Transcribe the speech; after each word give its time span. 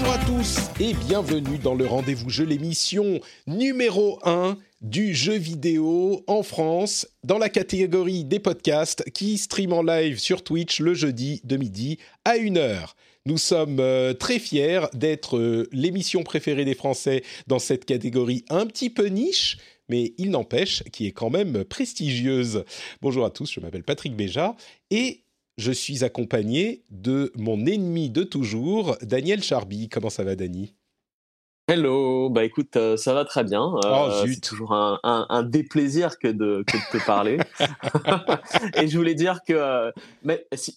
Bonjour 0.00 0.14
à 0.14 0.24
tous 0.24 0.58
et 0.80 0.94
bienvenue 0.94 1.58
dans 1.58 1.74
le 1.74 1.84
Rendez-vous 1.84 2.30
Jeu, 2.30 2.44
l'émission 2.44 3.20
numéro 3.46 4.18
1 4.24 4.56
du 4.80 5.14
jeu 5.14 5.34
vidéo 5.34 6.24
en 6.26 6.42
France 6.42 7.06
dans 7.22 7.36
la 7.36 7.50
catégorie 7.50 8.24
des 8.24 8.38
podcasts 8.38 9.04
qui 9.10 9.36
stream 9.36 9.74
en 9.74 9.82
live 9.82 10.18
sur 10.18 10.42
Twitch 10.42 10.80
le 10.80 10.94
jeudi 10.94 11.42
de 11.44 11.58
midi 11.58 11.98
à 12.24 12.38
1h. 12.38 12.94
Nous 13.26 13.36
sommes 13.36 13.78
euh, 13.78 14.14
très 14.14 14.38
fiers 14.38 14.86
d'être 14.94 15.36
euh, 15.36 15.68
l'émission 15.70 16.22
préférée 16.22 16.64
des 16.64 16.74
Français 16.74 17.22
dans 17.46 17.58
cette 17.58 17.84
catégorie 17.84 18.46
un 18.48 18.64
petit 18.64 18.88
peu 18.88 19.08
niche, 19.08 19.58
mais 19.90 20.14
il 20.16 20.30
n'empêche 20.30 20.82
qui 20.92 21.08
est 21.08 21.12
quand 21.12 21.30
même 21.30 21.62
prestigieuse. 21.64 22.64
Bonjour 23.02 23.26
à 23.26 23.30
tous, 23.30 23.52
je 23.52 23.60
m'appelle 23.60 23.84
Patrick 23.84 24.16
Béja 24.16 24.56
et 24.90 25.24
je 25.60 25.72
suis 25.72 26.04
accompagné 26.04 26.84
de 26.90 27.32
mon 27.36 27.66
ennemi 27.66 28.08
de 28.10 28.22
toujours, 28.22 28.96
Daniel 29.02 29.42
Charby. 29.42 29.88
Comment 29.88 30.10
ça 30.10 30.24
va, 30.24 30.34
Dani? 30.34 30.74
Hello, 31.72 32.30
bah 32.30 32.42
écoute, 32.42 32.74
euh, 32.76 32.96
ça 32.96 33.14
va 33.14 33.24
très 33.24 33.44
bien. 33.44 33.62
Euh, 33.62 33.78
Oh, 33.84 34.08
c'est 34.26 34.40
toujours 34.40 34.72
un, 34.72 34.98
un- 35.04 35.26
un 35.28 35.44
déplaisir 35.44 36.18
que 36.18 36.26
de, 36.26 36.64
que 36.66 36.76
de 36.76 36.98
te 36.98 37.06
parler. 37.06 37.38
Et 38.74 38.88
je 38.88 38.98
voulais 38.98 39.14
dire 39.14 39.38
que 39.46 39.52
euh, 39.52 39.92
si, 40.54 40.76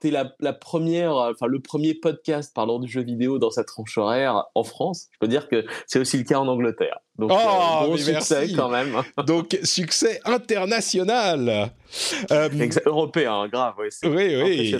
t'es 0.00 0.10
la, 0.10 0.34
la 0.40 0.52
première, 0.52 1.16
euh, 1.16 1.30
enfin 1.30 1.46
le 1.46 1.60
premier 1.60 1.94
podcast 1.94 2.52
parlant 2.52 2.80
du 2.80 2.90
jeu 2.90 3.02
vidéo 3.02 3.38
dans 3.38 3.50
sa 3.50 3.62
tranche 3.62 3.96
horaire 3.96 4.46
en 4.56 4.64
France. 4.64 5.06
Je 5.12 5.18
peux 5.20 5.28
dire 5.28 5.48
que 5.48 5.64
c'est 5.86 6.00
aussi 6.00 6.18
le 6.18 6.24
cas 6.24 6.40
en 6.40 6.48
Angleterre. 6.48 6.98
Donc 7.16 7.30
Oh, 7.32 7.86
bon 7.86 7.96
succès 7.96 8.40
merci. 8.40 8.56
quand 8.56 8.70
même. 8.70 9.02
Donc, 9.26 9.56
succès 9.62 10.20
international 10.24 11.70
Européen, 12.86 13.46
grave, 13.46 13.74
ouais, 13.78 13.88
c'est 13.90 14.08
Oui, 14.08 14.34
oui. 14.42 14.76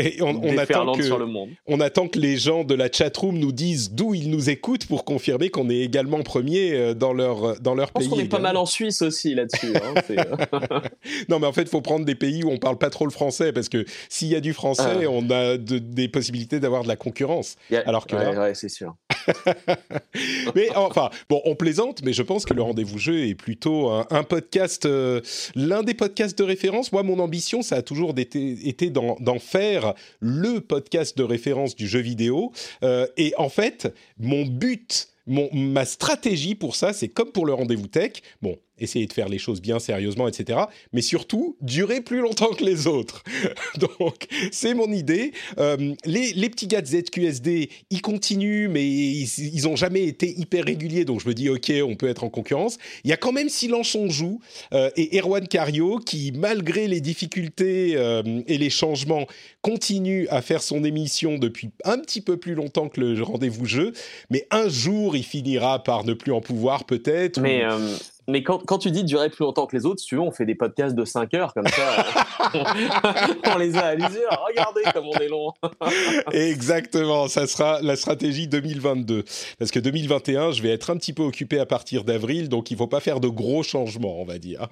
Et 0.00 0.22
on, 0.22 0.40
on 0.42 0.56
attend 0.58 0.92
que, 0.92 1.02
sur 1.02 1.18
le 1.18 1.26
monde. 1.26 1.50
on 1.66 1.80
attend 1.80 2.08
que 2.08 2.18
les 2.18 2.36
gens 2.36 2.64
de 2.64 2.74
la 2.74 2.90
chatroom 2.90 3.38
nous 3.38 3.52
disent 3.52 3.92
d'où 3.92 4.14
ils 4.14 4.30
nous 4.30 4.48
écoutent 4.50 4.86
pour 4.86 5.04
confirmer 5.04 5.50
qu'on 5.50 5.68
est 5.70 5.78
également 5.80 6.22
premier 6.22 6.72
euh, 6.72 6.94
dans 6.94 7.12
leur, 7.12 7.60
dans 7.60 7.74
leur 7.74 7.88
Je 7.88 7.92
pense 7.92 8.02
pays. 8.04 8.10
qu'on 8.10 8.18
est 8.20 8.28
pas 8.28 8.38
mal 8.38 8.56
en 8.56 8.66
Suisse 8.66 9.02
aussi 9.02 9.34
là-dessus. 9.34 9.72
hein, 9.76 9.94
euh, 10.10 10.80
Non, 11.28 11.38
mais 11.38 11.46
en 11.46 11.52
fait, 11.52 11.62
il 11.62 11.68
faut 11.68 11.80
prendre 11.82 12.04
des 12.04 12.14
pays 12.14 12.42
où 12.44 12.50
on 12.50 12.58
parle 12.58 12.78
pas 12.78 12.90
trop 12.90 13.04
le 13.04 13.10
français 13.12 13.52
parce 13.52 13.68
que 13.68 13.84
s'il 14.08 14.28
y 14.28 14.36
a 14.36 14.40
du 14.40 14.52
français, 14.52 14.82
Ah. 15.04 15.08
on 15.10 15.28
a 15.30 15.56
de- 15.56 15.78
des 15.78 16.08
possibilités 16.08 16.60
d'avoir 16.60 16.82
de 16.82 16.88
la 16.88 16.96
concurrence. 16.96 17.56
a- 17.72 17.78
Alors 17.86 18.06
que 18.06 18.16
ouais, 18.16 18.54
c'est 18.54 18.68
sûr. 18.68 18.94
Mais 20.54 20.68
enfin, 20.76 21.10
bon, 21.28 21.40
on 21.44 21.54
plaisante, 21.54 22.02
mais 22.02 22.12
je 22.12 22.22
pense 22.22 22.44
que 22.44 22.54
le 22.54 22.62
rendez-vous 22.62 22.98
jeu 22.98 23.26
est 23.26 23.34
plutôt 23.34 23.90
un, 23.90 24.24
podcast, 24.24 24.86
euh, 24.86 25.20
l'un 25.54 25.82
des 25.82 25.94
podcasts 25.94 26.38
de 26.38 26.44
référence. 26.44 26.92
Moi, 26.92 27.02
mon 27.02 27.18
ambition, 27.18 27.62
ça 27.62 27.76
a 27.76 27.82
toujours 27.82 28.14
été, 28.16 28.90
d'en 28.90 29.38
faire 29.38 29.94
le 30.20 30.60
podcast 30.60 31.16
de 31.16 31.22
référence 31.22 31.76
du 31.76 31.86
jeu 31.86 32.00
vidéo. 32.00 32.52
Euh, 32.82 33.06
et 33.16 33.32
en 33.38 33.48
fait, 33.48 33.92
mon 34.18 34.44
but, 34.44 35.08
mon, 35.26 35.48
ma 35.52 35.84
stratégie 35.84 36.54
pour 36.54 36.76
ça, 36.76 36.92
c'est 36.92 37.08
comme 37.08 37.32
pour 37.32 37.46
le 37.46 37.54
rendez-vous 37.54 37.86
tech. 37.86 38.12
Bon, 38.42 38.56
essayer 38.80 39.06
de 39.06 39.12
faire 39.12 39.28
les 39.28 39.38
choses 39.38 39.60
bien 39.60 39.78
sérieusement, 39.78 40.28
etc. 40.28 40.60
Mais 40.92 41.02
surtout, 41.02 41.56
durer 41.60 42.00
plus 42.00 42.20
longtemps 42.20 42.52
que 42.52 42.64
les 42.64 42.86
autres. 42.86 43.22
Donc, 43.78 44.26
c'est 44.52 44.74
mon 44.74 44.90
idée. 44.92 45.32
Euh, 45.58 45.94
les, 46.04 46.32
les 46.32 46.50
petits 46.50 46.66
gars 46.66 46.80
de 46.80 46.86
ZQSD, 46.86 47.70
ils 47.90 48.02
continuent, 48.02 48.68
mais 48.68 48.86
ils, 48.86 49.28
ils 49.38 49.68
ont 49.68 49.76
jamais 49.76 50.04
été 50.04 50.38
hyper 50.38 50.64
réguliers. 50.64 51.04
Donc, 51.04 51.20
je 51.22 51.28
me 51.28 51.34
dis, 51.34 51.48
OK, 51.48 51.72
on 51.84 51.94
peut 51.96 52.08
être 52.08 52.24
en 52.24 52.30
concurrence. 52.30 52.78
Il 53.04 53.10
y 53.10 53.12
a 53.12 53.16
quand 53.16 53.32
même 53.32 53.48
Silence 53.48 53.94
on 53.94 54.08
joue 54.08 54.40
euh, 54.72 54.90
et 54.96 55.18
Erwan 55.18 55.46
Cario 55.46 55.98
qui, 55.98 56.32
malgré 56.32 56.86
les 56.88 57.00
difficultés 57.00 57.94
euh, 57.96 58.22
et 58.46 58.58
les 58.58 58.70
changements, 58.70 59.26
continue 59.62 60.26
à 60.28 60.42
faire 60.42 60.62
son 60.62 60.84
émission 60.84 61.38
depuis 61.38 61.70
un 61.84 61.98
petit 61.98 62.20
peu 62.20 62.36
plus 62.36 62.54
longtemps 62.54 62.88
que 62.88 63.00
le 63.00 63.22
rendez-vous 63.22 63.66
jeu. 63.66 63.92
Mais 64.30 64.46
un 64.50 64.68
jour, 64.68 65.16
il 65.16 65.24
finira 65.24 65.82
par 65.82 66.04
ne 66.04 66.14
plus 66.14 66.32
en 66.32 66.40
pouvoir, 66.40 66.84
peut-être. 66.84 67.40
Mais, 67.40 67.64
ou- 67.66 67.96
mais 68.30 68.42
quand, 68.42 68.58
quand 68.64 68.78
tu 68.78 68.90
dis 68.90 69.04
durer 69.04 69.28
plus 69.30 69.44
longtemps 69.44 69.66
que 69.66 69.76
les 69.76 69.86
autres, 69.86 70.02
tu 70.02 70.14
veux, 70.14 70.20
on 70.20 70.30
fait 70.30 70.46
des 70.46 70.54
podcasts 70.54 70.94
de 70.94 71.04
5 71.04 71.34
heures 71.34 71.54
comme 71.54 71.66
ça. 71.66 72.06
on 73.54 73.58
les 73.58 73.76
a 73.76 73.86
à 73.86 73.94
l'usure. 73.94 74.30
Regardez 74.48 74.82
comme 74.92 75.06
on 75.06 75.18
est 75.18 75.28
long. 75.28 75.52
Exactement, 76.32 77.28
ça 77.28 77.46
sera 77.46 77.80
la 77.82 77.96
stratégie 77.96 78.48
2022. 78.48 79.24
Parce 79.58 79.70
que 79.70 79.78
2021, 79.78 80.52
je 80.52 80.62
vais 80.62 80.70
être 80.70 80.90
un 80.90 80.96
petit 80.96 81.12
peu 81.12 81.22
occupé 81.22 81.58
à 81.58 81.66
partir 81.66 82.04
d'avril, 82.04 82.48
donc 82.48 82.70
il 82.70 82.76
faut 82.76 82.86
pas 82.86 83.00
faire 83.00 83.20
de 83.20 83.28
gros 83.28 83.62
changements, 83.62 84.20
on 84.20 84.24
va 84.24 84.38
dire. 84.38 84.68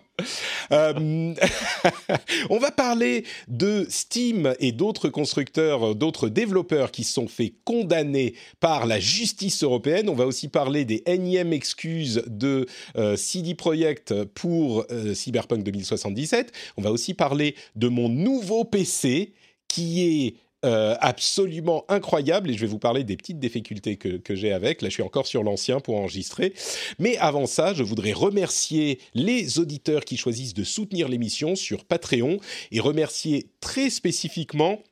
Euh, 0.73 1.35
on 2.51 2.59
va 2.59 2.71
parler 2.71 3.25
de 3.49 3.87
Steam 3.89 4.55
et 4.61 4.73
d'autres 4.73 5.09
constructeurs, 5.09 5.95
d'autres 5.95 6.29
développeurs 6.29 6.91
qui 6.91 7.05
se 7.05 7.13
sont 7.13 7.29
fait 7.29 7.55
condamner 7.65 8.35
par 8.61 8.87
la 8.87 9.01
justice 9.01 9.63
européenne. 9.63 10.09
On 10.09 10.15
va 10.15 10.27
aussi 10.27 10.49
parler 10.49 10.85
des 10.85 11.03
énièmes 11.07 11.53
excuses 11.53 12.23
de 12.27 12.67
euh, 12.97 13.17
Projekt 13.55 14.25
pour 14.25 14.85
euh, 14.91 15.15
Cyberpunk 15.15 15.63
2077. 15.63 16.53
On 16.77 16.83
va 16.83 16.91
aussi 16.91 17.15
parler 17.15 17.55
de 17.77 17.89
mon 17.89 18.09
nouveau 18.09 18.65
PC 18.65 19.33
qui 19.69 20.03
est 20.03 20.35
euh, 20.65 20.97
absolument 21.01 21.85
incroyable 21.89 22.51
et 22.51 22.55
je 22.55 22.61
vais 22.61 22.67
vous 22.67 22.81
parler 22.81 23.05
des 23.05 23.17
petites 23.17 23.39
difficultés 23.39 23.97
que, 23.97 24.17
que 24.17 24.35
j'ai 24.35 24.53
avec. 24.53 24.83
Là, 24.83 24.89
je 24.89 24.95
suis 24.95 25.05
encore 25.05 25.29
sur 25.29 25.45
l'ancien 25.45 25.79
pour 25.79 25.95
enregistrer. 25.95 26.53
Mais 26.99 27.17
avant 27.19 27.47
ça, 27.47 27.75
je 27.75 27.85
voudrais 27.85 28.13
remercier 28.13 28.99
les 29.15 29.61
auditeurs 29.61 30.05
qui 30.05 30.17
choisissent 30.17 30.55
de 30.55 30.65
soutenir 30.65 31.09
l'émission 31.09 31.55
sur 31.55 31.85
Patreon 31.85 32.41
et 32.73 32.81
remercier 32.81 33.51
très 33.61 33.89
spécifiquement 33.89 34.83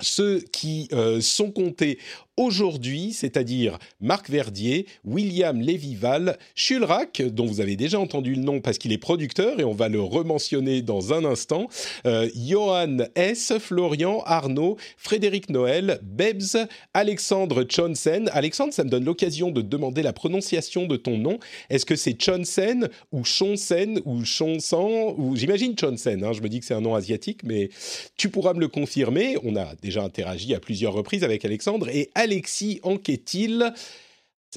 ceux 0.00 0.40
qui 0.40 0.88
euh, 0.92 1.20
sont 1.20 1.50
comptés 1.50 1.98
aujourd'hui, 2.36 3.12
c'est-à-dire 3.12 3.78
Marc 4.00 4.30
Verdier, 4.30 4.86
William 5.04 5.60
Lévival, 5.60 6.38
Schulrak, 6.54 7.22
dont 7.22 7.46
vous 7.46 7.60
avez 7.60 7.76
déjà 7.76 7.98
entendu 7.98 8.34
le 8.34 8.42
nom 8.42 8.60
parce 8.60 8.78
qu'il 8.78 8.92
est 8.92 8.98
producteur 8.98 9.58
et 9.58 9.64
on 9.64 9.72
va 9.72 9.88
le 9.88 10.00
rementionner 10.00 10.82
dans 10.82 11.12
un 11.12 11.24
instant, 11.24 11.68
euh, 12.06 12.28
Johan 12.36 12.98
S., 13.14 13.54
Florian, 13.58 14.22
Arnaud, 14.26 14.76
Frédéric 14.96 15.50
Noël, 15.50 15.98
Bebs, 16.02 16.56
Alexandre 16.94 17.64
Chonsen. 17.68 18.28
Alexandre, 18.32 18.72
ça 18.72 18.84
me 18.84 18.90
donne 18.90 19.04
l'occasion 19.04 19.50
de 19.50 19.62
demander 19.62 20.02
la 20.02 20.12
prononciation 20.12 20.86
de 20.86 20.96
ton 20.96 21.16
nom. 21.18 21.38
Est-ce 21.70 21.86
que 21.86 21.96
c'est 21.96 22.20
Chonsen 22.20 22.88
ou 23.12 23.24
Chonsen 23.24 24.00
ou 24.04 24.24
Chonsan 24.24 25.14
ou 25.16 25.36
j'imagine 25.36 25.74
Chonsen, 25.78 26.22
hein, 26.22 26.32
je 26.32 26.42
me 26.42 26.48
dis 26.48 26.60
que 26.60 26.66
c'est 26.66 26.74
un 26.74 26.80
nom 26.80 26.94
asiatique, 26.94 27.40
mais 27.44 27.70
tu 28.16 28.28
pourras 28.28 28.52
me 28.52 28.60
le 28.60 28.68
confirmer. 28.68 29.36
On 29.42 29.56
a 29.56 29.74
déjà 29.82 30.02
interagi 30.02 30.54
à 30.54 30.60
plusieurs 30.60 30.92
reprises 30.92 31.24
avec 31.24 31.44
Alexandre 31.44 31.88
et 31.88 32.10
Alexis 32.26 32.80
Anquetil. 32.82 33.72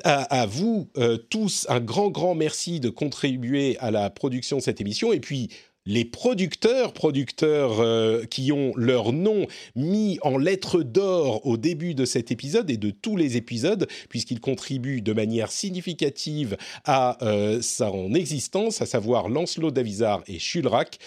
À, 0.03 0.41
à 0.41 0.46
vous 0.46 0.90
euh, 0.97 1.18
tous, 1.18 1.66
un 1.68 1.81
grand, 1.81 2.09
grand 2.09 2.34
merci 2.34 2.80
de 2.80 2.90
contribuer 2.90 3.78
à 3.80 3.91
la 3.91 4.09
production 4.09 4.57
de 4.57 4.62
cette 4.62 4.80
émission. 4.80 5.11
Et 5.11 5.20
puis, 5.20 5.49
les 5.85 6.05
producteurs, 6.05 6.94
producteurs 6.94 7.79
euh, 7.79 8.23
qui 8.26 8.52
ont 8.52 8.73
leur 8.76 9.11
nom 9.11 9.47
mis 9.76 10.20
en 10.22 10.38
lettres 10.38 10.84
d'or 10.84 11.46
au 11.46 11.58
début 11.58 11.96
de 11.96 12.05
cet 12.05 12.32
épisode 12.32 12.70
et 12.70 12.78
de 12.78 12.91
tous 12.91 13.17
les 13.17 13.38
épisodes, 13.38 13.88
puisqu'ils 14.08 14.40
contribuent 14.40 15.02
de 15.02 15.14
manière 15.14 15.52
significative 15.52 16.58
à 16.85 17.23
euh, 17.23 17.61
son 17.61 18.14
existence, 18.14 18.82
à 18.82 18.85
savoir 18.85 19.29
Lancelot 19.29 19.72
Davizard 19.72 20.22
et 20.28 20.38
Schulrak 20.38 20.99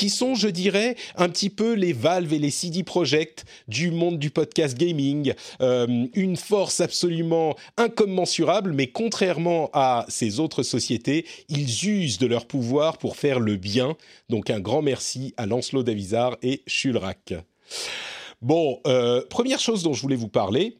qui 0.00 0.08
sont, 0.08 0.34
je 0.34 0.48
dirais, 0.48 0.96
un 1.16 1.28
petit 1.28 1.50
peu 1.50 1.74
les 1.74 1.92
Valve 1.92 2.32
et 2.32 2.38
les 2.38 2.50
CD 2.50 2.84
Projekt 2.84 3.44
du 3.68 3.90
monde 3.90 4.18
du 4.18 4.30
podcast 4.30 4.74
gaming. 4.78 5.34
Euh, 5.60 6.06
une 6.14 6.38
force 6.38 6.80
absolument 6.80 7.54
incommensurable, 7.76 8.72
mais 8.72 8.86
contrairement 8.86 9.68
à 9.74 10.06
ces 10.08 10.40
autres 10.40 10.62
sociétés, 10.62 11.26
ils 11.50 11.86
usent 11.86 12.16
de 12.16 12.26
leur 12.26 12.46
pouvoir 12.46 12.96
pour 12.96 13.16
faire 13.16 13.40
le 13.40 13.56
bien. 13.56 13.94
Donc 14.30 14.48
un 14.48 14.58
grand 14.58 14.80
merci 14.80 15.34
à 15.36 15.44
Lancelot 15.44 15.82
Davizard 15.82 16.38
et 16.40 16.62
Schulrak. 16.66 17.34
Bon, 18.40 18.80
euh, 18.86 19.22
première 19.28 19.60
chose 19.60 19.82
dont 19.82 19.92
je 19.92 20.00
voulais 20.00 20.16
vous 20.16 20.28
parler, 20.28 20.78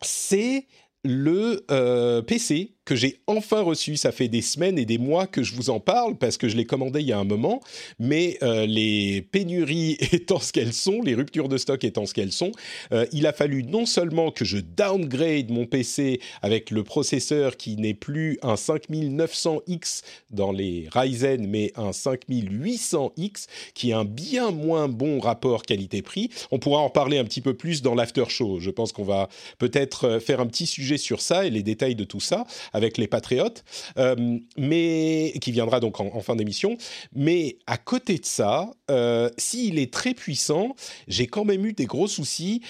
c'est 0.00 0.68
le 1.04 1.66
euh, 1.70 2.22
PC 2.22 2.76
que 2.84 2.96
j'ai 2.96 3.20
enfin 3.26 3.60
reçu. 3.60 3.96
Ça 3.96 4.12
fait 4.12 4.28
des 4.28 4.42
semaines 4.42 4.78
et 4.78 4.84
des 4.84 4.98
mois 4.98 5.26
que 5.26 5.42
je 5.42 5.54
vous 5.54 5.70
en 5.70 5.80
parle 5.80 6.16
parce 6.16 6.36
que 6.36 6.48
je 6.48 6.56
l'ai 6.56 6.64
commandé 6.64 7.00
il 7.00 7.06
y 7.06 7.12
a 7.12 7.18
un 7.18 7.24
moment, 7.24 7.60
mais 7.98 8.38
euh, 8.42 8.66
les 8.66 9.22
pénuries 9.22 9.96
étant 10.12 10.40
ce 10.40 10.52
qu'elles 10.52 10.72
sont, 10.72 11.02
les 11.02 11.14
ruptures 11.14 11.48
de 11.48 11.58
stock 11.58 11.84
étant 11.84 12.06
ce 12.06 12.14
qu'elles 12.14 12.32
sont, 12.32 12.52
euh, 12.92 13.06
il 13.12 13.26
a 13.26 13.32
fallu 13.32 13.62
non 13.62 13.86
seulement 13.86 14.30
que 14.30 14.44
je 14.44 14.58
downgrade 14.58 15.50
mon 15.50 15.66
PC 15.66 16.20
avec 16.42 16.70
le 16.70 16.82
processeur 16.82 17.56
qui 17.56 17.76
n'est 17.76 17.94
plus 17.94 18.38
un 18.42 18.54
5900X 18.54 20.02
dans 20.30 20.52
les 20.52 20.88
Ryzen, 20.92 21.46
mais 21.46 21.72
un 21.76 21.90
5800X, 21.90 23.46
qui 23.74 23.92
a 23.92 23.98
un 23.98 24.04
bien 24.04 24.50
moins 24.50 24.88
bon 24.88 25.20
rapport 25.20 25.62
qualité-prix. 25.62 26.30
On 26.50 26.58
pourra 26.58 26.80
en 26.80 26.90
parler 26.90 27.18
un 27.18 27.24
petit 27.24 27.40
peu 27.40 27.54
plus 27.54 27.82
dans 27.82 27.94
l'after 27.94 28.24
show. 28.28 28.58
Je 28.60 28.70
pense 28.70 28.92
qu'on 28.92 29.04
va 29.04 29.28
peut-être 29.58 30.04
euh, 30.04 30.20
faire 30.20 30.40
un 30.40 30.46
petit 30.46 30.66
sujet 30.66 30.98
sur 30.98 31.20
ça 31.20 31.46
et 31.46 31.50
les 31.50 31.62
détails 31.62 31.94
de 31.94 32.04
tout 32.04 32.20
ça 32.20 32.46
avec 32.72 32.98
les 32.98 33.06
Patriotes, 33.06 33.64
euh, 33.98 34.38
mais 34.56 35.34
qui 35.40 35.52
viendra 35.52 35.80
donc 35.80 36.00
en, 36.00 36.20
fin 36.20 36.36
d'émission. 36.36 36.76
Mais 37.14 37.58
à 37.66 37.76
côté 37.76 38.18
de 38.18 38.26
ça, 38.26 38.70
euh, 38.90 39.30
s'il 39.38 39.78
est 39.78 39.92
très 39.92 40.14
puissant, 40.14 40.74
j'ai 41.08 41.26
quand 41.26 41.44
même 41.44 41.64
eu 41.66 41.72
des 41.72 41.86
gros 41.86 42.08
soucis, 42.08 42.62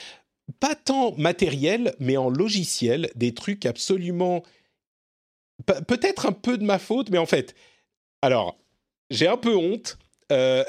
pas 0.60 0.74
tant 0.74 1.14
matériels, 1.16 1.94
mais 1.98 2.16
en 2.16 2.28
logiciel, 2.28 3.10
des 3.14 3.32
trucs 3.32 3.66
absolument 3.66 4.42
peut-être 5.86 6.26
un 6.26 6.32
peu 6.32 6.58
de 6.58 6.64
ma 6.64 6.78
faute, 6.78 7.10
mais 7.10 7.18
en 7.18 7.26
fait, 7.26 7.54
alors 8.20 8.58
j'ai 9.10 9.28
un 9.28 9.36
peu 9.36 9.54
honte. 9.54 9.98
Euh, 10.30 10.64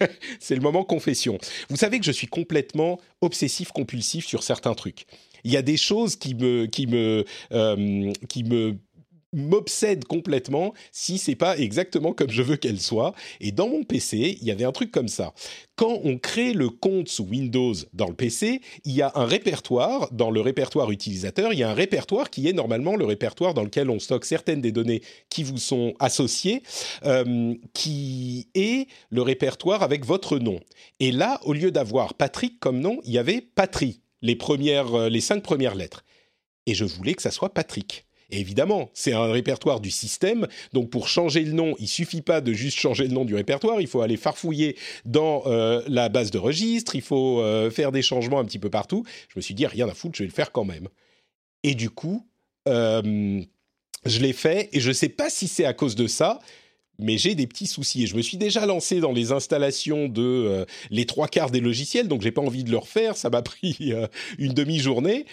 c'est 0.40 0.54
le 0.54 0.60
moment 0.60 0.84
confession. 0.84 1.38
Vous 1.70 1.76
savez 1.76 1.98
que 1.98 2.04
je 2.04 2.12
suis 2.12 2.26
complètement 2.26 3.00
obsessif 3.22 3.72
compulsif 3.72 4.26
sur 4.26 4.42
certains 4.42 4.74
trucs 4.74 5.06
il 5.44 5.52
y 5.52 5.56
a 5.56 5.62
des 5.62 5.76
choses 5.76 6.16
qui 6.16 6.34
me, 6.34 6.66
qui 6.66 6.86
me, 6.86 7.24
euh, 7.52 8.12
qui 8.28 8.44
me 8.44 8.76
m'obsède 9.36 10.04
complètement 10.04 10.72
si 10.92 11.18
c'est 11.18 11.36
pas 11.36 11.58
exactement 11.58 12.12
comme 12.12 12.30
je 12.30 12.42
veux 12.42 12.56
qu'elle 12.56 12.80
soit. 12.80 13.14
Et 13.40 13.52
dans 13.52 13.68
mon 13.68 13.84
PC, 13.84 14.38
il 14.40 14.46
y 14.46 14.50
avait 14.50 14.64
un 14.64 14.72
truc 14.72 14.90
comme 14.90 15.08
ça. 15.08 15.32
Quand 15.76 16.00
on 16.04 16.16
crée 16.18 16.54
le 16.54 16.70
compte 16.70 17.08
sous 17.08 17.24
Windows 17.24 17.74
dans 17.92 18.08
le 18.08 18.14
PC, 18.14 18.60
il 18.84 18.92
y 18.92 19.02
a 19.02 19.12
un 19.14 19.26
répertoire. 19.26 20.08
Dans 20.12 20.30
le 20.30 20.40
répertoire 20.40 20.90
utilisateur, 20.90 21.52
il 21.52 21.58
y 21.58 21.62
a 21.62 21.70
un 21.70 21.74
répertoire 21.74 22.30
qui 22.30 22.48
est 22.48 22.52
normalement 22.52 22.96
le 22.96 23.04
répertoire 23.04 23.52
dans 23.52 23.62
lequel 23.62 23.90
on 23.90 23.98
stocke 23.98 24.24
certaines 24.24 24.60
des 24.60 24.72
données 24.72 25.02
qui 25.28 25.42
vous 25.42 25.58
sont 25.58 25.94
associées, 25.98 26.62
euh, 27.04 27.54
qui 27.74 28.48
est 28.54 28.88
le 29.10 29.22
répertoire 29.22 29.82
avec 29.82 30.04
votre 30.04 30.38
nom. 30.38 30.60
Et 30.98 31.12
là, 31.12 31.40
au 31.44 31.52
lieu 31.52 31.70
d'avoir 31.70 32.14
Patrick 32.14 32.58
comme 32.58 32.80
nom, 32.80 33.00
il 33.04 33.12
y 33.12 33.18
avait 33.18 33.42
Patrie 33.42 34.00
les, 34.22 34.36
premières, 34.36 34.94
euh, 34.94 35.08
les 35.08 35.20
cinq 35.20 35.42
premières 35.42 35.74
lettres. 35.74 36.04
Et 36.66 36.74
je 36.74 36.84
voulais 36.84 37.14
que 37.14 37.22
ça 37.22 37.30
soit 37.30 37.54
Patrick. 37.54 38.06
Et 38.30 38.40
évidemment, 38.40 38.90
c'est 38.92 39.12
un 39.12 39.30
répertoire 39.30 39.80
du 39.80 39.92
système, 39.92 40.48
donc 40.72 40.90
pour 40.90 41.06
changer 41.06 41.44
le 41.44 41.52
nom, 41.52 41.76
il 41.78 41.86
suffit 41.86 42.22
pas 42.22 42.40
de 42.40 42.52
juste 42.52 42.76
changer 42.76 43.06
le 43.06 43.14
nom 43.14 43.24
du 43.24 43.36
répertoire, 43.36 43.80
il 43.80 43.86
faut 43.86 44.00
aller 44.00 44.16
farfouiller 44.16 44.76
dans 45.04 45.44
euh, 45.46 45.80
la 45.86 46.08
base 46.08 46.32
de 46.32 46.38
registre, 46.38 46.96
il 46.96 47.02
faut 47.02 47.40
euh, 47.40 47.70
faire 47.70 47.92
des 47.92 48.02
changements 48.02 48.40
un 48.40 48.44
petit 48.44 48.58
peu 48.58 48.68
partout. 48.68 49.04
Je 49.28 49.34
me 49.36 49.40
suis 49.42 49.54
dit, 49.54 49.64
rien 49.64 49.88
à 49.88 49.94
foutre, 49.94 50.16
je 50.16 50.24
vais 50.24 50.28
le 50.28 50.34
faire 50.34 50.50
quand 50.50 50.64
même. 50.64 50.88
Et 51.62 51.76
du 51.76 51.88
coup, 51.88 52.26
je 52.66 54.20
l'ai 54.20 54.32
fait, 54.32 54.70
et 54.72 54.80
je 54.80 54.88
ne 54.88 54.92
sais 54.92 55.08
pas 55.08 55.30
si 55.30 55.46
c'est 55.46 55.64
à 55.64 55.72
cause 55.72 55.94
de 55.94 56.08
ça, 56.08 56.40
mais 56.98 57.18
j'ai 57.18 57.34
des 57.34 57.46
petits 57.46 57.66
soucis 57.66 58.04
et 58.04 58.06
je 58.06 58.16
me 58.16 58.22
suis 58.22 58.36
déjà 58.36 58.66
lancé 58.66 59.00
dans 59.00 59.12
les 59.12 59.32
installations 59.32 60.08
de 60.08 60.22
euh, 60.22 60.64
les 60.90 61.06
trois 61.06 61.28
quarts 61.28 61.50
des 61.50 61.60
logiciels, 61.60 62.08
donc 62.08 62.22
j'ai 62.22 62.30
pas 62.30 62.42
envie 62.42 62.64
de 62.64 62.70
le 62.70 62.78
refaire. 62.78 63.16
Ça 63.16 63.30
m'a 63.30 63.42
pris 63.42 63.76
euh, 63.80 64.06
une 64.38 64.54
demi-journée. 64.54 65.26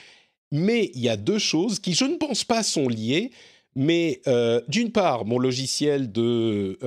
Mais 0.52 0.92
il 0.94 1.02
y 1.02 1.10
a 1.10 1.18
deux 1.18 1.40
choses 1.40 1.80
qui, 1.80 1.94
je 1.94 2.06
ne 2.06 2.16
pense 2.16 2.44
pas, 2.44 2.62
sont 2.62 2.88
liées. 2.88 3.32
Mais 3.76 4.22
euh, 4.28 4.62
d'une 4.68 4.92
part, 4.92 5.26
mon 5.26 5.40
logiciel 5.40 6.12
de 6.12 6.78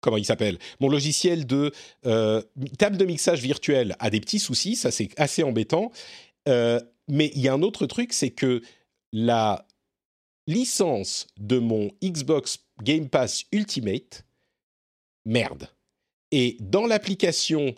comment 0.00 0.16
il 0.16 0.24
s'appelle? 0.24 0.58
Mon 0.80 0.88
logiciel 0.88 1.46
de 1.46 1.72
table 2.78 2.96
de 2.96 3.04
mixage 3.04 3.40
virtuel 3.40 3.94
a 4.00 4.10
des 4.10 4.18
petits 4.18 4.40
soucis. 4.40 4.74
Ça 4.74 4.90
c'est 4.90 5.10
assez 5.16 5.44
embêtant. 5.44 5.92
mais 6.46 7.30
il 7.34 7.40
y 7.40 7.46
a 7.46 7.52
un 7.52 7.62
autre 7.62 7.86
truc, 7.86 8.12
c'est 8.12 8.30
que 8.30 8.60
la 9.12 9.64
licence 10.46 11.26
de 11.38 11.58
mon 11.58 11.90
Xbox 12.02 12.61
Game 12.82 13.08
Pass 13.08 13.44
Ultimate, 13.52 14.24
merde. 15.24 15.68
Et 16.30 16.56
dans 16.60 16.86
l'application 16.86 17.74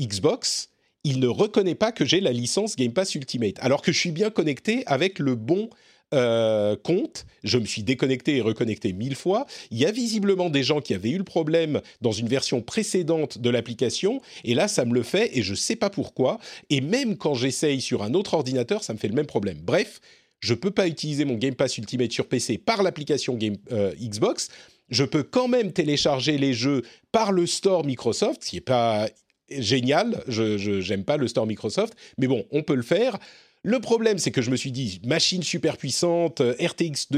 Xbox, 0.00 0.70
il 1.04 1.20
ne 1.20 1.28
reconnaît 1.28 1.74
pas 1.74 1.92
que 1.92 2.04
j'ai 2.04 2.20
la 2.20 2.32
licence 2.32 2.76
Game 2.76 2.92
Pass 2.92 3.14
Ultimate, 3.14 3.58
alors 3.60 3.82
que 3.82 3.92
je 3.92 3.98
suis 3.98 4.10
bien 4.10 4.30
connecté 4.30 4.82
avec 4.86 5.18
le 5.18 5.34
bon 5.34 5.70
euh, 6.14 6.76
compte. 6.76 7.26
Je 7.42 7.58
me 7.58 7.64
suis 7.64 7.82
déconnecté 7.82 8.36
et 8.36 8.40
reconnecté 8.40 8.92
mille 8.92 9.16
fois. 9.16 9.46
Il 9.72 9.78
y 9.78 9.86
a 9.86 9.90
visiblement 9.90 10.50
des 10.50 10.62
gens 10.62 10.80
qui 10.80 10.94
avaient 10.94 11.10
eu 11.10 11.18
le 11.18 11.24
problème 11.24 11.80
dans 12.00 12.12
une 12.12 12.28
version 12.28 12.62
précédente 12.62 13.38
de 13.38 13.50
l'application, 13.50 14.20
et 14.44 14.54
là, 14.54 14.68
ça 14.68 14.84
me 14.84 14.94
le 14.94 15.02
fait, 15.02 15.36
et 15.36 15.42
je 15.42 15.50
ne 15.50 15.56
sais 15.56 15.76
pas 15.76 15.90
pourquoi. 15.90 16.38
Et 16.70 16.80
même 16.80 17.16
quand 17.16 17.34
j'essaye 17.34 17.80
sur 17.80 18.02
un 18.02 18.14
autre 18.14 18.34
ordinateur, 18.34 18.84
ça 18.84 18.92
me 18.92 18.98
fait 18.98 19.08
le 19.08 19.14
même 19.14 19.26
problème. 19.26 19.58
Bref, 19.62 20.00
je 20.40 20.52
ne 20.52 20.58
peux 20.58 20.70
pas 20.70 20.86
utiliser 20.86 21.24
mon 21.24 21.34
Game 21.34 21.54
Pass 21.54 21.78
Ultimate 21.78 22.12
sur 22.12 22.28
PC 22.28 22.58
par 22.58 22.82
l'application 22.82 23.38
euh, 23.72 23.92
Xbox. 24.00 24.48
Je 24.88 25.04
peux 25.04 25.22
quand 25.22 25.48
même 25.48 25.72
télécharger 25.72 26.38
les 26.38 26.52
jeux 26.52 26.82
par 27.10 27.32
le 27.32 27.46
store 27.46 27.84
Microsoft, 27.84 28.44
ce 28.44 28.50
qui 28.50 28.56
n'est 28.56 28.60
pas 28.60 29.08
génial. 29.50 30.22
Je 30.28 30.88
n'aime 30.88 31.04
pas 31.04 31.16
le 31.16 31.26
store 31.26 31.46
Microsoft, 31.46 31.94
mais 32.18 32.26
bon, 32.26 32.44
on 32.52 32.62
peut 32.62 32.76
le 32.76 32.82
faire. 32.82 33.18
Le 33.62 33.80
problème, 33.80 34.18
c'est 34.18 34.30
que 34.30 34.42
je 34.42 34.50
me 34.52 34.54
suis 34.54 34.70
dit, 34.70 35.00
machine 35.04 35.42
super 35.42 35.76
puissante, 35.76 36.40
euh, 36.40 36.54
RTX 36.60 37.08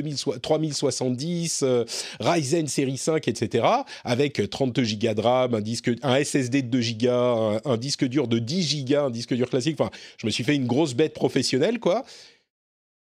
3070, 0.41 1.61
euh, 1.62 1.85
Ryzen 2.21 2.67
série 2.69 2.97
5, 2.97 3.29
etc., 3.29 3.67
avec 4.03 4.49
32 4.49 4.82
Go 4.82 5.12
de 5.12 5.21
RAM, 5.21 5.55
un, 5.55 5.61
disque, 5.61 5.91
un 6.03 6.25
SSD 6.25 6.62
de 6.62 6.69
2 6.69 6.81
Go, 7.03 7.11
un, 7.11 7.61
un, 7.67 7.76
disque 7.76 8.06
dur 8.06 8.29
de 8.29 8.38
10 8.38 8.87
Go, 8.87 8.97
un 8.97 9.11
disque 9.11 9.35
dur 9.35 9.50
classique. 9.50 9.79
Enfin, 9.79 9.91
je 10.17 10.26
me 10.26 10.31
suis 10.31 10.43
fait 10.43 10.55
une 10.55 10.67
grosse 10.67 10.94
bête 10.94 11.12
professionnelle, 11.12 11.81
quoi 11.81 12.06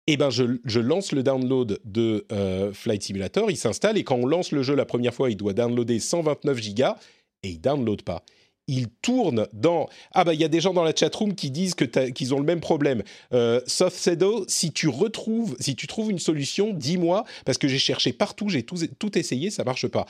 eh 0.07 0.17
ben 0.17 0.29
je, 0.29 0.79
lance 0.79 1.11
le 1.11 1.23
download 1.23 1.79
de 1.83 2.25
euh, 2.31 2.71
Flight 2.73 3.03
Simulator, 3.03 3.49
il 3.49 3.57
s'installe 3.57 3.97
et 3.97 4.03
quand 4.03 4.15
on 4.15 4.25
lance 4.25 4.51
le 4.51 4.61
jeu 4.61 4.75
la 4.75 4.85
première 4.85 5.13
fois, 5.13 5.29
il 5.29 5.37
doit 5.37 5.53
downloader 5.53 5.99
129 5.99 6.57
gigas 6.59 6.97
et 7.43 7.49
il 7.49 7.61
download 7.61 8.03
pas. 8.03 8.23
Il 8.67 8.87
tourne 8.87 9.47
dans 9.53 9.87
ah 10.11 10.23
bah 10.23 10.33
il 10.33 10.39
y 10.39 10.43
a 10.43 10.47
des 10.47 10.59
gens 10.59 10.73
dans 10.73 10.83
la 10.83 10.95
chatroom 10.95 11.35
qui 11.35 11.51
disent 11.51 11.75
que 11.75 11.85
qu'ils 11.85 12.33
ont 12.33 12.39
le 12.39 12.45
même 12.45 12.61
problème. 12.61 13.03
Euh, 13.33 13.61
Softsedo, 13.67 14.45
si 14.47 14.71
tu 14.71 14.87
retrouves, 14.87 15.55
si 15.59 15.75
tu 15.75 15.85
trouves 15.85 16.09
une 16.09 16.19
solution, 16.19 16.73
dis-moi 16.73 17.25
parce 17.45 17.57
que 17.57 17.67
j'ai 17.67 17.77
cherché 17.77 18.11
partout, 18.11 18.49
j'ai 18.49 18.63
tout, 18.63 18.77
tout 18.97 19.17
essayé, 19.17 19.51
ça 19.51 19.63
marche 19.63 19.87
pas. 19.87 20.05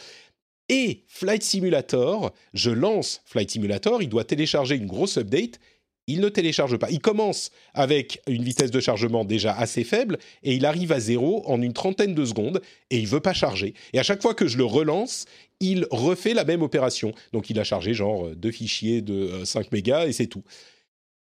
Et 0.67 1.03
Flight 1.07 1.43
Simulator, 1.43 2.33
je 2.53 2.71
lance 2.71 3.21
Flight 3.25 3.51
Simulator, 3.51 4.01
il 4.01 4.09
doit 4.09 4.23
télécharger 4.23 4.75
une 4.75 4.87
grosse 4.87 5.17
update 5.17 5.59
il 6.07 6.21
ne 6.21 6.29
télécharge 6.29 6.77
pas. 6.77 6.89
Il 6.91 6.99
commence 6.99 7.51
avec 7.73 8.21
une 8.27 8.43
vitesse 8.43 8.71
de 8.71 8.79
chargement 8.79 9.25
déjà 9.25 9.53
assez 9.53 9.83
faible 9.83 10.17
et 10.43 10.53
il 10.53 10.65
arrive 10.65 10.91
à 10.91 10.99
zéro 10.99 11.43
en 11.47 11.61
une 11.61 11.73
trentaine 11.73 12.13
de 12.13 12.25
secondes 12.25 12.61
et 12.89 12.99
il 12.99 13.07
veut 13.07 13.19
pas 13.19 13.33
charger. 13.33 13.73
Et 13.93 13.99
à 13.99 14.03
chaque 14.03 14.21
fois 14.21 14.33
que 14.33 14.47
je 14.47 14.57
le 14.57 14.65
relance, 14.65 15.25
il 15.59 15.87
refait 15.91 16.33
la 16.33 16.45
même 16.45 16.61
opération. 16.61 17.13
Donc 17.33 17.49
il 17.49 17.59
a 17.59 17.63
chargé 17.63 17.93
genre 17.93 18.29
deux 18.35 18.51
fichiers 18.51 19.01
de 19.01 19.43
5 19.43 19.65
euh, 19.65 19.69
mégas 19.71 20.05
et 20.05 20.11
c'est 20.11 20.27
tout. 20.27 20.43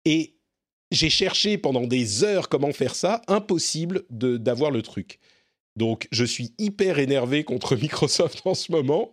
Et 0.04 0.34
j'ai 0.90 1.10
cherché 1.10 1.58
pendant 1.58 1.86
des 1.86 2.22
heures 2.22 2.48
comment 2.48 2.72
faire 2.72 2.94
ça, 2.94 3.22
impossible 3.28 4.04
d'avoir 4.10 4.70
le 4.70 4.82
truc. 4.82 5.18
Donc 5.76 6.08
je 6.10 6.24
suis 6.24 6.54
hyper 6.58 6.98
énervé 6.98 7.44
contre 7.44 7.76
Microsoft 7.80 8.42
en 8.44 8.54
ce 8.54 8.72
moment. 8.72 9.12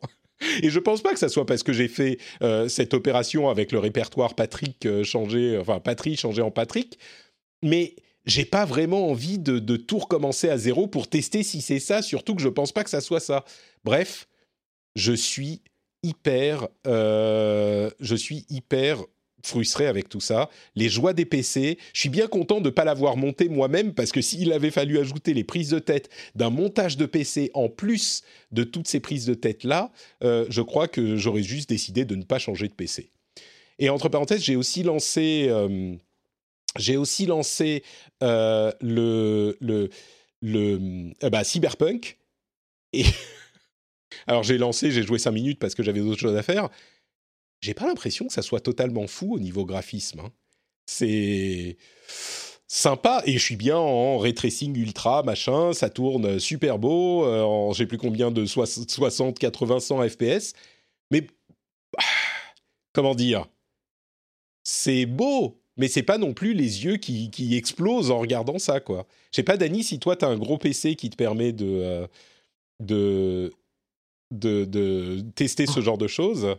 Et 0.61 0.69
je 0.69 0.79
pense 0.79 1.01
pas 1.01 1.13
que 1.13 1.19
ça 1.19 1.29
soit 1.29 1.45
parce 1.45 1.63
que 1.63 1.73
j'ai 1.73 1.87
fait 1.87 2.17
euh, 2.41 2.67
cette 2.67 2.93
opération 2.93 3.49
avec 3.49 3.71
le 3.71 3.79
répertoire 3.79 4.35
Patrick 4.35 4.85
euh, 4.85 5.03
changé, 5.03 5.57
enfin 5.57 5.79
Patrick 5.79 6.19
changé 6.19 6.41
en 6.41 6.51
Patrick, 6.51 6.97
mais 7.61 7.95
j'ai 8.25 8.45
pas 8.45 8.65
vraiment 8.65 9.09
envie 9.09 9.37
de, 9.37 9.75
tout 9.75 9.99
recommencer 9.99 10.49
à 10.49 10.57
zéro 10.57 10.87
pour 10.87 11.07
tester 11.07 11.43
si 11.43 11.61
c'est 11.61 11.79
ça, 11.79 12.01
surtout 12.01 12.35
que 12.35 12.41
je 12.41 12.49
pense 12.49 12.71
pas 12.71 12.83
que 12.83 12.89
ça 12.89 13.01
soit 13.01 13.19
ça. 13.19 13.43
Bref, 13.83 14.27
je 14.95 15.13
suis 15.13 15.61
hyper, 16.03 16.67
euh, 16.87 17.89
je 17.99 18.15
suis 18.15 18.45
hyper 18.49 19.03
frustré 19.43 19.85
avec 19.85 20.09
tout 20.09 20.21
ça. 20.21 20.49
Les 20.75 20.89
joies 20.89 21.13
des 21.13 21.25
PC, 21.25 21.77
je 21.93 21.99
suis 21.99 22.09
bien 22.09 22.27
content 22.27 22.59
de 22.61 22.65
ne 22.65 22.69
pas 22.69 22.85
l'avoir 22.85 23.17
monté 23.17 23.49
moi-même 23.49 23.93
parce 23.93 24.11
que 24.11 24.21
s'il 24.21 24.51
avait 24.53 24.71
fallu 24.71 24.97
ajouter 24.97 25.33
les 25.33 25.43
prises 25.43 25.69
de 25.69 25.79
tête 25.79 26.09
d'un 26.33 26.49
montage 26.49 26.97
de 26.97 27.05
PC 27.05 27.51
en 27.53 27.67
plus 27.67 28.23
de 28.51 28.63
toutes 28.63 28.87
ces 28.87 29.01
prises 29.01 29.25
de 29.25 29.33
tête-là, 29.33 29.91
euh, 30.23 30.45
je 30.49 30.61
crois 30.61 30.87
que 30.87 31.17
j'aurais 31.17 31.43
juste 31.43 31.69
décidé 31.69 32.05
de 32.05 32.15
ne 32.15 32.23
pas 32.23 32.39
changer 32.39 32.69
de 32.69 32.73
PC. 32.73 33.11
Et 33.79 33.89
entre 33.89 34.07
parenthèses, 34.07 34.43
j'ai 34.43 34.55
aussi 34.55 34.81
lancé, 34.81 35.47
euh, 35.49 35.95
aussi 36.97 37.25
lancé 37.25 37.83
euh, 38.23 38.71
le, 38.79 39.57
le, 39.59 39.89
le 40.41 41.11
bah, 41.29 41.43
Cyberpunk. 41.43 42.17
Et 42.93 43.03
alors 44.27 44.43
j'ai 44.43 44.57
lancé, 44.57 44.89
j'ai 44.91 45.03
joué 45.03 45.19
5 45.19 45.31
minutes 45.31 45.59
parce 45.59 45.75
que 45.75 45.83
j'avais 45.83 45.99
d'autres 45.99 46.21
choses 46.21 46.37
à 46.37 46.43
faire 46.43 46.69
j'ai 47.63 47.73
pas 47.73 47.87
l'impression 47.87 48.27
que 48.27 48.33
ça 48.33 48.41
soit 48.41 48.59
totalement 48.59 49.07
fou 49.07 49.35
au 49.35 49.39
niveau 49.39 49.65
graphisme. 49.65 50.19
Hein. 50.19 50.31
C'est 50.85 51.77
sympa 52.67 53.23
et 53.25 53.33
je 53.33 53.43
suis 53.43 53.55
bien 53.55 53.77
en 53.77 54.17
ray 54.17 54.33
tracing 54.33 54.75
ultra 54.77 55.21
machin 55.21 55.73
ça 55.73 55.91
tourne 55.91 56.39
super 56.39 56.79
beau 56.79 57.23
euh, 57.23 57.43
en 57.43 57.71
j'ai 57.71 57.85
plus 57.85 57.99
combien 57.99 58.31
de 58.31 58.45
60 58.45 59.37
80 59.37 59.79
100 59.79 60.09
fps 60.09 60.53
mais 61.11 61.27
comment 62.93 63.13
dire? 63.13 63.45
C'est 64.63 65.05
beau 65.05 65.61
mais 65.77 65.87
c'est 65.87 66.03
pas 66.03 66.17
non 66.17 66.33
plus 66.33 66.53
les 66.53 66.83
yeux 66.85 66.97
qui, 66.97 67.29
qui, 67.29 67.55
explosent 67.55 68.11
en 68.11 68.19
regardant 68.19 68.59
ça 68.59 68.79
quoi 68.79 69.05
je 69.31 69.37
sais 69.37 69.43
pas 69.43 69.57
Dani 69.57 69.83
si 69.83 69.99
toi 69.99 70.15
tu 70.15 70.25
as 70.25 70.29
un 70.29 70.37
gros 70.37 70.57
PC 70.57 70.95
qui 70.95 71.09
te 71.09 71.15
permet 71.15 71.53
de 71.53 71.65
euh, 71.67 72.07
de, 72.79 73.53
de, 74.31 74.65
de 74.65 75.23
tester 75.35 75.67
ce 75.67 75.79
genre 75.79 75.97
de 75.99 76.07
choses 76.07 76.57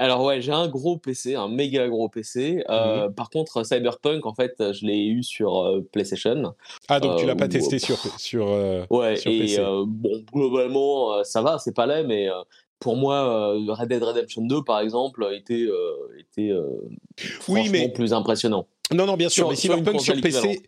alors 0.00 0.24
ouais, 0.24 0.40
j'ai 0.40 0.52
un 0.52 0.66
gros 0.66 0.96
PC, 0.96 1.34
un 1.34 1.48
méga 1.48 1.86
gros 1.88 2.08
PC. 2.08 2.64
Euh, 2.68 3.08
mmh 3.08 3.14
Par 3.14 3.28
contre, 3.28 3.64
Cyberpunk, 3.64 4.24
en 4.24 4.34
fait, 4.34 4.54
je 4.58 4.86
l'ai 4.86 5.04
eu 5.06 5.22
sur 5.22 5.58
euh, 5.58 5.86
PlayStation. 5.92 6.54
Ah 6.88 7.00
donc 7.00 7.18
tu 7.18 7.26
l'as 7.26 7.36
pas 7.36 7.48
testé 7.48 7.78
sur 7.78 7.98
sur 8.18 8.46
ouais 8.90 9.16
et 9.26 9.58
bon 9.86 10.24
globalement 10.32 11.22
ça 11.24 11.42
va, 11.42 11.58
c'est 11.58 11.74
pas 11.74 11.86
laid, 11.86 12.06
mais 12.06 12.28
pour 12.78 12.96
moi, 12.96 13.52
Red 13.68 13.88
Dead 13.88 14.02
Redemption 14.02 14.42
2, 14.42 14.64
par 14.64 14.80
exemple, 14.80 15.28
était, 15.34 15.68
était 16.18 16.52
oui, 17.48 17.68
mais... 17.70 17.90
plus 17.90 18.14
impressionnant. 18.14 18.66
Non, 18.92 19.04
non, 19.04 19.16
bien 19.16 19.28
sûr, 19.28 19.50
mais 19.50 19.56
Cyberpunk 19.56 20.00
sur 20.00 20.18
PC, 20.20 20.62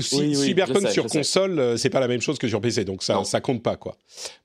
Cyberpunk 0.00 0.88
sur 0.90 1.06
console, 1.06 1.76
c'est 1.76 1.90
pas 1.90 2.00
la 2.00 2.08
même 2.08 2.20
chose 2.20 2.38
que 2.38 2.46
sur 2.46 2.60
PC, 2.60 2.84
donc 2.84 3.02
ça, 3.02 3.24
ça 3.24 3.40
compte 3.40 3.62
pas, 3.62 3.76
quoi. 3.76 3.96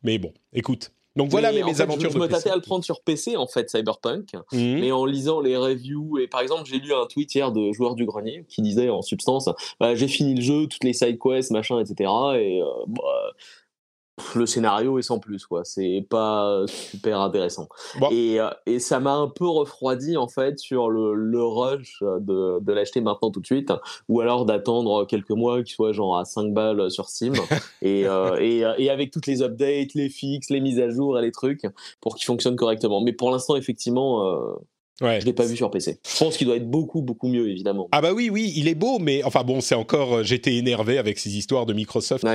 Mais 0.03 0.17
bon, 0.17 0.33
écoute, 0.51 0.91
donc 1.15 1.29
voilà 1.29 1.51
mes, 1.51 1.63
mes 1.63 1.81
aventures 1.81 2.09
je, 2.09 2.15
je 2.15 2.21
me 2.21 2.27
tâtais 2.27 2.49
à 2.49 2.55
le 2.55 2.61
prendre 2.61 2.83
sur 2.85 3.01
PC 3.01 3.35
en 3.35 3.47
fait 3.47 3.69
Cyberpunk, 3.69 4.33
mmh. 4.51 4.57
mais 4.79 4.91
en 4.91 5.05
lisant 5.05 5.41
les 5.41 5.57
reviews 5.57 6.19
et 6.19 6.27
par 6.27 6.41
exemple 6.41 6.63
j'ai 6.65 6.79
lu 6.79 6.93
un 6.93 7.05
tweet 7.05 7.33
hier 7.35 7.51
de 7.51 7.71
joueur 7.73 7.95
du 7.95 8.05
grenier 8.05 8.45
qui 8.47 8.61
disait 8.61 8.89
en 8.89 9.01
substance 9.01 9.49
bah, 9.79 9.95
j'ai 9.95 10.07
fini 10.07 10.35
le 10.35 10.41
jeu, 10.41 10.67
toutes 10.67 10.83
les 10.83 10.93
side 10.93 11.19
quests 11.19 11.51
machin 11.51 11.79
etc 11.79 12.09
et 12.35 12.61
euh, 12.61 12.65
bah, 12.87 13.33
le 14.35 14.45
scénario 14.45 14.97
est 14.99 15.03
sans 15.03 15.19
plus 15.19 15.45
quoi. 15.45 15.63
C'est 15.63 16.05
pas 16.09 16.63
super 16.67 17.19
intéressant. 17.21 17.67
Et, 18.11 18.39
euh, 18.39 18.49
et, 18.65 18.79
ça 18.79 18.99
m'a 18.99 19.13
un 19.13 19.27
peu 19.27 19.47
refroidi 19.47 20.17
en 20.17 20.27
fait 20.27 20.59
sur 20.59 20.89
le, 20.89 21.13
le 21.13 21.43
rush 21.43 21.99
de, 22.01 22.59
de 22.59 22.73
l'acheter 22.73 23.01
maintenant 23.01 23.31
tout 23.31 23.39
de 23.39 23.45
suite 23.45 23.71
ou 24.09 24.21
alors 24.21 24.45
d'attendre 24.45 25.05
quelques 25.05 25.31
mois 25.31 25.63
qu'il 25.63 25.73
soit 25.73 25.91
genre 25.91 26.17
à 26.17 26.25
5 26.25 26.53
balles 26.53 26.89
sur 26.91 27.09
Steam. 27.09 27.33
Et, 27.81 28.05
euh, 28.05 28.37
et, 28.39 28.63
euh, 28.63 28.73
et, 28.77 28.89
avec 28.89 29.11
toutes 29.11 29.25
les 29.25 29.41
updates 29.41 29.93
les 29.95 30.09
fixes 30.09 30.49
les 30.49 30.61
mises 30.61 30.79
à 30.79 30.89
jour 30.89 31.17
et 31.17 31.21
les 31.21 31.31
trucs 31.31 31.65
pour 31.99 32.15
qu'il 32.15 32.25
fonctionne 32.25 32.55
correctement. 32.55 33.01
Mais 33.01 33.13
pour 33.13 33.31
l'instant 33.31 33.55
effectivement 33.55 34.27
euh, 34.27 34.53
Ouais. 35.01 35.19
Je 35.19 35.25
l'ai 35.25 35.33
pas 35.33 35.45
vu 35.45 35.55
sur 35.55 35.69
PC. 35.71 35.99
Je 36.07 36.17
pense 36.17 36.37
qu'il 36.37 36.47
doit 36.47 36.55
être 36.55 36.69
beaucoup 36.69 37.01
beaucoup 37.01 37.27
mieux 37.27 37.49
évidemment. 37.49 37.89
Ah 37.91 38.01
bah 38.01 38.13
oui 38.13 38.29
oui, 38.29 38.53
il 38.55 38.67
est 38.67 38.75
beau 38.75 38.99
mais 38.99 39.23
enfin 39.23 39.43
bon, 39.43 39.61
c'est 39.61 39.75
encore 39.75 40.17
euh, 40.17 40.23
j'étais 40.23 40.55
énervé 40.55 40.97
avec 40.97 41.19
ces 41.19 41.37
histoires 41.37 41.65
de 41.65 41.73
Microsoft 41.73 42.25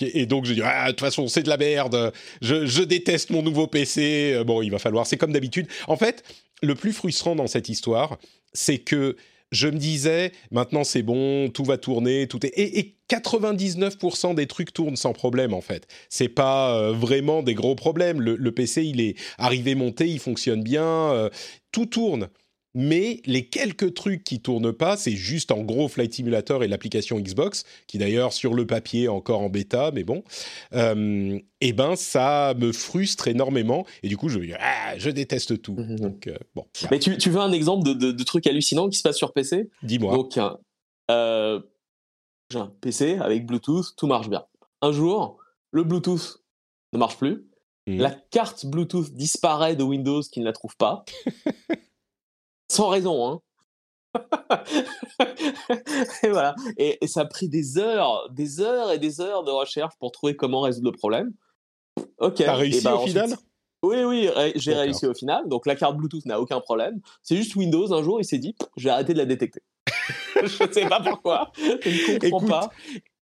et 0.00 0.26
donc 0.26 0.46
je 0.46 0.54
dis 0.54 0.62
ah 0.64 0.86
de 0.86 0.90
toute 0.92 1.00
façon, 1.00 1.28
c'est 1.28 1.42
de 1.42 1.48
la 1.48 1.56
merde. 1.56 2.12
Je, 2.40 2.66
je 2.66 2.82
déteste 2.82 3.30
mon 3.30 3.42
nouveau 3.42 3.66
PC. 3.66 4.32
Euh, 4.34 4.44
bon, 4.44 4.62
il 4.62 4.70
va 4.70 4.78
falloir, 4.78 5.06
c'est 5.06 5.16
comme 5.16 5.32
d'habitude. 5.32 5.66
En 5.88 5.96
fait, 5.96 6.22
le 6.62 6.74
plus 6.74 6.92
frustrant 6.92 7.36
dans 7.36 7.46
cette 7.46 7.68
histoire, 7.68 8.18
c'est 8.52 8.78
que 8.78 9.16
je 9.52 9.68
me 9.68 9.78
disais, 9.78 10.32
maintenant 10.50 10.84
c'est 10.84 11.02
bon, 11.02 11.50
tout 11.50 11.64
va 11.64 11.78
tourner, 11.78 12.26
tout 12.26 12.44
est 12.44 12.52
et, 12.56 12.95
99% 13.10 14.34
des 14.34 14.46
trucs 14.46 14.72
tournent 14.72 14.96
sans 14.96 15.12
problème 15.12 15.54
en 15.54 15.60
fait. 15.60 15.86
C'est 16.08 16.28
pas 16.28 16.76
euh, 16.76 16.92
vraiment 16.92 17.42
des 17.42 17.54
gros 17.54 17.74
problèmes. 17.74 18.20
Le, 18.20 18.52
PC 18.52 18.84
il 18.84 19.00
est 19.00 19.16
arrivé 19.38 19.74
monté, 19.74 20.08
il 20.08 20.18
fonctionne 20.18 20.62
bien, 20.62 20.84
euh, 20.84 21.28
tout 21.72 21.86
tourne 21.86 22.28
mais 22.76 23.22
les 23.24 23.46
quelques 23.46 23.94
trucs 23.94 24.22
qui 24.22 24.40
tournent 24.40 24.72
pas, 24.72 24.98
c'est 24.98 25.16
juste 25.16 25.50
en 25.50 25.62
gros 25.62 25.88
Flight 25.88 26.12
Simulator 26.12 26.62
et 26.62 26.68
l'application 26.68 27.18
Xbox, 27.18 27.64
qui 27.86 27.96
d'ailleurs 27.96 28.34
sur 28.34 28.52
le 28.52 28.66
papier 28.66 29.04
est 29.04 29.08
encore 29.08 29.40
en 29.40 29.48
bêta, 29.48 29.90
mais 29.94 30.04
bon, 30.04 30.22
euh, 30.74 31.38
et 31.62 31.68
eh 31.68 31.72
ben 31.72 31.96
ça 31.96 32.52
me 32.58 32.72
frustre 32.72 33.28
énormément 33.28 33.86
et 34.02 34.08
du 34.08 34.18
coup 34.18 34.28
je 34.28 34.38
ah, 34.60 34.98
je 34.98 35.08
déteste 35.08 35.62
tout. 35.62 35.72
Mhm. 35.72 35.98
Donc 35.98 36.26
euh. 36.26 36.36
Mais 36.90 36.98
tu, 36.98 37.16
tu, 37.16 37.30
veux 37.30 37.40
un 37.40 37.52
exemple 37.52 37.88
de, 37.94 38.12
de, 38.12 38.24
trucs 38.24 38.46
hallucinants 38.46 38.90
qui 38.90 38.98
se 38.98 39.02
passent 39.02 39.16
sur 39.16 39.32
PC 39.32 39.70
Dis-moi. 39.82 40.12
Donc 40.14 40.38
euh, 41.10 41.60
j'ai 42.50 42.58
un 42.58 42.72
PC 42.80 43.18
avec 43.18 43.46
Bluetooth, 43.46 43.94
tout 43.96 44.06
marche 44.06 44.28
bien. 44.28 44.44
Un 44.82 44.92
jour, 44.92 45.38
le 45.72 45.84
Bluetooth 45.84 46.42
ne 46.92 46.98
marche 46.98 47.16
plus. 47.16 47.46
Mhm. 47.86 47.98
La 47.98 48.10
carte 48.10 48.66
Bluetooth 48.66 49.12
disparaît 49.12 49.76
de 49.76 49.82
Windows 49.82 50.22
qui 50.22 50.40
ne 50.40 50.44
la 50.44 50.52
trouve 50.52 50.76
pas. 50.76 51.04
sans 52.70 52.88
raison, 52.88 53.28
hein. 53.28 53.40
et 56.22 56.28
voilà. 56.28 56.54
Et, 56.78 56.98
ça 57.06 57.20
a 57.20 57.24
pris 57.26 57.48
des 57.48 57.78
heures, 57.78 58.28
des 58.30 58.60
heures 58.60 58.90
et 58.90 58.98
des 58.98 59.20
heures 59.20 59.44
de 59.44 59.50
recherche 59.50 59.94
pour 59.98 60.10
trouver 60.10 60.36
comment 60.36 60.62
résoudre 60.62 60.90
le 60.90 60.96
problème. 60.96 61.32
Ok. 62.18 62.36
T'as 62.36 62.54
réussi 62.54 62.82
bah, 62.82 62.94
au 62.94 63.06
final? 63.06 63.36
Oui, 63.82 64.04
oui, 64.04 64.30
j'ai 64.56 64.74
réussi 64.74 65.06
au 65.06 65.14
final. 65.14 65.48
Donc 65.48 65.66
la 65.66 65.76
carte 65.76 65.96
Bluetooth 65.96 66.24
n'a 66.24 66.40
aucun 66.40 66.60
problème. 66.60 67.00
C'est 67.22 67.36
juste 67.36 67.54
Windows, 67.56 67.92
un 67.92 68.02
jour, 68.02 68.20
il 68.20 68.24
s'est 68.24 68.38
dit, 68.38 68.56
j'ai 68.76 68.88
arrêté 68.88 69.12
de 69.12 69.18
la 69.18 69.26
détecter. 69.26 69.60
je 70.36 70.64
ne 70.64 70.72
sais 70.72 70.86
pas 70.86 71.00
pourquoi. 71.00 71.52
Je 71.58 72.12
ne 72.12 72.30
comprends 72.30 72.46
pas 72.46 72.70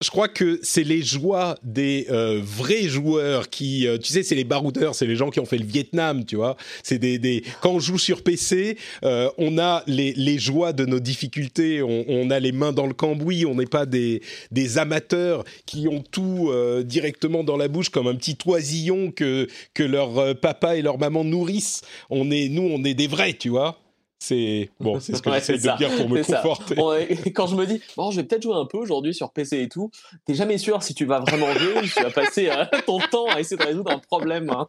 je 0.01 0.09
crois 0.09 0.27
que 0.27 0.59
c'est 0.63 0.83
les 0.83 1.03
joies 1.03 1.57
des 1.63 2.07
euh, 2.09 2.41
vrais 2.43 2.87
joueurs 2.87 3.49
qui, 3.49 3.87
euh, 3.87 3.97
tu 3.97 4.11
sais, 4.11 4.23
c'est 4.23 4.35
les 4.35 4.43
baroudeurs, 4.43 4.95
c'est 4.95 5.05
les 5.05 5.15
gens 5.15 5.29
qui 5.29 5.39
ont 5.39 5.45
fait 5.45 5.59
le 5.59 5.65
Vietnam, 5.65 6.25
tu 6.25 6.35
vois. 6.35 6.57
C'est 6.83 6.97
des, 6.97 7.19
des, 7.19 7.43
quand 7.61 7.71
on 7.71 7.79
joue 7.79 7.99
sur 7.99 8.23
PC, 8.23 8.77
euh, 9.03 9.29
on 9.37 9.59
a 9.59 9.83
les, 9.85 10.13
les 10.13 10.39
joies 10.39 10.73
de 10.73 10.85
nos 10.85 10.99
difficultés, 10.99 11.83
on, 11.83 12.03
on 12.07 12.31
a 12.31 12.39
les 12.39 12.51
mains 12.51 12.71
dans 12.73 12.87
le 12.87 12.93
cambouis, 12.93 13.45
on 13.45 13.55
n'est 13.55 13.65
pas 13.67 13.85
des, 13.85 14.23
des 14.49 14.79
amateurs 14.79 15.43
qui 15.67 15.87
ont 15.87 16.01
tout 16.01 16.51
directement 16.83 17.43
dans 17.43 17.57
la 17.57 17.67
bouche 17.67 17.89
comme 17.89 18.07
un 18.07 18.15
petit 18.15 18.37
oisillon 18.45 19.11
que 19.11 19.47
que 19.73 19.83
leur 19.83 20.35
papa 20.39 20.75
et 20.75 20.81
leur 20.81 20.97
maman 20.97 21.23
nourrissent. 21.23 21.81
On 22.09 22.31
est, 22.31 22.49
nous, 22.49 22.63
on 22.63 22.83
est 22.83 22.93
des 22.93 23.07
vrais, 23.07 23.33
tu 23.33 23.49
vois. 23.49 23.77
C'est 24.23 24.69
bon, 24.79 24.99
c'est 24.99 25.15
ce 25.15 25.21
que 25.23 25.31
j'essaie 25.31 25.57
de 25.57 25.77
dire 25.77 25.89
pour 25.97 26.07
me 26.07 26.23
conforter. 26.23 26.75
quand 27.33 27.47
je 27.47 27.55
me 27.55 27.65
dis, 27.65 27.81
bon, 27.97 28.11
je 28.11 28.17
vais 28.17 28.23
peut-être 28.27 28.43
jouer 28.43 28.53
un 28.53 28.67
peu 28.67 28.77
aujourd'hui 28.77 29.15
sur 29.15 29.31
PC 29.31 29.61
et 29.61 29.67
tout, 29.67 29.89
t'es 30.25 30.35
jamais 30.35 30.59
sûr 30.59 30.83
si 30.83 30.93
tu 30.93 31.05
vas 31.05 31.21
vraiment 31.21 31.51
jouer 31.55 31.79
ou 31.81 31.87
si 31.87 31.95
tu 31.95 32.03
vas 32.03 32.11
passer 32.11 32.47
euh, 32.49 32.65
ton 32.85 32.99
temps 32.99 33.25
à 33.25 33.39
essayer 33.39 33.57
de 33.57 33.63
résoudre 33.63 33.89
un 33.89 33.97
problème. 33.97 34.51
Hein. 34.51 34.67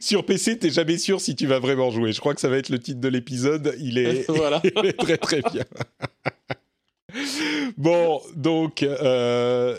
Sur 0.00 0.26
PC, 0.26 0.58
t'es 0.58 0.70
jamais 0.70 0.98
sûr 0.98 1.20
si 1.20 1.36
tu 1.36 1.46
vas 1.46 1.60
vraiment 1.60 1.92
jouer. 1.92 2.10
Je 2.10 2.18
crois 2.18 2.34
que 2.34 2.40
ça 2.40 2.48
va 2.48 2.56
être 2.56 2.70
le 2.70 2.80
titre 2.80 2.98
de 2.98 3.06
l'épisode. 3.06 3.76
Il 3.78 3.98
est, 3.98 4.24
voilà. 4.28 4.60
il 4.64 4.84
est 4.84 4.98
très 4.98 5.16
très 5.16 5.42
bien. 5.42 5.64
bon, 7.78 8.20
donc. 8.34 8.82
Euh, 8.82 9.78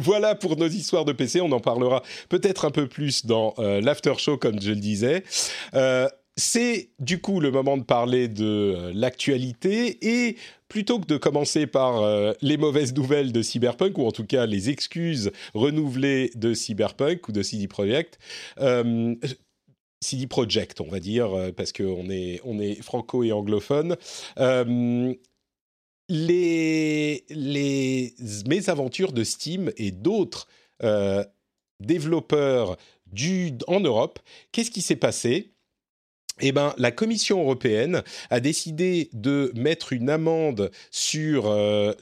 voilà 0.00 0.34
pour 0.34 0.56
nos 0.56 0.68
histoires 0.68 1.04
de 1.04 1.12
PC. 1.12 1.40
On 1.40 1.52
en 1.52 1.60
parlera 1.60 2.02
peut-être 2.28 2.64
un 2.64 2.70
peu 2.70 2.86
plus 2.86 3.26
dans 3.26 3.54
euh, 3.58 3.80
l'after 3.80 4.14
show, 4.18 4.36
comme 4.36 4.60
je 4.60 4.70
le 4.70 4.76
disais. 4.76 5.24
Euh, 5.74 6.08
c'est 6.36 6.90
du 6.98 7.20
coup 7.20 7.40
le 7.40 7.50
moment 7.50 7.76
de 7.76 7.82
parler 7.82 8.28
de 8.28 8.44
euh, 8.44 8.92
l'actualité 8.94 9.98
et 10.26 10.36
plutôt 10.68 10.98
que 10.98 11.06
de 11.06 11.18
commencer 11.18 11.66
par 11.66 12.00
euh, 12.00 12.32
les 12.40 12.56
mauvaises 12.56 12.94
nouvelles 12.94 13.32
de 13.32 13.42
Cyberpunk 13.42 13.98
ou 13.98 14.06
en 14.06 14.12
tout 14.12 14.24
cas 14.24 14.46
les 14.46 14.70
excuses 14.70 15.30
renouvelées 15.52 16.30
de 16.34 16.54
Cyberpunk 16.54 17.28
ou 17.28 17.32
de 17.32 17.42
CD 17.42 17.68
Projekt, 17.68 18.18
euh, 18.60 19.14
CD 20.00 20.26
Projekt 20.26 20.80
on 20.80 20.88
va 20.88 21.00
dire 21.00 21.30
parce 21.54 21.72
qu'on 21.72 22.08
est 22.08 22.40
on 22.44 22.58
franco 22.82 23.22
et 23.22 23.32
anglophone. 23.32 23.96
les, 26.08 27.24
les 27.28 28.14
mésaventures 28.46 29.12
de 29.12 29.22
Steam 29.24 29.70
et 29.76 29.90
d'autres 29.90 30.48
développeurs 31.80 32.76
du, 33.06 33.52
en 33.66 33.80
Europe, 33.80 34.18
qu'est-ce 34.50 34.70
qui 34.70 34.82
s'est 34.82 34.96
passé? 34.96 35.51
Eh 36.42 36.52
ben, 36.52 36.74
la 36.76 36.90
Commission 36.90 37.40
européenne 37.40 38.02
a 38.28 38.40
décidé 38.40 39.08
de 39.12 39.52
mettre 39.54 39.92
une 39.92 40.10
amende 40.10 40.70
sur 40.90 41.46
euh, 41.46 41.92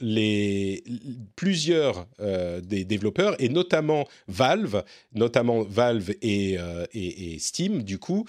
plusieurs 1.35 2.07
euh, 2.19 2.59
des 2.59 2.83
développeurs 2.83 3.35
et 3.39 3.49
notamment 3.49 4.07
Valve, 4.27 4.83
notamment 5.13 5.61
Valve 5.61 6.11
et, 6.21 6.57
euh, 6.57 6.85
Steam 7.37 7.83
du 7.83 7.99
coup, 7.99 8.25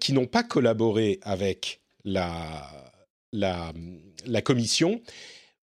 qui 0.00 0.12
n'ont 0.12 0.26
pas 0.26 0.42
collaboré 0.42 1.18
avec 1.22 1.80
la 2.04 2.70
Commission 4.44 5.00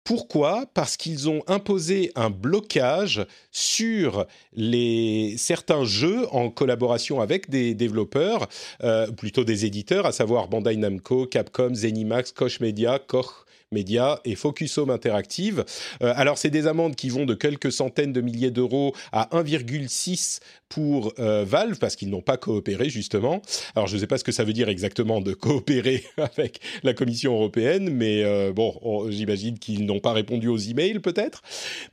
pourquoi 0.03 0.65
Parce 0.73 0.97
qu'ils 0.97 1.29
ont 1.29 1.41
imposé 1.47 2.11
un 2.15 2.29
blocage 2.29 3.25
sur 3.51 4.25
les, 4.53 5.35
certains 5.37 5.83
jeux 5.83 6.27
en 6.31 6.49
collaboration 6.49 7.21
avec 7.21 7.49
des 7.49 7.75
développeurs, 7.75 8.47
euh, 8.83 9.11
plutôt 9.11 9.43
des 9.43 9.65
éditeurs, 9.65 10.05
à 10.05 10.11
savoir 10.11 10.47
Bandai 10.47 10.77
Namco, 10.77 11.27
Capcom, 11.27 11.73
Zenimax, 11.75 12.31
Koch 12.31 12.59
Media, 12.59 12.99
Koch 12.99 13.45
Media 13.71 14.19
et 14.25 14.35
Focus 14.35 14.77
Home 14.77 14.89
Interactive. 14.89 15.63
alors, 16.01 16.37
c'est 16.37 16.49
des 16.49 16.67
amendes 16.67 16.95
qui 16.95 17.09
vont 17.09 17.25
de 17.25 17.33
quelques 17.33 17.71
centaines 17.71 18.13
de 18.13 18.21
milliers 18.21 18.51
d'euros 18.51 18.93
à 19.11 19.29
1,6 19.31 20.39
pour 20.69 21.13
Valve 21.17 21.77
parce 21.79 21.95
qu'ils 21.95 22.09
n'ont 22.09 22.21
pas 22.21 22.37
coopéré 22.37 22.89
justement. 22.89 23.41
Alors, 23.75 23.87
je 23.87 23.95
ne 23.95 23.99
sais 23.99 24.07
pas 24.07 24.17
ce 24.17 24.23
que 24.23 24.31
ça 24.31 24.43
veut 24.43 24.53
dire 24.53 24.69
exactement 24.69 25.21
de 25.21 25.33
coopérer 25.33 26.03
avec 26.17 26.59
la 26.83 26.93
Commission 26.93 27.33
européenne, 27.33 27.89
mais 27.89 28.51
bon, 28.51 29.09
j'imagine 29.09 29.57
qu'ils 29.57 29.85
n'ont 29.85 29.99
pas 29.99 30.13
répondu 30.13 30.47
aux 30.47 30.57
emails 30.57 30.99
peut-être. 30.99 31.41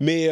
Mais, 0.01 0.29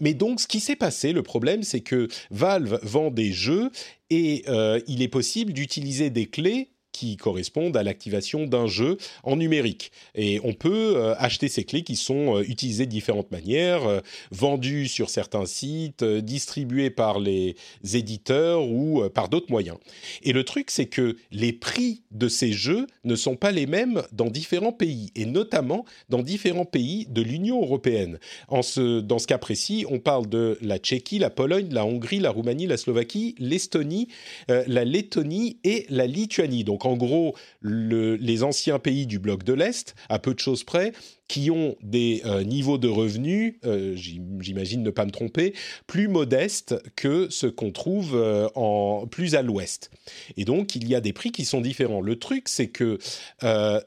mais 0.00 0.14
donc, 0.14 0.40
ce 0.40 0.46
qui 0.46 0.60
s'est 0.60 0.76
passé, 0.76 1.12
le 1.12 1.22
problème, 1.22 1.62
c'est 1.62 1.80
que 1.80 2.08
Valve 2.30 2.78
vend 2.82 3.10
des 3.10 3.32
jeux 3.32 3.70
et 4.10 4.44
euh, 4.48 4.80
il 4.86 5.02
est 5.02 5.08
possible 5.08 5.52
d'utiliser 5.52 6.10
des 6.10 6.26
clés 6.26 6.68
qui 6.94 7.16
correspondent 7.16 7.76
à 7.76 7.82
l'activation 7.82 8.46
d'un 8.46 8.68
jeu 8.68 8.96
en 9.24 9.36
numérique. 9.36 9.90
Et 10.14 10.40
on 10.44 10.54
peut 10.54 10.94
euh, 10.96 11.14
acheter 11.18 11.48
ces 11.48 11.64
clés 11.64 11.82
qui 11.82 11.96
sont 11.96 12.36
euh, 12.36 12.44
utilisées 12.48 12.86
de 12.86 12.90
différentes 12.90 13.32
manières, 13.32 13.84
euh, 13.84 14.00
vendues 14.30 14.86
sur 14.86 15.10
certains 15.10 15.44
sites, 15.44 16.04
distribuées 16.04 16.90
par 16.90 17.18
les 17.18 17.56
éditeurs 17.92 18.64
ou 18.64 19.02
par 19.12 19.28
d'autres 19.28 19.50
moyens. 19.50 19.76
Et 20.22 20.32
le 20.32 20.44
truc, 20.44 20.70
c'est 20.70 20.86
que 20.86 21.16
les 21.32 21.52
prix 21.52 22.02
de 22.12 22.28
ces 22.28 22.52
jeux 22.52 22.86
ne 23.02 23.16
sont 23.16 23.34
pas 23.34 23.50
les 23.50 23.66
mêmes 23.66 24.02
dans 24.12 24.30
différents 24.30 24.72
pays, 24.72 25.10
et 25.16 25.26
notamment 25.26 25.84
dans 26.08 26.22
différents 26.22 26.64
pays 26.64 27.06
de 27.10 27.22
l'Union 27.22 27.60
européenne. 27.60 28.20
En 28.46 28.62
ce, 28.62 29.00
dans 29.00 29.18
ce 29.18 29.26
cas 29.26 29.38
précis, 29.38 29.84
on 29.90 29.98
parle 29.98 30.28
de 30.28 30.58
la 30.62 30.78
Tchéquie, 30.78 31.18
la 31.18 31.30
Pologne, 31.30 31.68
la 31.72 31.84
Hongrie, 31.84 32.20
la 32.20 32.30
Roumanie, 32.30 32.68
la 32.68 32.76
Slovaquie, 32.76 33.34
l'Estonie, 33.38 34.08
la 34.48 34.84
Lettonie 34.84 35.58
et 35.64 35.86
la 35.88 36.06
Lituanie. 36.06 36.62
Donc 36.62 36.83
en 36.86 36.96
gros 36.96 37.34
les 37.62 38.42
anciens 38.42 38.78
pays 38.78 39.06
du 39.06 39.18
bloc 39.18 39.44
de 39.44 39.52
l'Est, 39.52 39.94
à 40.08 40.18
peu 40.18 40.34
de 40.34 40.38
choses 40.38 40.64
près, 40.64 40.92
qui 41.28 41.50
ont 41.50 41.76
des 41.82 42.22
euh, 42.26 42.44
niveaux 42.44 42.78
de 42.78 42.88
revenus, 42.88 43.54
euh, 43.64 43.96
j'imagine 43.96 44.82
ne 44.82 44.90
pas 44.90 45.06
me 45.06 45.10
tromper, 45.10 45.54
plus 45.86 46.08
modestes 46.08 46.74
que 46.96 47.28
ce 47.30 47.46
qu'on 47.46 47.72
trouve 47.72 48.14
euh, 48.14 48.48
en 48.54 49.06
plus 49.06 49.34
à 49.34 49.42
l'ouest. 49.42 49.90
Et 50.36 50.44
donc 50.44 50.76
il 50.76 50.86
y 50.88 50.94
a 50.94 51.00
des 51.00 51.12
prix 51.12 51.32
qui 51.32 51.44
sont 51.44 51.60
différents. 51.60 52.00
Le 52.00 52.18
truc, 52.18 52.48
c'est 52.48 52.68
que 52.68 52.98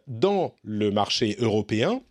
dans 0.08 0.54
le 0.64 0.92
marché 0.92 1.36
européen, 1.40 2.02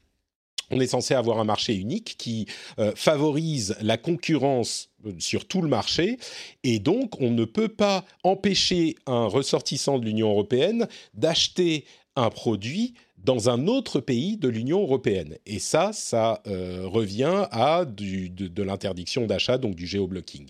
on 0.71 0.81
est 0.81 0.87
censé 0.87 1.15
avoir 1.15 1.39
un 1.39 1.45
marché 1.45 1.75
unique 1.75 2.17
qui 2.19 2.47
euh, 2.79 2.93
favorise 2.95 3.77
la 3.81 3.97
concurrence 3.97 4.91
euh, 5.07 5.13
sur 5.19 5.47
tout 5.47 5.63
le 5.63 5.69
marché. 5.69 6.19
Et 6.65 6.79
donc 6.79 7.21
on 7.21 7.31
ne 7.31 7.45
peut 7.45 7.69
pas 7.69 8.05
empêcher 8.25 8.97
un 9.07 9.27
ressortissant 9.27 9.99
de 9.99 10.05
l'Union 10.05 10.31
européenne 10.31 10.89
d'acheter 11.15 11.85
un 12.17 12.31
produit 12.31 12.95
dans 13.27 13.51
un 13.51 13.67
autre 13.67 13.99
pays 13.99 14.37
de 14.37 14.49
l'Union 14.49 14.81
européenne. 14.81 15.37
Et 15.47 15.59
ça, 15.59 15.91
ça 15.93 16.43
euh, 16.47 16.83
revient 16.85 17.49
à 17.51 17.85
du, 17.85 18.31
de, 18.31 18.63
l'interdiction 18.63 19.27
d'achat, 19.27 19.59
donc 19.59 19.75
du 19.75 19.85
géoblocking. 19.85 20.47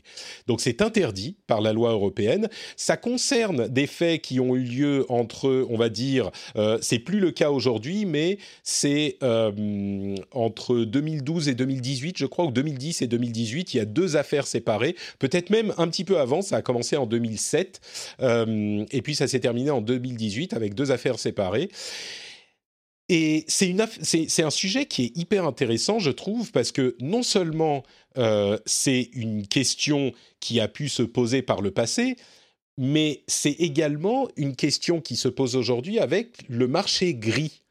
Donc 0.46 0.60
c'est 0.60 0.82
interdit 0.82 1.36
par 1.46 1.62
la 1.62 1.72
loi 1.72 1.92
européenne. 1.92 2.48
Ça 2.76 2.98
concerne 2.98 3.66
des 3.68 3.86
faits 3.86 4.20
qui 4.20 4.40
ont 4.40 4.54
eu 4.54 4.62
lieu 4.62 5.06
entre, 5.08 5.66
on 5.70 5.78
va 5.78 5.88
dire, 5.88 6.30
euh, 6.56 6.76
c'est 6.82 6.98
plus 6.98 7.18
le 7.18 7.30
cas 7.30 7.50
aujourd'hui, 7.50 8.04
mais 8.04 8.36
c'est 8.62 9.16
euh, 9.22 10.14
entre 10.32 10.76
2012 10.76 11.48
et 11.48 11.54
2018, 11.54 12.18
je 12.18 12.26
crois, 12.26 12.44
ou 12.44 12.50
2010 12.50 13.00
et 13.00 13.06
2018, 13.06 13.72
il 13.72 13.76
y 13.78 13.80
a 13.80 13.86
deux 13.86 14.16
affaires 14.16 14.46
séparées, 14.46 14.96
peut-être 15.18 15.48
même 15.48 15.72
un 15.78 15.88
petit 15.88 16.04
peu 16.04 16.18
avant, 16.20 16.42
ça 16.42 16.56
a 16.56 16.62
commencé 16.62 16.96
en 16.96 17.06
2007, 17.06 17.80
et 18.20 19.02
puis 19.02 19.14
ça 19.14 19.26
s'est 19.26 19.40
terminé 19.40 19.70
en 19.70 19.80
2018 19.80 20.52
avec 20.52 20.74
deux 20.74 20.90
affaires 20.90 21.18
séparées. 21.18 21.70
Et 23.08 23.44
c'est 23.46 24.42
un 24.42 24.50
sujet 24.50 24.86
qui 24.86 25.04
est 25.04 25.16
hyper 25.16 25.44
intéressant, 25.44 26.00
je 26.00 26.10
trouve, 26.10 26.50
parce 26.50 26.72
que 26.72 26.96
non 27.00 27.22
seulement 27.22 27.84
euh, 28.18 28.58
c'est 28.66 29.10
une 29.12 29.46
question 29.46 30.12
qui 30.40 30.58
a 30.58 30.66
pu 30.66 30.88
se 30.88 31.04
poser 31.04 31.42
par 31.42 31.60
le 31.62 31.70
passé, 31.70 32.16
mais 32.76 33.22
c'est 33.28 33.52
également 33.52 34.28
une 34.36 34.56
question 34.56 35.00
qui 35.00 35.14
se 35.14 35.28
pose 35.28 35.54
aujourd'hui 35.54 36.00
avec 36.00 36.38
le 36.48 36.66
marché 36.66 37.14
gris, 37.14 37.62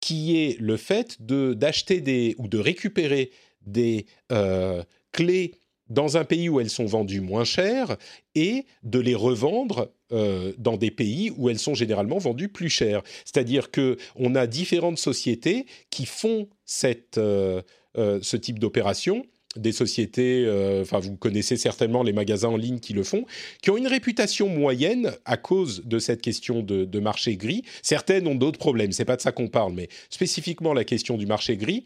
qui 0.00 0.38
est 0.38 0.58
le 0.58 0.78
fait 0.78 1.20
d'acheter 1.20 2.00
des 2.00 2.34
ou 2.38 2.48
de 2.48 2.58
récupérer 2.58 3.30
des 3.66 4.06
euh, 4.32 4.82
clés 5.12 5.54
dans 5.88 6.16
un 6.16 6.24
pays 6.24 6.48
où 6.48 6.60
elles 6.60 6.70
sont 6.70 6.86
vendues 6.86 7.20
moins 7.20 7.44
cher 7.44 7.96
et 8.34 8.66
de 8.82 8.98
les 8.98 9.14
revendre 9.14 9.90
euh, 10.12 10.52
dans 10.58 10.76
des 10.76 10.90
pays 10.90 11.30
où 11.36 11.50
elles 11.50 11.58
sont 11.58 11.74
généralement 11.74 12.18
vendues 12.18 12.48
plus 12.48 12.70
cher. 12.70 13.02
C'est-à-dire 13.24 13.70
que 13.70 13.96
on 14.16 14.34
a 14.34 14.46
différentes 14.46 14.98
sociétés 14.98 15.66
qui 15.90 16.06
font 16.06 16.48
cette, 16.64 17.18
euh, 17.18 17.62
euh, 17.96 18.18
ce 18.22 18.36
type 18.36 18.58
d'opération 18.58 19.24
des 19.56 19.72
sociétés, 19.72 20.46
enfin 20.82 21.00
vous 21.00 21.16
connaissez 21.16 21.56
certainement 21.56 22.04
les 22.04 22.12
magasins 22.12 22.50
en 22.50 22.56
ligne 22.56 22.78
qui 22.78 22.92
le 22.92 23.02
font, 23.02 23.24
qui 23.60 23.70
ont 23.70 23.76
une 23.76 23.88
réputation 23.88 24.48
moyenne 24.48 25.10
à 25.24 25.36
cause 25.36 25.82
de 25.84 25.98
cette 25.98 26.20
question 26.20 26.62
de, 26.62 26.84
de 26.84 27.00
marché 27.00 27.36
gris. 27.36 27.64
Certaines 27.82 28.28
ont 28.28 28.36
d'autres 28.36 28.58
problèmes, 28.58 28.92
c'est 28.92 29.06
pas 29.06 29.16
de 29.16 29.22
ça 29.22 29.32
qu'on 29.32 29.48
parle, 29.48 29.72
mais 29.72 29.88
spécifiquement 30.10 30.74
la 30.74 30.84
question 30.84 31.16
du 31.16 31.26
marché 31.26 31.56
gris. 31.56 31.84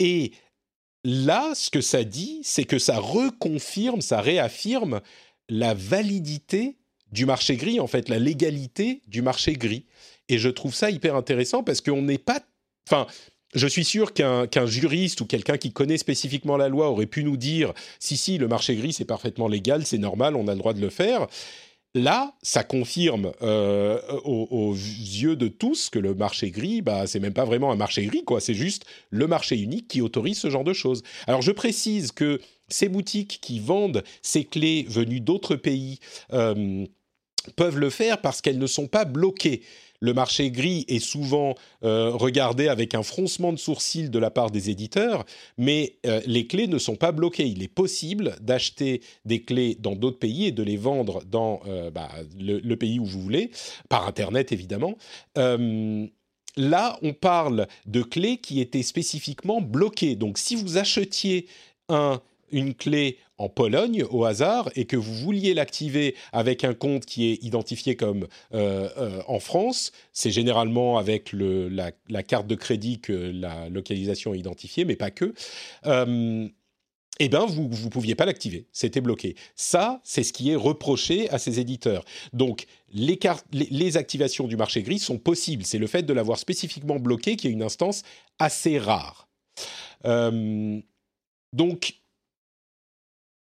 et 0.00 0.32
Là, 1.04 1.52
ce 1.54 1.68
que 1.70 1.82
ça 1.82 2.02
dit, 2.02 2.40
c'est 2.42 2.64
que 2.64 2.78
ça 2.78 2.98
reconfirme, 2.98 4.00
ça 4.00 4.20
réaffirme 4.20 5.00
la 5.50 5.74
validité 5.74 6.76
du 7.12 7.26
marché 7.26 7.56
gris, 7.56 7.78
en 7.78 7.86
fait, 7.86 8.08
la 8.08 8.18
légalité 8.18 9.02
du 9.06 9.20
marché 9.20 9.52
gris. 9.52 9.84
Et 10.28 10.38
je 10.38 10.48
trouve 10.48 10.74
ça 10.74 10.90
hyper 10.90 11.14
intéressant 11.14 11.62
parce 11.62 11.80
qu'on 11.80 12.02
n'est 12.02 12.18
pas... 12.18 12.40
Enfin, 12.88 13.06
je 13.54 13.66
suis 13.66 13.84
sûr 13.84 14.12
qu'un 14.14 14.66
juriste 14.66 15.20
ou 15.20 15.26
quelqu'un 15.26 15.58
qui 15.58 15.72
connaît 15.72 15.98
spécifiquement 15.98 16.56
la 16.56 16.68
loi 16.68 16.90
aurait 16.90 17.06
pu 17.06 17.22
nous 17.22 17.36
dire 17.36 17.72
si 18.00 18.16
si 18.16 18.36
le 18.36 18.48
marché 18.48 18.74
gris 18.74 18.92
c'est 18.92 19.04
parfaitement 19.04 19.46
légal, 19.46 19.86
c'est 19.86 19.98
normal, 19.98 20.34
on 20.34 20.48
a 20.48 20.52
le 20.52 20.58
droit 20.58 20.72
de 20.72 20.80
le 20.80 20.90
faire. 20.90 21.28
Là, 21.96 22.34
ça 22.42 22.64
confirme 22.64 23.32
euh, 23.42 24.00
aux, 24.24 24.74
yeux 24.74 25.36
de 25.36 25.46
tous 25.46 25.90
que 25.90 26.00
le 26.00 26.12
marché 26.14 26.50
gris, 26.50 26.82
bah, 26.82 27.06
c'est 27.06 27.20
même 27.20 27.32
pas 27.32 27.44
vraiment 27.44 27.70
un 27.70 27.76
marché 27.76 28.04
gris, 28.06 28.24
quoi. 28.24 28.40
C'est 28.40 28.54
juste 28.54 28.84
le 29.10 29.28
marché 29.28 29.56
unique 29.56 29.86
qui 29.86 30.00
autorise 30.00 30.38
ce 30.38 30.50
genre 30.50 30.64
de 30.64 30.72
choses. 30.72 31.04
Alors, 31.28 31.40
je 31.40 31.52
précise 31.52 32.10
que 32.10 32.40
ces 32.68 32.88
boutiques 32.88 33.38
qui 33.40 33.60
vendent 33.60 34.02
ces 34.22 34.44
clés 34.44 34.86
venues 34.88 35.20
d'autres 35.20 35.54
pays 35.54 36.00
euh, 36.32 36.84
peuvent 37.54 37.78
le 37.78 37.90
faire 37.90 38.20
parce 38.20 38.40
qu'elles 38.40 38.58
ne 38.58 38.66
sont 38.66 38.88
pas 38.88 39.04
bloquées 39.04 39.62
le 40.04 40.12
marché 40.12 40.50
gris 40.50 40.84
est 40.88 40.98
souvent 40.98 41.54
euh, 41.82 42.10
regardé 42.10 42.68
avec 42.68 42.94
un 42.94 43.02
froncement 43.02 43.54
de 43.54 43.58
sourcils 43.58 44.10
de 44.10 44.18
la 44.18 44.30
part 44.30 44.50
des 44.50 44.68
éditeurs, 44.68 45.24
mais 45.56 45.96
euh, 46.04 46.20
les 46.26 46.46
clés 46.46 46.66
ne 46.66 46.76
sont 46.76 46.96
pas 46.96 47.10
bloquées. 47.10 47.46
Il 47.46 47.62
est 47.62 47.68
possible 47.68 48.36
d'acheter 48.42 49.00
des 49.24 49.42
clés 49.42 49.78
dans 49.80 49.96
d'autres 49.96 50.18
pays 50.18 50.44
et 50.44 50.52
de 50.52 50.62
les 50.62 50.76
vendre 50.76 51.24
dans 51.24 51.60
euh, 51.66 51.90
bah, 51.90 52.10
le, 52.38 52.74
pays 52.74 52.98
où 52.98 53.06
vous 53.06 53.20
voulez, 53.22 53.50
par 53.88 54.06
Internet 54.06 54.52
évidemment. 54.52 54.98
Là, 56.56 56.98
on 57.02 57.14
parle 57.14 57.66
de 57.86 58.02
clés 58.02 58.36
qui 58.36 58.60
étaient 58.60 58.84
spécifiquement 58.84 59.60
bloquées. 59.60 60.14
Donc, 60.14 60.38
si 60.38 60.54
vous 60.54 60.76
achetiez 60.78 61.48
un 61.88 62.20
une 62.54 62.74
clé 62.74 63.18
en 63.36 63.48
Pologne 63.48 64.04
au 64.10 64.24
hasard 64.24 64.70
et 64.76 64.84
que 64.84 64.96
vous 64.96 65.12
vouliez 65.12 65.54
l'activer 65.54 66.14
avec 66.32 66.62
un 66.62 66.72
compte 66.72 67.04
qui 67.04 67.30
est 67.30 67.42
identifié 67.42 67.96
comme 67.96 68.28
euh, 68.54 68.88
euh, 68.96 69.22
en 69.26 69.40
France, 69.40 69.90
c'est 70.12 70.30
généralement 70.30 70.98
avec 70.98 71.32
la, 71.32 72.22
carte 72.22 72.46
de 72.46 72.54
crédit 72.54 73.00
que 73.00 73.12
la 73.12 73.68
localisation 73.68 74.34
est 74.34 74.38
identifiée, 74.38 74.84
mais 74.84 74.96
pas 74.96 75.10
que. 75.10 75.34
Euh, 75.86 76.48
eh 77.20 77.28
bien, 77.28 77.46
vous 77.46 77.68
ne 77.68 77.90
pouviez 77.90 78.16
pas 78.16 78.24
l'activer, 78.24 78.66
c'était 78.72 79.00
bloqué. 79.00 79.36
Ça, 79.54 80.00
c'est 80.02 80.24
ce 80.24 80.32
qui 80.32 80.50
est 80.50 80.56
reproché 80.56 81.30
à 81.30 81.38
ces 81.38 81.60
éditeurs. 81.60 82.04
Donc, 82.32 82.66
les, 82.92 83.18
les, 83.52 83.68
les 83.70 83.96
activations 83.96 84.48
du 84.48 84.56
marché 84.56 84.82
gris 84.82 84.98
sont 84.98 85.18
possibles. 85.18 85.64
C'est 85.64 85.78
le 85.78 85.86
fait 85.86 86.02
de 86.02 86.12
l'avoir 86.12 86.38
spécifiquement 86.38 86.98
bloqué 86.98 87.36
qui 87.36 87.46
est 87.46 87.52
une 87.52 87.62
instance 87.62 88.02
assez 88.40 88.78
rare. 88.78 89.28
donc, 91.52 91.94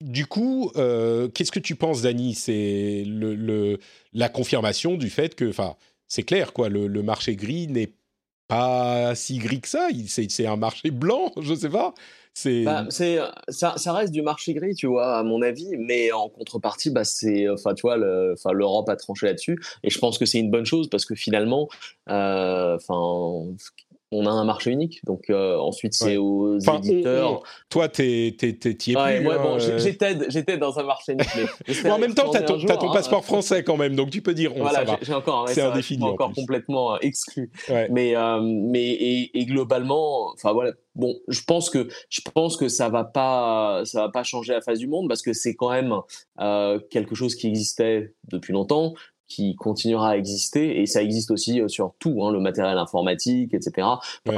du 0.01 0.25
coup, 0.25 0.71
euh, 0.75 1.27
qu'est-ce 1.29 1.51
que 1.51 1.59
tu 1.59 1.75
penses, 1.75 2.01
Dani 2.01 2.33
C'est 2.33 3.03
le, 3.05 3.79
la 4.13 4.29
confirmation 4.29 4.95
du 4.95 5.09
fait 5.09 5.35
que, 5.35 5.49
enfin, 5.49 5.75
c'est 6.07 6.23
clair, 6.23 6.53
quoi. 6.53 6.69
Le, 6.69 7.03
marché 7.03 7.35
gris 7.35 7.67
n'est 7.67 7.93
pas 8.47 9.15
si 9.15 9.37
gris 9.37 9.61
que 9.61 9.67
ça. 9.67 9.87
C'est 10.07 10.45
un 10.45 10.57
marché 10.57 10.91
blanc, 10.91 11.31
je 11.41 11.53
sais 11.53 11.69
pas. 11.69 11.93
C'est 12.33 12.63
bah, 12.63 12.87
ça, 12.89 13.93
reste 13.93 14.13
du 14.13 14.21
marché 14.21 14.53
gris, 14.53 14.73
tu 14.73 14.87
vois, 14.87 15.17
à 15.17 15.23
mon 15.23 15.41
avis. 15.41 15.75
Mais 15.77 16.11
en 16.11 16.29
contrepartie, 16.29 16.89
bah, 16.89 17.03
c'est, 17.03 17.47
enfin, 17.49 17.73
tu 17.73 17.81
vois, 17.81 17.97
l'Europe 17.97 18.89
a 18.89 18.95
tranché 18.95 19.27
là-dessus, 19.27 19.61
et 19.83 19.89
je 19.89 19.99
pense 19.99 20.17
que 20.17 20.25
c'est 20.25 20.39
une 20.39 20.49
bonne 20.49 20.65
chose 20.65 20.89
parce 20.89 21.05
que 21.05 21.15
finalement, 21.15 21.67
euh, 22.09 22.75
enfin 22.75 23.53
on 24.11 24.25
a 24.25 24.29
un 24.29 24.43
marché 24.43 24.71
unique. 24.71 25.03
Donc 25.05 25.29
euh, 25.29 25.57
ensuite, 25.57 25.93
c'est 25.93 26.17
aux 26.17 26.59
éditeurs. 26.59 27.41
Toi, 27.69 27.87
t'es, 27.87 28.35
t'es, 28.37 28.53
t'es, 28.53 28.73
t'y 28.73 28.91
es 28.91 28.93
plus. 28.93 29.01
Ouais, 29.01 29.37
bon, 29.37 29.57
euh. 29.59 29.77
j'étais, 29.77 30.17
j'étais 30.29 30.57
dans 30.57 30.77
un 30.79 30.83
marché 30.83 31.13
unique. 31.13 31.27
Mais 31.83 31.91
en 31.91 31.97
même 31.97 32.13
temps, 32.13 32.29
t'as 32.29 32.41
ton, 32.41 32.55
as 32.67 32.77
ton 32.77 32.91
passeport 32.91 33.19
hein. 33.19 33.23
français 33.23 33.63
quand 33.63 33.77
même, 33.77 33.95
donc 33.95 34.09
tu 34.09 34.21
peux 34.21 34.33
dire. 34.33 34.51
On, 34.55 34.59
voilà, 34.61 34.83
j'ai, 35.01 35.13
encore. 35.13 35.47
c'est 35.49 35.61
indéfini. 35.61 36.03
encore 36.03 36.33
complètement 36.33 36.95
euh, 36.95 36.97
exclu. 37.01 37.51
Mais, 37.89 38.15
mais 38.41 38.89
et, 38.89 39.39
et 39.39 39.45
globalement, 39.45 40.31
enfin 40.33 40.51
voilà. 40.51 40.71
Bon, 40.93 41.15
je 41.29 41.41
pense 41.47 41.69
que 41.69 41.87
je 42.09 42.19
pense 42.33 42.57
que 42.57 42.67
ça 42.67 42.89
va 42.89 43.05
pas 43.05 43.83
ça 43.85 44.01
va 44.01 44.09
pas 44.09 44.23
changer 44.23 44.51
la 44.51 44.59
face 44.59 44.79
du 44.79 44.87
monde 44.87 45.07
parce 45.07 45.21
que 45.21 45.31
c'est 45.31 45.55
quand 45.55 45.69
même 45.69 45.95
quelque 46.89 47.15
chose 47.15 47.35
qui 47.35 47.47
existait 47.47 48.13
depuis 48.29 48.51
longtemps 48.51 48.93
qui 49.31 49.55
continuera 49.55 50.09
à 50.09 50.17
exister 50.17 50.81
et 50.81 50.85
ça 50.85 51.01
existe 51.01 51.31
aussi 51.31 51.61
euh, 51.61 51.69
sur 51.69 51.93
tout, 51.99 52.23
hein, 52.23 52.31
le 52.31 52.41
matériel 52.41 52.77
informatique, 52.77 53.53
etc. 53.53 53.87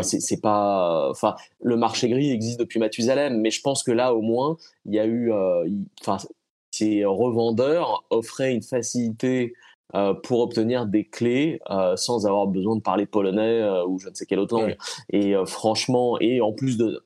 c'est 0.03 0.41
pas, 0.41 1.09
enfin, 1.09 1.35
le 1.61 1.75
marché 1.77 2.09
gris 2.09 2.29
existe 2.29 2.59
depuis 2.59 2.79
Mathusalem, 2.79 3.41
mais 3.41 3.49
je 3.49 3.61
pense 3.61 3.81
que 3.81 3.91
là 3.91 4.13
au 4.13 4.21
moins 4.21 4.57
il 4.85 4.93
y 4.93 4.99
a 4.99 5.05
eu, 5.05 5.31
euh, 5.31 5.67
enfin, 6.01 6.17
ces 6.69 7.05
revendeurs 7.05 8.03
offraient 8.11 8.53
une 8.53 8.61
facilité 8.61 9.53
euh, 9.95 10.13
pour 10.13 10.41
obtenir 10.41 10.85
des 10.85 11.05
clés 11.05 11.59
sans 11.95 12.27
avoir 12.27 12.47
besoin 12.47 12.75
de 12.75 12.81
parler 12.81 13.05
polonais 13.05 13.63
ou 13.87 13.99
je 13.99 14.09
ne 14.09 14.13
sais 14.13 14.25
quelle 14.25 14.39
autre 14.39 14.59
langue. 14.59 14.77
Et 15.11 15.33
franchement, 15.45 16.17
et 16.19 16.41
en 16.41 16.51
plus 16.51 16.77
de 16.77 17.03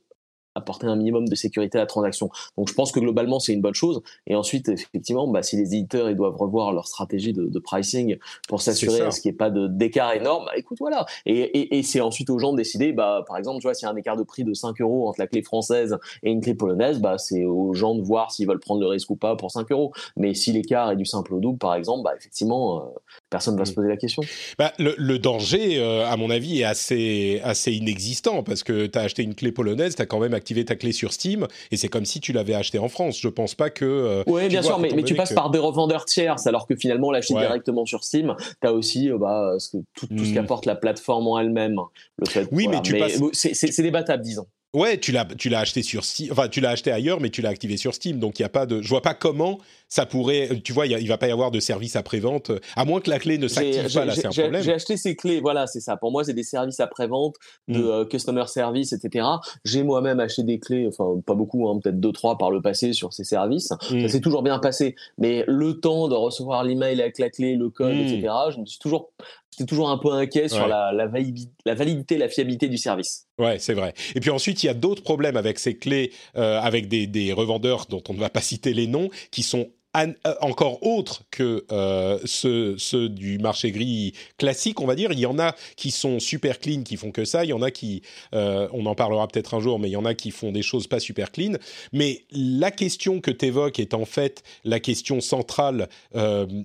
apporter 0.57 0.87
un 0.87 0.95
minimum 0.95 1.27
de 1.27 1.35
sécurité 1.35 1.77
à 1.77 1.81
la 1.81 1.87
transaction. 1.87 2.29
Donc 2.57 2.69
je 2.69 2.73
pense 2.73 2.91
que 2.91 2.99
globalement 2.99 3.39
c'est 3.39 3.53
une 3.53 3.61
bonne 3.61 3.73
chose. 3.73 4.01
Et 4.25 4.35
ensuite 4.35 4.69
effectivement, 4.69 5.27
bah, 5.27 5.43
si 5.43 5.57
les 5.57 5.75
éditeurs 5.75 6.09
ils 6.09 6.15
doivent 6.15 6.35
revoir 6.35 6.73
leur 6.73 6.87
stratégie 6.87 7.33
de, 7.33 7.45
de 7.45 7.59
pricing 7.59 8.17
pour 8.47 8.61
s'assurer 8.61 9.01
à 9.01 9.11
ce 9.11 9.21
qu'il 9.21 9.31
n'y 9.31 9.35
ait 9.35 9.37
pas 9.37 9.49
d'écart 9.49 10.13
énorme, 10.13 10.45
bah, 10.45 10.51
écoute 10.57 10.77
voilà. 10.79 11.05
Et, 11.25 11.39
et, 11.39 11.77
et 11.77 11.83
c'est 11.83 12.01
ensuite 12.01 12.29
aux 12.29 12.39
gens 12.39 12.51
de 12.51 12.57
décider, 12.57 12.93
bah, 12.93 13.23
par 13.27 13.37
exemple, 13.37 13.59
tu 13.59 13.67
vois, 13.67 13.73
s'il 13.73 13.85
y 13.85 13.89
a 13.89 13.93
un 13.93 13.95
écart 13.95 14.17
de 14.17 14.23
prix 14.23 14.43
de 14.43 14.53
5 14.53 14.79
euros 14.81 15.07
entre 15.07 15.19
la 15.19 15.27
clé 15.27 15.41
française 15.41 15.97
et 16.23 16.31
une 16.31 16.41
clé 16.41 16.53
polonaise, 16.53 16.99
bah, 16.99 17.17
c'est 17.17 17.45
aux 17.45 17.73
gens 17.73 17.95
de 17.95 18.01
voir 18.01 18.31
s'ils 18.31 18.47
veulent 18.47 18.59
prendre 18.59 18.81
le 18.81 18.87
risque 18.87 19.09
ou 19.09 19.15
pas 19.15 19.35
pour 19.35 19.51
5 19.51 19.71
euros. 19.71 19.91
Mais 20.15 20.33
si 20.33 20.51
l'écart 20.51 20.91
est 20.91 20.95
du 20.95 21.05
simple 21.05 21.33
au 21.33 21.39
double, 21.39 21.57
par 21.57 21.75
exemple, 21.75 22.03
bah, 22.03 22.13
effectivement, 22.17 22.81
euh, 22.81 22.89
personne 23.29 23.55
ne 23.55 23.59
va 23.59 23.65
se 23.65 23.71
mm. 23.71 23.75
poser 23.75 23.87
la 23.89 23.97
question. 23.97 24.23
Bah, 24.57 24.73
le, 24.79 24.95
le 24.97 25.19
danger, 25.19 25.79
euh, 25.79 26.05
à 26.05 26.17
mon 26.17 26.29
avis, 26.29 26.61
est 26.61 26.63
assez, 26.63 27.41
assez 27.43 27.73
inexistant 27.73 28.43
parce 28.43 28.63
que 28.63 28.85
tu 28.85 28.97
as 28.97 29.01
acheté 29.01 29.23
une 29.23 29.35
clé 29.35 29.51
polonaise, 29.51 29.95
tu 29.95 30.01
as 30.01 30.05
quand 30.05 30.19
même 30.19 30.33
activer 30.33 30.65
ta 30.65 30.75
clé 30.75 30.91
sur 30.91 31.13
Steam 31.13 31.47
et 31.71 31.77
c'est 31.77 31.89
comme 31.89 32.05
si 32.05 32.19
tu 32.19 32.33
l'avais 32.33 32.53
acheté 32.53 32.79
en 32.79 32.89
France. 32.89 33.19
Je 33.19 33.29
pense 33.29 33.55
pas 33.55 33.69
que. 33.69 33.85
Euh, 33.85 34.23
oui, 34.27 34.47
bien 34.47 34.61
sûr, 34.61 34.79
mais, 34.79 34.89
mais 34.95 35.03
tu 35.03 35.15
passes 35.15 35.33
par 35.33 35.49
des 35.49 35.59
revendeurs 35.59 36.05
tierces 36.05 36.47
alors 36.47 36.67
que 36.67 36.75
finalement 36.75 37.11
l'acheter 37.11 37.33
directement 37.33 37.85
sur 37.85 38.03
Steam, 38.03 38.35
tu 38.61 38.67
as 38.67 38.73
aussi 38.73 39.09
euh, 39.09 39.17
bah, 39.17 39.55
ce 39.59 39.77
que, 39.77 39.77
tout, 39.93 40.07
ce 40.09 40.13
hmm. 40.13 40.33
qu'apporte 40.33 40.65
la 40.65 40.75
plateforme 40.75 41.27
en 41.27 41.39
elle-même. 41.39 41.79
Le 42.17 42.27
fait, 42.27 42.47
oui, 42.51 42.67
mais 42.67 42.81
tu 42.81 42.97
passes... 42.97 43.19
C'est 43.33 43.81
débattable, 43.81 44.23
disons. 44.23 44.47
Ouais, 44.73 44.97
tu 44.97 45.11
l'as, 45.11 45.25
tu 45.25 45.49
l'as 45.49 45.61
acheté 45.61 45.81
sur 45.81 46.03
Steam, 46.03 46.29
enfin 46.31 46.49
tu 46.49 46.59
l'as 46.59 46.71
acheté 46.71 46.91
ailleurs, 46.91 47.21
mais 47.21 47.29
tu 47.29 47.41
l'as 47.41 47.49
activé 47.49 47.77
sur 47.77 47.95
Steam, 47.95 48.19
donc 48.19 48.37
il 48.37 48.41
y 48.41 48.45
a 48.45 48.49
pas 48.49 48.65
de, 48.65 48.81
je 48.81 48.89
vois 48.89 49.01
pas 49.01 49.13
comment 49.13 49.59
ça 49.89 50.05
pourrait, 50.05 50.49
tu 50.63 50.73
vois, 50.73 50.85
il, 50.85 50.99
y 50.99 51.07
va 51.07 51.17
pas 51.17 51.27
y 51.27 51.31
avoir 51.31 51.51
de 51.51 51.59
service 51.59 51.95
après-vente, 51.95 52.51
à 52.75 52.85
moins 52.85 52.99
que 52.99 53.09
la 53.09 53.19
clé 53.19 53.37
ne 53.37 53.47
s'active 53.47 53.93
pas, 53.93 54.05
là 54.05 54.13
c'est 54.13 54.27
un 54.27 54.31
problème. 54.31 54.61
J'ai 54.61 54.73
acheté 54.73 54.97
ces 54.97 55.15
clés, 55.15 55.39
voilà, 55.39 55.67
c'est 55.67 55.79
ça. 55.79 55.97
Pour 55.97 56.11
moi, 56.11 56.23
c'est 56.23 56.33
des 56.33 56.43
services 56.43 56.79
après-vente, 56.79 57.35
de 57.67 57.79
hmm. 57.79 57.87
euh, 57.87 58.05
customer 58.05 58.45
service, 58.47 58.93
etc. 58.93 59.25
J'ai 59.63 59.83
moi-même 59.83 60.19
acheté 60.19 60.43
des 60.43 60.59
clés, 60.59 60.87
enfin 60.87 61.19
pas 61.25 61.35
beaucoup, 61.35 61.69
hein, 61.69 61.79
peut-être 61.81 61.99
deux 61.99 62.11
trois 62.11 62.37
par 62.37 62.51
le 62.51 62.61
passé 62.61 62.93
sur 62.93 63.13
ces 63.13 63.23
services. 63.23 63.67
Ça 63.67 63.77
hmm. 63.95 64.07
s'est 64.07 64.21
toujours 64.21 64.43
bien 64.43 64.59
passé, 64.59 64.95
mais 65.17 65.43
le 65.47 65.79
temps 65.79 66.07
de 66.07 66.15
recevoir 66.15 66.63
l'email 66.63 67.01
avec 67.01 67.17
la 67.17 67.29
clé, 67.29 67.55
le 67.55 67.69
code, 67.69 67.95
etc. 67.95 68.27
Hmm. 68.27 68.51
Je 68.51 68.59
me 68.59 68.65
suis 68.65 68.79
toujours 68.79 69.11
j'étais 69.57 69.67
toujours 69.67 69.89
un 69.89 69.97
peu 69.97 70.11
inquiet 70.11 70.49
sur 70.49 70.67
la, 70.67 70.91
la, 70.91 71.07
validité, 71.07 72.17
la 72.17 72.29
fiabilité 72.29 72.67
du 72.67 72.77
service. 72.77 73.27
Ouais, 73.39 73.57
c'est 73.59 73.73
vrai. 73.73 73.93
Et 74.15 74.19
puis 74.19 74.29
ensuite, 74.29 74.63
il 74.63 74.67
y 74.67 74.69
a 74.69 74.73
d'autres 74.73 75.01
problèmes 75.01 75.37
avec 75.37 75.57
ces 75.57 75.77
clés, 75.77 76.11
euh, 76.35 76.59
avec 76.59 76.87
des, 76.87 77.07
des, 77.07 77.33
revendeurs 77.33 77.85
dont 77.89 78.03
on 78.09 78.13
ne 78.13 78.19
va 78.19 78.29
pas 78.29 78.41
citer 78.41 78.73
les 78.73 78.87
noms, 78.87 79.09
qui 79.31 79.41
sont 79.41 79.69
euh, 79.97 80.35
encore 80.41 80.83
autres 80.83 81.23
que 81.31 81.65
euh, 81.71 82.19
ceux, 82.25 82.77
ceux, 82.77 83.09
du 83.09 83.39
marché 83.39 83.71
gris 83.71 84.13
classique, 84.37 84.81
on 84.81 84.85
va 84.85 84.95
dire. 84.95 85.11
Il 85.11 85.19
y 85.19 85.25
en 85.25 85.39
a 85.39 85.55
qui 85.75 85.91
sont 85.91 86.19
super 86.19 86.59
clean, 86.59 86.83
qui 86.83 86.97
font 86.97 87.11
que 87.11 87.25
ça. 87.25 87.43
Il 87.43 87.49
y 87.49 87.53
en 87.53 87.61
a 87.61 87.71
qui, 87.71 88.01
euh, 88.33 88.67
on 88.73 88.85
en 88.85 88.95
parlera 88.95 89.27
peut-être 89.27 89.53
un 89.53 89.59
jour, 89.59 89.79
mais 89.79 89.89
il 89.89 89.93
y 89.93 89.97
en 89.97 90.05
a 90.05 90.13
qui 90.13 90.31
font 90.31 90.51
des 90.51 90.61
choses 90.61 90.87
pas 90.87 90.99
super 90.99 91.31
clean. 91.31 91.53
Mais 91.93 92.25
la 92.31 92.71
question 92.71 93.21
que 93.21 93.31
tu 93.31 93.45
évoques 93.45 93.79
est 93.79 93.93
en 93.93 94.05
fait 94.05 94.43
la 94.63 94.79
question 94.79 95.21
centrale 95.21 95.87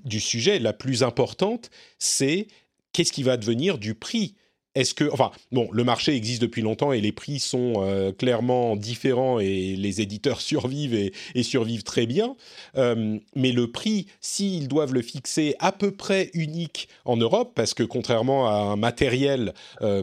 du 0.04 0.20
sujet, 0.20 0.58
la 0.58 0.72
plus 0.72 1.02
importante, 1.02 1.70
c'est 1.98 2.48
qu'est-ce 2.92 3.12
qui 3.12 3.22
va 3.22 3.36
devenir 3.36 3.78
du 3.78 3.94
prix 3.94 4.34
est-ce 4.74 4.94
que, 4.94 5.10
enfin, 5.12 5.30
bon, 5.50 5.68
le 5.72 5.84
marché 5.84 6.14
existe 6.14 6.40
depuis 6.40 6.62
longtemps 6.62 6.92
et 6.92 7.00
les 7.00 7.12
prix 7.12 7.40
sont 7.40 7.74
euh, 7.78 8.12
clairement 8.12 8.74
différents 8.76 9.38
et 9.38 9.76
les 9.76 10.00
éditeurs 10.00 10.40
survivent 10.52 10.94
et, 10.94 11.42
survivent 11.42 11.82
très 11.82 12.06
bien. 12.06 12.36
Euh, 12.76 13.18
mais 13.34 13.52
le 13.52 13.70
prix, 13.70 14.06
s'ils 14.20 14.68
doivent 14.68 14.94
le 14.94 15.02
fixer 15.02 15.54
à 15.58 15.72
peu 15.72 15.90
près 15.90 16.30
unique 16.34 16.88
en 17.04 17.16
Europe, 17.16 17.52
parce 17.54 17.74
que 17.74 17.82
contrairement 17.82 18.48
à 18.48 18.54
un 18.54 18.76
matériel, 18.76 19.52
euh, 19.82 20.02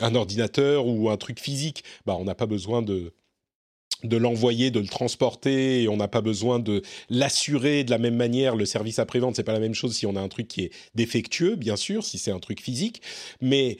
un 0.00 0.14
ordinateur 0.14 0.86
ou 0.86 1.10
un 1.10 1.16
truc 1.16 1.38
physique, 1.40 1.84
bah, 2.06 2.16
on 2.18 2.24
n'a 2.24 2.34
pas 2.34 2.46
besoin 2.46 2.82
de 2.82 3.12
de 4.04 4.16
l'envoyer, 4.16 4.70
de 4.70 4.78
le 4.78 4.86
transporter, 4.86 5.88
on 5.88 5.96
n'a 5.96 6.06
pas 6.06 6.20
besoin 6.20 6.58
de 6.58 6.82
l'assurer 7.08 7.82
de 7.82 7.90
la 7.90 7.98
même 7.98 8.14
manière. 8.14 8.54
Le 8.54 8.66
service 8.66 8.98
après-vente, 8.98 9.36
c'est 9.36 9.42
pas 9.42 9.54
la 9.54 9.60
même 9.60 9.74
chose 9.74 9.96
si 9.96 10.06
on 10.06 10.16
a 10.16 10.20
un 10.20 10.28
truc 10.28 10.48
qui 10.48 10.64
est 10.64 10.72
défectueux, 10.94 11.56
bien 11.56 11.76
sûr, 11.76 12.04
si 12.04 12.18
c'est 12.18 12.30
un 12.30 12.38
truc 12.38 12.60
physique, 12.60 13.00
mais 13.40 13.78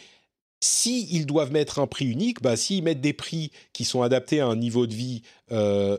si 0.60 1.06
ils 1.10 1.26
doivent 1.26 1.52
mettre 1.52 1.78
un 1.78 1.86
prix 1.86 2.06
unique, 2.06 2.42
bah, 2.42 2.56
s'ils 2.56 2.82
mettent 2.82 3.00
des 3.00 3.12
prix 3.12 3.50
qui 3.72 3.84
sont 3.84 4.02
adaptés 4.02 4.40
à 4.40 4.46
un 4.46 4.56
niveau 4.56 4.86
de 4.86 4.94
vie 4.94 5.22
euh, 5.52 5.96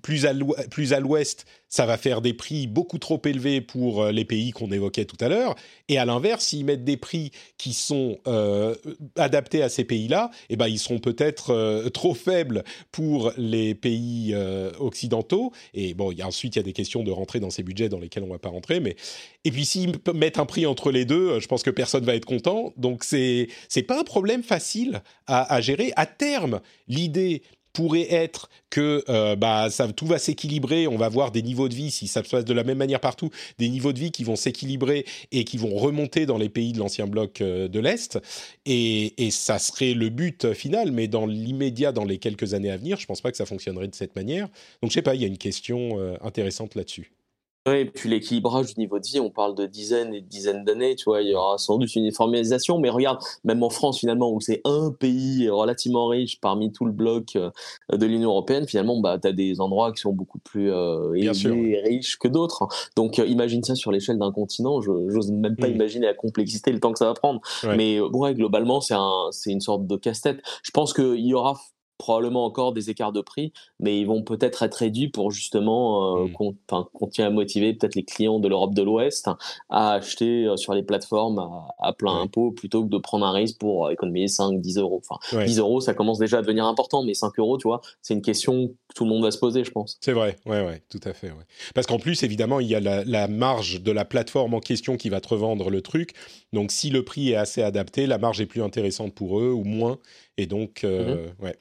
plus 0.00 0.24
à 0.24 1.00
l'ouest, 1.00 1.44
ça 1.68 1.84
va 1.84 1.98
faire 1.98 2.22
des 2.22 2.32
prix 2.32 2.66
beaucoup 2.66 2.98
trop 2.98 3.20
élevés 3.24 3.60
pour 3.60 4.02
euh, 4.02 4.12
les 4.12 4.24
pays 4.24 4.52
qu'on 4.52 4.70
évoquait 4.70 5.04
tout 5.04 5.16
à 5.20 5.28
l'heure. 5.28 5.56
Et 5.88 5.98
à 5.98 6.04
l'inverse, 6.04 6.44
s'ils 6.46 6.64
mettent 6.64 6.84
des 6.84 6.96
prix 6.96 7.32
qui 7.56 7.72
sont 7.72 8.18
euh, 8.26 8.74
adaptés 9.16 9.62
à 9.62 9.68
ces 9.68 9.84
pays-là, 9.84 10.30
eh 10.50 10.56
ben, 10.56 10.68
ils 10.68 10.78
seront 10.78 11.00
peut-être 11.00 11.88
trop 11.90 12.14
faibles 12.14 12.62
pour 12.92 13.32
les 13.36 13.74
pays 13.74 14.34
occidentaux. 14.78 15.52
Et 15.74 15.94
bon, 15.94 16.14
ensuite, 16.22 16.56
il 16.56 16.58
y 16.58 16.60
a 16.60 16.64
des 16.64 16.72
questions 16.72 17.02
de 17.02 17.10
rentrer 17.10 17.40
dans 17.40 17.50
ces 17.50 17.62
budgets 17.62 17.88
dans 17.88 17.98
lesquels 17.98 18.22
on 18.22 18.28
ne 18.28 18.32
va 18.32 18.38
pas 18.38 18.50
rentrer. 18.50 18.80
Mais... 18.80 18.96
Et 19.44 19.50
puis, 19.50 19.64
s'ils 19.64 19.96
mettent 20.14 20.38
un 20.38 20.46
prix 20.46 20.66
entre 20.66 20.90
les 20.90 21.04
deux, 21.04 21.40
je 21.40 21.46
pense 21.48 21.62
que 21.62 21.70
personne 21.70 22.04
va 22.04 22.14
être 22.14 22.26
content. 22.26 22.72
Donc, 22.76 23.02
c'est 23.04 23.48
n'est 23.74 23.82
pas 23.82 23.98
un 23.98 24.04
problème 24.04 24.42
facile 24.42 25.02
à 25.26 25.60
gérer. 25.60 25.92
À 25.96 26.06
terme, 26.06 26.60
l'idée 26.86 27.42
pourrait 27.72 28.12
être 28.12 28.48
que 28.70 29.04
euh, 29.08 29.36
bah, 29.36 29.68
tout 29.96 30.06
va 30.06 30.18
s'équilibrer, 30.18 30.86
on 30.86 30.96
va 30.96 31.08
voir 31.08 31.30
des 31.32 31.42
niveaux 31.42 31.68
de 31.68 31.74
vie, 31.74 31.90
si 31.90 32.08
ça 32.08 32.22
se 32.22 32.30
passe 32.30 32.44
de 32.44 32.52
la 32.52 32.64
même 32.64 32.78
manière 32.78 33.00
partout, 33.00 33.30
des 33.58 33.68
niveaux 33.68 33.92
de 33.92 33.98
vie 33.98 34.10
qui 34.10 34.24
vont 34.24 34.36
s'équilibrer 34.36 35.04
et 35.32 35.44
qui 35.44 35.56
vont 35.56 35.74
remonter 35.76 36.26
dans 36.26 36.38
les 36.38 36.48
pays 36.48 36.72
de 36.72 36.78
l'ancien 36.78 37.06
bloc 37.06 37.40
euh, 37.40 37.68
de 37.68 37.80
l'Est. 37.80 38.18
Et, 38.66 39.14
ça 39.30 39.58
serait 39.58 39.94
le 39.94 40.08
but 40.08 40.52
final, 40.54 40.90
mais 40.90 41.06
dans 41.06 41.26
l'immédiat, 41.26 41.92
dans 41.92 42.04
les 42.04 42.18
quelques 42.18 42.54
années 42.54 42.70
à 42.70 42.76
venir, 42.76 42.96
je 42.96 43.04
ne 43.04 43.06
pense 43.06 43.20
pas 43.20 43.30
que 43.30 43.36
ça 43.36 43.46
fonctionnerait 43.46 43.88
de 43.88 43.94
cette 43.94 44.16
manière. 44.16 44.48
Donc 44.82 44.90
je 44.90 44.94
sais 44.94 45.02
pas, 45.02 45.14
il 45.14 45.20
y 45.20 45.24
a 45.24 45.28
une 45.28 45.38
question 45.38 45.98
euh, 45.98 46.16
intéressante 46.22 46.74
là-dessus. 46.74 47.12
Et 47.66 47.84
puis 47.84 48.08
l'équilibrage 48.08 48.74
du 48.74 48.80
niveau 48.80 48.98
de 48.98 49.06
vie, 49.06 49.20
on 49.20 49.30
parle 49.30 49.54
de 49.54 49.66
dizaines 49.66 50.14
et 50.14 50.20
dizaines 50.20 50.64
d'années, 50.64 50.96
tu 50.96 51.04
vois, 51.04 51.22
il 51.22 51.28
y 51.28 51.34
aura 51.34 51.58
sans 51.58 51.76
doute 51.76 51.94
une 51.94 52.02
uniformisation, 52.02 52.78
mais 52.78 52.88
regarde, 52.88 53.18
même 53.44 53.62
en 53.62 53.70
France 53.70 54.00
finalement, 54.00 54.32
où 54.32 54.40
c'est 54.40 54.60
un 54.64 54.90
pays 54.90 55.48
relativement 55.50 56.06
riche 56.06 56.40
parmi 56.40 56.72
tout 56.72 56.86
le 56.86 56.92
bloc 56.92 57.36
euh, 57.36 57.50
de 57.92 58.06
l'Union 58.06 58.30
Européenne, 58.30 58.66
finalement, 58.66 59.00
bah, 59.00 59.18
tu 59.18 59.28
as 59.28 59.32
des 59.32 59.60
endroits 59.60 59.92
qui 59.92 60.00
sont 60.00 60.12
beaucoup 60.12 60.38
plus 60.38 60.72
euh, 60.72 61.12
élevés 61.14 61.70
et 61.72 61.80
riches 61.80 62.16
que 62.18 62.28
d'autres. 62.28 62.68
Donc 62.96 63.18
euh, 63.18 63.26
imagine 63.26 63.62
ça 63.62 63.74
sur 63.74 63.92
l'échelle 63.92 64.18
d'un 64.18 64.32
continent, 64.32 64.80
je 64.80 64.90
n'ose 64.90 65.30
même 65.30 65.56
pas 65.56 65.68
mmh. 65.68 65.74
imaginer 65.74 66.06
la 66.06 66.14
complexité, 66.14 66.72
le 66.72 66.80
temps 66.80 66.92
que 66.92 66.98
ça 66.98 67.06
va 67.06 67.14
prendre. 67.14 67.40
Mais 67.76 68.00
ouais, 68.00 68.34
globalement, 68.34 68.80
c'est 68.80 68.94
un, 68.94 69.30
une 69.46 69.60
sorte 69.60 69.86
de 69.86 69.96
casse-tête. 69.96 70.40
Je 70.62 70.70
pense 70.70 70.92
qu'il 70.92 71.26
y 71.26 71.34
aura 71.34 71.54
probablement 71.98 72.44
encore 72.44 72.72
des 72.72 72.90
écarts 72.90 73.12
de 73.12 73.20
prix, 73.20 73.52
mais 73.80 73.98
ils 73.98 74.06
vont 74.06 74.22
peut-être 74.22 74.62
être 74.62 74.76
réduits 74.76 75.08
pour 75.08 75.32
justement 75.32 76.16
euh, 76.18 76.26
mmh. 76.26 76.84
continuer 76.94 77.26
à 77.26 77.30
motiver 77.30 77.74
peut-être 77.74 77.96
les 77.96 78.04
clients 78.04 78.38
de 78.38 78.48
l'Europe 78.48 78.72
de 78.72 78.82
l'Ouest 78.82 79.28
à 79.68 79.94
acheter 79.94 80.44
euh, 80.44 80.56
sur 80.56 80.74
les 80.74 80.84
plateformes 80.84 81.44
à, 81.80 81.92
plein 81.92 82.20
impôt 82.20 82.52
plutôt 82.52 82.84
que 82.84 82.88
de 82.88 82.98
prendre 82.98 83.26
un 83.26 83.32
risque 83.32 83.58
pour 83.58 83.86
euh, 83.86 83.90
économiser 83.90 84.28
5, 84.28 84.60
10 84.60 84.78
euros. 84.78 85.02
Enfin, 85.08 85.44
10 85.44 85.58
euros, 85.58 85.80
ça 85.80 85.92
commence 85.92 86.18
déjà 86.18 86.38
à 86.38 86.42
devenir 86.42 86.66
important, 86.66 87.02
mais 87.02 87.14
5 87.14 87.36
euros, 87.38 87.58
tu 87.58 87.66
vois, 87.66 87.80
c'est 88.00 88.14
une 88.14 88.22
question 88.22 88.68
que 88.68 88.94
tout 88.94 89.04
le 89.04 89.10
monde 89.10 89.24
va 89.24 89.32
se 89.32 89.38
poser, 89.38 89.64
je 89.64 89.72
pense. 89.72 89.98
C'est 90.00 90.12
vrai, 90.12 90.36
ouais, 90.46 90.64
ouais, 90.64 90.82
tout 90.88 91.00
à 91.04 91.12
fait. 91.12 91.28
Ouais. 91.28 91.44
Parce 91.74 91.88
qu'en 91.88 91.98
plus, 91.98 92.22
évidemment, 92.22 92.60
il 92.60 92.68
y 92.68 92.76
a 92.76 92.80
la, 92.80 93.28
marge 93.28 93.82
de 93.82 93.90
la 93.90 94.04
plateforme 94.04 94.54
en 94.54 94.60
question 94.60 94.96
qui 94.96 95.08
va 95.08 95.20
te 95.20 95.28
revendre 95.28 95.68
le 95.68 95.82
truc. 95.82 96.12
Donc, 96.52 96.70
si 96.70 96.90
le 96.90 97.04
prix 97.04 97.30
est 97.32 97.36
assez 97.36 97.62
adapté, 97.62 98.06
la 98.06 98.18
marge 98.18 98.40
est 98.40 98.46
plus 98.46 98.62
intéressante 98.62 99.14
pour 99.14 99.40
eux 99.40 99.50
ou 99.50 99.64
moins. 99.64 99.98
Et 100.36 100.46
donc, 100.46 100.84
mmh 100.84 101.44
ouais. 101.44 101.56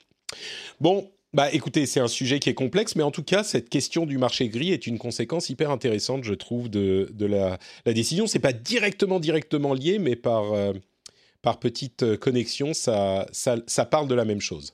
Bon, 0.80 1.10
bah 1.34 1.52
écoutez, 1.52 1.86
c'est 1.86 2.00
un 2.00 2.08
sujet 2.08 2.40
qui 2.40 2.50
est 2.50 2.54
complexe, 2.54 2.96
mais 2.96 3.04
en 3.04 3.12
tout 3.12 3.24
cas, 3.24 3.44
cette 3.44 3.70
question 3.70 4.06
du 4.06 4.18
marché 4.18 4.50
gris 4.50 4.72
est 4.72 4.88
une 4.88 4.98
conséquence 4.98 5.50
hyper 5.50 5.72
intéressante, 5.72 6.24
je 6.24 6.34
trouve, 6.34 6.70
de, 6.70 7.08
la, 7.20 7.60
la 7.86 7.94
décision. 7.94 8.28
C'est 8.28 8.40
pas 8.40 8.54
directement, 8.54 9.20
directement 9.20 9.74
lié, 9.74 10.00
mais 10.00 10.16
par, 10.16 10.54
euh, 10.54 10.74
par 11.42 11.60
petite 11.60 12.18
connexion, 12.18 12.74
ça, 12.74 13.28
ça 13.34 13.86
parle 13.86 14.08
de 14.08 14.16
la 14.16 14.26
même 14.26 14.42
chose. 14.42 14.74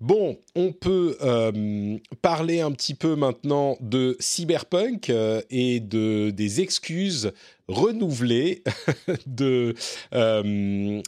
Bon, 0.00 0.36
on 0.56 0.72
peut 0.72 1.16
euh, 1.22 1.98
parler 2.20 2.60
un 2.60 2.72
petit 2.72 2.94
peu 2.94 3.14
maintenant 3.14 3.76
de 3.80 4.16
cyberpunk 4.18 5.08
euh, 5.08 5.40
et 5.50 5.78
de 5.80 6.30
des 6.30 6.60
excuses 6.60 7.32
renouvelées 7.68 8.62
de 9.26 9.74
euh, 10.14 11.00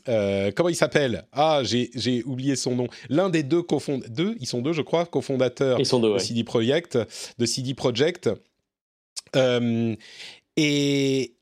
comment 0.55 0.69
il 0.69 0.77
s'appelle? 0.77 1.25
Ah, 1.33 1.63
j'ai 1.65 2.23
oublié 2.25 2.57
son 2.57 2.75
nom. 2.75 2.89
L'un 3.09 3.31
des 3.31 3.43
deux 3.43 3.63
cofondateurs, 3.63 4.11
deux, 4.11 4.37
ils 4.41 4.47
sont 4.47 4.63
deux, 4.63 4.73
je 4.73 4.83
crois, 4.83 5.07
cofondateurs 5.07 5.79
de 5.79 6.19
CD 6.19 6.45
Projekt, 6.45 6.99
de 7.39 7.47
CD 7.47 7.75
Projekt. 7.75 8.31
et 10.57 11.33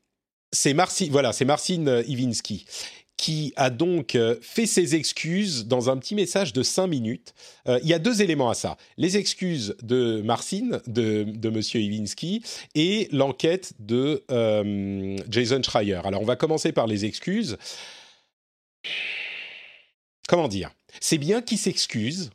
c'est 0.51 0.73
Marcin, 0.73 1.07
voilà, 1.11 1.33
c'est 1.33 1.45
Marcin 1.45 2.03
Iwinski 2.07 2.65
qui 3.17 3.53
a 3.55 3.69
donc 3.69 4.15
euh, 4.15 4.35
fait 4.41 4.65
ses 4.65 4.95
excuses 4.95 5.65
dans 5.67 5.89
un 5.89 5.97
petit 5.97 6.15
message 6.15 6.53
de 6.53 6.63
5 6.63 6.87
minutes. 6.87 7.33
Euh, 7.67 7.79
il 7.81 7.89
y 7.89 7.93
a 7.93 7.99
deux 7.99 8.21
éléments 8.21 8.49
à 8.49 8.53
ça. 8.53 8.77
Les 8.97 9.17
excuses 9.17 9.75
de 9.81 10.21
Marcin, 10.21 10.81
de, 10.87 11.23
de 11.23 11.49
M. 11.49 11.61
Iwinski, 11.73 12.43
et 12.75 13.07
l'enquête 13.11 13.73
de 13.79 14.23
euh, 14.31 15.17
Jason 15.29 15.61
Schreier. 15.63 16.01
Alors, 16.03 16.21
on 16.21 16.25
va 16.25 16.35
commencer 16.35 16.71
par 16.71 16.87
les 16.87 17.05
excuses. 17.05 17.57
Comment 20.27 20.47
dire? 20.47 20.71
C'est 20.99 21.17
bien 21.17 21.41
qu'il 21.41 21.57
s'excuse. 21.57 22.31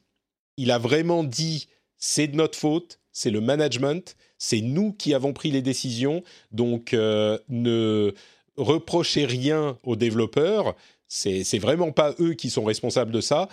Il 0.57 0.71
a 0.71 0.79
vraiment 0.79 1.25
dit 1.25 1.69
c'est 1.99 2.29
de 2.29 2.37
notre 2.37 2.59
faute, 2.59 2.99
c'est 3.13 3.31
le 3.31 3.41
management, 3.41 4.17
c'est 4.39 4.61
nous 4.61 4.93
qui 4.93 5.13
avons 5.13 5.33
pris 5.35 5.51
les 5.51 5.61
décisions, 5.61 6.23
donc 6.51 6.93
ne 6.93 8.15
reprocher 8.61 9.25
rien 9.25 9.77
aux 9.85 9.97
développeurs. 9.97 10.75
C'est 11.09 11.59
vraiment 11.59 11.91
pas 11.91 12.15
eux 12.21 12.35
qui 12.35 12.51
sont 12.51 12.65
responsables 12.65 13.11
de 13.11 13.21
ça. 13.21 13.49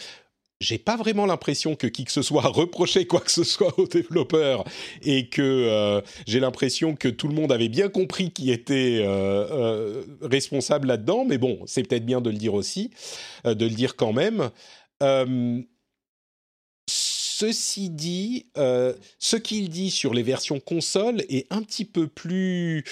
J'ai 0.60 0.80
pas 0.80 0.98
vraiment 0.98 1.28
l'impression 1.28 1.76
que 1.76 1.86
qui 1.86 2.04
que 2.04 2.12
ce 2.12 2.24
soit 2.24 2.42
reproché 2.42 3.06
quoi 3.06 3.20
que 3.20 3.32
ce 3.32 3.44
soit 3.44 3.78
aux 3.78 3.88
développeurs 3.88 4.64
et 5.04 5.30
que 5.30 5.42
euh, 5.42 6.02
j'ai 6.26 6.40
l'impression 6.40 6.96
que 6.96 7.08
tout 7.10 7.28
le 7.28 7.36
monde 7.36 7.52
avait 7.52 7.70
bien 7.70 7.90
compris 7.90 8.32
qui 8.32 8.52
était 8.52 9.00
euh, 9.02 9.48
euh, 9.52 10.04
responsable 10.22 10.88
là-dedans. 10.88 11.26
Mais 11.26 11.38
bon, 11.38 11.60
c'est 11.68 11.84
peut-être 11.84 12.06
bien 12.06 12.22
de 12.22 12.32
le 12.32 12.38
dire 12.38 12.56
aussi, 12.56 12.92
de 13.46 13.66
le 13.66 13.72
dire 13.72 13.96
quand 13.96 14.14
même. 14.14 14.50
Ceci 16.90 17.90
dit, 17.92 18.48
ce 18.56 19.36
qu'il 19.36 19.70
dit 19.70 19.92
sur 19.92 20.14
les 20.14 20.24
versions 20.24 20.60
console 20.60 21.22
est 21.30 21.46
un 21.52 21.62
petit 21.62 21.86
peu 21.86 22.08
plus 22.08 22.84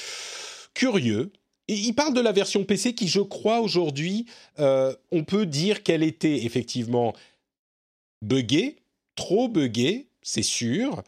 curieux 0.76 1.32
il 1.68 1.94
parle 1.94 2.14
de 2.14 2.22
la 2.22 2.32
version 2.32 2.64
PC 2.64 2.94
qui, 2.94 3.08
je 3.08 3.22
crois, 3.22 3.62
aujourd'hui, 3.62 4.26
euh, 4.60 4.94
on 5.12 5.24
peut 5.24 5.46
dire 5.46 5.84
qu'elle 5.84 6.04
était 6.04 6.46
effectivement 6.46 7.14
buggée, 8.22 8.78
trop 9.16 9.48
buggée, 9.48 10.08
c'est 10.22 10.44
sûr, 10.44 11.04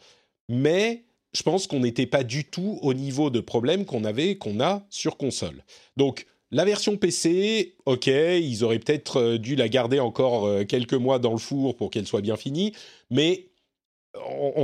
mais 0.50 1.04
je 1.34 1.44
pense 1.44 1.68
qu'on 1.68 1.82
n'était 1.82 2.06
pas 2.08 2.24
du 2.24 2.46
tout 2.46 2.80
au 2.82 2.94
niveau 2.94 3.30
de 3.30 3.40
problème 3.40 3.86
qu'on 3.86 4.04
avait, 4.04 4.38
qu'on 4.38 4.60
a 4.60 4.86
sur 4.90 5.18
console. 5.18 5.64
Donc, 5.96 6.26
la 6.50 6.64
version 6.64 6.98
PC, 6.98 7.76
ok, 7.86 8.08
ils 8.08 8.64
auraient 8.64 8.80
peut-être 8.80 9.18
euh, 9.18 9.38
dû 9.38 9.56
la 9.56 9.68
garder 9.68 10.00
encore 10.00 10.46
euh, 10.46 10.64
quelques 10.64 10.94
mois 10.94 11.20
dans 11.20 11.34
le 11.34 11.38
four 11.38 11.76
pour 11.76 11.92
qu'elle 11.92 12.08
soit 12.08 12.22
bien 12.22 12.38
finie, 12.38 12.74
mais 13.12 13.50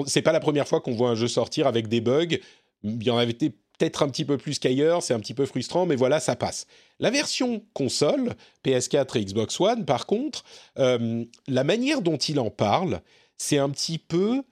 c'est 0.08 0.24
pas 0.24 0.32
la 0.32 0.40
première 0.40 0.68
fois 0.68 0.82
qu'on 0.82 0.94
voit 0.94 1.10
un 1.10 1.16
jeu 1.16 1.28
sortir 1.28 1.68
avec 1.68 1.88
des 1.88 2.02
bugs. 2.02 2.38
Il 2.84 3.04
y 3.04 3.10
en 3.12 3.18
avait 3.18 3.34
peut-être 3.78 4.04
un 4.04 4.10
petit 4.10 4.26
peu 4.26 4.38
plus 4.38 4.60
qu'ailleurs, 4.60 5.04
c'est 5.04 5.14
un 5.14 5.20
petit 5.20 5.34
peu 5.34 5.46
frustrant, 5.46 5.86
mais 5.86 5.96
voilà, 5.96 6.20
ça 6.20 6.36
passe. 6.36 6.68
La 7.00 7.10
version 7.10 7.64
console, 7.74 8.36
PS4 8.66 9.18
et 9.18 9.26
Xbox 9.26 9.60
One, 9.60 9.86
par 9.86 10.06
contre, 10.06 10.44
euh, 10.80 11.26
la 11.48 11.64
manière 11.64 12.02
dont 12.02 12.18
il 12.18 12.40
en 12.40 12.50
parle, 12.50 13.02
c'est 13.38 13.58
un 13.58 13.70
petit 13.70 13.98
peu... 13.98 14.44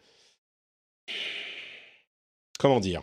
Comment 2.59 2.79
dire 2.79 3.01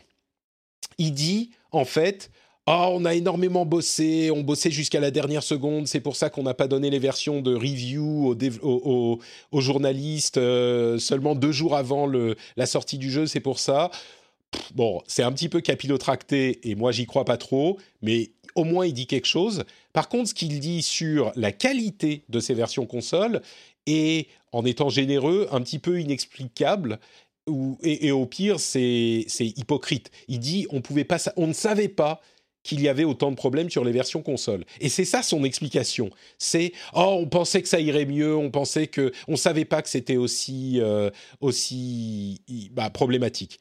Il 0.98 1.12
dit, 1.12 1.50
en 1.72 1.84
fait, 1.84 2.30
Oh, 2.70 2.90
on 2.92 3.06
a 3.06 3.14
énormément 3.14 3.64
bossé, 3.64 4.30
on 4.30 4.42
bossait 4.42 4.70
jusqu'à 4.70 5.00
la 5.00 5.10
dernière 5.10 5.42
seconde, 5.42 5.88
c'est 5.88 6.00
pour 6.00 6.16
ça 6.16 6.28
qu'on 6.28 6.42
n'a 6.42 6.52
pas 6.52 6.68
donné 6.68 6.90
les 6.90 6.98
versions 6.98 7.40
de 7.40 7.54
review 7.54 8.36
aux, 8.62 9.60
journalistes 9.60 10.36
euh, 10.36 10.98
seulement 10.98 11.34
deux 11.34 11.50
jours 11.50 11.74
avant 11.74 12.06
la 12.06 12.66
sortie 12.66 12.98
du 12.98 13.10
jeu, 13.10 13.24
c'est 13.24 13.40
pour 13.40 13.58
ça 13.58 13.90
bon, 14.74 15.02
c'est 15.06 15.22
un 15.22 15.32
petit 15.32 15.48
peu 15.48 15.60
capillotracté 15.60 16.68
et 16.68 16.74
moi 16.74 16.92
j'y 16.92 17.06
crois 17.06 17.24
pas 17.24 17.36
trop, 17.36 17.78
mais 18.02 18.30
au 18.54 18.64
moins 18.64 18.86
il 18.86 18.92
dit 18.92 19.06
quelque 19.06 19.26
chose. 19.26 19.64
Par 19.92 20.08
contre, 20.08 20.30
ce 20.30 20.34
qu'il 20.34 20.60
dit 20.60 20.82
sur 20.82 21.32
la 21.36 21.52
qualité 21.52 22.22
de 22.28 22.40
ces 22.40 22.54
versions 22.54 22.86
console 22.86 23.42
est, 23.86 24.28
en 24.52 24.64
étant 24.64 24.88
généreux, 24.88 25.48
un 25.52 25.60
petit 25.60 25.78
peu 25.78 26.00
inexplicable. 26.00 26.98
et, 27.82 28.10
au 28.10 28.26
pire, 28.26 28.60
c'est 28.60 29.24
hypocrite. 29.40 30.10
Il 30.28 30.38
dit 30.40 30.66
on 30.70 31.46
ne 31.46 31.52
savait 31.52 31.88
pas 31.88 32.20
qu'il 32.62 32.82
y 32.82 32.88
avait 32.88 33.04
autant 33.04 33.30
de 33.30 33.36
problèmes 33.36 33.70
sur 33.70 33.84
les 33.84 33.92
versions 33.92 34.20
console. 34.20 34.64
Et 34.80 34.90
c'est 34.90 35.06
ça 35.06 35.22
son 35.22 35.44
explication. 35.44 36.10
C'est 36.36 36.72
oh 36.92 37.18
on 37.20 37.26
pensait 37.26 37.62
que 37.62 37.68
ça 37.68 37.80
irait 37.80 38.04
mieux, 38.04 38.36
on 38.36 38.50
pensait 38.50 38.88
que 38.88 39.12
on 39.26 39.36
savait 39.36 39.64
pas 39.64 39.80
que 39.80 39.88
c'était 39.88 40.18
aussi 40.18 40.78
euh, 40.80 41.10
aussi 41.40 42.42
bah, 42.72 42.90
problématique. 42.90 43.58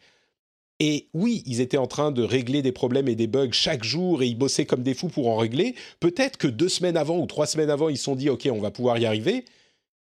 Et 0.80 1.08
oui, 1.14 1.42
ils 1.46 1.60
étaient 1.60 1.78
en 1.78 1.88
train 1.88 2.12
de 2.12 2.22
régler 2.22 2.62
des 2.62 2.72
problèmes 2.72 3.08
et 3.08 3.16
des 3.16 3.28
bugs 3.28 3.52
chaque 3.52 3.84
jour 3.84 4.22
et 4.22 4.28
ils 4.28 4.38
bossaient 4.38 4.66
comme 4.66 4.84
des 4.84 4.94
fous 4.94 5.10
pour 5.10 5.28
en 5.28 5.38
régler. 5.38 5.76
Peut-être 6.00 6.38
que 6.38 6.48
deux 6.48 6.70
semaines 6.70 6.98
avant 6.98 7.18
ou 7.18 7.26
trois 7.26 7.48
semaines 7.48 7.72
avant, 7.72 7.90
ils 7.90 7.98
se 7.98 8.04
sont 8.04 8.16
dit 8.16 8.30
OK, 8.30 8.48
on 8.52 8.62
va 8.62 8.70
pouvoir 8.70 8.98
y 9.00 9.06
arriver. 9.06 9.46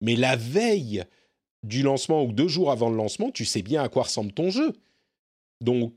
Mais 0.01 0.15
la 0.15 0.35
veille 0.35 1.05
du 1.63 1.83
lancement 1.83 2.23
ou 2.23 2.31
deux 2.31 2.47
jours 2.47 2.71
avant 2.71 2.89
le 2.89 2.97
lancement, 2.97 3.31
tu 3.31 3.45
sais 3.45 3.61
bien 3.61 3.81
à 3.81 3.89
quoi 3.89 4.03
ressemble 4.03 4.33
ton 4.33 4.49
jeu. 4.49 4.73
Donc, 5.61 5.93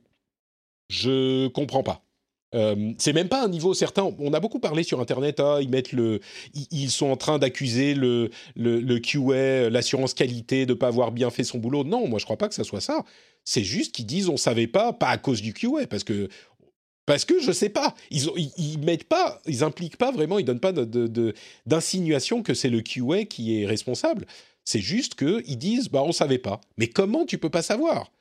je 0.89 1.49
comprends 1.49 1.83
pas. 1.83 2.03
Euh, 2.55 2.93
c'est 2.99 3.13
même 3.13 3.29
pas 3.29 3.45
un 3.45 3.49
niveau 3.49 3.75
certain. 3.75 4.11
On 4.19 4.33
a 4.33 4.41
beaucoup 4.41 4.59
parlé 4.59 4.83
sur 4.83 5.01
Internet. 5.01 5.41
Ah, 5.41 5.59
ils 5.61 5.69
mettent 5.69 5.93
le, 5.93 6.21
ils, 6.71 6.91
sont 6.91 7.07
en 7.07 7.17
train 7.17 7.39
d'accuser 7.39 7.95
le, 7.95 8.31
le, 8.57 8.99
QA, 8.99 9.71
l'assurance 9.71 10.15
qualité, 10.15 10.67
de 10.67 10.75
pas 10.75 10.89
avoir 10.89 11.13
bien 11.13 11.31
fait 11.31 11.45
son 11.45 11.59
boulot. 11.59 11.85
Non, 11.85 12.09
moi 12.09 12.19
je 12.19 12.25
crois 12.25 12.37
pas 12.37 12.49
que 12.49 12.55
ça 12.55 12.65
soit 12.65 12.81
ça. 12.81 13.05
C'est 13.45 13.65
juste 13.65 13.95
qu'ils 13.95 14.07
disent 14.07 14.29
on 14.29 14.37
savait 14.37 14.67
pas, 14.67 14.93
pas 14.93 15.09
à 15.09 15.19
cause 15.19 15.43
du 15.43 15.53
QA, 15.53 15.87
parce 15.89 16.05
que 16.05 16.29
parce 17.07 17.25
que 17.25 17.41
je 17.41 17.53
sais 17.53 17.71
pas. 17.71 17.95
Ils, 18.11 18.29
ils, 18.57 18.79
mettent 18.79 19.09
pas, 19.09 19.41
ils 19.47 19.65
impliquent 19.65 19.97
pas 19.97 20.13
vraiment, 20.13 20.39
ils 20.39 20.45
donnent 20.45 20.61
pas 20.61 20.73
d'insinuation 21.67 22.39
de, 22.39 22.43
que 22.43 22.55
c'est 22.55 22.69
le 22.69 22.83
QA 22.83 23.25
qui 23.25 23.61
est 23.61 23.67
responsable. 23.67 24.27
C'est 24.65 24.81
juste 24.81 25.15
qu'ils 25.15 25.59
disent 25.59 25.89
bah 25.89 26.03
on 26.05 26.13
savait 26.13 26.39
pas. 26.39 26.61
Mais 26.77 26.89
comment 26.89 27.25
tu 27.25 27.39
peux 27.39 27.51
pas 27.51 27.63
savoir? 27.63 28.13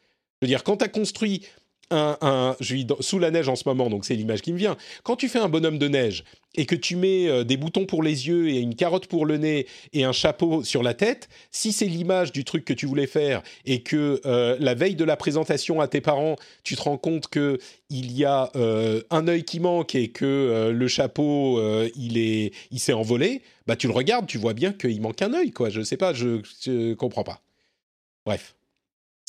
Je 0.42 0.46
veux 0.46 0.48
dire, 0.48 0.64
quand 0.64 0.78
tu 0.78 0.86
as 0.86 0.90
construit 0.90 1.42
un, 1.92 2.56
je 2.60 2.76
vis 2.76 2.88
sous 3.00 3.20
la 3.20 3.32
neige 3.32 3.50
en 3.50 3.56
ce 3.56 3.64
moment, 3.68 3.90
donc 3.90 4.06
c'est 4.06 4.16
l'image 4.16 4.42
qui 4.42 4.54
me 4.54 4.58
vient. 4.58 4.78
Quand 5.04 5.16
tu 5.16 5.30
fais 5.30 5.40
un 5.40 5.50
bonhomme 5.50 5.78
de 5.78 5.88
neige 5.88 6.24
et 6.56 6.66
que 6.66 6.76
tu 6.76 6.96
mets 6.96 7.28
euh, 7.28 7.44
des 7.44 7.58
boutons 7.58 7.86
pour 7.86 8.04
les 8.04 8.28
yeux 8.28 8.50
et 8.50 8.60
une 8.60 8.76
carotte 8.76 9.08
pour 9.08 9.26
le 9.26 9.38
nez 9.38 9.68
et 9.94 10.04
un 10.04 10.12
chapeau 10.12 10.64
sur 10.64 10.84
la 10.84 10.94
tête, 10.94 11.30
si 11.52 11.72
c'est 11.72 11.86
l'image 11.86 12.32
du 12.32 12.44
truc 12.44 12.66
que 12.66 12.74
tu 12.74 12.86
voulais 12.86 13.08
faire 13.08 13.42
et 13.66 13.82
que 13.82 14.22
euh, 14.26 14.58
la 14.60 14.74
veille 14.74 14.96
de 14.96 15.04
la 15.04 15.16
présentation 15.16 15.82
à 15.82 15.88
tes 15.88 16.02
parents, 16.02 16.36
tu 16.64 16.76
te 16.76 16.82
rends 16.82 16.98
compte 16.98 17.28
que 17.28 17.60
il 17.90 18.12
y 18.12 18.26
a 18.26 18.52
euh, 18.56 19.02
un 19.10 19.28
œil 19.28 19.44
qui 19.44 19.60
manque 19.60 19.96
et 19.96 20.10
que 20.10 20.72
le 20.72 20.88
chapeau 20.88 21.60
il 21.96 22.18
est, 22.18 22.54
il 22.72 22.80
s'est 22.80 22.94
envolé, 22.94 23.42
bah 23.66 23.76
tu 23.76 23.88
le 23.88 23.94
regardes, 23.94 24.28
tu 24.28 24.38
vois 24.38 24.54
bien 24.54 24.74
qu'il 24.74 25.02
manque 25.02 25.22
un 25.22 25.34
œil, 25.34 25.52
quoi. 25.52 25.70
Je 25.70 25.82
sais 25.82 25.98
pas, 25.98 26.14
je, 26.14 26.42
je 26.64 26.94
comprends 26.94 27.24
pas. 27.24 27.42
Bref. 28.26 28.56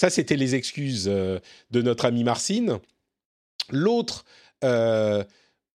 Ça, 0.00 0.08
c'était 0.08 0.36
les 0.36 0.54
excuses 0.54 1.10
euh, 1.12 1.40
de 1.72 1.82
notre 1.82 2.06
ami 2.06 2.24
Marcine. 2.24 2.78
L'autre 3.68 4.24
euh, 4.64 5.22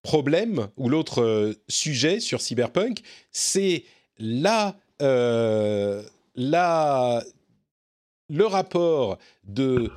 problème 0.02 0.66
ou 0.76 0.88
l'autre 0.88 1.22
euh, 1.22 1.54
sujet 1.68 2.18
sur 2.18 2.40
Cyberpunk, 2.40 3.02
c'est 3.30 3.84
la, 4.18 4.74
la, 4.98 7.22
le 8.28 8.46
rapport 8.46 9.18
de 9.44 9.92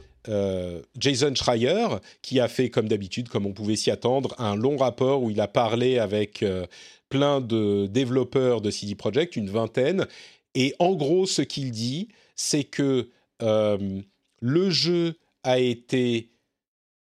Jason 0.96 1.34
Schreier, 1.34 1.88
qui 2.22 2.40
a 2.40 2.48
fait, 2.48 2.70
comme 2.70 2.88
d'habitude, 2.88 3.30
comme 3.30 3.48
on 3.48 3.54
pouvait 3.54 3.78
s'y 3.78 3.90
attendre, 3.90 4.36
un 4.38 4.56
long 4.56 4.78
rapport 4.78 5.24
où 5.24 5.32
il 5.32 5.42
a 5.42 5.48
parlé 5.48 5.98
avec 5.98 6.46
plein 7.10 7.42
de 7.42 7.88
développeurs 7.88 8.62
de 8.62 8.70
CD 8.70 8.94
Projekt, 8.94 9.38
une 9.38 9.50
vingtaine. 9.50 10.06
Et 10.54 10.76
en 10.78 10.94
gros, 10.94 11.26
ce 11.26 11.42
qu'il 11.42 11.72
dit, 11.72 12.10
c'est 12.36 12.64
que 12.64 13.10
le 14.42 14.70
jeu 14.70 15.16
a 15.44 15.60
été 15.60 16.32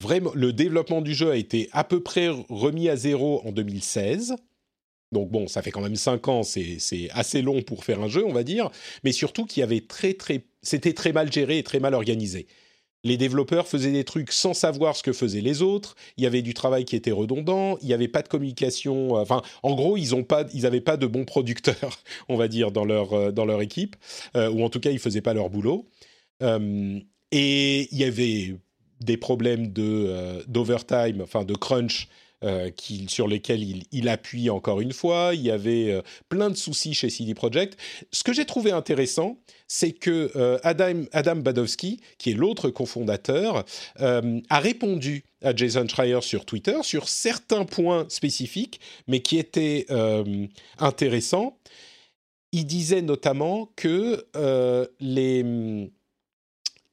vraiment, 0.01 0.33
le 0.35 0.53
développement 0.53 1.01
du 1.01 1.15
jeu 1.15 1.31
a 1.31 1.37
été 1.37 1.69
à 1.73 1.85
peu 1.85 2.03
près 2.03 2.29
remis 2.49 2.89
à 2.89 2.97
zéro 2.97 3.43
en 3.45 3.53
2016. 3.53 4.37
Donc 5.13 5.31
bon, 5.31 5.49
ça 5.49 5.63
fait 5.63 5.71
quand 5.71 5.81
même 5.81 5.97
cinq 5.97 6.29
ans, 6.29 6.43
c'est 6.43 7.09
assez 7.13 7.41
long 7.41 7.63
pour 7.63 7.85
faire 7.85 8.01
un 8.01 8.09
jeu, 8.09 8.25
on 8.27 8.33
va 8.33 8.43
dire, 8.43 8.71
mais 9.05 9.13
surtout 9.13 9.47
qu'il 9.47 9.63
avait 9.63 9.81
très 9.81 10.13
très, 10.15 10.45
c'était 10.63 10.93
très 10.93 11.13
mal 11.13 11.33
géré 11.33 11.59
et 11.59 11.63
très 11.63 11.81
mal 11.81 11.95
organisé. 11.95 12.47
les 13.05 13.17
développeurs 13.17 13.69
faisaient 13.69 13.93
des 13.93 14.05
trucs 14.05 14.33
sans 14.33 14.55
savoir 14.55 14.97
ce 14.97 15.03
que 15.03 15.13
faisaient 15.13 15.41
les 15.41 15.63
autres. 15.63 15.95
Il 16.19 16.25
y 16.25 16.27
avait 16.27 16.43
du 16.43 16.53
travail 16.53 16.85
qui 16.85 16.97
était 16.97 17.13
redondant. 17.13 17.79
Il 17.81 17.87
n'y 17.87 17.95
avait 17.95 18.09
pas 18.09 18.23
de 18.23 18.29
communication. 18.29 19.17
Euh, 19.17 19.23
enfin, 19.23 19.41
en 19.63 19.75
gros, 19.77 19.97
ils 19.97 20.11
n'avaient 20.11 20.81
pas, 20.81 20.93
pas 20.93 20.97
de 20.99 21.07
bons 21.07 21.25
producteurs, 21.25 22.03
on 22.29 22.37
va 22.37 22.49
dire, 22.49 22.73
dans 22.73 22.85
leur, 22.85 23.13
euh, 23.15 23.31
dans 23.33 23.45
leur 23.47 23.63
équipe. 23.63 23.97
Euh, 24.37 24.51
ou 24.51 24.63
en 24.65 24.69
tout 24.69 24.81
cas, 24.81 24.91
ils 24.91 24.99
faisaient 24.99 25.23
pas 25.23 25.33
leur 25.33 25.49
boulot. 25.49 25.87
Et 27.33 27.89
il 27.93 27.99
y 27.99 28.05
avait 28.05 28.57
des 29.01 29.17
problèmes 29.17 29.73
de, 29.73 30.45
d'overtime, 30.49 31.21
enfin 31.23 31.45
de 31.45 31.55
crunch 31.55 32.09
euh, 32.45 32.71
sur 33.09 33.27
lesquels 33.27 33.85
il, 33.91 34.09
appuie 34.09 34.49
encore 34.49 34.81
une 34.81 34.93
fois. 34.93 35.33
Il 35.35 35.43
y 35.43 35.51
avait 35.51 35.91
euh, 35.91 36.03
plein 36.29 36.51
de 36.51 36.55
soucis 36.55 36.95
chez 36.95 37.11
CD 37.11 37.35
Projekt. 37.35 37.77
Ce 38.13 38.23
que 38.23 38.33
j'ai 38.33 38.45
trouvé 38.45 38.71
intéressant, 38.71 39.41
c'est 39.67 39.91
que 39.91 40.31
euh, 40.37 40.57
Adam, 40.63 41.03
Adam 41.11 41.35
Badowski, 41.35 42.01
qui 42.17 42.31
est 42.31 42.35
l'autre 42.35 42.71
cofondateur, 42.71 43.65
a 43.99 44.61
répondu 44.61 45.25
à 45.43 45.55
Jason 45.55 45.89
Schreier 45.89 46.21
sur 46.21 46.45
Twitter 46.45 46.77
sur 46.83 47.09
certains 47.09 47.65
points 47.65 48.07
spécifiques, 48.09 48.79
mais 49.09 49.19
qui 49.19 49.39
étaient 49.39 49.87
intéressants. 50.79 51.59
Il 52.53 52.67
disait 52.67 53.03
notamment 53.03 53.73
que 53.75 54.25
les 55.01 55.91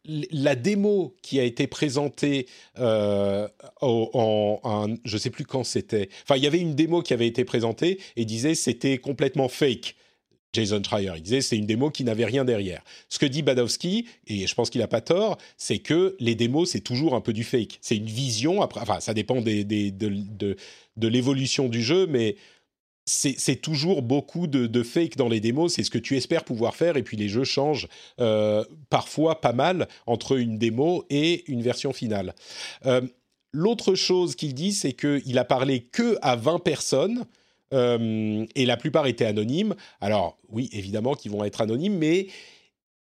la 0.07 0.55
démo 0.55 1.15
qui 1.21 1.39
a 1.39 1.43
été 1.43 1.67
présentée 1.67 2.47
euh, 2.79 3.47
en, 3.81 4.87
je 5.03 5.17
sais 5.17 5.29
plus 5.29 5.45
quand 5.45 5.63
c'était. 5.63 6.09
Enfin, 6.23 6.37
il 6.37 6.43
y 6.43 6.47
avait 6.47 6.59
une 6.59 6.75
démo 6.75 7.01
qui 7.01 7.13
avait 7.13 7.27
été 7.27 7.45
présentée 7.45 7.99
et 8.15 8.25
disait 8.25 8.55
c'était 8.55 8.97
complètement 8.97 9.47
fake. 9.47 9.95
Jason 10.53 10.81
Schreier, 10.81 11.11
il 11.17 11.21
disait 11.21 11.41
c'est 11.41 11.57
une 11.57 11.65
démo 11.65 11.89
qui 11.91 12.05
n'avait 12.05 12.23
rien 12.23 12.45
derrière. 12.45 12.81
Ce 13.09 13.19
que 13.19 13.25
dit 13.25 13.41
Badowski, 13.41 14.07
et 14.27 14.47
je 14.47 14.55
pense 14.55 14.69
qu'il 14.69 14.79
n'a 14.79 14.87
pas 14.87 15.01
tort, 15.01 15.37
c'est 15.57 15.79
que 15.79 16.15
les 16.19 16.33
démos 16.33 16.69
c'est 16.69 16.79
toujours 16.79 17.13
un 17.13 17.21
peu 17.21 17.33
du 17.33 17.43
fake. 17.43 17.77
C'est 17.81 17.97
une 17.97 18.05
vision. 18.05 18.61
Après, 18.61 18.79
enfin, 18.79 19.01
ça 19.01 19.13
dépend 19.13 19.41
de 19.41 21.07
l'évolution 21.07 21.67
du 21.67 21.83
jeu, 21.83 22.07
mais 22.07 22.37
c'est 23.05 23.61
toujours 23.61 24.01
beaucoup 24.01 24.47
de, 24.47 24.83
fake 24.83 25.15
dans 25.15 25.29
les 25.29 25.39
démos, 25.39 25.73
c'est 25.73 25.83
ce 25.83 25.91
que 25.91 25.99
tu 25.99 26.17
espères 26.17 26.43
pouvoir 26.43 26.75
faire, 26.75 26.97
et 26.97 27.03
puis 27.03 27.17
les 27.17 27.29
jeux 27.29 27.43
changent 27.43 27.87
euh, 28.19 28.63
parfois 28.89 29.41
pas 29.41 29.53
mal 29.53 29.87
entre 30.07 30.37
une 30.37 30.57
démo 30.57 31.05
et 31.09 31.43
une 31.51 31.61
version 31.61 31.93
finale. 31.93 32.33
Euh, 32.85 33.01
l'autre 33.51 33.93
chose 33.93 34.35
qu'il 34.35 34.55
dit, 34.55 34.73
c'est 34.73 34.93
qu'il 34.93 35.37
a 35.37 35.45
parlé 35.45 35.81
que 35.81 36.17
à 36.21 36.35
20 36.35 36.59
personnes, 36.59 37.25
euh, 37.73 38.45
et 38.55 38.65
la 38.65 38.77
plupart 38.77 39.05
étaient 39.07 39.25
anonymes. 39.25 39.75
Alors 40.01 40.37
oui, 40.49 40.69
évidemment 40.71 41.13
qu'ils 41.13 41.31
vont 41.31 41.43
être 41.43 41.61
anonymes, 41.61 41.97
mais 41.97 42.27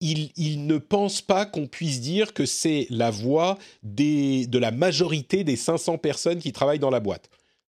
il, 0.01 0.66
ne 0.66 0.79
pense 0.79 1.20
pas 1.20 1.44
qu'on 1.44 1.66
puisse 1.66 2.01
dire 2.01 2.33
que 2.33 2.46
c'est 2.46 2.87
la 2.90 3.11
voix 3.11 3.59
de 3.83 4.59
la 4.59 4.70
majorité 4.70 5.44
des 5.44 5.57
500 5.57 5.98
personnes 5.98 6.38
qui 6.38 6.53
travaillent 6.53 6.79
dans 6.79 6.90
la 6.90 7.01
boîte. 7.01 7.31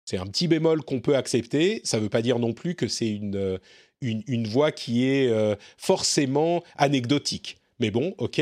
C'est 0.04 0.18
un 0.18 0.26
petit 0.26 0.48
bémol 0.48 0.82
qu'on 0.82 1.00
peut 1.00 1.16
accepter. 1.16 1.80
Ça 1.84 1.98
ne 1.98 2.02
veut 2.02 2.08
pas 2.08 2.22
dire 2.22 2.38
non 2.38 2.52
plus 2.52 2.74
que 2.74 2.88
c'est 2.88 3.08
une, 3.08 3.36
euh, 3.36 3.58
une, 4.00 4.46
voix 4.46 4.72
qui 4.72 5.06
est 5.06 5.28
euh, 5.28 5.54
forcément 5.76 6.64
anecdotique. 6.76 7.58
Mais 7.78 7.90
bon, 7.90 8.14
ok. 8.18 8.40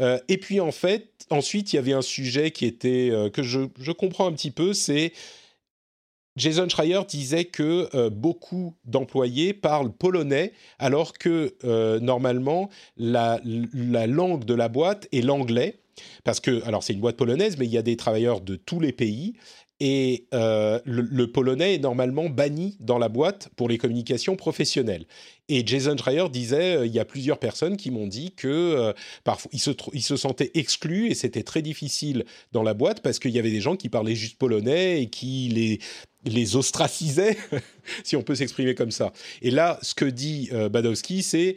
Euh, 0.00 0.18
et 0.28 0.38
puis 0.38 0.60
en 0.60 0.72
fait, 0.72 1.10
ensuite, 1.30 1.72
il 1.72 1.76
y 1.76 1.78
avait 1.78 1.92
un 1.92 2.02
sujet 2.02 2.50
qui 2.50 2.66
était 2.66 3.10
que 3.32 3.42
je, 3.42 3.60
je, 3.78 3.92
comprends 3.92 4.26
un 4.26 4.32
petit 4.32 4.50
peu, 4.50 4.74
c'est 4.74 5.12
Jason 6.36 6.68
Schreier 6.68 7.00
disait 7.08 7.46
que 7.46 8.08
beaucoup 8.10 8.74
d'employés 8.84 9.54
parlent 9.54 9.92
polonais 9.92 10.52
alors 10.78 11.14
que 11.14 11.56
normalement 12.00 12.68
la, 12.98 13.40
la, 13.44 14.06
langue 14.06 14.44
de 14.44 14.52
la 14.52 14.68
boîte 14.68 15.08
est 15.12 15.22
l'anglais. 15.22 15.78
Parce 16.24 16.40
que, 16.40 16.62
alors 16.66 16.82
c'est 16.82 16.92
une 16.92 17.00
boîte 17.00 17.16
polonaise, 17.16 17.56
mais 17.56 17.64
il 17.64 17.72
y 17.72 17.78
a 17.78 17.82
des 17.82 17.96
travailleurs 17.96 18.42
de 18.42 18.56
tous 18.56 18.80
les 18.80 18.92
pays 18.92 19.34
et 19.78 20.26
euh, 20.32 20.80
le, 20.84 21.30
polonais 21.30 21.74
est 21.74 21.78
normalement 21.78 22.30
banni 22.30 22.76
dans 22.80 22.98
la 22.98 23.08
boîte 23.08 23.50
pour 23.56 23.68
les 23.68 23.76
communications 23.76 24.34
professionnelles. 24.34 25.04
Et 25.48 25.66
Jason 25.66 25.96
Schreier 25.96 26.28
disait, 26.30 26.76
euh, 26.76 26.86
il 26.86 26.94
y 26.94 26.98
a 26.98 27.04
plusieurs 27.04 27.38
personnes 27.38 27.76
qui 27.76 27.90
m'ont 27.90 28.06
dit 28.06 28.32
que 28.32 28.48
euh, 28.48 28.92
parfois 29.22 29.50
ils 29.52 29.60
se, 29.60 29.70
ils 29.92 30.02
se 30.02 30.16
sentaient 30.16 30.50
exclus 30.54 31.08
et 31.10 31.14
c'était 31.14 31.42
très 31.42 31.60
difficile 31.60 32.24
dans 32.52 32.62
la 32.62 32.72
boîte 32.72 33.02
parce 33.02 33.18
qu'il 33.18 33.32
y 33.32 33.38
avait 33.38 33.50
des 33.50 33.60
gens 33.60 33.76
qui 33.76 33.90
parlaient 33.90 34.14
juste 34.14 34.38
polonais 34.38 35.02
et 35.02 35.10
qui 35.10 35.48
les 35.48 35.78
les 36.24 36.56
ostracisaient, 36.56 37.36
si 38.02 38.16
on 38.16 38.22
peut 38.22 38.34
s'exprimer 38.34 38.74
comme 38.74 38.90
ça. 38.90 39.12
Et 39.42 39.52
là, 39.52 39.78
ce 39.82 39.94
que 39.94 40.06
dit 40.06 40.50
Badowski, 40.72 41.22
c'est 41.22 41.54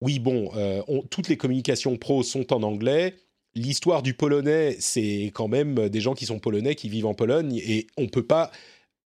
oui, 0.00 0.18
bon, 0.18 0.50
toutes 1.08 1.28
les 1.28 1.36
communications 1.36 1.96
pro 1.96 2.24
sont 2.24 2.52
en 2.52 2.64
anglais 2.64 3.14
l'histoire 3.56 4.02
du 4.02 4.14
polonais, 4.14 4.76
c'est 4.78 5.32
quand 5.34 5.48
même 5.48 5.88
des 5.88 6.00
gens 6.00 6.14
qui 6.14 6.26
sont 6.26 6.38
polonais, 6.38 6.74
qui 6.74 6.88
vivent 6.88 7.06
en 7.06 7.14
Pologne, 7.14 7.56
et 7.56 7.86
on 7.96 8.02
ne 8.02 8.08
peut 8.08 8.26
pas 8.26 8.52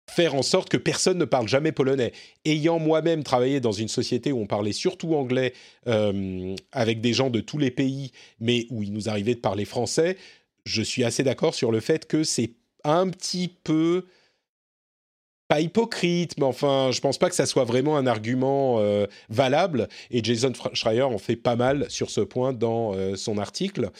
faire 0.08 0.36
en 0.36 0.42
sorte 0.42 0.68
que 0.68 0.76
personne 0.76 1.18
ne 1.18 1.24
parle 1.24 1.48
jamais 1.48 1.72
polonais. 1.72 2.12
Ayant 2.44 2.78
moi-même 2.78 3.24
travaillé 3.24 3.58
dans 3.58 3.72
une 3.72 3.88
société 3.88 4.30
où 4.30 4.38
on 4.38 4.46
parlait 4.46 4.72
surtout 4.72 5.14
anglais, 5.14 5.52
euh, 5.88 6.54
avec 6.70 7.00
des 7.00 7.12
gens 7.12 7.28
de 7.28 7.40
tous 7.40 7.58
les 7.58 7.72
pays, 7.72 8.12
mais 8.38 8.66
où 8.70 8.84
il 8.84 8.92
nous 8.92 9.08
arrivait 9.08 9.34
de 9.34 9.40
parler 9.40 9.64
français, 9.64 10.16
je 10.64 10.82
suis 10.82 11.02
assez 11.02 11.24
d'accord 11.24 11.54
sur 11.54 11.72
le 11.72 11.80
fait 11.80 12.06
que 12.06 12.22
c'est 12.22 12.52
un 12.84 13.08
petit 13.08 13.52
peu 13.64 14.04
pas 15.48 15.60
hypocrite, 15.60 16.38
mais 16.38 16.44
enfin, 16.44 16.90
je 16.92 17.00
pense 17.00 17.18
pas 17.18 17.28
que 17.28 17.34
ça 17.34 17.46
soit 17.46 17.64
vraiment 17.64 17.96
un 17.96 18.06
argument 18.06 18.76
euh, 18.78 19.06
valable. 19.28 19.88
Et 20.10 20.22
Jason 20.22 20.52
Schreier 20.72 21.02
en 21.02 21.18
fait 21.18 21.36
pas 21.36 21.56
mal 21.56 21.86
sur 21.90 22.10
ce 22.10 22.20
point 22.20 22.52
dans 22.52 22.94
euh, 22.94 23.16
son 23.16 23.38
article. 23.38 23.90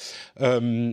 Euh, 0.41 0.93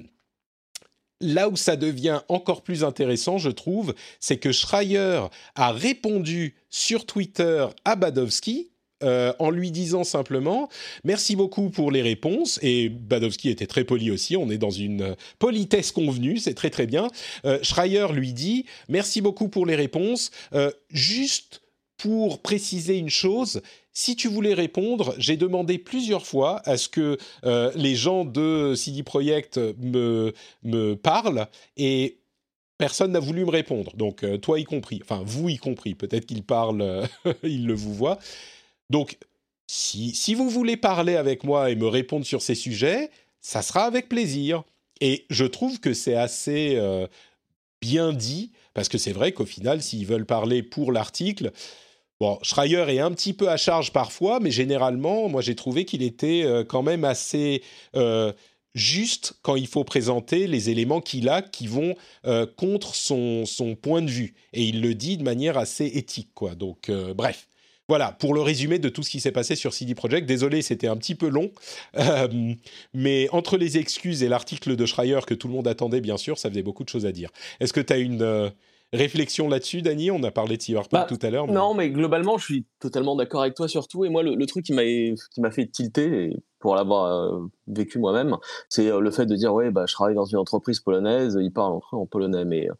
là 1.21 1.49
où 1.49 1.55
ça 1.55 1.75
devient 1.75 2.21
encore 2.27 2.61
plus 2.61 2.83
intéressant, 2.83 3.37
je 3.37 3.49
trouve, 3.49 3.95
c'est 4.19 4.37
que 4.37 4.51
Schreier 4.51 5.21
a 5.55 5.71
répondu 5.71 6.55
sur 6.69 7.05
Twitter 7.05 7.65
à 7.85 7.95
Badowski, 7.95 8.72
euh, 9.03 9.33
en 9.39 9.49
lui 9.49 9.71
disant 9.71 10.03
simplement 10.03 10.69
merci 11.03 11.35
beaucoup 11.35 11.69
pour 11.69 11.91
les 11.91 12.01
réponses. 12.01 12.57
Et 12.61 12.89
Badowski 12.89 13.49
était 13.49 13.67
très 13.67 13.83
poli 13.83 14.11
aussi. 14.11 14.37
On 14.37 14.49
est 14.49 14.57
dans 14.57 14.69
une 14.69 15.15
politesse 15.39 15.91
convenue, 15.91 16.37
c'est 16.37 16.53
très 16.53 16.69
très 16.69 16.87
bien. 16.87 17.09
Euh, 17.45 17.59
Schreier 17.61 18.07
lui 18.13 18.33
dit 18.33 18.65
merci 18.87 19.21
beaucoup 19.21 19.49
pour 19.49 19.65
les 19.65 19.75
réponses. 19.75 20.31
Euh, 20.53 20.71
juste 20.89 21.61
pour 21.97 22.41
préciser 22.41 22.97
une 22.97 23.09
chose, 23.09 23.61
si 23.91 24.15
tu 24.15 24.27
voulais 24.27 24.53
répondre, 24.53 25.13
j'ai 25.17 25.37
demandé 25.37 25.77
plusieurs 25.77 26.25
fois 26.25 26.61
à 26.65 26.75
ce 26.75 26.89
que 26.89 27.17
les 27.75 27.95
gens 27.95 28.25
de 28.25 28.73
CD 28.75 29.03
Projekt 29.03 29.57
me, 29.79 30.33
parlent 30.95 31.47
et 31.77 32.17
personne 32.77 33.11
n'a 33.13 33.19
voulu 33.19 33.45
me 33.45 33.51
répondre. 33.51 33.95
Donc, 33.95 34.25
toi 34.41 34.59
y 34.59 34.65
compris, 34.65 34.99
enfin, 35.01 35.21
vous 35.25 35.47
y 35.47 35.57
compris, 35.57 35.95
peut-être 35.95 36.25
qu'il 36.25 36.43
parle, 36.43 37.07
il 37.43 37.67
le 37.67 37.73
vous 37.73 37.93
voit. 37.93 38.19
Donc, 38.89 39.17
si, 39.67 40.13
si 40.13 40.35
vous 40.35 40.49
voulez 40.49 40.77
parler 40.77 41.15
avec 41.15 41.43
moi 41.43 41.71
et 41.71 41.75
me 41.75 41.87
répondre 41.87 42.25
sur 42.25 42.41
ces 42.41 42.55
sujets, 42.55 43.09
ça 43.41 43.61
sera 43.61 43.85
avec 43.85 44.09
plaisir. 44.09 44.63
Et 45.01 45.25
je 45.29 45.45
trouve 45.45 45.79
que 45.79 45.93
c'est 45.93 46.15
assez 46.15 46.75
euh, 46.77 47.07
bien 47.81 48.13
dit, 48.13 48.51
parce 48.73 48.89
que 48.89 48.97
c'est 48.97 49.11
vrai 49.11 49.31
qu'au 49.31 49.45
final, 49.45 49.81
s'ils 49.81 50.05
veulent 50.05 50.25
parler 50.25 50.63
pour 50.63 50.91
l'article, 50.91 51.51
bon, 52.19 52.39
Schreier 52.41 52.85
est 52.89 52.99
un 52.99 53.11
petit 53.11 53.33
peu 53.33 53.49
à 53.49 53.57
charge 53.57 53.91
parfois, 53.91 54.39
mais 54.39 54.51
généralement, 54.51 55.27
moi 55.27 55.41
j'ai 55.41 55.55
trouvé 55.55 55.85
qu'il 55.85 56.01
était 56.03 56.43
euh, 56.45 56.63
quand 56.63 56.83
même 56.83 57.03
assez 57.03 57.63
euh, 57.95 58.31
juste 58.75 59.33
quand 59.41 59.55
il 59.55 59.67
faut 59.67 59.83
présenter 59.83 60.47
les 60.47 60.69
éléments 60.69 61.01
qu'il 61.01 61.29
a 61.29 61.41
qui 61.41 61.67
vont 61.67 61.95
contre 62.57 62.95
son, 62.95 63.45
son, 63.45 63.75
point 63.75 64.01
de 64.01 64.09
vue. 64.09 64.33
Et 64.53 64.63
il 64.63 64.81
le 64.81 64.95
dit 64.95 65.17
de 65.17 65.23
manière 65.23 65.57
assez 65.57 65.85
éthique, 65.85 66.29
quoi. 66.33 66.55
Donc, 66.55 66.89
bref. 66.89 67.47
Voilà, 67.89 68.13
pour 68.13 68.33
le 68.33 68.41
résumé 68.41 68.79
de 68.79 68.87
tout 68.87 69.03
ce 69.03 69.09
qui 69.09 69.19
s'est 69.19 69.31
passé 69.31 69.55
sur 69.55 69.73
CD 69.73 69.93
Projekt. 69.93 70.25
Désolé, 70.25 70.61
c'était 70.61 70.87
un 70.87 70.95
petit 70.95 71.15
peu 71.15 71.27
long, 71.27 71.51
euh, 71.97 72.27
mais 72.93 73.27
entre 73.31 73.57
les 73.57 73.77
excuses 73.77 74.23
et 74.23 74.29
l'article 74.29 74.75
de 74.75 74.85
Schreier 74.85 75.19
que 75.27 75.33
tout 75.33 75.47
le 75.47 75.53
monde 75.53 75.67
attendait, 75.67 76.01
bien 76.01 76.17
sûr, 76.17 76.37
ça 76.37 76.49
faisait 76.49 76.63
beaucoup 76.63 76.83
de 76.83 76.89
choses 76.89 77.05
à 77.05 77.11
dire. 77.11 77.29
Est-ce 77.59 77.73
que 77.73 77.81
tu 77.81 77.91
as 77.91 77.97
une 77.97 78.21
euh, 78.21 78.49
réflexion 78.93 79.49
là-dessus, 79.49 79.81
Dany? 79.81 80.11
On 80.11 80.23
a 80.23 80.31
parlé 80.31 80.55
de 80.55 80.61
Cyberpunk 80.61 80.91
bah, 80.91 81.07
tout 81.09 81.19
à 81.25 81.29
l'heure. 81.29 81.47
Non, 81.47 81.73
mais 81.73 81.89
globalement, 81.89 82.37
je 82.37 82.45
suis 82.45 82.65
totalement 82.79 83.17
d'accord 83.17 83.41
avec 83.41 83.55
toi 83.55 83.67
surtout. 83.67 84.05
Et 84.05 84.09
moi, 84.09 84.23
le, 84.23 84.45
truc 84.45 84.65
qui 84.65 84.73
m'a 84.73 85.51
fait 85.51 85.65
tilter, 85.67 86.33
pour 86.63 86.75
l'avoir 86.75 87.11
euh, 87.11 87.39
vécu 87.67 87.99
moi-même, 87.99 88.37
c'est 88.69 88.89
euh, 88.89 89.01
le 89.01 89.11
fait 89.11 89.25
de 89.25 89.35
dire 89.35 89.53
ouais 89.53 89.69
bah 89.69 89.83
je 89.85 89.93
travaille 89.93 90.15
dans 90.15 90.23
une 90.23 90.37
entreprise 90.37 90.79
polonaise, 90.79 91.37
ils 91.37 91.51
parlent 91.51 91.73
entre 91.73 91.97
eux 91.97 91.99
en 91.99 92.05
polonais, 92.05 92.45
mais 92.45 92.69
euh, 92.69 92.73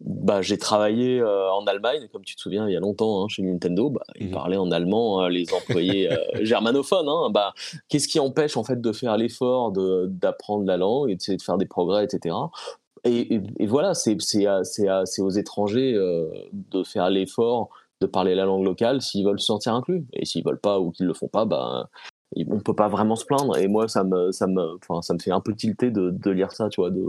bah 0.00 0.40
j'ai 0.40 0.56
travaillé 0.56 1.22
en 1.22 1.66
Allemagne, 1.66 2.08
comme 2.10 2.24
tu 2.24 2.34
te 2.34 2.40
souviens 2.40 2.66
il 2.66 2.72
y 2.72 2.76
a 2.78 2.80
longtemps 2.80 3.22
hein, 3.22 3.28
chez 3.28 3.42
Nintendo, 3.42 3.90
bah, 3.90 4.00
ils 4.18 4.28
mmh 4.28 4.30
parlaient 4.30 4.56
en 4.56 4.70
allemand 4.70 5.20
hein, 5.20 5.28
les 5.28 5.52
employés 5.52 6.08
germanophones. 6.40 7.10
Hein, 7.10 7.28
bah 7.30 7.52
qu'est-ce 7.90 8.08
qui 8.08 8.18
empêche 8.20 8.56
en 8.56 8.64
fait 8.64 8.80
de 8.80 8.92
faire 8.92 9.18
l'effort 9.18 9.70
d'apprendre 9.70 10.64
la 10.64 10.78
langue 10.78 11.10
et 11.10 11.16
de, 11.16 11.36
de 11.36 11.42
faire 11.42 11.58
des 11.58 11.66
progrès, 11.66 12.04
etc. 12.04 12.34
Et, 13.04 13.38
et, 13.58 13.66
voilà, 13.66 13.92
c'est 13.92 14.16
aux 15.20 15.30
étrangers 15.30 15.92
de 15.92 16.82
faire 16.84 17.10
l'effort 17.10 17.68
de 18.00 18.06
parler 18.06 18.34
la 18.34 18.44
langue 18.44 18.64
locale 18.64 19.00
s'ils 19.00 19.24
veulent 19.26 19.40
se 19.40 19.46
sentir 19.46 19.74
inclus. 19.74 20.06
Et 20.14 20.24
s'ils 20.24 20.44
veulent 20.44 20.60
pas 20.60 20.80
ou 20.80 20.90
qu'ils 20.90 21.06
le 21.06 21.14
font 21.14 21.28
pas, 21.28 21.44
bah, 21.44 21.88
on 22.48 22.60
peut 22.60 22.74
pas 22.74 22.88
vraiment 22.88 23.16
se 23.16 23.24
plaindre. 23.24 23.56
Et 23.58 23.68
moi, 23.68 23.88
ça 23.88 24.04
me, 24.04 24.32
ça 24.32 24.46
me, 24.46 24.76
enfin, 24.76 25.02
ça 25.02 25.14
me 25.14 25.18
fait 25.18 25.30
un 25.30 25.40
peu 25.40 25.54
tilter 25.54 25.90
de, 25.90 26.10
de 26.10 26.30
lire 26.30 26.52
ça, 26.52 26.68
tu 26.68 26.80
vois. 26.80 26.90
De, 26.90 27.02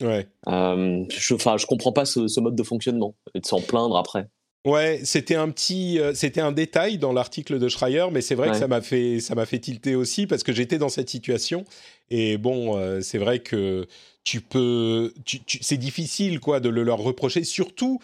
ouais. 0.00 0.28
Euh, 0.48 1.04
je, 1.10 1.34
enfin, 1.34 1.56
je 1.56 1.66
comprends 1.66 1.92
pas 1.92 2.04
ce, 2.04 2.28
ce, 2.28 2.40
mode 2.40 2.54
de 2.54 2.62
fonctionnement 2.62 3.14
et 3.34 3.40
de 3.40 3.46
s'en 3.46 3.60
plaindre 3.60 3.96
après. 3.96 4.28
Ouais, 4.66 5.00
c'était 5.04 5.36
un 5.36 5.48
petit, 5.50 5.98
euh, 5.98 6.12
c'était 6.14 6.40
un 6.40 6.52
détail 6.52 6.98
dans 6.98 7.12
l'article 7.12 7.58
de 7.58 7.68
Schreier, 7.68 8.06
mais 8.12 8.20
c'est 8.20 8.34
vrai 8.34 8.48
ouais. 8.48 8.52
que 8.52 8.58
ça 8.58 8.68
m'a 8.68 8.80
fait, 8.80 9.20
ça 9.20 9.34
m'a 9.34 9.46
fait 9.46 9.60
tilter 9.60 9.94
aussi 9.94 10.26
parce 10.26 10.42
que 10.42 10.52
j'étais 10.52 10.78
dans 10.78 10.88
cette 10.88 11.08
situation. 11.08 11.64
Et 12.10 12.36
bon, 12.38 12.76
euh, 12.76 13.00
c'est 13.00 13.18
vrai 13.18 13.38
que 13.38 13.86
tu 14.24 14.40
peux, 14.40 15.14
tu, 15.24 15.42
tu, 15.44 15.58
c'est 15.62 15.78
difficile 15.78 16.40
quoi 16.40 16.60
de 16.60 16.68
le 16.68 16.82
leur 16.82 16.98
reprocher, 16.98 17.44
surtout 17.44 18.00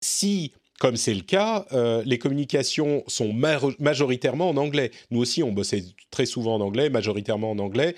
si 0.00 0.52
comme 0.80 0.96
c'est 0.96 1.12
le 1.12 1.20
cas, 1.20 1.66
euh, 1.72 2.02
les 2.06 2.18
communications 2.18 3.04
sont 3.06 3.34
ma 3.34 3.58
majoritairement 3.78 4.48
en 4.48 4.56
anglais. 4.56 4.90
Nous 5.10 5.20
aussi, 5.20 5.42
on 5.42 5.52
bossait 5.52 5.84
très 6.10 6.24
souvent 6.24 6.54
en 6.54 6.60
anglais, 6.62 6.88
majoritairement 6.88 7.50
en 7.50 7.58
anglais. 7.58 7.94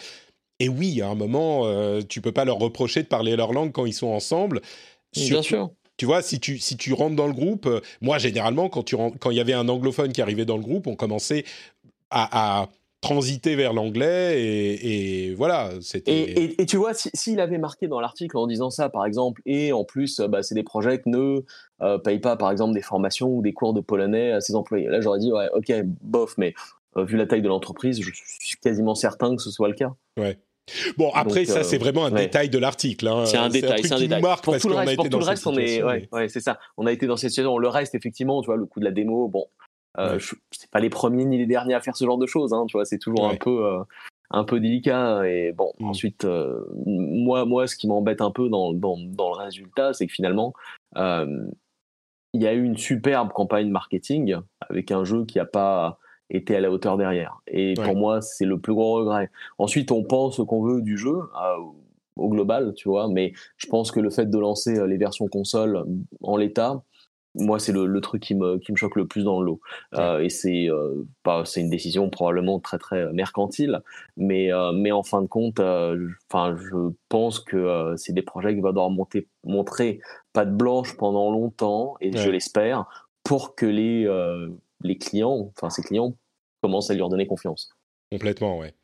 Et 0.59 0.69
oui, 0.69 1.01
à 1.01 1.09
un 1.09 1.15
moment, 1.15 1.63
euh, 1.65 2.01
tu 2.07 2.21
peux 2.21 2.33
pas 2.33 2.45
leur 2.45 2.59
reprocher 2.59 3.05
de 3.05 3.07
parler 3.07 3.37
leur 3.37 3.53
langue 3.53 3.71
quand 3.71 3.87
ils 3.87 3.93
sont 3.95 4.09
ensemble. 4.09 4.61
Bien 5.15 5.43
sûr. 5.43 5.71
Tu 5.97 6.07
vois, 6.07 6.23
si 6.23 6.41
tu, 6.41 6.59
si 6.59 6.77
tu 6.77 6.93
rentres 6.93 7.15
dans 7.15 7.29
le 7.29 7.33
groupe, 7.33 7.67
euh, 7.67 7.81
moi, 8.01 8.19
généralement, 8.19 8.69
quand 8.69 8.91
il 8.91 8.99
quand 9.21 9.31
y 9.31 9.39
avait 9.39 9.53
un 9.53 9.69
anglophone 9.69 10.13
qui 10.13 10.21
arrivait 10.21 10.45
dans 10.45 10.57
le 10.57 10.65
groupe, 10.65 10.89
on 10.89 10.97
commençait 10.97 11.45
à, 12.11 12.63
à 12.63 12.69
transiter 13.03 13.57
vers 13.57 13.75
l'anglais 13.75 14.41
et, 14.41 15.27
et, 15.27 15.35
voilà. 15.35 15.71
C'était. 15.83 16.13
Et, 16.13 16.45
et, 16.45 16.63
et, 16.63 16.67
tu 16.67 16.79
vois, 16.79 16.95
s'il 16.95 17.11
si, 17.15 17.39
avait 17.39 17.59
marqué 17.59 17.89
dans 17.89 18.01
l'article 18.01 18.39
en 18.39 18.47
disant 18.47 18.71
ça, 18.71 18.89
par 18.89 19.05
exemple, 19.05 19.43
et 19.45 19.73
en 19.73 19.85
plus, 19.85 20.21
bah, 20.21 20.43
c'est 20.43 20.55
des 20.55 20.63
projets 20.63 20.99
que 20.99 21.11
ne 21.11 21.45
euh, 21.83 21.99
payent 21.99 22.21
pas, 22.21 22.37
par 22.37 22.51
exemple, 22.51 22.75
des 22.75 22.83
formations 22.83 23.29
ou 23.29 23.43
des 23.43 23.53
cours 23.53 23.75
de 23.75 23.81
polonais 23.81 24.33
à 24.33 24.41
ses 24.41 24.55
employés. 24.55 24.87
Là, 24.89 25.01
j'aurais 25.01 25.19
dit, 25.19 25.33
ouais, 25.33 25.49
ok, 25.55 25.73
bof, 26.03 26.35
mais 26.39 26.55
euh, 26.97 27.05
vu 27.05 27.17
la 27.17 27.27
taille 27.27 27.43
de 27.43 27.49
l'entreprise, 27.49 28.01
je 28.01 28.11
suis 28.13 28.57
quasiment 28.63 28.95
certain 28.95 29.35
que 29.35 29.43
ce 29.43 29.51
soit 29.51 29.69
le 29.69 29.75
cas. 29.75 29.93
Ouais. 30.19 30.39
Bon, 30.97 31.11
après, 31.15 31.41
Donc, 31.41 31.55
ça, 31.55 31.61
euh, 31.61 31.63
c'est 31.65 31.79
vraiment 31.79 32.05
un 32.05 32.13
ouais. 32.13 32.25
détail 32.25 32.49
de 32.49 32.59
l'article. 32.59 33.09
Hein. 33.09 33.27
C'est 33.27 33.37
un 33.37 33.49
détail, 33.49 33.83
c'est 33.83 33.93
un, 33.93 33.97
un 33.97 34.01
détail. 34.01 34.23
pour 34.43 34.59
tout 34.59 34.69
le 34.69 34.77
reste, 34.77 34.97
pour 34.97 35.09
tout 35.09 35.19
le 35.19 35.25
reste 35.25 35.47
on 35.47 35.57
est, 35.57 35.83
ouais, 35.83 36.09
ouais 36.13 36.29
c'est 36.29 36.41
ça. 36.41 36.59
On 36.77 36.87
a 36.87 36.93
été 36.93 37.07
dans 37.07 37.17
cette 37.17 37.31
situation. 37.31 37.59
Le 37.59 37.69
reste, 37.69 37.95
effectivement, 37.95 38.41
tu 38.43 38.47
vois, 38.47 38.57
le 38.57 38.67
coup 38.67 38.79
de 38.79 38.85
la 38.85 38.93
démo, 38.93 39.27
bon, 39.29 39.47
euh, 39.99 40.15
ouais. 40.17 40.23
c'est 40.53 40.71
pas 40.71 40.79
les 40.79 40.91
premiers 40.91 41.25
ni 41.25 41.37
les 41.37 41.47
derniers 41.47 41.75
à 41.75 41.81
faire 41.81 41.97
ce 41.97 42.05
genre 42.05 42.19
de 42.19 42.27
choses, 42.27 42.53
hein, 42.53 42.65
tu 42.69 42.77
vois, 42.77 42.85
c'est 42.85 42.99
toujours 42.99 43.27
un 43.27 43.35
peu 43.35 43.67
euh, 43.67 43.83
un 44.31 44.45
peu 44.45 44.61
délicat. 44.61 45.29
Et 45.29 45.53
bon, 45.53 45.73
mmh. 45.81 45.89
ensuite, 45.89 46.25
euh, 46.25 46.65
moi, 46.87 47.45
moi, 47.45 47.67
ce 47.67 47.75
qui 47.75 47.89
m'embête 47.89 48.21
un 48.21 48.31
peu 48.31 48.49
dans, 48.49 48.73
dans, 48.73 48.99
dans 48.99 49.31
le 49.33 49.39
résultat, 49.45 49.93
c'est 49.95 50.07
que 50.07 50.13
finalement, 50.13 50.53
il 52.33 52.43
y 52.43 52.47
a 52.47 52.53
eu 52.53 52.65
une 52.65 52.77
superbe 52.77 53.33
campagne 53.33 53.69
marketing 53.69 54.37
avec 54.61 54.91
un 54.91 55.05
jeu 55.05 55.25
qui 55.25 55.39
a 55.39 55.45
pas 55.45 55.99
été 56.31 56.57
à 56.57 56.61
la 56.61 56.71
hauteur 56.71 56.97
derrière. 56.97 57.41
Et 57.47 57.75
ouais. 57.77 57.85
pour 57.85 57.97
moi, 57.97 58.23
c'est 58.23 58.47
le 58.47 58.59
plus 58.59 58.73
gros 58.73 58.95
regret. 58.95 59.31
Ensuite, 59.59 59.93
on 59.93 60.03
pense 60.03 60.37
ce 60.37 60.43
qu'on 60.43 60.63
veut 60.63 60.81
du 60.81 60.97
jeu. 60.97 61.19
au 62.17 62.29
global, 62.29 62.75
tu 62.75 62.89
vois, 62.89 63.09
mais 63.09 63.33
je 63.57 63.67
pense 63.67 63.91
que 63.91 64.01
le 64.01 64.11
fait 64.11 64.29
de 64.29 64.39
lancer 64.39 64.87
les 64.87 64.97
versions 64.97 65.29
console 65.29 65.85
en 66.23 66.37
l'état, 66.37 66.83
moi, 67.35 67.59
c'est 67.59 67.73
le, 67.73 67.87
le, 67.87 68.01
truc 68.01 68.23
qui 68.23 68.35
me, 68.35 68.59
qui 68.59 68.73
me 68.73 68.77
choque 68.77 68.97
le 68.97 69.07
plus 69.07 69.25
dans 69.25 69.41
le 69.41 69.47
lot. 69.47 69.61
Ouais. 69.93 70.01
Euh, 70.01 70.25
et 70.25 70.29
c'est 70.29 70.69
euh, 70.69 71.05
une 71.57 71.71
décision 71.71 72.11
probablement 72.11 72.61
très 72.61 72.79
très 72.79 73.13
mercantile, 73.13 73.81
mais, 74.17 74.53
euh, 74.53 74.73
mais 74.73 74.93
en 74.93 75.03
fin 75.03 75.23
de 75.23 75.27
compte, 75.27 75.61
enfin, 75.61 76.57
je 76.57 76.93
pense 77.09 77.41
que 77.41 77.95
c'est 77.97 78.13
des 78.13 78.23
projets 78.23 78.55
qui 78.55 78.61
vont 78.61 78.69
devoir 78.69 78.91
monter, 78.91 79.29
montrer 79.45 80.01
pas 80.33 80.45
de 80.45 80.53
blanche 80.53 80.97
pendant 80.97 81.31
longtemps, 81.31 81.95
et 82.01 82.11
ouais. 82.11 82.19
je 82.19 82.31
l'espère, 82.31 83.09
pour 83.23 83.55
que 83.55 83.67
les, 83.67 84.07
les 84.83 84.99
clients, 84.99 85.51
enfin 85.57 85.71
ces 85.71 85.83
clients, 85.83 86.15
commencent 86.63 86.91
à 86.91 86.95
lui 86.95 87.03
redonner 87.03 87.27
confiance. 87.27 87.71
Complètement, 88.11 88.59
ouais. 88.59 88.75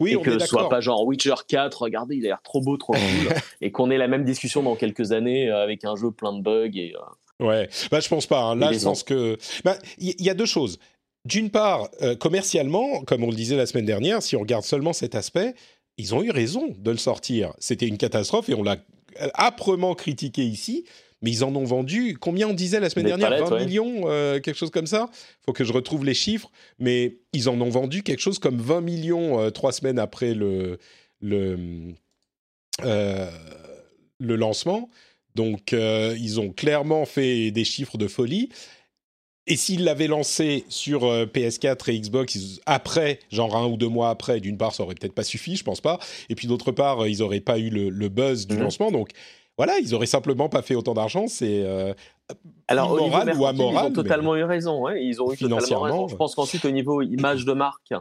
Oui, 0.00 0.12
et 0.12 0.16
on 0.16 0.22
que 0.22 0.38
ce 0.38 0.46
soit 0.46 0.70
pas 0.70 0.80
genre 0.80 1.04
Witcher 1.04 1.34
4, 1.46 1.82
regardez, 1.82 2.16
il 2.16 2.24
a 2.24 2.28
l'air 2.28 2.42
trop 2.42 2.62
beau, 2.62 2.78
trop 2.78 2.94
cool, 2.94 3.00
et 3.60 3.70
qu'on 3.70 3.90
ait 3.90 3.98
la 3.98 4.08
même 4.08 4.24
discussion 4.24 4.62
dans 4.62 4.76
quelques 4.76 5.12
années 5.12 5.50
avec 5.50 5.84
un 5.84 5.94
jeu 5.94 6.10
plein 6.10 6.32
de 6.32 6.40
bugs 6.40 6.70
et 6.74 6.94
Ouais, 7.40 7.68
bah 7.90 8.00
je 8.00 8.08
pense 8.08 8.26
pas. 8.26 8.40
Hein. 8.40 8.56
Là, 8.56 8.72
je 8.72 8.80
pense 8.82 9.02
que 9.02 9.36
il 9.58 9.62
bah, 9.64 9.78
y, 9.98 10.24
y, 10.24 10.30
a 10.30 10.34
deux 10.34 10.46
choses. 10.46 10.78
D'une 11.24 11.50
part, 11.50 11.88
euh, 12.02 12.16
commercialement, 12.16 13.02
comme 13.02 13.22
on 13.22 13.30
le 13.30 13.36
disait 13.36 13.56
la 13.56 13.66
semaine 13.66 13.84
dernière, 13.84 14.22
si 14.22 14.34
on 14.34 14.40
regarde 14.40 14.64
seulement 14.64 14.92
cet 14.92 15.14
aspect, 15.14 15.54
ils 15.98 16.14
ont 16.14 16.22
eu 16.22 16.30
raison 16.30 16.74
de 16.78 16.90
le 16.90 16.96
sortir. 16.96 17.52
C'était 17.58 17.86
une 17.86 17.98
catastrophe 17.98 18.48
et 18.48 18.54
on 18.54 18.62
l'a 18.62 18.78
âprement 19.34 19.94
critiqué 19.94 20.42
ici. 20.44 20.84
Mais 21.20 21.30
ils 21.32 21.42
en 21.42 21.54
ont 21.56 21.64
vendu, 21.64 22.16
combien 22.18 22.48
on 22.48 22.54
disait 22.54 22.78
la 22.78 22.90
semaine 22.90 23.06
Des 23.06 23.10
dernière? 23.10 23.30
palettes, 23.30 23.48
20 23.48 23.56
ouais. 23.56 23.66
millions, 23.66 24.02
euh, 24.04 24.38
quelque 24.38 24.56
chose 24.56 24.70
comme 24.70 24.86
ça? 24.86 25.10
Faut 25.44 25.52
que 25.52 25.64
je 25.64 25.72
retrouve 25.72 26.04
les 26.04 26.14
chiffres. 26.14 26.50
Mais 26.78 27.18
ils 27.32 27.48
en 27.48 27.60
ont 27.60 27.70
vendu 27.70 28.04
quelque 28.04 28.20
chose 28.20 28.38
comme 28.38 28.58
20 28.60 28.80
millions 28.82 29.40
euh, 29.40 29.50
trois 29.50 29.72
semaines 29.72 29.98
après 29.98 30.34
le, 30.34 30.78
le, 31.20 31.58
euh, 32.84 33.30
le 34.20 34.36
lancement. 34.36 34.90
Donc, 35.38 35.72
euh, 35.72 36.16
ils 36.18 36.40
ont 36.40 36.50
clairement 36.50 37.06
fait 37.06 37.52
des 37.52 37.62
chiffres 37.62 37.96
de 37.96 38.08
folie. 38.08 38.48
Et 39.46 39.54
s'ils 39.54 39.84
l'avaient 39.84 40.08
lancé 40.08 40.64
sur 40.68 41.04
euh, 41.04 41.26
PS4 41.26 41.92
et 41.92 42.00
Xbox 42.00 42.34
ils, 42.34 42.60
après, 42.66 43.20
genre 43.30 43.54
un 43.54 43.64
ou 43.68 43.76
deux 43.76 43.88
mois 43.88 44.10
après, 44.10 44.40
d'une 44.40 44.58
part, 44.58 44.74
ça 44.74 44.82
aurait 44.82 44.96
peut-être 44.96 45.14
pas 45.14 45.22
suffi, 45.22 45.54
je 45.54 45.62
pense 45.62 45.80
pas. 45.80 46.00
Et 46.28 46.34
puis 46.34 46.48
d'autre 46.48 46.72
part, 46.72 47.06
ils 47.06 47.22
auraient 47.22 47.38
pas 47.38 47.56
eu 47.56 47.70
le, 47.70 47.88
le 47.88 48.08
buzz 48.08 48.48
du 48.48 48.56
mmh. 48.56 48.60
lancement. 48.60 48.90
Donc, 48.90 49.10
voilà, 49.56 49.78
ils 49.78 49.94
auraient 49.94 50.06
simplement 50.06 50.48
pas 50.48 50.60
fait 50.60 50.74
autant 50.74 50.94
d'argent. 50.94 51.28
C'est 51.28 51.62
euh, 51.64 51.94
alors 52.66 52.98
immoral 52.98 53.38
ou 53.38 53.46
amoral. 53.46 53.84
Ils 53.86 53.90
ont 53.90 53.92
totalement 53.92 54.34
eu 54.34 54.42
raison. 54.42 54.82
Ouais. 54.82 55.04
Ils 55.04 55.22
ont 55.22 55.32
eu 55.32 55.36
totalement 55.36 55.82
raison. 55.82 56.08
Je 56.08 56.16
pense 56.16 56.34
qu'ensuite, 56.34 56.64
au 56.64 56.70
niveau 56.72 57.00
image 57.00 57.44
de 57.44 57.52
marque 57.52 57.92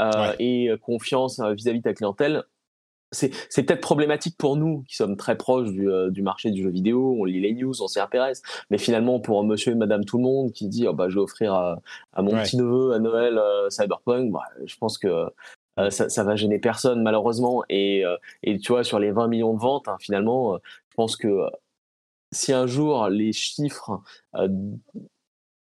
euh, 0.00 0.10
ouais. 0.12 0.36
et 0.38 0.70
confiance 0.80 1.40
vis-à-vis 1.40 1.80
-vis 1.80 1.82
de 1.82 1.82
ta 1.82 1.92
clientèle, 1.92 2.44
c'est 3.14 3.62
peut-être 3.62 3.80
problématique 3.80 4.36
pour 4.36 4.56
nous 4.56 4.82
qui 4.88 4.96
sommes 4.96 5.16
très 5.16 5.36
proches 5.36 5.70
du, 5.70 5.90
euh, 5.90 6.10
du, 6.10 6.22
marché 6.22 6.50
du 6.50 6.62
jeu 6.62 6.70
vidéo, 6.70 7.16
on 7.18 7.24
lit 7.24 7.40
les 7.40 7.54
news, 7.54 7.82
on 7.82 7.88
s'y 7.88 8.00
intéresse, 8.00 8.42
mais 8.70 8.78
finalement 8.78 9.20
pour 9.20 9.42
monsieur 9.44 9.72
et 9.72 9.76
madame 9.76 10.04
tout 10.04 10.18
le 10.18 10.24
monde 10.24 10.52
qui 10.52 10.68
dit 10.68 10.86
oh, 10.86 10.92
bah, 10.92 11.08
je 11.08 11.14
vais 11.14 11.20
offrir 11.20 11.54
à, 11.54 11.80
à 12.12 12.22
mon 12.22 12.32
ouais. 12.32 12.42
petit 12.42 12.56
neveu 12.56 12.92
à 12.92 12.98
Noël 12.98 13.38
euh, 13.38 13.70
Cyberpunk, 13.70 14.32
bah, 14.32 14.42
je 14.64 14.76
pense 14.76 14.98
que 14.98 15.26
euh, 15.78 15.90
ça, 15.90 16.08
ça, 16.08 16.22
va 16.22 16.36
gêner 16.36 16.58
personne 16.58 17.02
malheureusement. 17.02 17.64
Et, 17.68 18.04
et, 18.44 18.58
tu 18.58 18.72
vois, 18.72 18.84
sur 18.84 19.00
les 19.00 19.10
20 19.10 19.26
millions 19.28 19.54
de 19.54 19.60
ventes, 19.60 19.88
hein, 19.88 19.96
finalement, 19.98 20.56
je 20.56 20.94
pense 20.94 21.16
que 21.16 21.48
si 22.30 22.52
un 22.52 22.66
jour 22.66 23.08
les 23.08 23.32
chiffres 23.32 24.00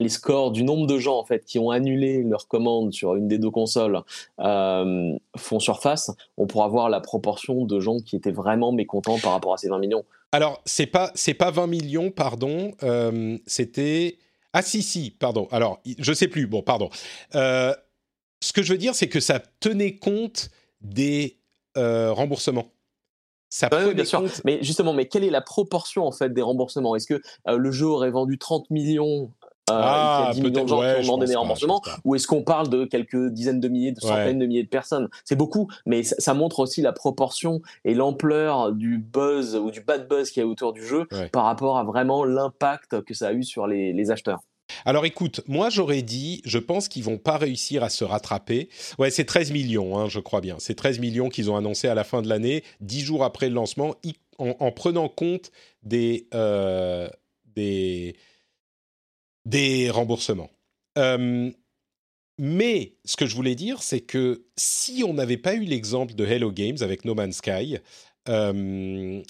les 0.01 0.09
scores 0.09 0.51
du 0.51 0.63
nombre 0.63 0.87
de 0.87 0.97
gens 0.97 1.17
en 1.17 1.23
fait 1.23 1.45
qui 1.45 1.59
ont 1.59 1.69
annulé 1.69 2.23
leur 2.23 2.47
commande 2.47 2.93
sur 2.93 3.15
une 3.15 3.27
des 3.27 3.37
deux 3.37 3.51
consoles 3.51 4.01
euh, 4.39 5.17
font 5.37 5.59
surface, 5.59 6.11
on 6.37 6.47
pourra 6.47 6.67
voir 6.67 6.89
la 6.89 6.99
proportion 6.99 7.65
de 7.65 7.79
gens 7.79 7.99
qui 7.99 8.15
étaient 8.15 8.31
vraiment 8.31 8.71
mécontents 8.71 9.19
par 9.19 9.31
rapport 9.31 9.53
à 9.53 9.57
ces 9.57 9.69
20 9.69 9.79
millions. 9.79 10.03
Alors 10.31 10.61
c'est 10.65 10.87
pas 10.87 11.11
c'est 11.15 11.33
pas 11.33 11.51
20 11.51 11.67
millions, 11.67 12.11
pardon, 12.11 12.71
euh, 12.83 13.37
c'était 13.45 14.17
ah 14.53 14.61
si 14.61 14.81
si 14.81 15.11
pardon. 15.11 15.47
Alors 15.51 15.81
je 15.97 16.13
sais 16.13 16.27
plus. 16.27 16.47
Bon 16.47 16.61
pardon. 16.61 16.89
Euh, 17.35 17.73
ce 18.41 18.53
que 18.53 18.63
je 18.63 18.73
veux 18.73 18.79
dire 18.79 18.95
c'est 18.95 19.09
que 19.09 19.19
ça 19.19 19.39
tenait 19.59 19.97
compte 19.97 20.49
des 20.81 21.37
remboursements. 21.75 22.67
Ça 23.53 23.67
oui, 23.85 23.93
bien 23.93 24.05
sûr. 24.05 24.23
Mais 24.45 24.63
justement, 24.63 24.93
mais 24.93 25.07
quelle 25.07 25.25
est 25.25 25.29
la 25.29 25.41
proportion 25.41 26.07
en 26.07 26.13
fait 26.13 26.33
des 26.33 26.41
remboursements? 26.41 26.95
Est-ce 26.95 27.05
que 27.05 27.21
euh, 27.49 27.57
le 27.57 27.71
jeu 27.71 27.85
aurait 27.85 28.09
vendu 28.09 28.37
30 28.37 28.69
millions 28.69 29.29
ah, 29.81 30.31
il 30.33 30.37
y 30.37 30.39
a 30.39 30.43
10 30.43 30.49
millions 30.49 30.63
de 30.63 30.69
gens 30.69 30.79
ouais, 30.79 30.93
qui 30.95 30.99
ont 31.01 31.03
demandé 31.03 31.25
des 31.27 31.35
remboursements, 31.35 31.81
ou 32.03 32.15
est-ce 32.15 32.27
qu'on 32.27 32.43
parle 32.43 32.69
de 32.69 32.85
quelques 32.85 33.29
dizaines 33.29 33.59
de 33.59 33.67
milliers, 33.67 33.91
de 33.91 33.99
centaines 33.99 34.27
ouais. 34.27 34.33
de 34.33 34.45
milliers 34.45 34.63
de 34.63 34.69
personnes? 34.69 35.09
C'est 35.25 35.35
beaucoup, 35.35 35.69
mais 35.85 36.03
ça, 36.03 36.15
ça, 36.19 36.33
montre 36.33 36.59
aussi 36.59 36.81
la 36.81 36.93
proportion 36.93 37.61
et 37.85 37.93
l'ampleur 37.93 38.71
du 38.71 38.97
buzz 38.97 39.55
ou 39.55 39.71
du 39.71 39.81
bad 39.81 40.07
buzz 40.07 40.31
qu'il 40.31 40.41
y 40.41 40.45
a 40.45 40.47
autour 40.47 40.73
du 40.73 40.85
jeu 40.85 41.07
ouais. 41.11 41.29
par 41.29 41.43
rapport 41.43 41.77
à 41.77 41.83
vraiment 41.83 42.23
l'impact 42.25 43.01
que 43.01 43.13
ça 43.13 43.27
a 43.27 43.33
eu 43.33 43.43
sur 43.43 43.67
les, 43.67 43.93
les 43.93 44.11
acheteurs. 44.11 44.41
Alors 44.85 45.05
écoute, 45.05 45.41
moi 45.47 45.69
j'aurais 45.69 46.01
dit, 46.01 46.41
je 46.45 46.57
pense 46.57 46.87
qu'ils 46.87 47.03
vont 47.03 47.17
pas 47.17 47.37
réussir 47.37 47.83
à 47.83 47.89
se 47.89 48.03
rattraper. 48.03 48.69
Ouais, 48.99 49.11
c'est 49.11 49.25
13 49.25 49.51
millions, 49.51 49.97
hein, 49.97 50.07
je 50.07 50.19
crois 50.19 50.41
bien. 50.41 50.55
C'est 50.59 50.75
13 50.75 50.99
millions 50.99 51.29
qu'ils 51.29 51.51
ont 51.51 51.57
annoncé 51.57 51.87
à 51.87 51.95
la 51.95 52.03
fin 52.03 52.21
de 52.21 52.29
l'année, 52.29 52.63
dix 52.79 53.01
jours 53.01 53.23
après 53.23 53.49
le 53.49 53.55
lancement, 53.55 53.95
en, 54.37 54.55
en 54.59 54.71
prenant 54.71 55.09
compte 55.09 55.51
des, 55.83 56.27
euh, 56.33 57.09
des, 57.55 58.15
des 59.45 59.89
remboursements. 59.89 60.49
Euh, 60.97 61.51
mais 62.37 62.95
ce 63.05 63.15
que 63.15 63.25
je 63.25 63.35
voulais 63.35 63.55
dire, 63.55 63.83
c'est 63.83 64.01
que 64.01 64.45
si 64.57 65.03
on 65.05 65.13
n'avait 65.13 65.37
pas 65.37 65.53
eu 65.55 65.63
l'exemple 65.63 66.15
de 66.15 66.25
Hello 66.25 66.51
Games 66.51 66.77
avec 66.81 67.05
No 67.05 67.15
Man's 67.15 67.37
Sky, 67.37 67.77
euh, 68.29 69.21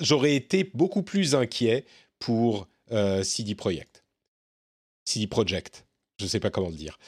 j'aurais 0.00 0.34
été 0.34 0.70
beaucoup 0.74 1.02
plus 1.02 1.34
inquiet 1.34 1.84
pour 2.18 2.68
euh, 2.92 3.22
CD 3.22 3.54
Projekt. 3.54 4.04
CD 5.04 5.26
Projekt, 5.26 5.86
je 6.18 6.24
ne 6.24 6.28
sais 6.28 6.40
pas 6.40 6.50
comment 6.50 6.70
le 6.70 6.76
dire. 6.76 6.98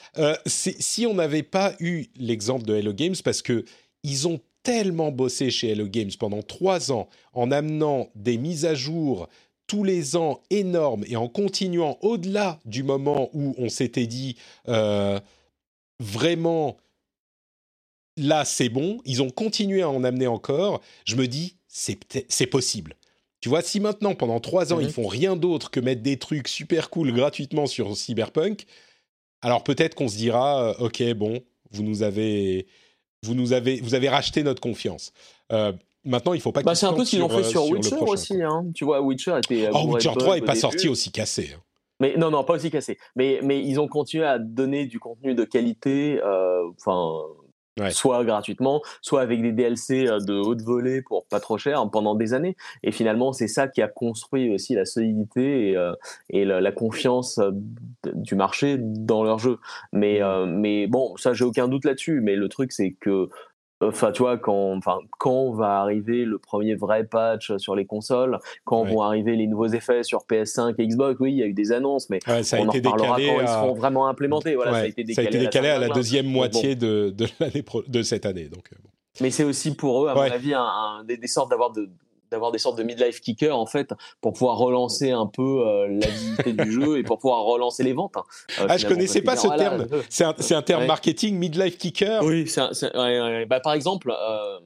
Si 0.46 1.06
on 1.06 1.14
n'avait 1.14 1.42
pas 1.42 1.74
eu 1.80 2.06
l'exemple 2.16 2.64
de 2.64 2.74
Hello 2.74 2.92
Games, 2.92 3.16
parce 3.24 3.42
que 3.42 3.64
ils 4.02 4.28
ont 4.28 4.40
tellement 4.62 5.12
bossé 5.12 5.50
chez 5.50 5.70
Hello 5.70 5.86
Games 5.86 6.10
pendant 6.18 6.42
trois 6.42 6.90
ans 6.90 7.08
en 7.32 7.50
amenant 7.50 8.10
des 8.16 8.36
mises 8.36 8.64
à 8.64 8.74
jour 8.74 9.28
tous 9.66 9.84
les 9.84 10.16
ans 10.16 10.42
énormes 10.50 11.04
et 11.08 11.16
en 11.16 11.28
continuant 11.28 11.98
au-delà 12.02 12.60
du 12.64 12.82
moment 12.82 13.30
où 13.32 13.54
on 13.58 13.68
s'était 13.68 14.06
dit 14.06 14.36
euh, 14.68 15.18
vraiment 16.00 16.76
là, 18.16 18.44
c'est 18.44 18.68
bon. 18.68 18.98
Ils 19.04 19.22
ont 19.22 19.30
continué 19.30 19.82
à 19.82 19.90
en 19.90 20.04
amener 20.04 20.26
encore. 20.26 20.80
Je 21.04 21.16
me 21.16 21.26
dis, 21.26 21.56
c'est 21.68 22.46
possible. 22.46 22.94
Tu 23.40 23.48
vois, 23.48 23.62
si 23.62 23.80
maintenant, 23.80 24.14
pendant 24.14 24.40
trois 24.40 24.72
ans, 24.72 24.80
ils 24.80 24.86
mhm. 24.86 24.92
font 24.92 25.06
rien 25.06 25.36
d'autre 25.36 25.70
que 25.70 25.80
mettre 25.80 26.02
des 26.02 26.18
trucs 26.18 26.48
super 26.48 26.90
cool 26.90 27.12
gratuitement 27.12 27.66
sur 27.66 27.96
Cyberpunk, 27.96 28.64
alors 29.42 29.62
peut-être 29.62 29.94
qu'on 29.94 30.08
se 30.08 30.16
dira, 30.16 30.70
euh, 30.70 30.74
ok, 30.86 31.02
bon, 31.12 31.40
vous 31.70 31.82
nous 31.82 32.02
avez, 32.02 32.66
vous 33.22 33.34
nous 33.34 33.52
avez, 33.52 33.80
vous 33.80 33.94
avez 33.94 34.08
racheté 34.08 34.42
notre 34.42 34.60
confiance. 34.60 35.12
Euh, 35.52 35.72
maintenant, 36.06 36.32
il 36.32 36.40
faut 36.40 36.52
pas. 36.52 36.62
Bah, 36.62 36.74
c'est 36.74 36.86
un 36.86 36.92
peu 36.92 37.04
ce 37.04 37.10
qu'ils 37.10 37.22
ont 37.22 37.28
fait 37.28 37.44
sur, 37.44 37.68
Witcher 37.68 37.96
aussi. 38.00 38.42
Hein. 38.42 38.66
Tu 38.74 38.84
vois, 38.84 39.00
Witcher 39.00 39.38
était. 39.38 39.68
Oh, 39.72 39.92
Witcher 39.92 40.12
3 40.16 40.36
n'est 40.36 40.42
pas 40.42 40.54
sorti 40.54 40.88
aussi 40.88 41.10
cassé. 41.10 41.50
Hein. 41.54 41.60
Mais 42.00 42.14
non, 42.16 42.30
non, 42.30 42.44
pas 42.44 42.54
aussi 42.54 42.70
cassé. 42.70 42.98
Mais, 43.14 43.40
mais 43.42 43.60
ils 43.62 43.80
ont 43.80 43.88
continué 43.88 44.24
à 44.24 44.38
donner 44.38 44.86
du 44.86 45.00
contenu 45.00 45.34
de 45.34 45.44
qualité. 45.44 46.20
Enfin, 46.22 47.22
soit 47.90 48.24
gratuitement, 48.24 48.82
soit 49.02 49.20
avec 49.20 49.42
des 49.42 49.52
DLC 49.52 50.06
euh, 50.06 50.18
de 50.18 50.34
haute 50.34 50.62
volée 50.62 51.02
pour 51.02 51.26
pas 51.26 51.40
trop 51.40 51.58
cher 51.58 51.88
pendant 51.90 52.14
des 52.14 52.32
années. 52.32 52.56
Et 52.82 52.92
finalement, 52.92 53.32
c'est 53.32 53.48
ça 53.48 53.68
qui 53.68 53.82
a 53.82 53.88
construit 53.88 54.52
aussi 54.54 54.74
la 54.74 54.84
solidité 54.84 55.70
et, 55.70 55.76
euh, 55.76 55.92
et 56.30 56.44
la, 56.44 56.72
confiance 56.72 57.38
euh, 57.38 57.50
du 58.14 58.34
marché 58.34 58.76
dans 58.78 59.24
leur 59.24 59.38
jeu. 59.38 59.58
Mais, 59.92 60.20
mmh. 60.20 60.46
mais 60.46 60.86
bon, 60.86 61.16
ça, 61.16 61.32
j'ai 61.32 61.44
aucun 61.44 61.68
doute 61.68 61.84
là-dessus. 61.84 62.20
Mais 62.22 62.36
le 62.36 62.48
truc, 62.48 62.72
c'est 62.72 62.96
que 63.00 63.28
Enfin, 63.82 64.10
tu 64.10 64.22
vois, 64.22 64.38
quand, 64.38 64.74
enfin, 64.74 64.98
quand 65.18 65.50
va 65.50 65.80
arriver 65.80 66.24
le 66.24 66.38
premier 66.38 66.74
vrai 66.74 67.04
patch 67.04 67.54
sur 67.58 67.76
les 67.76 67.84
consoles, 67.84 68.38
quand 68.64 68.84
vont 68.84 69.02
arriver 69.02 69.36
les 69.36 69.46
nouveaux 69.46 69.66
effets 69.66 70.02
sur 70.02 70.24
PS5 70.30 70.74
et 70.78 70.86
Xbox, 70.86 71.20
oui, 71.20 71.32
il 71.32 71.38
y 71.38 71.42
a 71.42 71.46
eu 71.46 71.52
des 71.52 71.72
annonces, 71.72 72.08
mais 72.08 72.20
ça 72.20 72.36
a 72.36 72.40
été 72.40 72.58
en 72.58 72.70
reparlera 72.70 73.16
quand 73.16 73.40
ils 73.42 73.48
seront 73.48 73.74
vraiment 73.74 74.08
implémentés. 74.08 74.54
Voilà, 74.54 74.72
ça 74.72 74.78
a 74.78 74.86
été 74.86 75.04
décalé, 75.04 75.68
à, 75.68 75.78
la, 75.78 75.88
deuxième 75.90 76.26
moitié 76.26 76.74
de, 76.74 77.10
de, 77.10 77.26
de, 77.86 78.02
cette 78.02 78.24
année. 78.24 78.48
Donc, 78.48 78.64
euh, 78.72 78.76
Mais 79.20 79.30
c'est 79.30 79.44
aussi 79.44 79.74
pour 79.74 80.04
eux, 80.04 80.08
à 80.08 80.14
mon 80.14 80.20
avis, 80.22 80.54
un, 80.54 81.04
des, 81.04 81.26
sortes 81.26 81.50
d'avoir 81.50 81.70
de, 81.72 81.90
d'avoir 82.30 82.52
des 82.52 82.58
sortes 82.58 82.78
de 82.78 82.82
midlife 82.82 83.20
kickers 83.20 83.56
en 83.56 83.66
fait 83.66 83.92
pour 84.20 84.32
pouvoir 84.32 84.58
relancer 84.58 85.10
un 85.10 85.26
peu 85.26 85.66
euh, 85.66 85.88
la 85.88 86.06
visibilité 86.06 86.52
du 86.52 86.72
jeu 86.72 86.98
et 86.98 87.02
pour 87.02 87.18
pouvoir 87.18 87.42
relancer 87.44 87.82
les 87.82 87.92
ventes. 87.92 88.16
Hein. 88.16 88.24
Euh, 88.60 88.66
ah, 88.68 88.76
je 88.76 88.86
connaissais 88.86 89.22
pas 89.22 89.36
ce 89.36 89.48
terme. 89.48 89.86
C'est 90.08 90.24
un, 90.24 90.34
un, 90.50 90.62
terme 90.62 90.86
marketing 90.86 91.36
midlife 91.36 91.78
kicker. 91.78 92.22
Oui, 92.22 92.48
c'est 92.48 92.92
bah, 93.46 93.60
par 93.60 93.74
exemple. 93.74 94.10
Euh, 94.10 94.58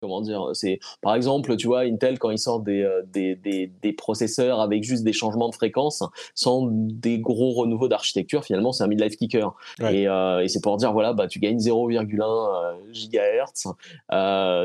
comment 0.00 0.20
dire 0.20 0.50
c'est 0.54 0.78
par 1.00 1.14
exemple 1.14 1.56
tu 1.56 1.66
vois 1.66 1.80
Intel 1.80 2.18
quand 2.18 2.30
ils 2.30 2.38
sortent 2.38 2.64
des, 2.64 2.88
des, 3.12 3.34
des, 3.36 3.70
des, 3.82 3.92
processeurs 3.92 4.60
avec 4.60 4.82
juste 4.82 5.04
des 5.04 5.12
changements 5.12 5.48
de 5.48 5.54
fréquence 5.54 6.02
sans 6.34 6.68
des 6.70 7.18
gros 7.18 7.52
renouveaux 7.52 7.88
d'architecture 7.88 8.44
finalement 8.44 8.72
c'est 8.72 8.84
un 8.84 8.88
midlife 8.88 9.16
kicker 9.16 9.54
et, 9.80 10.04
et 10.04 10.48
c'est 10.48 10.62
pour 10.62 10.76
dire 10.76 10.92
voilà 10.92 11.12
bah 11.12 11.28
tu 11.28 11.38
gagnes 11.38 11.58
0,1 11.58 12.92
gigahertz 12.92 13.68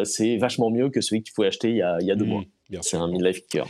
c'est 0.05 0.37
vachement 0.37 0.71
mieux 0.71 0.89
que 0.89 1.01
celui 1.01 1.21
que 1.21 1.27
tu 1.27 1.33
pouvais 1.33 1.47
acheter 1.47 1.69
il 1.69 1.77
y 1.77 1.81
a, 1.81 1.97
il 1.99 2.07
y 2.07 2.11
a 2.11 2.15
deux 2.15 2.25
mmh. 2.25 2.29
mois 2.29 2.43
c'est 2.81 2.97
un 2.97 3.07
midlife 3.07 3.41
kicker. 3.41 3.67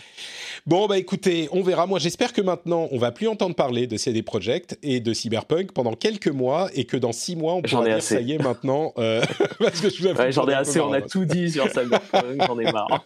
Bon, 0.68 0.88
bah 0.88 0.98
écoutez, 0.98 1.48
on 1.52 1.62
verra. 1.62 1.86
Moi, 1.86 2.00
j'espère 2.00 2.34
que 2.34 2.42
maintenant, 2.42 2.88
on 2.90 2.98
va 2.98 3.12
plus 3.12 3.28
entendre 3.28 3.54
parler 3.54 3.86
de 3.86 3.98
CD 3.98 4.24
Projekt 4.24 4.80
et 4.82 5.00
de 5.00 5.14
Cyberpunk 5.14 5.72
pendant 5.74 5.94
quelques 5.94 6.28
mois 6.28 6.72
et 6.74 6.86
que 6.86 6.98
dans 6.98 7.12
six 7.12 7.36
mois, 7.36 7.54
on 7.54 7.62
pourra 7.62 7.86
dire 7.86 8.02
ça 8.02 8.20
y 8.20 8.32
est 8.32 8.42
maintenant. 8.42 8.92
Euh, 8.98 9.22
parce 9.60 9.80
que 9.80 9.92
je 9.92 10.32
j'en 10.32 10.48
ai 10.48 10.54
assez. 10.54 10.80
On 10.80 10.92
a 10.92 11.02
tout 11.02 11.24
dit 11.24 11.52
sur 11.52 11.70
Cyberpunk. 11.70 12.42
j'en 12.48 12.58
ai 12.58 12.72
marre. 12.72 13.06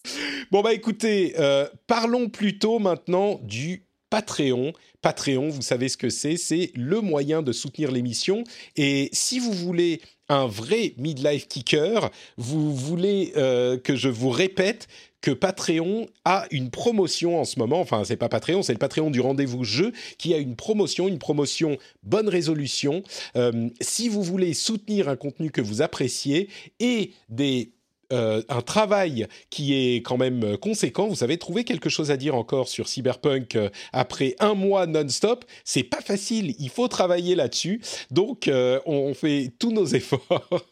bon, 0.50 0.62
bah 0.62 0.72
écoutez, 0.72 1.34
euh, 1.38 1.68
parlons 1.86 2.28
plutôt 2.28 2.80
maintenant 2.80 3.38
du 3.44 3.86
Patreon. 4.10 4.72
Patreon, 5.00 5.48
vous 5.48 5.62
savez 5.62 5.88
ce 5.88 5.96
que 5.96 6.10
c'est, 6.10 6.36
c'est 6.36 6.72
le 6.74 7.00
moyen 7.00 7.40
de 7.40 7.52
soutenir 7.52 7.92
l'émission. 7.92 8.42
Et 8.74 9.10
si 9.12 9.38
vous 9.38 9.52
voulez 9.52 10.00
un 10.28 10.46
vrai 10.46 10.94
midlife 10.96 11.46
kicker, 11.46 12.10
vous 12.36 12.74
voulez 12.74 13.32
euh, 13.36 13.78
que 13.78 13.94
je 13.94 14.08
vous 14.08 14.30
répète 14.30 14.88
que 15.26 15.32
Patreon 15.32 16.06
a 16.24 16.46
une 16.52 16.70
promotion 16.70 17.40
en 17.40 17.44
ce 17.44 17.58
moment. 17.58 17.80
Enfin, 17.80 18.04
c'est 18.04 18.16
pas 18.16 18.28
Patreon, 18.28 18.62
c'est 18.62 18.74
le 18.74 18.78
Patreon 18.78 19.10
du 19.10 19.18
rendez-vous 19.18 19.64
jeu 19.64 19.90
qui 20.18 20.32
a 20.34 20.38
une 20.38 20.54
promotion, 20.54 21.08
une 21.08 21.18
promotion 21.18 21.78
bonne 22.04 22.28
résolution. 22.28 23.02
Euh, 23.34 23.68
si 23.80 24.08
vous 24.08 24.22
voulez 24.22 24.54
soutenir 24.54 25.08
un 25.08 25.16
contenu 25.16 25.50
que 25.50 25.60
vous 25.60 25.82
appréciez 25.82 26.48
et 26.78 27.10
des 27.28 27.72
euh, 28.12 28.40
un 28.48 28.62
travail 28.62 29.26
qui 29.50 29.74
est 29.74 29.96
quand 29.96 30.16
même 30.16 30.56
conséquent. 30.58 31.08
Vous 31.08 31.16
savez, 31.16 31.38
trouver 31.38 31.64
quelque 31.64 31.88
chose 31.88 32.12
à 32.12 32.16
dire 32.16 32.36
encore 32.36 32.68
sur 32.68 32.86
Cyberpunk 32.86 33.56
euh, 33.56 33.68
après 33.92 34.36
un 34.38 34.54
mois 34.54 34.86
non-stop, 34.86 35.44
c'est 35.64 35.82
pas 35.82 36.00
facile. 36.00 36.54
Il 36.60 36.70
faut 36.70 36.86
travailler 36.86 37.34
là-dessus. 37.34 37.82
Donc, 38.12 38.48
on 38.48 39.12
fait 39.12 39.50
tous 39.58 39.72
nos 39.72 39.86
efforts 39.92 40.62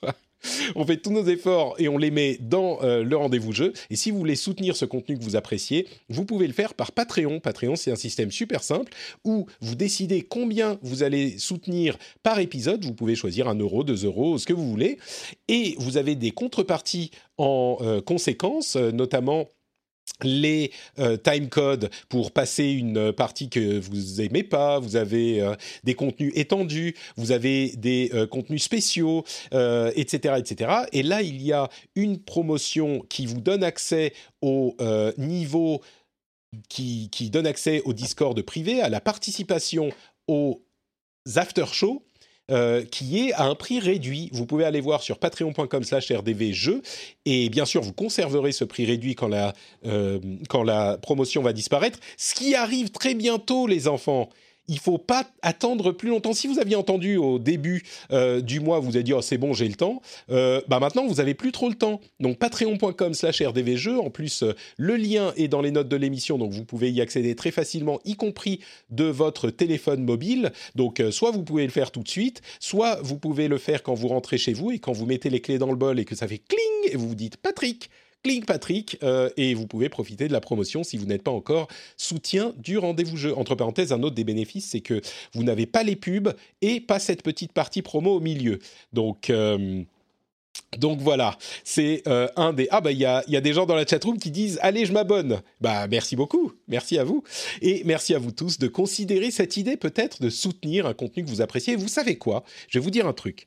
on 0.75 0.85
fait 0.85 0.97
tous 0.97 1.11
nos 1.11 1.25
efforts 1.25 1.75
et 1.79 1.89
on 1.89 1.99
les 1.99 2.11
met 2.11 2.39
dans 2.41 2.83
euh, 2.83 3.03
le 3.03 3.17
rendez-vous 3.17 3.53
jeu. 3.53 3.73
Et 3.91 3.97
si 3.97 4.11
vous 4.11 4.19
voulez 4.19 4.37
soutenir 4.37 4.77
ce 4.77 4.85
contenu 4.85 5.19
que 5.19 5.23
vous 5.23 5.37
appréciez, 5.37 5.87
vous 6.09 6.25
pouvez 6.25 6.47
le 6.47 6.53
faire 6.53 6.75
par 6.75 6.93
Patreon. 6.93 7.41
Patreon, 7.41 7.77
c'est 7.77 7.91
un 7.91 7.97
système 7.97 8.31
super 8.31 8.63
simple 8.63 8.93
où 9.25 9.47
vous 9.61 9.75
décidez 9.75 10.23
combien 10.23 10.79
vous 10.83 11.03
allez 11.03 11.39
soutenir 11.39 11.97
par 12.23 12.39
épisode. 12.39 12.85
Vous 12.85 12.95
pouvez 12.95 13.15
choisir 13.15 13.49
un 13.49 13.55
euro, 13.55 13.85
deux 13.85 14.05
euros, 14.05 14.39
ce 14.39 14.47
que 14.47 14.53
vous 14.53 14.69
voulez. 14.69 14.99
Et 15.49 15.75
vous 15.79 15.97
avez 15.97 16.15
des 16.15 16.31
contreparties 16.31 17.11
en 17.39 17.79
euh, 17.81 18.01
conséquence, 18.01 18.77
euh, 18.77 18.93
notamment 18.93 19.49
les 20.23 20.71
euh, 20.99 21.17
timecodes 21.17 21.91
pour 22.09 22.33
passer 22.33 22.71
une 22.71 23.13
partie 23.13 23.49
que 23.49 23.79
vous 23.79 24.21
aimez 24.21 24.43
pas, 24.43 24.79
vous 24.79 24.97
avez 24.97 25.41
euh, 25.41 25.55
des 25.83 25.95
contenus 25.95 26.33
étendus, 26.35 26.95
vous 27.17 27.33
avez 27.33 27.75
des 27.77 28.11
euh, 28.15 28.27
contenus 28.27 28.63
spéciaux, 28.63 29.25
etc., 29.53 30.35
etc. 30.39 30.73
Et 30.93 31.03
là, 31.03 31.23
il 31.23 31.43
y 31.43 31.53
a 31.53 31.69
une 31.95 32.19
promotion 32.19 33.01
qui 33.09 33.27
vous 33.27 33.41
donne 33.41 33.65
accès 33.65 34.13
au 34.41 34.77
niveau 35.19 35.81
qui, 36.69 37.09
qui 37.11 37.31
donne 37.31 37.47
accès 37.47 37.83
au 37.85 37.93
Discord 37.93 38.41
privé, 38.43 38.81
à 38.81 38.89
la 38.89 39.01
participation 39.01 39.91
aux 40.29 40.63
after 41.37 41.67
shows 41.73 42.03
euh, 42.51 42.85
qui 42.85 43.21
est 43.27 43.33
à 43.33 43.45
un 43.45 43.55
prix 43.55 43.81
réduit. 43.81 44.29
Vous 44.33 44.45
pouvez 44.45 44.65
aller 44.65 44.83
voir 44.83 45.03
sur 45.03 45.19
patreon.com 45.19 45.83
slash 45.83 46.13
rdvjeux 46.13 46.83
et 47.25 47.49
bien 47.49 47.65
sûr 47.65 47.81
vous 47.81 47.95
conserverez 47.95 48.53
ce 48.53 48.65
prix 48.65 48.85
réduit 48.85 49.15
quand 49.15 49.29
la, 49.29 49.55
euh, 49.87 50.21
quand 50.51 50.63
la 50.63 50.99
promotion 50.99 51.41
va 51.41 51.55
disparaître. 51.55 51.99
Ce 52.19 52.35
qui 52.35 52.55
arrive 52.55 52.91
très 52.91 53.15
bientôt 53.15 53.67
les 53.67 53.89
enfants 53.89 54.29
il 54.69 54.79
faut 54.79 54.99
pas 54.99 55.27
attendre 55.43 55.93
plus 55.93 56.09
longtemps. 56.09 56.33
Si 56.33 56.47
vous 56.47 56.59
aviez 56.59 56.77
entendu 56.77 57.17
au 57.17 57.39
début 57.39 57.83
euh, 58.11 58.41
du 58.41 58.61
mois, 58.61 58.79
vous 58.81 58.97
avez 58.97 59.03
dit 59.03 59.13
oh, 59.13 59.23
c'est 59.23 59.39
bon, 59.39 59.53
j'ai 59.53 59.69
le 59.69 59.75
temps. 59.75 60.01
Euh, 60.31 60.61
bah 60.69 60.81
maintenant, 60.81 61.07
vous 61.07 61.21
avez 61.21 61.35
plus 61.35 61.53
trop 61.53 61.69
le 61.69 61.75
temps. 61.75 62.01
Donc 62.21 62.39
patreon.com/rdvjeux. 62.39 63.99
En 63.99 64.11
plus, 64.11 64.43
euh, 64.43 64.55
le 64.77 64.97
lien 64.97 65.33
est 65.37 65.49
dans 65.49 65.61
les 65.61 65.71
notes 65.71 65.89
de 65.89 65.97
l'émission, 65.97 66.39
donc 66.39 66.53
vous 66.53 66.65
pouvez 66.65 66.91
y 66.91 67.01
accéder 67.01 67.35
très 67.35 67.51
facilement, 67.51 68.01
y 68.05 68.17
compris 68.17 68.61
de 68.91 69.05
votre 69.05 69.51
téléphone 69.51 70.05
mobile. 70.05 70.53
Donc 70.75 71.03
soit 71.11 71.31
vous 71.31 71.43
pouvez 71.43 71.65
le 71.65 71.71
faire 71.71 71.91
tout 71.91 72.03
de 72.03 72.09
suite, 72.09 72.43
soit 72.61 73.01
vous 73.03 73.19
pouvez 73.19 73.49
le 73.49 73.59
faire 73.59 73.83
quand 73.83 73.95
vous 73.95 74.09
rentrez 74.09 74.39
chez 74.39 74.53
vous 74.53 74.71
et 74.71 74.79
quand 74.79 74.93
vous 74.93 75.07
mettez 75.07 75.31
les 75.31 75.41
clés 75.41 75.59
dans 75.59 75.71
le 75.71 75.77
bol 75.77 75.99
et 75.99 76.05
que 76.05 76.15
ça 76.15 76.29
fait 76.29 76.39
cling 76.39 76.93
et 76.93 76.97
vous 76.97 77.09
vous 77.09 77.15
dites 77.15 77.37
Patrick 77.37 77.91
Click 78.25 78.47
Patrick 78.47 78.99
euh, 79.03 79.29
et 79.37 79.53
vous 79.53 79.67
pouvez 79.67 79.91
profiter 79.91 80.29
de 80.29 80.33
la 80.33 80.41
promotion 80.41 80.83
si 80.83 80.97
vous 80.97 81.05
n'êtes 81.05 81.23
pas 81.23 81.31
encore 81.31 81.69
soutien 81.99 82.55
du 82.57 82.79
rendez-vous 82.79 83.19
jeu. 83.19 83.37
Entre 83.37 83.55
parenthèses, 83.55 83.93
un 83.93 84.03
autre 84.03 84.15
des 84.15 84.25
bénéfices, 84.25 84.71
c'est 84.71 84.81
que 84.81 85.03
vous 85.35 85.45
n'avez 85.45 85.67
pas 85.67 85.83
les 85.83 85.95
pubs 85.95 86.33
et 86.63 86.81
pas 86.81 86.99
cette 86.99 87.23
petite 87.23 87.53
partie 87.53 87.83
promo 87.83 88.17
au 88.17 88.21
milieu. 88.21 88.61
Donc 88.95 89.29
euh, 89.29 89.85
donc 90.79 91.01
voilà, 91.01 91.37
c'est 91.63 92.03
euh, 92.09 92.27
un 92.37 92.53
des... 92.53 92.67
Ah 92.71 92.81
bah 92.81 92.93
il 92.93 92.99
y 92.99 93.05
a, 93.05 93.23
y 93.29 93.37
a, 93.37 93.41
des 93.41 93.53
gens 93.53 93.67
dans 93.67 93.77
la 93.77 93.87
chatroom 93.87 94.19
qui 94.19 94.31
disent⁇ 94.31 94.57
Allez, 94.61 94.87
je 94.87 94.93
m'abonne!⁇ 94.93 95.33
Bah 95.61 95.87
merci 95.87 96.17
beaucoup, 96.17 96.53
merci 96.67 96.99
à 96.99 97.05
vous. 97.05 97.23
Et 97.61 97.83
merci 97.85 98.15
à 98.15 98.19
vous 98.19 98.33
tous 98.33 98.59
de 98.59 98.69
considérer 98.69 99.31
cette 99.31 99.57
idée 99.57 99.77
peut-être 99.77 100.23
de 100.23 100.31
soutenir 100.31 100.87
un 100.87 100.95
contenu 100.95 101.25
que 101.25 101.29
vous 101.29 101.43
appréciez. 101.43 101.77
vous 101.77 101.89
savez 101.89 102.17
quoi? 102.17 102.43
Je 102.69 102.79
vais 102.79 102.83
vous 102.83 102.91
dire 102.91 103.07
un 103.07 103.13
truc. 103.13 103.47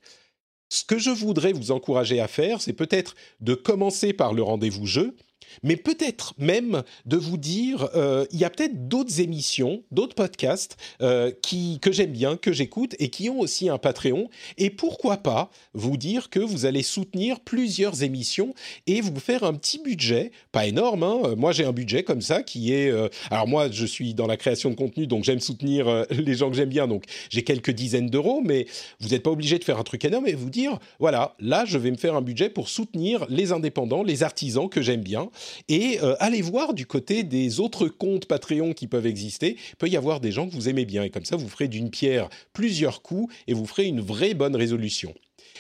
Ce 0.70 0.84
que 0.84 0.98
je 0.98 1.10
voudrais 1.10 1.54
vous 1.54 1.72
encourager 1.72 2.20
à 2.20 2.28
faire, 2.28 2.62
c'est 2.62 2.74
peut-être 2.74 3.16
de 3.40 3.54
commencer 3.54 4.14
par 4.14 4.34
le 4.34 4.44
rendez-vous 4.44 4.86
jeu, 4.86 5.16
mais 5.64 5.76
peut-être 5.76 6.34
même 6.38 6.84
de 7.06 7.18
vous 7.18 7.38
dire, 7.38 7.90
euh, 7.96 8.26
il 8.32 8.40
y 8.40 8.46
a 8.46 8.50
peut-être 8.50 8.88
d'autres 8.88 9.22
émissions, 9.22 9.84
d'autres 9.92 10.16
podcasts 10.16 10.78
euh, 11.02 11.32
qui, 11.42 11.80
que 11.82 11.92
j'aime 11.92 12.12
bien, 12.12 12.38
que 12.38 12.52
j'écoute 12.52 12.96
et 13.00 13.10
qui 13.10 13.30
ont 13.30 13.40
aussi 13.40 13.70
un 13.70 13.78
Patreon. 13.78 14.30
Et 14.58 14.70
pourquoi 14.70 15.18
pas 15.18 15.50
vous 15.74 15.98
dire 15.98 16.30
que 16.30 16.40
vous 16.40 16.66
allez 16.66 16.84
soutenir 16.84 17.40
plusieurs 17.40 18.04
émissions 18.04 18.54
et 18.86 19.02
vous 19.02 19.20
faire 19.20 19.44
un 19.44 19.54
petit 19.54 19.80
budget, 19.80 20.32
pas 20.52 20.68
énorme. 20.68 21.04
Hein. 21.04 21.36
moi, 21.38 21.52
j'ai 21.52 21.66
un 21.66 21.74
budget 21.74 22.04
comme 22.04 22.22
ça 22.22 22.44
qui 22.44 22.74
est. 22.74 22.90
Euh, 22.90 23.10
alors 23.32 23.48
moi, 23.48 23.70
je 23.72 23.86
suis 23.86 24.14
dans 24.14 24.28
la 24.28 24.38
création 24.38 24.70
de 24.70 24.76
contenu, 24.76 25.08
donc 25.08 25.24
j'aime 25.24 25.40
soutenir 25.40 26.06
les 26.12 26.36
gens 26.36 26.50
que 26.50 26.56
j'aime 26.56 26.70
bien. 26.70 26.88
Donc 26.88 27.06
j'ai 27.30 27.44
quelques 27.44 27.72
dizaines 27.72 28.10
d'euros, 28.10 28.42
mais 28.44 28.68
vous 29.00 29.10
n'êtes 29.10 29.24
pas 29.24 29.32
obligé 29.32 29.60
de 29.60 29.64
faire 29.64 29.80
un 29.80 29.84
truc 29.84 30.04
énorme 30.06 30.28
et 30.28 30.34
vous 30.34 30.50
dire, 30.50 30.80
voilà, 31.00 31.36
là, 31.40 31.66
je 31.66 31.78
vais 31.78 31.92
me 31.92 31.98
faire 31.98 32.16
un 32.16 32.22
budget 32.22 32.50
pour 32.50 32.70
soutenir 32.70 33.26
les 33.30 33.52
indépendants, 33.52 34.04
les 34.04 34.24
artisans 34.24 34.70
que 34.70 34.82
j'aime 34.82 35.02
bien 35.02 35.30
et 35.68 36.00
euh, 36.02 36.16
allez 36.20 36.42
voir 36.42 36.74
du 36.74 36.86
côté 36.86 37.24
des 37.24 37.60
autres 37.60 37.88
comptes 37.88 38.26
Patreon 38.26 38.74
qui 38.74 38.88
peuvent 38.88 39.06
exister. 39.06 39.58
Il 39.72 39.76
peut 39.78 39.88
y 39.88 39.98
avoir 39.98 40.20
des 40.20 40.32
gens 40.32 40.48
que 40.48 40.54
vous 40.54 40.70
aimez 40.70 40.86
bien. 40.86 41.04
Et 41.04 41.10
comme 41.10 41.26
ça, 41.26 41.36
vous 41.36 41.48
ferez 41.48 41.68
d'une 41.68 41.90
pierre 41.90 42.30
plusieurs 42.54 43.02
coups 43.02 43.34
et 43.48 43.54
vous 43.54 43.66
ferez 43.66 43.86
une 43.86 44.02
vraie 44.02 44.34
bonne 44.34 44.56
résolution. 44.56 45.14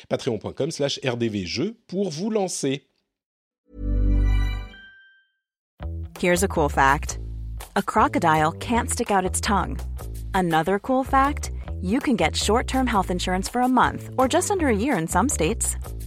patreon.com 0.09 0.71
slash 0.71 0.99
rdvjeux 1.03 1.75
pour 1.88 2.09
vous 2.09 2.30
lancer. 2.30 2.84
Here's 6.19 6.43
a 6.43 6.47
cool 6.47 6.69
fact. 6.69 7.19
A 7.75 7.82
crocodile 7.82 8.51
can't 8.53 8.89
stick 8.89 9.11
out 9.11 9.23
its 9.23 9.39
tongue. 9.39 9.78
Another 10.34 10.80
cool 10.80 11.03
fact, 11.03 11.51
you 11.80 11.99
can 11.99 12.15
get 12.15 12.36
short-term 12.36 12.88
health 12.88 13.11
insurance 13.11 13.47
for 13.47 13.61
a 13.61 13.67
month 13.67 14.09
or 14.17 14.28
just 14.28 14.49
under 14.49 14.67
a 14.67 14.75
year 14.75 14.97
in 14.97 15.07
some 15.07 15.30
states. 15.30 15.75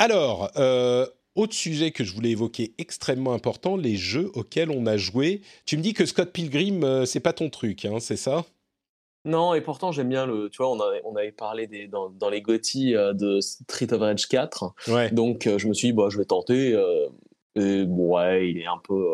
Alors, 0.00 0.50
euh, 0.56 1.04
autre 1.34 1.52
sujet 1.52 1.90
que 1.90 2.04
je 2.04 2.14
voulais 2.14 2.30
évoquer 2.30 2.72
extrêmement 2.78 3.34
important, 3.34 3.76
les 3.76 3.96
jeux 3.96 4.30
auxquels 4.32 4.70
on 4.70 4.86
a 4.86 4.96
joué. 4.96 5.42
Tu 5.66 5.76
me 5.76 5.82
dis 5.82 5.92
que 5.92 6.06
Scott 6.06 6.32
Pilgrim, 6.32 6.82
euh, 6.84 7.04
c'est 7.04 7.20
pas 7.20 7.34
ton 7.34 7.50
truc, 7.50 7.84
hein, 7.84 8.00
c'est 8.00 8.16
ça? 8.16 8.46
Non, 9.26 9.52
et 9.52 9.60
pourtant 9.60 9.92
j'aime 9.92 10.08
bien 10.08 10.24
le. 10.24 10.48
Tu 10.48 10.56
vois, 10.56 10.72
on, 10.72 10.80
avait, 10.80 11.02
on 11.04 11.14
avait 11.16 11.32
parlé 11.32 11.66
des, 11.66 11.86
dans, 11.86 12.08
dans 12.08 12.30
les 12.30 12.40
GOTY 12.40 12.96
euh, 12.96 13.12
de 13.12 13.40
Street 13.40 13.92
of 13.92 14.00
Rage 14.00 14.26
4. 14.26 14.72
Ouais. 14.88 15.10
Donc 15.10 15.42
je 15.44 15.68
me 15.68 15.74
suis 15.74 15.88
dit, 15.88 15.92
bah, 15.92 16.06
je 16.08 16.16
vais 16.16 16.24
tenter. 16.24 16.70
et 17.56 17.84
bon, 17.84 18.16
ouais, 18.16 18.48
il 18.48 18.56
est 18.56 18.66
un 18.66 18.80
peu. 18.82 19.06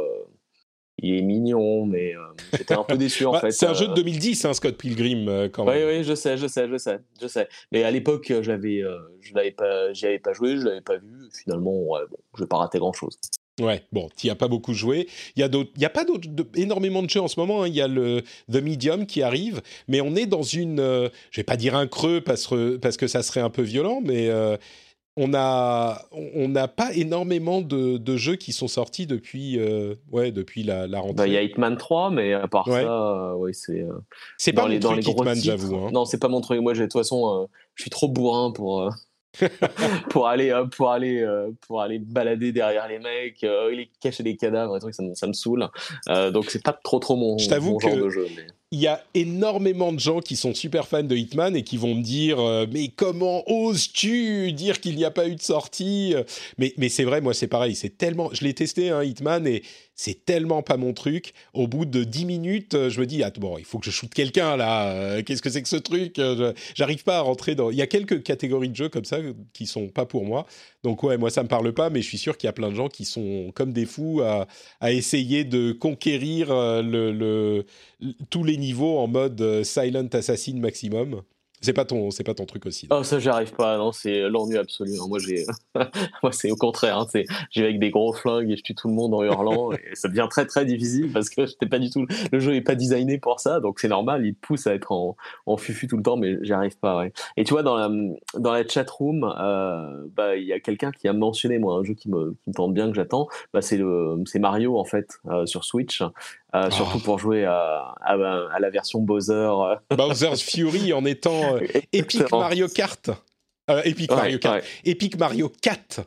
Euh, 1.03 1.07
il 1.07 1.15
est 1.19 1.23
mignon, 1.23 1.87
mais 1.87 2.15
euh, 2.15 2.21
j'étais 2.57 2.75
un 2.75 2.83
peu 2.85 2.97
déçu 2.97 3.25
en 3.27 3.33
Bah, 3.33 3.41
fait. 3.43 3.51
C'est 3.51 3.67
un 3.67 3.75
jeu 3.75 3.87
de 3.87 3.93
euh, 3.93 3.97
2010, 3.97 4.45
hein, 4.45 4.55
Scott 4.55 4.77
Pilgrim, 4.77 5.29
euh, 5.29 5.49
quand 5.49 5.67
Oui, 5.67 5.75
même. 5.75 5.89
oui, 5.99 6.05
je 6.05 6.15
sais, 6.15 6.37
je 6.37 6.47
sais, 6.47 6.69
je 6.69 6.77
sais, 6.79 6.99
je 7.21 7.27
sais. 7.27 7.49
Mais 7.73 7.83
à 7.85 7.91
l'époque, 7.91 8.31
euh, 8.31 8.43
j'avais, 8.43 8.83
euh, 8.83 8.99
je 9.21 9.35
l'avais 9.35 9.53
pas, 9.53 9.93
j'y 9.93 10.07
avais 10.07 10.19
pas 10.19 10.33
joué, 10.33 10.57
je 10.57 10.63
l'avais 10.63 10.81
pas 10.81 10.97
vu. 10.97 11.09
Finalement, 11.33 11.73
ouais, 11.83 12.01
bon, 12.11 12.17
je 12.37 12.43
vais 12.43 12.49
pas 12.49 12.57
rater 12.59 12.79
grand 12.79 12.93
chose. 12.93 13.19
Ouais, 13.59 13.83
bon, 13.91 14.11
tu 14.19 14.29
as 14.29 14.35
pas 14.35 14.49
beaucoup 14.49 14.75
joué. 14.75 15.09
Il 15.35 15.41
y 15.41 15.43
a 15.43 15.49
d'autres, 15.49 15.71
il 15.77 15.83
y 15.83 15.87
a 15.87 15.91
pas 15.91 16.05
d'autres, 16.05 16.29
énormément 16.57 17.03
de 17.03 17.09
jeux 17.09 17.23
en 17.23 17.29
ce 17.29 17.41
moment. 17.41 17.63
hein. 17.63 17.69
Il 17.69 17.75
y 17.75 17.81
a 17.81 17.89
le 17.89 18.21
The 18.53 18.57
Medium 18.57 19.07
qui 19.07 19.23
arrive, 19.23 19.63
mais 19.89 20.03
on 20.03 20.15
est 20.15 20.27
dans 20.27 20.43
une, 20.43 20.79
euh, 20.79 21.09
je 21.31 21.41
vais 21.41 21.45
pas 21.45 21.57
dire 21.57 21.75
un 21.75 21.87
creux 21.87 22.21
parce 22.21 22.47
que 22.47 22.77
parce 22.77 22.99
que 22.99 23.07
ça 23.07 23.23
serait 23.23 23.41
un 23.41 23.49
peu 23.49 23.63
violent, 23.63 24.03
mais 24.05 24.29
euh, 24.29 24.59
on 25.17 25.33
a 25.35 26.03
on 26.13 26.49
n'a 26.49 26.69
pas 26.69 26.93
énormément 26.95 27.61
de, 27.63 27.97
de 27.97 28.17
jeux 28.17 28.37
qui 28.37 28.53
sont 28.53 28.69
sortis 28.69 29.07
depuis 29.07 29.59
euh, 29.59 29.95
ouais 30.13 30.31
depuis 30.33 30.63
la, 30.63 30.87
la 30.87 31.01
rentrée. 31.01 31.15
Bah, 31.15 31.27
il 31.27 31.33
y 31.33 31.37
a 31.37 31.43
Hitman 31.43 31.77
3, 31.77 32.11
mais 32.11 32.35
à 32.35 32.49
part 32.49 32.69
Ouais. 32.69 32.83
ça, 32.83 32.89
euh, 33.31 33.35
ouais, 33.35 33.53
c'est. 33.53 33.81
euh, 33.83 33.93
c'est 34.39 34.53
pas 34.53 34.69
les, 34.69 34.75
mon 34.79 34.81
truc 34.93 35.09
Hitman, 35.09 35.37
j'avoue. 35.37 35.77
hein. 35.77 35.91
Non, 35.93 36.05
c'est 36.05 36.19
pas 36.21 36.29
mon 36.29 36.41
truc. 36.41 36.61
Moi, 36.61 36.75
de 36.75 36.83
toute 36.83 36.93
façon, 36.93 37.49
je 37.75 37.83
suis 37.83 37.91
trop 37.91 38.09
bourrin 38.09 38.51
pour. 38.53 38.91
pour 40.09 40.29
aller 40.29 40.51
pour 40.75 40.91
aller 40.91 41.23
pour 41.67 41.83
aller 41.83 41.99
balader 41.99 42.53
derrière 42.53 42.89
les 42.89 42.99
mecs 42.99 43.43
les 43.43 43.91
cacher 44.01 44.23
des 44.23 44.35
cadavres 44.35 44.75
et 44.79 44.81
trucs 44.81 44.95
ça 44.95 45.03
me, 45.03 45.15
ça 45.15 45.27
me 45.27 45.35
saoule 45.35 45.69
donc 46.33 46.47
c'est 46.49 46.63
pas 46.65 46.73
trop 46.73 46.99
trop 47.01 47.17
mon, 47.17 47.37
Je 47.37 47.55
mon 47.57 47.79
genre 47.79 47.91
que- 47.93 48.01
de 48.05 48.09
jeu 48.09 48.27
mais- 48.35 48.47
il 48.73 48.81
y 48.81 48.89
a 48.89 49.05
énormément 49.15 49.93
de 49.93 50.01
gens 50.01 50.21
qui 50.21 50.35
sont 50.37 50.53
super 50.53 50.89
fans 50.89 51.05
de 51.05 51.15
Hitman 51.17 51.55
et 51.55 51.63
qui 51.63 51.77
vont 51.77 51.95
me 51.95 52.03
dire 52.03 52.41
euh, 52.41 52.67
mais 52.71 52.89
comment 52.89 53.49
oses-tu 53.49 54.53
dire 54.53 54.81
qu'il 54.81 54.97
n'y 54.97 55.05
a 55.05 55.11
pas 55.11 55.29
eu 55.29 55.37
de 55.37 55.43
sortie 55.43 56.15
mais 56.59 56.75
mais 56.77 56.89
c'est 56.89 57.05
vrai 57.05 57.21
moi 57.21 57.35
c'est 57.35 57.47
pareil. 57.47 57.75
C'est 57.75 57.97
tellement 57.97 58.31
je 58.33 58.45
l'ai 58.45 58.55
testé 58.55 58.91
hein, 58.91 59.05
Hitman 59.05 59.47
et 59.47 59.63
c'est 59.97 60.27
tellement 60.27 60.63
pas 60.63 60.77
mon 60.77 60.93
truc. 60.93 61.33
Au 61.55 61.67
bout 61.67 61.87
de 61.87 62.05
10 62.05 62.27
minutes 62.27 62.75
euh, 62.75 62.91
je 62.91 63.01
me 63.01 63.07
dis 63.07 63.23
bon 63.39 63.57
il 63.59 63.65
faut 63.65 63.79
que 63.79 63.87
je 63.87 63.91
shoote 63.91 64.13
quelqu'un 64.13 64.57
là 64.57 64.91
euh, 64.91 65.23
qu'est-ce 65.23 65.43
que 65.43 65.51
c'est 65.51 65.63
que 65.63 65.69
ce 65.69 65.77
truc 65.77 66.19
Euh, 66.19 66.53
j'arrive 66.75 67.03
pas 67.03 67.19
à 67.19 67.21
rentrer 67.23 67.55
dans 67.55 67.71
il 67.71 67.77
y 67.77 67.83
a 67.83 67.87
quelques 67.87 68.23
catégories 68.23 68.69
de 68.69 68.77
jeux 68.77 68.89
comme 68.89 69.05
ça 69.05 69.19
qui 69.53 69.67
sont 69.67 69.89
pas 69.89 70.07
pour 70.07 70.25
moi. 70.25 70.47
Donc 70.85 71.03
ouais 71.03 71.17
moi 71.17 71.31
ça 71.31 71.43
me 71.43 71.49
parle 71.49 71.73
pas 71.73 71.89
mais 71.89 72.03
je 72.03 72.07
suis 72.07 72.19
sûr 72.19 72.37
qu'il 72.37 72.47
y 72.47 72.51
a 72.51 72.53
plein 72.53 72.71
de 72.71 72.75
gens 72.75 72.89
qui 72.89 73.05
sont 73.05 73.53
comme 73.55 73.73
des 73.73 73.87
fous 73.87 74.21
à, 74.23 74.47
essayer 74.93 75.45
de 75.45 75.73
conquérir 75.73 76.51
euh, 76.51 76.83
le 76.83 77.65
tous 78.31 78.45
les 78.45 78.57
niveaux 78.57 78.99
en 78.99 79.07
mode 79.09 79.41
euh, 79.41 79.65
silent 79.65 80.09
assassin 80.13 80.55
maximum. 80.57 81.23
C'est 81.63 81.73
pas 81.73 81.87
ton, 81.87 82.11
c'est 82.11 82.23
pas 82.23 82.35
ton 82.35 82.45
truc 82.45 82.67
aussi. 82.67 82.87
Oh, 82.91 83.03
ça, 83.03 83.19
j'y 83.19 83.31
arrive 83.31 83.53
pas. 83.55 83.79
Non, 83.79 83.91
c'est 83.91 84.29
l'ennui 84.29 84.59
absolu. 84.59 84.91
hein. 85.01 85.07
Moi, 85.09 85.19
j'ai, 85.19 85.47
moi, 86.23 86.31
c'est 86.31 86.51
au 86.51 86.55
contraire. 86.55 86.99
hein. 86.99 87.07
C'est, 87.11 87.25
j'y 87.51 87.61
vais 87.61 87.69
avec 87.69 87.79
des 87.81 87.89
gros 87.91 88.13
flingues 88.13 88.51
et 88.51 88.57
je 88.59 88.63
tue 88.63 88.75
tout 88.75 88.89
le 88.89 88.95
monde 88.95 89.15
en 89.15 89.23
hurlant. 89.25 89.73
et 89.73 89.95
ça 89.95 90.09
devient 90.09 90.27
très, 90.29 90.45
très 90.45 90.67
difficile 90.67 91.11
parce 91.15 91.31
que 91.31 91.47
j'étais 91.47 91.65
pas 91.65 91.79
du 91.79 91.89
tout. 91.89 92.05
Le 92.31 92.41
jeu 92.41 92.55
est 92.55 92.61
pas 92.61 92.75
designé 92.75 93.17
pour 93.19 93.41
ça, 93.41 93.61
donc 93.61 93.81
c'est 93.81 93.89
normal. 93.89 94.27
Il 94.27 94.35
te 94.35 94.47
pousse 94.47 94.67
à 94.67 94.75
être 94.75 94.93
en, 94.93 95.17
en 95.47 95.57
fufu 95.57 95.89
tout 95.89 95.97
le 95.97 96.03
temps, 96.03 96.19
mais 96.19 96.37
j'y 96.43 96.53
arrive 96.53 96.77
pas. 96.79 96.99
Ouais. 96.99 97.13
Et 97.39 97.45
tu 97.45 97.55
vois, 97.55 97.63
dans 97.63 97.77
la, 97.77 97.89
dans 98.39 98.53
la 98.53 98.69
chat 98.69 98.89
room, 98.91 99.25
euh, 99.25 100.07
bah, 100.15 100.37
il 100.37 100.45
y 100.45 100.53
a 100.53 100.61
quelqu'un 100.61 100.91
qui 100.93 101.09
a 101.09 101.15
mentionné 101.15 101.59
moi 101.59 101.77
un 101.77 101.85
jeu 101.85 101.95
qui 101.95 102.11
me, 102.11 102.33
qui 102.33 102.51
me 102.51 102.55
tente 102.55 102.75
bien 102.75 102.91
que 102.91 102.95
j'attends. 102.95 103.29
Bah, 103.55 103.63
c'est 103.63 103.79
le, 103.79 104.23
c'est 104.27 104.41
Mario 104.41 104.79
en 104.79 104.85
fait 104.85 105.09
euh, 105.31 105.47
sur 105.47 105.65
Switch. 105.65 106.03
Euh, 106.55 106.71
surtout 106.71 106.99
Oh. 106.99 107.05
pour 107.05 107.19
jouer 107.19 107.45
à, 107.45 107.95
à, 108.01 108.13
à 108.53 108.59
la 108.61 108.71
version 108.71 109.01
Bowser. 109.01 109.51
Bowser's 109.91 110.41
Fury 110.43 110.93
en 110.93 111.05
étant 111.05 111.57
euh, 111.57 111.61
Epic. 111.93 112.31
Mario 112.31 112.69
Kart. 112.69 113.11
Euh, 113.69 113.83
Epic 113.85 114.11
Ouais, 114.13 114.17
Mario 114.17 114.39
Kart. 114.39 114.55
ouais. 114.57 114.63
Epic 114.85 115.19
Mario 115.19 115.53
4, 115.61 116.03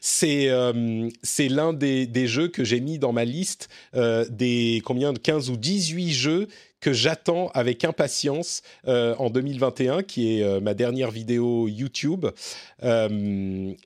c'est 0.00 0.48
euh, 0.48 1.10
c'est 1.22 1.48
l'un 1.48 1.74
des, 1.74 2.06
des 2.06 2.26
jeux 2.26 2.48
que 2.48 2.64
j'ai 2.64 2.80
mis 2.80 2.98
dans 2.98 3.12
ma 3.12 3.26
liste 3.26 3.68
euh, 3.94 4.24
des 4.30 4.80
combien 4.82 5.12
de 5.12 5.18
15 5.18 5.50
ou 5.50 5.58
18 5.58 6.10
jeux 6.10 6.48
que 6.80 6.94
j'attends 6.94 7.48
avec 7.54 7.84
impatience 7.84 8.62
en 8.88 9.30
2021, 9.30 10.02
qui 10.02 10.40
est 10.40 10.60
ma 10.60 10.74
dernière 10.74 11.12
vidéo 11.12 11.68
YouTube. 11.68 12.26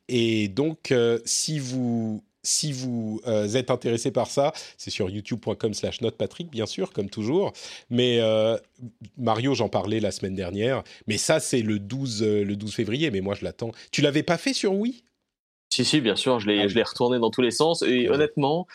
Et 0.08 0.48
donc, 0.48 0.94
si 1.26 1.58
vous 1.58 2.22
si 2.46 2.72
vous 2.72 3.20
euh, 3.26 3.48
êtes 3.54 3.70
intéressé 3.70 4.10
par 4.10 4.28
ça, 4.28 4.52
c'est 4.78 4.90
sur 4.90 5.10
youtube.com 5.10 5.74
slash 5.74 6.00
notepatrick, 6.00 6.50
bien 6.50 6.66
sûr, 6.66 6.92
comme 6.92 7.10
toujours. 7.10 7.52
Mais 7.90 8.18
euh, 8.20 8.56
Mario, 9.18 9.54
j'en 9.54 9.68
parlais 9.68 10.00
la 10.00 10.10
semaine 10.10 10.34
dernière. 10.34 10.82
Mais 11.06 11.18
ça, 11.18 11.40
c'est 11.40 11.62
le 11.62 11.78
12, 11.78 12.22
euh, 12.22 12.44
le 12.44 12.56
12 12.56 12.74
février. 12.74 13.10
Mais 13.10 13.20
moi, 13.20 13.34
je 13.34 13.44
l'attends. 13.44 13.72
Tu 13.90 14.00
l'avais 14.00 14.22
pas 14.22 14.38
fait 14.38 14.52
sur 14.52 14.72
Wii? 14.74 15.02
Si, 15.72 15.84
si, 15.84 16.00
bien 16.00 16.16
sûr, 16.16 16.38
je 16.38 16.46
l'ai, 16.46 16.60
Ah 16.60 16.62
oui. 16.64 16.68
je 16.70 16.74
l'ai 16.76 16.82
retourné 16.84 17.18
dans 17.18 17.30
tous 17.30 17.42
les 17.42 17.50
sens. 17.50 17.82
Et 17.82 18.08
Ouais. 18.08 18.10
honnêtement, 18.10 18.66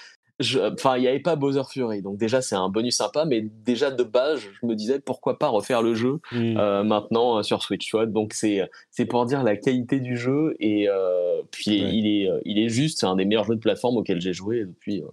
enfin, 0.74 0.98
il 0.98 1.02
n'y 1.02 1.08
avait 1.08 1.20
pas 1.20 1.36
Bowser 1.36 1.62
Fury. 1.70 2.02
Donc, 2.02 2.18
déjà, 2.18 2.42
c'est 2.42 2.56
un 2.56 2.70
bonus 2.70 2.96
sympa. 2.98 3.26
Mais 3.26 3.42
déjà, 3.42 3.92
de 3.92 4.04
base, 4.04 4.40
je 4.62 4.66
me 4.66 4.76
disais 4.76 5.00
pourquoi 5.00 5.38
pas 5.40 5.48
refaire 5.50 5.82
le 5.82 5.94
jeu 5.96 6.20
Hmm. 6.32 6.58
euh, 6.58 6.84
maintenant 6.84 7.38
euh, 7.40 7.44
sur 7.44 7.62
Switch. 7.64 7.92
Vois 7.92 8.06
Donc, 8.06 8.34
c'est, 8.34 8.70
c'est 8.90 9.06
pour 9.06 9.26
dire 9.26 9.44
la 9.44 9.56
qualité 9.56 10.00
du 10.00 10.18
jeu. 10.18 10.56
Et 10.60 10.88
euh, 10.90 11.42
puis, 11.52 11.72
Ouais. 11.82 11.90
il, 11.94 12.08
est, 12.08 12.30
il 12.46 12.60
est 12.60 12.70
juste, 12.70 13.00
c'est 13.00 13.06
un 13.06 13.16
des 13.16 13.26
meilleurs 13.26 13.46
jeux 13.46 13.56
de 13.56 13.60
plateforme 13.62 13.98
auxquels 13.98 14.22
j'ai 14.22 14.34
joué 14.34 14.66
depuis 14.66 15.04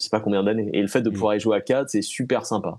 je 0.00 0.04
sais 0.04 0.10
pas 0.10 0.20
combien 0.20 0.44
d'années. 0.44 0.70
Et 0.72 0.80
le 0.80 0.86
fait 0.86 1.02
de 1.02 1.10
Mm. 1.10 1.12
pouvoir 1.12 1.34
y 1.34 1.40
jouer 1.40 1.56
à 1.56 1.60
4, 1.60 1.88
c'est 1.90 2.02
super 2.02 2.46
sympa. 2.46 2.78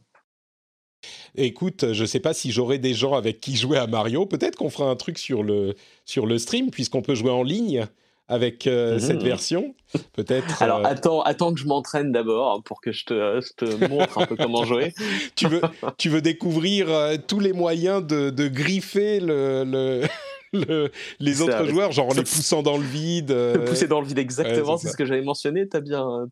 Écoute, 1.35 1.93
je 1.93 2.05
sais 2.05 2.19
pas 2.19 2.33
si 2.33 2.51
j'aurai 2.51 2.77
des 2.79 2.93
gens 2.93 3.13
avec 3.13 3.39
qui 3.39 3.55
jouer 3.55 3.77
à 3.77 3.87
Mario. 3.87 4.25
Peut-être 4.25 4.55
qu'on 4.55 4.69
fera 4.69 4.89
un 4.89 4.95
truc 4.95 5.17
sur 5.17 5.43
le, 5.43 5.75
sur 6.05 6.25
le 6.25 6.37
stream, 6.37 6.71
puisqu'on 6.71 7.01
peut 7.01 7.15
jouer 7.15 7.31
en 7.31 7.43
ligne 7.43 7.87
avec 8.29 8.67
euh, 8.67 8.93
Mhm. 8.93 8.99
cette 8.99 9.23
version. 9.23 9.75
Peut-être. 10.13 10.61
Alors, 10.61 10.79
euh, 10.79 10.83
attends, 10.85 11.21
attends 11.23 11.51
que 11.53 11.59
je 11.59 11.65
m'entraîne 11.65 12.11
d'abord 12.11 12.53
hein, 12.53 12.61
pour 12.63 12.79
que 12.79 12.91
je 12.91 13.03
te, 13.05 13.41
je 13.41 13.53
te 13.65 13.87
montre 13.89 14.19
un 14.19 14.25
peu 14.27 14.35
comment 14.35 14.63
jouer. 14.63 14.93
tu, 15.35 15.47
veux, 15.47 15.61
tu 15.97 16.09
veux 16.09 16.21
découvrir 16.21 16.89
euh, 16.89 17.17
tous 17.27 17.39
les 17.39 17.53
moyens 17.53 18.05
de, 18.05 18.29
de 18.29 18.47
griffer 18.47 19.19
le, 19.19 19.63
le- 19.65 20.03
le- 20.53 20.91
les 21.19 21.33
Ça, 21.35 21.43
autres 21.43 21.65
joueurs, 21.65 21.91
genre 21.91 22.09
en 22.09 22.13
les 22.13 22.21
poussant 22.21 22.61
dans 22.63 22.77
le 22.77 22.83
vide. 22.85 23.31
euh, 23.31 23.55
Le 23.57 23.65
pousser 23.65 23.87
dans 23.87 23.99
le 24.01 24.05
vide, 24.07 24.19
exactement, 24.19 24.73
ouais, 24.73 24.77
c'est 24.79 24.89
ce 24.89 24.97
que 24.97 25.05
j'avais 25.05 25.21
mentionné. 25.23 25.67
T'as 25.67 25.79
bien, 25.81 26.27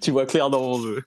tu 0.00 0.10
vois 0.12 0.26
clair 0.26 0.50
dans 0.50 0.60
mon 0.62 0.80
jeu. 0.82 1.02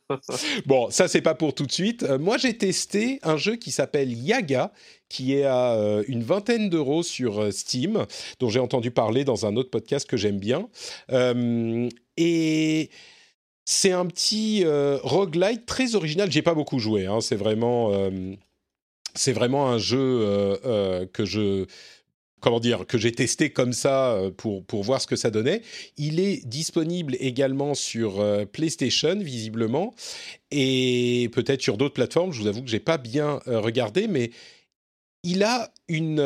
Bon, 0.66 0.90
ça 0.90 1.08
c'est 1.08 1.22
pas 1.22 1.36
pour 1.36 1.54
tout 1.54 1.66
de 1.66 1.72
suite. 1.72 2.04
Euh, 2.04 2.18
moi 2.18 2.38
j'ai 2.38 2.58
testé 2.58 3.20
un 3.24 3.38
jeu 3.38 3.56
qui 3.56 3.72
s'appelle 3.72 4.12
Yaga, 4.12 4.72
qui 5.10 5.34
est 5.34 5.44
à 5.44 5.74
euh, 5.74 6.04
une 6.08 6.24
vingtaine 6.24 6.70
d'euros 6.70 7.04
sur 7.04 7.42
euh, 7.42 7.52
Steam, 7.52 8.06
dont 8.40 8.50
j'ai 8.50 8.60
entendu 8.60 8.92
parler 8.92 9.24
dans 9.24 9.46
un 9.46 9.56
autre 9.56 9.70
podcast 9.70 10.08
que 10.10 10.18
j'aime 10.18 10.40
bien. 10.40 10.68
Euh, 11.12 11.90
et 12.18 12.90
c'est 13.66 13.92
un 13.92 14.06
petit 14.06 14.64
roguelite 15.04 15.66
très 15.66 15.96
original. 15.96 16.32
J'ai 16.32 16.42
pas 16.42 16.54
beaucoup 16.54 16.80
joué. 16.80 17.06
Hein. 17.06 17.20
C'est 17.20 17.36
vraiment, 17.36 17.92
c'est 19.14 19.34
vraiment 19.34 19.68
un 19.68 19.78
jeu 19.78 20.58
que 21.12 21.26
je 21.26 21.66
comment 22.40 22.62
dire, 22.62 22.86
que 22.88 22.98
j'ai 22.98 23.12
testé 23.12 23.50
comme 23.50 23.74
ça 23.74 24.22
pour, 24.38 24.64
pour 24.64 24.84
voir 24.84 25.02
ce 25.02 25.08
que 25.08 25.18
ça 25.18 25.32
donnait. 25.32 25.64
Il 25.98 26.22
est 26.22 26.48
disponible 26.48 27.18
également 27.20 27.74
sur 27.74 28.24
PlayStation, 28.54 29.20
visiblement, 29.20 29.94
et 30.50 31.30
peut-être 31.34 31.62
sur 31.62 31.76
d'autres 31.78 31.96
plateformes. 31.96 32.32
Je 32.32 32.42
vous 32.42 32.48
avoue 32.48 32.64
que 32.64 32.70
j'ai 32.70 32.80
pas 32.80 32.98
bien 32.98 33.42
regardé, 33.48 34.08
mais 34.08 34.32
il 35.24 35.44
a 35.44 35.70
une, 35.88 36.20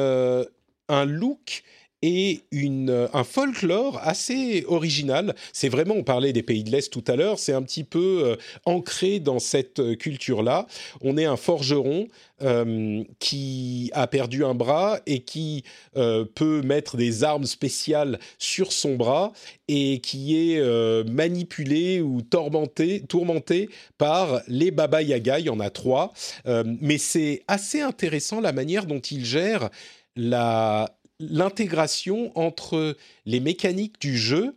un 0.90 1.06
look 1.06 1.64
et 2.02 2.42
une, 2.52 3.08
un 3.14 3.24
folklore 3.24 4.00
assez 4.04 4.66
original. 4.68 5.36
C'est 5.54 5.70
vraiment, 5.70 5.96
on 5.96 6.04
parlait 6.04 6.34
des 6.34 6.44
pays 6.44 6.64
de 6.64 6.72
l'Est 6.72 6.92
tout 6.92 7.04
à 7.08 7.16
l'heure, 7.16 7.40
c'est 7.40 7.54
un 7.54 7.62
petit 7.62 7.84
peu 7.84 8.22
euh, 8.24 8.36
ancré 8.66 9.20
dans 9.20 9.40
cette 9.40 9.80
euh, 9.80 9.96
culture-là. 9.96 10.68
On 11.02 11.18
est 11.18 11.26
un 11.26 11.38
forgeron 11.38 12.08
euh, 12.42 13.04
qui 13.20 13.92
a 13.94 14.08
perdu 14.08 14.44
un 14.44 14.56
bras 14.56 15.00
et 15.06 15.20
qui 15.20 15.64
peut 15.94 16.62
mettre 16.64 16.98
des 16.98 17.24
armes 17.24 17.46
spéciales 17.46 18.20
sur 18.40 18.72
son 18.72 18.96
bras 18.96 19.32
et 19.68 20.00
qui 20.00 20.36
est 20.36 20.62
manipulé 21.04 22.02
ou 22.02 22.22
tourmenté, 22.22 23.02
tourmenté 23.02 23.70
par 23.98 24.42
les 24.48 24.72
Baba 24.72 25.02
Yaga. 25.02 25.40
Il 25.40 25.46
y 25.46 25.50
en 25.50 25.60
a 25.60 25.70
trois. 25.70 26.14
mais 26.46 26.98
c'est 26.98 27.44
assez 27.48 27.82
intéressant 27.82 28.42
la 28.42 28.54
manière 28.54 28.86
dont 28.86 29.00
il 29.00 29.24
gère 29.24 29.70
la 30.16 30.90
l'intégration 31.30 32.32
entre 32.38 32.96
les 33.26 33.40
mécaniques 33.40 34.00
du 34.00 34.18
jeu 34.18 34.56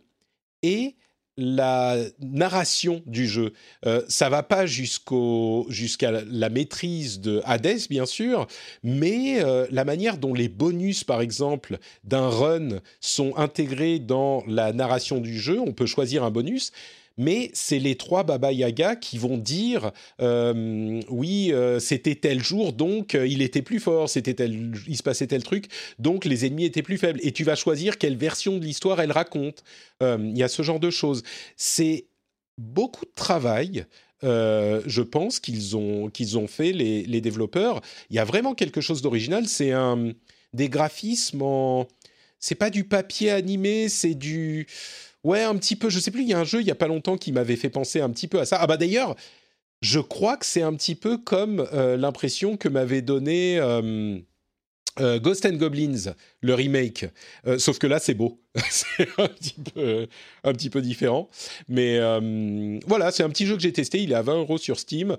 et 0.63 0.95
la 1.37 1.97
narration 2.19 3.03
du 3.05 3.27
jeu. 3.27 3.51
Euh, 3.85 4.01
ça 4.07 4.29
va 4.29 4.41
pas 4.41 4.65
jusqu'à 4.65 6.11
la 6.11 6.49
maîtrise 6.49 7.19
de 7.19 7.41
Hades 7.43 7.87
bien 7.89 8.05
sûr, 8.05 8.47
mais 8.83 9.43
euh, 9.43 9.67
la 9.69 9.83
manière 9.83 10.17
dont 10.17 10.33
les 10.33 10.47
bonus 10.47 11.03
par 11.03 11.21
exemple 11.21 11.77
d'un 12.03 12.29
run 12.29 12.79
sont 13.01 13.35
intégrés 13.35 13.99
dans 13.99 14.43
la 14.47 14.71
narration 14.71 15.19
du 15.19 15.37
jeu, 15.37 15.59
on 15.59 15.73
peut 15.73 15.85
choisir 15.85 16.23
un 16.23 16.31
bonus 16.31 16.71
mais 17.17 17.49
c'est 17.53 17.79
les 17.79 17.95
trois 17.95 18.23
Baba 18.23 18.51
Yaga 18.51 18.95
qui 18.95 19.17
vont 19.17 19.37
dire 19.37 19.91
euh, 20.19 21.01
oui, 21.09 21.51
euh, 21.51 21.79
c'était 21.79 22.15
tel 22.15 22.43
jour, 22.43 22.73
donc 22.73 23.15
euh, 23.15 23.27
il 23.27 23.41
était 23.41 23.61
plus 23.61 23.79
fort, 23.79 24.09
c'était 24.09 24.33
tel, 24.33 24.73
il 24.87 24.97
se 24.97 25.03
passait 25.03 25.27
tel 25.27 25.43
truc, 25.43 25.67
donc 25.99 26.25
les 26.25 26.45
ennemis 26.45 26.65
étaient 26.65 26.83
plus 26.83 26.97
faibles. 26.97 27.19
Et 27.23 27.31
tu 27.31 27.43
vas 27.43 27.55
choisir 27.55 27.97
quelle 27.97 28.17
version 28.17 28.57
de 28.57 28.65
l'histoire 28.65 28.99
elle 29.01 29.11
raconte. 29.11 29.63
Il 30.01 30.37
y 30.37 30.43
a 30.43 30.47
ce 30.47 30.61
genre 30.61 30.79
de 30.79 30.89
choses. 30.89 31.23
C'est 31.55 32.07
beaucoup 32.57 33.05
de 33.05 33.13
travail. 33.15 33.85
je 34.21 35.01
pense 35.01 35.39
qu'ils 35.39 35.77
ont, 35.77 36.11
ont 36.35 36.47
fait 36.47 36.73
les, 36.73 37.03
les, 37.03 37.21
développeurs. 37.21 37.81
Il 38.09 38.15
y 38.15 38.19
a 38.19 38.25
vraiment 38.25 38.53
quelque 38.53 38.81
chose 38.81 39.01
d'original. 39.01 39.47
C'est 39.47 39.71
un, 39.71 40.11
des 40.53 40.69
graphismes 40.69 41.41
en. 41.41 41.87
C'est 42.39 42.55
pas 42.55 42.69
du 42.69 42.83
papier 42.83 43.31
animé, 43.31 43.89
c'est 43.89 44.13
du 44.13 44.67
Ouais, 45.25 45.41
un 45.41 45.55
petit 45.57 45.75
peu. 45.75 45.89
Je 45.89 45.99
sais 45.99 46.11
plus, 46.11 46.21
il 46.21 46.29
y 46.29 46.33
a 46.33 46.39
un 46.39 46.43
jeu 46.43 46.61
il 46.61 46.67
y 46.67 46.71
a 46.71 46.75
pas 46.75 46.87
longtemps 46.87 47.17
qui 47.17 47.31
m'avait 47.31 47.55
fait 47.55 47.71
penser 47.71 47.99
un 47.99 48.11
petit 48.11 48.27
peu 48.27 48.39
à 48.39 48.45
ça. 48.45 48.59
Ah 48.61 48.67
bah 48.67 48.77
d'ailleurs, 48.77 49.15
je 49.81 49.99
crois 49.99 50.37
que 50.37 50.45
c'est 50.45 50.61
un 50.61 50.73
petit 50.75 50.93
peu 50.93 51.17
comme 51.17 51.67
euh, 51.73 51.97
l'impression 51.97 52.57
que 52.57 52.69
m'avait 52.69 53.01
donné 53.01 53.57
euh, 53.57 54.19
euh, 54.99 55.19
Ghost 55.19 55.47
and 55.47 55.55
Goblins, 55.55 56.13
le 56.41 56.53
remake. 56.53 57.07
sauf 57.57 57.79
que 57.79 57.87
là, 57.87 57.97
c'est 57.97 58.13
beau. 58.13 58.39
c'est 58.69 59.07
un 59.17 59.27
un 60.43 60.53
petit 60.53 60.69
peu 60.69 60.81
différent. 60.83 61.27
Mais 61.69 61.99
voilà, 62.85 63.11
c'est 63.11 63.23
un 63.23 63.29
petit 63.29 63.47
jeu 63.47 63.55
que 63.55 63.63
j'ai 63.63 63.73
testé. 63.73 64.03
Il 64.03 64.11
est 64.11 64.15
à 64.15 64.21
20 64.21 64.37
euros 64.37 64.59
sur 64.59 64.79
Steam 64.79 65.17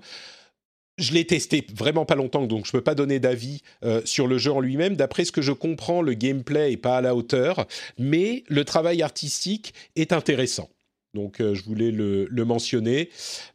je 0.97 1.13
l'ai 1.13 1.25
testé 1.25 1.65
vraiment 1.73 2.05
pas 2.05 2.15
longtemps, 2.15 2.47
donc 2.47 2.65
je 2.65 2.71
peux 2.71 2.81
pas 2.81 2.95
donner 2.95 3.19
d'avis 3.19 3.61
euh, 3.83 4.01
sur 4.05 4.27
le 4.27 4.37
jeu 4.37 4.51
en 4.51 4.59
lui-même. 4.59 4.95
D'après 4.95 5.25
ce 5.25 5.31
que 5.31 5.41
je 5.41 5.51
comprends, 5.51 6.01
le 6.01 6.13
gameplay 6.13 6.73
est 6.73 6.77
pas 6.77 6.97
à 6.97 7.01
la 7.01 7.15
hauteur, 7.15 7.67
mais 7.97 8.43
le 8.47 8.65
travail 8.65 9.01
artistique 9.01 9.73
est 9.95 10.11
intéressant. 10.11 10.69
Donc 11.13 11.39
euh, 11.39 11.53
je 11.53 11.63
voulais 11.63 11.91
le, 11.91 12.27
mentionner. 12.45 13.09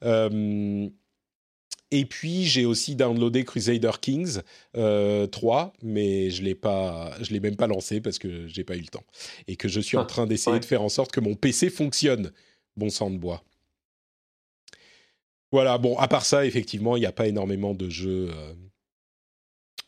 Euh, 0.05 0.89
et 1.91 2.07
puis 2.07 2.45
j'ai 2.45 2.65
aussi 2.65 2.95
downloadé 2.95 3.45
Crusader 3.45 3.91
Kings 4.01 4.41
3, 4.73 5.73
mais 5.83 6.31
je 6.31 6.43
l'ai 6.43 6.55
pas, 6.55 7.15
je 7.21 7.33
l'ai 7.33 7.41
même 7.41 7.57
pas 7.57 7.67
lancé 7.67 8.01
parce 8.01 8.19
que 8.19 8.47
j'ai 8.47 8.65
pas 8.65 8.77
eu 8.77 8.81
le 8.81 8.87
temps 8.87 9.05
et 9.47 9.57
que 9.57 9.69
je 9.69 9.79
suis 9.81 9.99
en 9.99 10.03
ah, 10.03 10.07
train 10.07 10.27
d'essayer 10.27 10.59
de 10.59 10.65
faire 10.65 10.81
en 10.81 10.89
sorte 10.89 11.13
que 11.13 11.21
mon 11.21 11.35
PC 11.35 11.69
fonctionne. 11.69 12.33
Bon 12.79 12.89
sang 12.89 13.11
de 13.11 13.19
bois. 13.19 13.45
Voilà, 15.53 15.77
bon, 15.77 15.99
à 15.99 16.09
part 16.09 16.25
ça, 16.25 16.47
effectivement, 16.47 16.97
il 16.97 17.01
n'y 17.01 17.07
a 17.07 17.13
pas 17.13 17.29
énormément 17.29 17.75
de 17.75 17.91
jeux, 17.91 18.31
euh, 18.33 18.55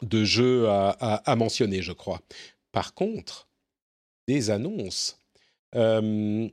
de 0.03 0.23
jeux 0.23 0.69
à, 0.69 1.35
mentionner, 1.37 1.81
je 1.81 1.93
crois. 1.93 2.21
Par 2.71 2.93
contre, 2.93 3.49
des 4.29 4.51
annonces. 4.51 5.19
Euh, 5.75 6.49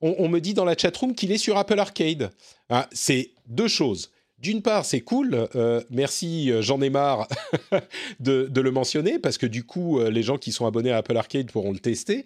on, 0.00 0.28
me 0.28 0.38
dit 0.38 0.54
dans 0.54 0.64
la 0.64 0.76
chatroom 0.76 1.14
qu'il 1.14 1.32
est 1.32 1.38
sur 1.38 1.56
Apple 1.56 1.78
Arcade. 1.78 2.30
Ah, 2.68 2.88
c'est 2.92 3.32
deux 3.46 3.66
choses 3.66 4.12
d'une 4.40 4.62
part, 4.62 4.84
c'est 4.84 5.00
cool. 5.00 5.48
Euh, 5.56 5.82
merci, 5.90 6.50
euh, 6.50 6.62
j'en 6.62 6.80
ai 6.80 6.90
marre 6.90 7.26
de, 8.20 8.48
le 8.54 8.70
mentionner 8.70 9.18
parce 9.18 9.36
que 9.36 9.46
du 9.46 9.64
coup, 9.64 9.98
euh, 9.98 10.10
les 10.10 10.22
gens 10.22 10.38
qui 10.38 10.52
sont 10.52 10.66
abonnés 10.66 10.92
à 10.92 10.98
Apple 10.98 11.16
Arcade 11.16 11.50
pourront 11.50 11.72
le 11.72 11.80
tester. 11.80 12.24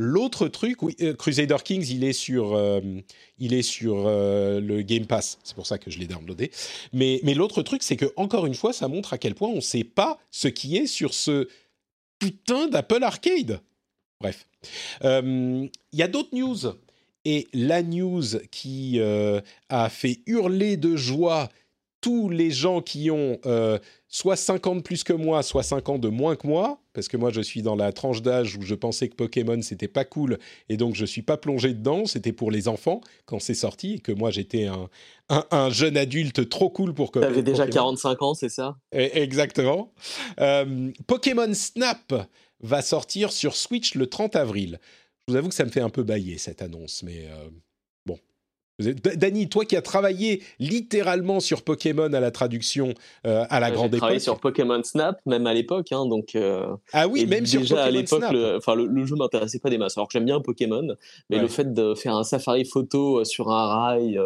L'autre 0.00 0.46
truc, 0.46 0.78
Crusader 1.18 1.56
Kings, 1.64 1.88
il 1.90 2.04
est 2.04 2.12
sur, 2.12 2.56
il 3.38 3.52
est 3.52 3.62
sur 3.62 4.04
le 4.06 4.82
Game 4.82 5.06
Pass. 5.06 5.38
C'est 5.42 5.56
pour 5.56 5.66
ça 5.66 5.76
que 5.76 5.90
je 5.90 5.98
l'ai 5.98 6.06
downloadé. 6.06 6.52
Mais, 6.92 7.18
mais 7.24 7.34
l'autre 7.34 7.62
truc, 7.62 7.82
c'est 7.82 7.96
que 7.96 8.12
encore 8.14 8.46
une 8.46 8.54
fois, 8.54 8.72
ça 8.72 8.86
montre 8.86 9.12
à 9.12 9.18
quel 9.18 9.34
point 9.34 9.48
on 9.48 9.56
ne 9.56 9.60
sait 9.60 9.82
pas 9.82 10.20
ce 10.30 10.46
qui 10.46 10.76
est 10.76 10.86
sur 10.86 11.14
ce 11.14 11.48
putain 12.20 12.68
d'Apple 12.68 13.02
Arcade. 13.02 13.60
Bref, 14.20 14.46
il 15.02 15.68
y 15.92 16.02
a 16.02 16.08
d'autres 16.08 16.32
news 16.32 16.74
et 17.28 17.46
la 17.52 17.82
news 17.82 18.24
qui 18.50 19.00
euh, 19.00 19.42
a 19.68 19.90
fait 19.90 20.20
hurler 20.26 20.78
de 20.78 20.96
joie 20.96 21.50
tous 22.00 22.30
les 22.30 22.50
gens 22.50 22.80
qui 22.80 23.10
ont 23.10 23.38
euh, 23.44 23.78
soit 24.06 24.36
50 24.36 24.82
plus 24.82 25.04
que 25.04 25.12
moi, 25.12 25.42
soit 25.42 25.62
5 25.62 25.90
ans 25.90 25.98
de 25.98 26.08
moins 26.08 26.36
que 26.36 26.46
moi, 26.46 26.80
parce 26.94 27.06
que 27.06 27.18
moi 27.18 27.30
je 27.30 27.42
suis 27.42 27.60
dans 27.60 27.76
la 27.76 27.92
tranche 27.92 28.22
d'âge 28.22 28.56
où 28.56 28.62
je 28.62 28.74
pensais 28.74 29.10
que 29.10 29.14
Pokémon 29.14 29.60
c'était 29.60 29.88
pas 29.88 30.06
cool 30.06 30.38
et 30.70 30.78
donc 30.78 30.94
je 30.94 31.04
suis 31.04 31.20
pas 31.20 31.36
plongé 31.36 31.74
dedans, 31.74 32.06
c'était 32.06 32.32
pour 32.32 32.50
les 32.50 32.66
enfants 32.66 33.02
quand 33.26 33.40
c'est 33.40 33.52
sorti 33.52 33.94
et 33.94 33.98
que 33.98 34.12
moi 34.12 34.30
j'étais 34.30 34.64
un, 34.64 34.88
un, 35.28 35.68
jeune 35.68 35.98
adulte 35.98 36.48
trop 36.48 36.70
cool 36.70 36.94
pour 36.94 37.12
que. 37.12 37.18
T'avais 37.18 37.42
déjà 37.42 37.66
45 37.66 38.22
ans, 38.22 38.32
c'est 38.32 38.48
ça? 38.48 38.78
Exactement. 38.92 39.92
Euh, 40.40 40.90
Pokémon 41.06 41.52
Snap 41.52 42.14
va 42.60 42.80
sortir 42.80 43.32
sur 43.32 43.54
Switch 43.54 43.96
le 43.96 44.06
30 44.06 44.34
avril. 44.34 44.78
Vous 45.28 45.36
avoue 45.36 45.50
que 45.50 45.54
ça 45.54 45.66
me 45.66 45.70
fait 45.70 45.80
un 45.82 45.90
peu 45.90 46.02
bailler 46.02 46.38
cette 46.38 46.62
annonce, 46.62 47.02
mais 47.02 47.28
euh, 47.28 47.50
Dany, 48.78 49.48
toi 49.48 49.64
qui 49.64 49.76
as 49.76 49.82
travaillé 49.82 50.42
littéralement 50.60 51.40
sur 51.40 51.62
Pokémon 51.62 52.12
à 52.12 52.20
la 52.20 52.30
traduction 52.30 52.94
euh, 53.26 53.44
à 53.50 53.58
la 53.58 53.72
grande 53.72 53.86
époque. 53.86 53.94
J'ai 53.94 53.98
travaillé 53.98 54.20
sur 54.20 54.38
Pokémon 54.38 54.80
Snap, 54.84 55.20
même 55.26 55.48
à 55.48 55.54
l'époque. 55.54 55.90
Hein, 55.90 56.06
donc, 56.06 56.36
euh, 56.36 56.76
ah 56.92 57.08
oui, 57.08 57.26
même 57.26 57.44
sur 57.44 57.60
Pokémon 57.60 57.80
à 57.80 57.90
l'époque, 57.90 58.24
le, 58.30 58.56
enfin, 58.56 58.76
le, 58.76 59.04
jeu 59.04 59.16
m'intéressait 59.16 59.58
pas 59.58 59.70
des 59.70 59.78
masses. 59.78 59.98
Alors 59.98 60.06
que 60.06 60.12
j'aime 60.12 60.26
bien 60.26 60.40
Pokémon, 60.40 60.94
mais 61.28 61.38
le 61.38 61.48
fait 61.48 61.72
de 61.72 61.94
faire 61.94 62.14
un 62.14 62.22
safari 62.22 62.64
photo 62.64 63.18
euh, 63.18 63.24
sur 63.24 63.50
un 63.50 63.66
rail 63.66 64.20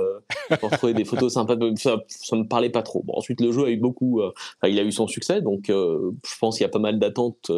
pour 0.60 0.70
trouver 0.70 0.92
des 0.92 1.06
photos 1.06 1.32
sympas, 1.32 1.56
ça, 1.76 2.02
ça 2.08 2.36
me 2.36 2.44
parlait 2.44 2.70
pas 2.70 2.82
trop. 2.82 3.02
Bon, 3.04 3.14
ensuite, 3.16 3.40
le 3.40 3.52
jeu 3.52 3.64
a 3.64 3.70
eu 3.70 3.78
beaucoup, 3.78 4.20
il 4.64 4.78
a 4.78 4.82
eu 4.82 4.92
son 4.92 5.06
succès, 5.06 5.40
donc 5.40 5.64
je 5.68 6.38
pense 6.40 6.58
qu'il 6.58 6.64
y 6.64 6.66
a 6.66 6.70
pas 6.70 6.78
mal 6.78 6.98
d'attentes 6.98 7.50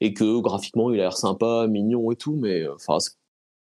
et 0.00 0.14
que 0.14 0.40
graphiquement, 0.40 0.90
il 0.90 0.98
a 0.98 1.04
l'air 1.04 1.16
sympa, 1.16 1.66
mignon 1.68 2.10
et 2.10 2.16
tout, 2.16 2.34
mais 2.34 2.66
enfin, 2.68 2.98
c'est 2.98 3.12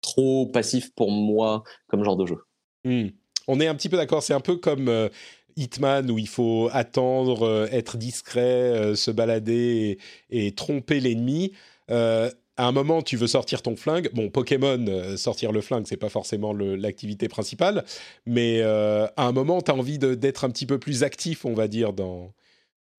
trop 0.01 0.45
passif 0.45 0.93
pour 0.93 1.09
moi 1.09 1.63
comme 1.87 2.03
genre 2.03 2.17
de 2.17 2.27
jeu. 2.27 2.37
Hmm. 2.85 3.07
On 3.47 3.59
est 3.59 3.67
un 3.67 3.75
petit 3.75 3.89
peu 3.89 3.97
d'accord. 3.97 4.23
C'est 4.23 4.33
un 4.33 4.39
peu 4.39 4.55
comme 4.57 4.87
euh, 4.87 5.09
Hitman 5.57 6.09
où 6.09 6.17
il 6.17 6.27
faut 6.27 6.69
attendre, 6.71 7.43
euh, 7.43 7.67
être 7.71 7.97
discret, 7.97 8.41
euh, 8.41 8.95
se 8.95 9.11
balader 9.11 9.97
et, 10.29 10.51
tromper 10.53 10.99
l'ennemi. 10.99 11.51
à 11.89 12.67
un 12.67 12.71
moment, 12.71 13.01
tu 13.01 13.17
veux 13.17 13.27
sortir 13.27 13.61
ton 13.61 13.75
flingue. 13.75 14.09
Bon, 14.13 14.29
Pokémon, 14.29 15.17
sortir 15.17 15.51
le 15.51 15.61
flingue, 15.61 15.85
c'est 15.87 15.97
pas 15.97 16.09
forcément 16.09 16.53
l'activité 16.53 17.27
principale, 17.27 17.83
mais 18.25 18.61
à 18.61 19.11
un 19.17 19.31
moment, 19.33 19.61
tu 19.61 19.71
as 19.71 19.75
envie 19.75 19.99
d'être 19.99 20.45
un 20.45 20.49
petit 20.49 20.65
peu 20.65 20.79
plus 20.79 21.03
actif, 21.03 21.43
on 21.45 21.53
va 21.53 21.67
dire, 21.67 21.91
dans, 21.91 22.33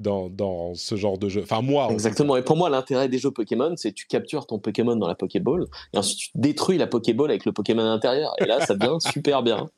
dans, 0.01 0.75
ce 0.75 0.97
genre 0.97 1.19
de 1.19 1.29
jeu. 1.29 1.43
Enfin, 1.43 1.63
moi. 1.63 1.89
Exactement. 1.91 2.37
Et 2.37 2.43
pour 2.43 2.57
moi, 2.57 2.71
l'intérêt 2.71 3.09
des 3.09 3.19
jeux 3.19 3.31
Pokémon, 3.31 3.75
c'est 3.77 3.93
tu 3.93 4.07
captures 4.07 4.47
ton 4.47 4.59
Pokémon 4.59 4.97
dans 4.97 5.09
la 5.09 5.15
Pokéball 5.15 5.67
et 5.93 5.99
ensuite 5.99 6.19
tu 6.19 6.31
détruis 6.35 6.79
la 6.79 6.87
Pokéball 6.87 7.31
avec 7.31 7.45
le 7.45 7.53
Pokémon 7.53 7.83
à 7.83 7.87
l'intérieur. 7.87 8.35
Et 8.39 8.45
là, 8.45 8.65
ça 8.65 8.75
devient 8.75 8.97
super 9.13 9.43
bien. 9.43 9.69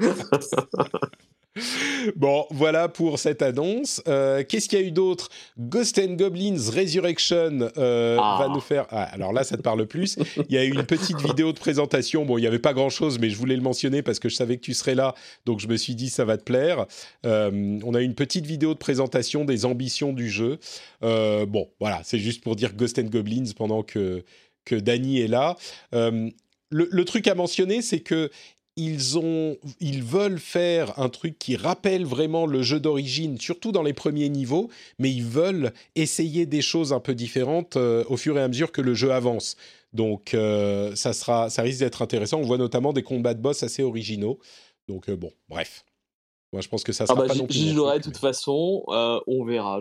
Bon, 2.16 2.46
voilà 2.50 2.88
pour 2.88 3.18
cette 3.18 3.42
annonce. 3.42 4.00
Euh, 4.06 4.44
Qu'est-ce 4.48 4.68
qu'il 4.68 4.78
y 4.78 4.82
a 4.82 4.84
eu 4.86 4.92
d'autre? 4.92 5.28
Ghost 5.58 5.98
and 5.98 6.14
Goblins 6.14 6.70
Resurrection 6.72 7.70
euh, 7.76 8.16
Ah. 8.20 8.36
va 8.40 8.48
nous 8.48 8.60
faire. 8.60 8.86
Ah, 8.90 9.02
alors 9.04 9.32
là, 9.32 9.44
ça 9.44 9.56
te 9.56 9.62
parle 9.62 9.86
plus. 9.86 10.16
Il 10.48 10.54
y 10.54 10.58
a 10.58 10.64
eu 10.64 10.72
une 10.72 10.84
petite 10.84 11.20
vidéo 11.20 11.52
de 11.52 11.58
présentation. 11.58 12.24
Bon, 12.24 12.38
il 12.38 12.42
n'y 12.42 12.46
avait 12.46 12.58
pas 12.58 12.72
grand-chose, 12.74 13.18
mais 13.18 13.30
je 13.30 13.36
voulais 13.36 13.56
le 13.56 13.62
mentionner 13.62 14.02
parce 14.02 14.18
que 14.18 14.28
je 14.28 14.36
savais 14.36 14.56
que 14.56 14.62
tu 14.62 14.74
serais 14.74 14.94
là, 14.94 15.14
donc 15.46 15.60
je 15.60 15.66
me 15.66 15.76
suis 15.76 15.94
dit 15.94 16.08
ça 16.10 16.24
va 16.24 16.36
te 16.38 16.44
plaire. 16.44 16.86
Euh, 17.26 17.78
on 17.84 17.94
a 17.94 18.00
eu 18.00 18.04
une 18.04 18.14
petite 18.14 18.46
vidéo 18.46 18.74
de 18.74 18.78
présentation 18.78 19.44
des 19.44 19.64
ambitions 19.64 20.12
du 20.12 20.30
jeu. 20.30 20.58
Bon, 21.02 21.68
voilà, 21.80 22.00
c'est 22.04 22.18
juste 22.18 22.42
pour 22.42 22.56
dire 22.56 22.74
Ghost 22.74 22.98
and 22.98 23.04
Goblins 23.10 23.50
pendant 23.56 23.82
que 23.82 24.24
que 24.64 24.74
Danny 24.76 25.20
est 25.20 25.28
là. 25.28 25.56
Le, 26.70 26.86
le 26.90 27.04
truc 27.06 27.26
à 27.28 27.34
mentionner, 27.34 27.80
c'est 27.80 28.00
que 28.00 28.30
ils, 28.78 29.18
ont, 29.18 29.56
ils 29.80 30.04
veulent 30.04 30.38
faire 30.38 30.98
un 31.00 31.08
truc 31.08 31.36
qui 31.36 31.56
rappelle 31.56 32.04
vraiment 32.06 32.46
le 32.46 32.62
jeu 32.62 32.78
d'origine, 32.78 33.38
surtout 33.40 33.72
dans 33.72 33.82
les 33.82 33.92
premiers 33.92 34.28
niveaux, 34.28 34.70
mais 35.00 35.10
ils 35.10 35.24
veulent 35.24 35.72
essayer 35.96 36.46
des 36.46 36.62
choses 36.62 36.92
un 36.92 37.00
peu 37.00 37.14
différentes 37.14 37.76
euh, 37.76 38.04
au 38.08 38.16
fur 38.16 38.38
et 38.38 38.40
à 38.40 38.46
mesure 38.46 38.70
que 38.70 38.80
le 38.80 38.94
jeu 38.94 39.10
avance. 39.10 39.56
Donc 39.92 40.32
euh, 40.32 40.94
ça, 40.94 41.12
sera, 41.12 41.50
ça 41.50 41.62
risque 41.62 41.80
d'être 41.80 42.02
intéressant. 42.02 42.38
On 42.38 42.42
voit 42.42 42.56
notamment 42.56 42.92
des 42.92 43.02
combats 43.02 43.34
de 43.34 43.40
boss 43.40 43.64
assez 43.64 43.82
originaux. 43.82 44.38
Donc 44.86 45.08
euh, 45.08 45.16
bon, 45.16 45.32
bref. 45.48 45.84
Moi, 46.52 46.62
je 46.62 46.68
pense 46.68 46.84
que 46.84 46.92
ça 46.92 47.04
Ah 47.04 47.08
sera 47.08 47.20
bah, 47.22 47.26
pas 47.26 47.34
non 47.34 47.46
plus 47.46 47.54
j'y 47.54 47.74
jouerai 47.74 47.98
de 47.98 48.04
toute 48.04 48.16
façon, 48.16 48.84
on 48.86 49.44
verra. 49.44 49.80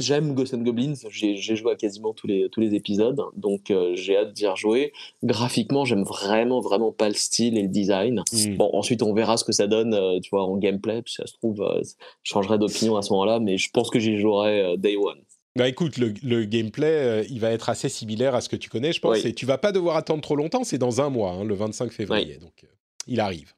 J'ai, 0.00 0.14
J'aime 0.14 0.34
Ghost 0.34 0.54
and 0.54 0.62
Goblins, 0.62 0.94
j'ai 1.10 1.36
joué 1.36 1.72
à 1.72 1.76
quasiment 1.76 2.12
tous 2.12 2.26
les, 2.26 2.48
tous 2.50 2.60
les 2.60 2.74
épisodes, 2.74 3.20
donc 3.36 3.70
euh, 3.70 3.94
j'ai 3.94 4.16
hâte 4.16 4.32
d'y 4.32 4.46
rejouer. 4.46 4.92
Graphiquement, 5.22 5.84
j'aime 5.84 6.02
vraiment, 6.02 6.60
vraiment 6.60 6.92
pas 6.92 7.08
le 7.08 7.14
style 7.14 7.56
et 7.56 7.62
le 7.62 7.68
design. 7.68 8.22
Mm. 8.32 8.56
Bon, 8.56 8.70
ensuite, 8.72 9.02
on 9.02 9.12
verra 9.14 9.36
ce 9.36 9.44
que 9.44 9.52
ça 9.52 9.66
donne, 9.66 9.94
euh, 9.94 10.18
tu 10.20 10.30
vois, 10.30 10.44
en 10.44 10.56
gameplay, 10.56 11.02
puis 11.02 11.14
ça 11.14 11.26
se 11.26 11.34
trouve, 11.34 11.62
euh, 11.62 11.80
je 12.22 12.30
changerai 12.32 12.58
d'opinion 12.58 12.96
à 12.96 13.02
ce 13.02 13.12
moment-là, 13.12 13.38
mais 13.38 13.58
je 13.58 13.70
pense 13.70 13.90
que 13.90 13.98
j'y 13.98 14.18
jouerai 14.18 14.76
day 14.78 14.96
one. 14.96 15.20
Bah 15.56 15.68
écoute, 15.68 15.98
le, 15.98 16.14
le 16.22 16.44
gameplay, 16.44 16.86
euh, 16.86 17.24
il 17.28 17.40
va 17.40 17.50
être 17.50 17.68
assez 17.68 17.88
similaire 17.88 18.34
à 18.36 18.40
ce 18.40 18.48
que 18.48 18.56
tu 18.56 18.70
connais, 18.70 18.92
je 18.92 19.00
pense, 19.00 19.22
Oui. 19.22 19.28
et 19.28 19.34
tu 19.34 19.46
vas 19.46 19.58
pas 19.58 19.72
devoir 19.72 19.96
attendre 19.96 20.22
trop 20.22 20.36
longtemps, 20.36 20.62
c'est 20.62 20.78
dans 20.78 21.00
un 21.00 21.10
mois, 21.10 21.32
hein, 21.32 21.44
le 21.44 21.54
25 21.54 21.90
février, 21.90 22.36
donc 22.36 22.52
euh, 22.62 22.68
il 23.08 23.18
arrive. 23.18 23.52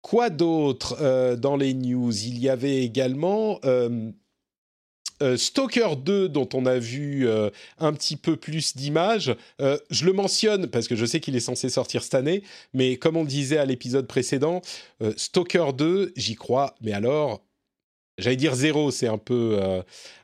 Quoi 0.00 0.30
d'autre 0.30 0.96
euh, 1.00 1.36
dans 1.36 1.56
les 1.56 1.74
news? 1.74 2.12
Il 2.26 2.40
y 2.40 2.48
avait 2.48 2.82
également 2.82 3.60
euh, 5.22 5.36
Stalker 5.36 5.96
2, 5.96 6.28
dont 6.28 6.48
on 6.52 6.66
a 6.66 6.78
vu 6.78 7.28
euh, 7.28 7.50
un 7.78 7.92
petit 7.92 8.16
peu 8.16 8.36
plus 8.36 8.76
d'images. 8.76 9.34
Euh, 9.60 9.78
je 9.90 10.04
le 10.04 10.12
mentionne 10.12 10.66
parce 10.66 10.88
que 10.88 10.96
je 10.96 11.06
sais 11.06 11.20
qu'il 11.20 11.36
est 11.36 11.40
censé 11.40 11.68
sortir 11.68 12.02
cette 12.02 12.14
année, 12.14 12.42
mais 12.74 12.96
comme 12.96 13.16
on 13.16 13.24
disait 13.24 13.58
à 13.58 13.64
l'épisode 13.64 14.06
précédent, 14.06 14.60
Stalker 15.16 15.72
2, 15.76 16.12
j'y 16.16 16.34
crois, 16.34 16.74
mais 16.80 16.92
alors, 16.92 17.44
j'allais 18.18 18.36
dire 18.36 18.54
zéro, 18.54 18.90
c'est 18.90 19.06
un 19.06 19.18
peu, 19.18 19.60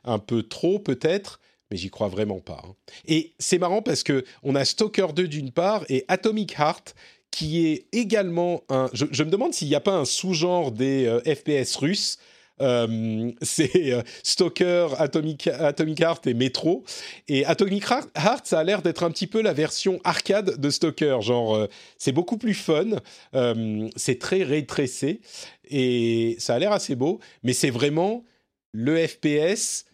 un 0.03 0.19
peu 0.19 0.43
trop 0.43 0.79
peut-être, 0.79 1.39
mais 1.71 1.77
j'y 1.77 1.89
crois 1.89 2.07
vraiment 2.07 2.39
pas. 2.39 2.61
hein. 2.65 2.75
Et 3.07 3.33
c'est 3.39 3.57
marrant 3.57 3.81
parce 3.81 4.03
que 4.03 4.25
on 4.43 4.55
a 4.55 4.65
Stalker 4.65 5.07
2 5.15 5.27
d'une 5.27 5.51
part 5.51 5.85
et 5.89 6.05
Atomic 6.07 6.55
Heart 6.57 6.95
qui 7.31 7.67
est 7.67 7.85
également 7.91 8.63
un. 8.69 8.89
Je, 8.93 9.23
me 9.23 9.29
demande 9.29 9.53
s'il 9.53 9.67
n'y 9.67 9.75
a 9.75 9.79
pas 9.79 9.95
un 9.95 10.05
sous-genre 10.05 10.71
des 10.71 11.19
FPS 11.25 11.75
russes. 11.75 12.17
Euh, 12.61 13.31
c'est 13.41 13.93
euh, 13.93 14.01
Stalker, 14.23 14.87
Atomic, 14.97 15.47
Atomic 15.47 15.99
Heart 16.01 16.27
et 16.27 16.33
Metro. 16.33 16.83
Et 17.27 17.45
Atomic 17.45 17.83
Heart, 17.89 18.45
ça 18.45 18.59
a 18.59 18.63
l'air 18.63 18.81
d'être 18.81 19.03
un 19.03 19.11
petit 19.11 19.27
peu 19.27 19.41
la 19.41 19.53
version 19.53 19.99
arcade 20.03 20.59
de 20.59 20.69
Stalker. 20.69 21.17
Genre, 21.21 21.55
euh, 21.55 21.67
c'est 21.97 22.11
beaucoup 22.11 22.37
plus 22.37 22.53
fun, 22.53 22.97
euh, 23.35 23.87
c'est 23.95 24.19
très 24.19 24.43
rétrécé 24.43 25.21
et 25.69 26.35
ça 26.39 26.55
a 26.55 26.59
l'air 26.59 26.71
assez 26.71 26.95
beau, 26.95 27.19
mais 27.43 27.53
c'est 27.53 27.69
vraiment 27.69 28.23
le 28.71 29.05
FPS. 29.07 29.85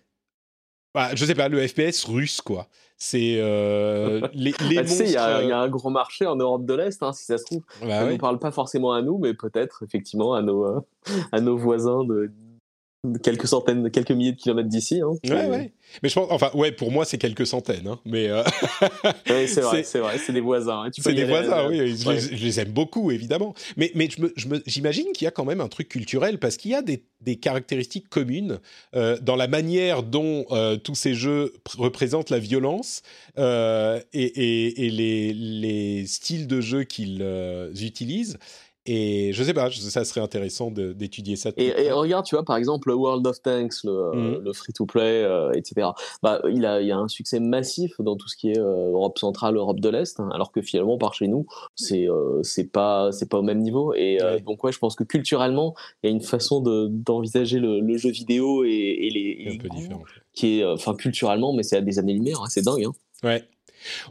Bah, 0.94 1.10
je 1.14 1.26
sais 1.26 1.36
pas, 1.36 1.50
le 1.50 1.66
FPS 1.68 2.06
russe, 2.06 2.40
quoi. 2.42 2.68
C'est 2.98 3.36
euh, 3.40 4.22
les, 4.34 4.54
les 4.70 4.78
Ah, 4.78 4.84
tu 4.84 4.88
sais, 4.90 5.04
il 5.06 5.12
y, 5.12 5.18
a- 5.18 5.28
monstres, 5.28 5.44
il 5.44 5.50
y 5.50 5.52
a 5.52 5.60
un 5.60 5.68
gros 5.68 5.90
marché 5.90 6.26
en 6.26 6.38
Europe 6.38 6.66
de 6.66 6.74
l'Est, 6.74 7.04
hein, 7.04 7.12
si 7.12 7.26
ça 7.26 7.38
se 7.38 7.44
trouve. 7.44 7.64
bah 7.82 7.90
ça 7.90 8.00
ne 8.00 8.06
ouais. 8.06 8.12
nous 8.14 8.18
parle 8.18 8.40
pas 8.40 8.52
forcément 8.52 8.94
à 8.94 9.02
nous, 9.02 9.18
mais 9.18 9.34
peut-être 9.34 9.84
effectivement 9.84 10.34
à 10.34 10.42
nos, 10.42 10.66
euh, 10.66 10.80
à 11.34 11.42
nos 11.42 11.58
voisins 11.58 12.06
de 12.06 12.32
quelques 13.24 13.48
centaines, 13.48 13.90
quelques 13.92 14.12
milliers 14.12 14.32
de 14.34 14.38
kilomètres 14.38 14.70
d'ici. 14.70 15.02
Hein. 15.02 15.12
Ouais, 15.30 15.46
ouais. 15.48 15.72
Mais 16.04 16.10
je 16.10 16.16
pense, 16.16 16.28
enfin, 16.32 16.50
ouais, 16.56 16.72
pour 16.72 16.92
moi, 16.92 17.06
c'est 17.06 17.18
quelques 17.18 17.46
centaines, 17.48 17.88
hein, 17.88 18.00
mais 18.06 18.28
euh, 18.28 18.44
c'est 19.26 19.62
vrai, 19.62 19.84
C'est- 19.84 20.00
vrai, 20.00 20.18
c'est 20.18 20.34
des 20.34 20.42
voisins. 20.42 20.84
hein. 20.86 20.90
C'est 20.98 21.14
des 21.14 21.26
voisins, 21.26 21.68
oui, 21.70 21.96
je, 21.96 22.08
ouais. 22.08 22.16
les, 22.16 22.20
je 22.38 22.44
les 22.44 22.60
aime 22.60 22.72
beaucoup, 22.72 23.12
évidemment. 23.12 23.54
Mais, 23.78 23.92
mais 23.96 24.10
j'imagine 24.66 25.06
qu'il 25.14 25.26
y 25.26 25.28
a 25.28 25.32
quand 25.32 25.46
même 25.46 25.62
un 25.62 25.68
truc 25.68 25.88
culturel, 25.90 26.40
parce 26.40 26.58
qu'il 26.58 26.72
y 26.72 26.76
a 26.76 26.82
des, 26.82 27.04
des 27.22 27.36
caractéristiques 27.38 28.10
communes 28.10 28.60
euh, 28.96 29.18
dans 29.22 29.36
la 29.36 29.48
manière 29.48 30.04
dont 30.04 30.46
euh, 30.52 30.76
tous 30.76 30.96
ces 30.96 31.14
jeux 31.14 31.54
pr- 31.66 31.78
représentent 31.80 32.30
la 32.32 32.40
violence 32.40 33.02
et, 33.38 34.02
et- 34.14 34.86
et 34.86 34.90
les, 34.90 35.34
les 35.34 36.08
styles 36.08 36.48
de 36.48 36.62
jeu 36.62 36.84
qu'ils 36.84 37.22
utilisent. 37.82 38.38
Et 38.88 39.32
je 39.34 39.44
sais 39.44 39.54
pas, 39.56 39.72
ça 39.72 40.06
serait 40.06 40.22
intéressant 40.22 40.70
d'étudier 40.70 41.36
ça. 41.36 41.50
Et, 41.58 41.92
regarde, 41.92 42.24
tu 42.26 42.36
vois, 42.36 42.46
par 42.46 42.56
exemple, 42.56 42.90
le 42.90 42.96
World 42.96 43.26
of 43.26 43.42
Tanks, 43.42 43.84
le, 43.84 44.12
Mhm. 44.14 44.44
le 44.44 44.54
free-to-play, 44.54 45.24
euh, 45.24 45.52
etc. 45.54 45.88
Bah, 46.22 46.40
il 46.52 46.66
a, 46.66 46.82
il 46.82 46.92
a 46.92 46.98
un 46.98 47.08
succès 47.08 47.40
massif 47.40 47.94
dans 48.00 48.16
tout 48.16 48.28
ce 48.28 48.36
qui 48.38 48.52
est 48.52 48.60
euh, 48.60 48.92
Europe 48.92 49.18
centrale, 49.18 49.56
Europe 49.56 49.80
de 49.80 49.90
l'Est, 49.90 50.20
hein, 50.20 50.30
alors 50.34 50.52
que 50.52 50.62
finalement, 50.62 50.98
par 51.00 51.16
chez 51.16 51.28
nous, 51.28 51.48
c'est 51.74 52.08
euh, 52.08 52.44
c'est 52.44 52.72
pas 52.72 53.10
au 53.34 53.42
même 53.42 53.60
niveau. 53.60 53.94
Et 53.96 54.22
euh, 54.22 54.36
Ouais. 54.36 54.42
donc, 54.42 54.64
ouais, 54.64 54.72
je 54.72 54.78
pense 54.80 54.96
que 54.96 55.04
culturellement, 55.04 55.74
il 56.04 56.08
y 56.10 56.14
a 56.14 56.16
une 56.16 56.22
façon 56.22 56.62
de- 56.62 56.88
d'envisager 56.90 57.60
le, 57.60 57.80
le 57.80 57.98
jeu 57.98 58.12
vidéo 58.12 58.64
et, 58.66 58.70
et 58.70 59.10
les, 59.10 59.20
et 59.40 59.46
les 59.46 59.56
un 59.56 59.58
peu 59.58 59.68
goûts 59.70 59.76
différent. 59.78 60.04
qui 60.34 60.60
est, 60.60 60.64
euh, 60.64 60.74
enfin, 60.76 60.94
culturellement, 60.96 61.54
mais 61.54 61.64
c'est 61.64 61.78
à 61.78 61.82
des 61.82 61.98
années-lumière, 61.98 62.40
hein, 62.42 62.48
c'est 62.50 62.64
dingue. 62.64 62.86
Hein. 62.86 62.92
Ouais. 63.24 63.44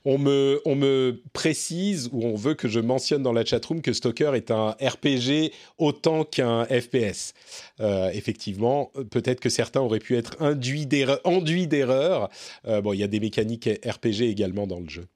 On 0.04 0.18
me, 0.18 1.22
précise 1.32 2.08
ou 2.12 2.24
on 2.24 2.34
veut 2.34 2.54
que 2.54 2.68
je 2.68 2.80
mentionne 2.80 3.22
dans 3.22 3.32
la 3.32 3.44
chatroom 3.44 3.82
que 3.82 3.92
Stalker 3.92 4.32
est 4.34 4.50
un 4.50 4.70
RPG 4.80 5.52
autant 5.78 6.24
qu'un 6.24 6.64
FPS. 6.66 7.34
Euh, 7.80 8.10
effectivement, 8.12 8.90
peut-être 9.10 9.40
que 9.40 9.48
certains 9.48 9.80
auraient 9.80 9.98
pu 9.98 10.16
être 10.16 10.40
induits 10.40 10.88
enduits 11.24 11.66
d'erreur. 11.66 12.28
Euh, 12.66 12.80
bon, 12.80 12.92
il 12.92 13.00
y 13.00 13.02
a 13.02 13.08
des 13.08 13.20
mécaniques 13.20 13.68
RPG 13.84 14.22
également 14.22 14.66
dans 14.66 14.80
le 14.80 14.88
jeu. 14.88 15.06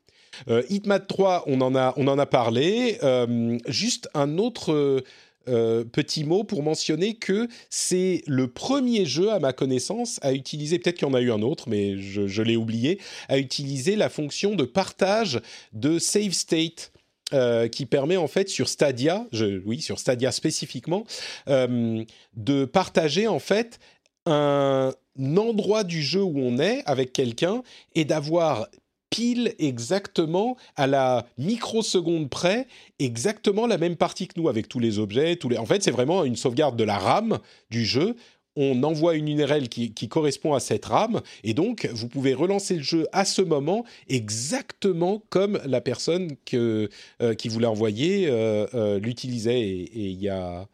Euh, 0.48 0.62
Hitman 0.68 1.04
3, 1.06 1.44
on 1.46 1.60
en 1.60 1.74
a, 1.74 1.94
on 1.96 2.06
en 2.06 2.18
a 2.18 2.26
parlé. 2.26 2.98
Euh, 3.02 3.58
juste 3.66 4.08
un 4.14 4.38
autre 4.38 5.02
euh, 5.48 5.84
petit 5.84 6.24
mot 6.24 6.44
pour 6.44 6.62
mentionner 6.62 7.14
que 7.14 7.48
c'est 7.70 8.22
le 8.26 8.48
premier 8.48 9.06
jeu, 9.06 9.30
à 9.30 9.38
ma 9.38 9.52
connaissance, 9.52 10.18
à 10.22 10.32
utiliser, 10.32 10.78
peut-être 10.78 10.96
qu'il 10.96 11.08
y 11.08 11.10
en 11.10 11.14
a 11.14 11.20
eu 11.20 11.32
un 11.32 11.42
autre, 11.42 11.68
mais 11.68 11.98
je, 11.98 12.26
je 12.26 12.42
l'ai 12.42 12.56
oublié, 12.56 13.00
à 13.28 13.38
utiliser 13.38 13.96
la 13.96 14.08
fonction 14.08 14.54
de 14.54 14.64
partage 14.64 15.40
de 15.72 15.98
save 15.98 16.32
state. 16.32 16.92
euh, 17.34 17.68
qui 17.68 17.84
permet 17.84 18.16
en 18.16 18.26
fait 18.26 18.48
sur 18.48 18.68
Stadia, 18.68 19.26
je, 19.32 19.60
oui 19.66 19.82
sur 19.82 19.98
Stadia 19.98 20.32
spécifiquement, 20.32 21.04
euh, 21.50 22.02
de 22.34 22.64
partager 22.64 23.28
en 23.28 23.38
fait 23.38 23.78
un 24.24 24.94
endroit 25.36 25.84
du 25.84 26.02
jeu 26.02 26.22
où 26.22 26.38
on 26.38 26.58
est 26.58 26.82
avec 26.86 27.12
quelqu'un 27.12 27.62
et 27.94 28.06
d'avoir 28.06 28.68
pile 29.10 29.54
exactement 29.58 30.56
à 30.76 30.86
la 30.86 31.26
microseconde 31.38 32.28
près 32.28 32.66
exactement 32.98 33.66
la 33.66 33.78
même 33.78 33.96
partie 33.96 34.28
que 34.28 34.38
nous 34.38 34.48
avec 34.48 34.68
tous 34.68 34.78
les 34.78 34.98
objets 34.98 35.36
tous 35.36 35.48
les 35.48 35.58
en 35.58 35.66
fait 35.66 35.82
c'est 35.82 35.90
vraiment 35.90 36.24
une 36.24 36.36
sauvegarde 36.36 36.76
de 36.76 36.84
la 36.84 36.98
RAM 36.98 37.38
du 37.70 37.84
jeu. 37.84 38.16
On 38.60 38.82
envoie 38.82 39.14
une 39.14 39.28
URL 39.28 39.68
qui, 39.68 40.08
correspond 40.08 40.52
à 40.52 40.58
cette 40.58 40.86
RAM 40.86 41.20
et 41.44 41.54
donc 41.54 41.88
vous 41.92 42.08
pouvez 42.08 42.34
relancer 42.34 42.74
le 42.74 42.82
jeu 42.82 43.06
à 43.12 43.24
ce 43.24 43.40
moment 43.40 43.84
exactement 44.08 45.22
comme 45.28 45.60
la 45.64 45.80
personne 45.80 46.32
que, 46.44 46.88
euh, 47.22 47.34
qui 47.34 47.48
vous 47.48 47.60
l'a 47.60 47.70
envoyé 47.70 48.26
euh, 48.26 48.66
euh, 48.74 48.98
l'utilisait 48.98 49.60
et 49.60 50.08
il 50.08 50.20
y 50.20 50.28
a 50.28 50.66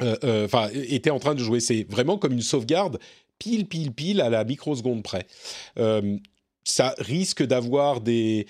enfin 0.00 0.68
était 0.72 1.10
en 1.10 1.18
train 1.18 1.34
de 1.34 1.40
jouer. 1.40 1.58
C'est 1.58 1.84
vraiment 1.90 2.16
comme 2.16 2.32
une 2.32 2.42
sauvegarde 2.42 3.00
pile 3.40 3.66
pile 3.66 3.90
pile 3.90 4.20
à 4.20 4.30
la 4.30 4.44
microseconde 4.44 5.02
près 5.02 5.26
ça 6.68 6.94
risque 6.98 7.42
d'avoir 7.42 8.00
des, 8.00 8.46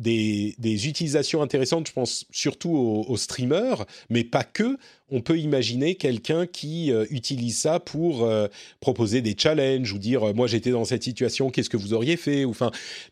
des, 0.00 0.88
utilisations 0.88 1.42
intéressantes, 1.42 1.88
je 1.88 1.92
pense 1.92 2.26
surtout 2.30 2.70
aux, 2.70 3.16
streamers, 3.16 3.84
mais 4.08 4.24
pas 4.24 4.44
que. 4.44 4.78
On 5.10 5.20
peut 5.20 5.38
imaginer 5.38 5.96
quelqu'un 5.96 6.46
qui 6.46 6.92
euh, 6.92 7.04
utilise 7.10 7.58
ça 7.58 7.80
pour 7.80 8.24
euh, 8.24 8.46
proposer 8.78 9.22
des 9.22 9.34
challenges 9.36 9.92
ou 9.92 9.98
dire 9.98 10.28
euh, 10.28 10.32
moi 10.32 10.46
j'étais 10.46 10.70
dans 10.70 10.84
cette 10.84 11.02
situation, 11.02 11.50
qu'est-ce 11.50 11.70
que 11.70 11.76
vous 11.76 11.92
auriez 11.92 12.16
fait? 12.16 12.44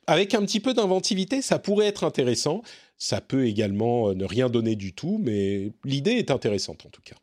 Avec 0.07 0.35
un 0.35 0.43
petit 0.43 0.61
peu 0.61 0.75
d'inventivité, 0.75 1.43
ça 1.43 1.59
pourrait 1.59 1.87
être 1.87 2.05
intéressant. 2.05 2.63
Ça 2.97 3.21
peut 3.21 3.47
également 3.47 4.13
ne 4.15 4.25
rien 4.25 4.49
donner 4.49 4.75
du 4.75 4.93
tout, 4.93 5.21
mais 5.23 5.71
l'idée 5.85 6.13
est 6.13 6.31
intéressante 6.31 6.87
en 6.87 6.89
tout 6.89 7.03
cas. 7.03 7.17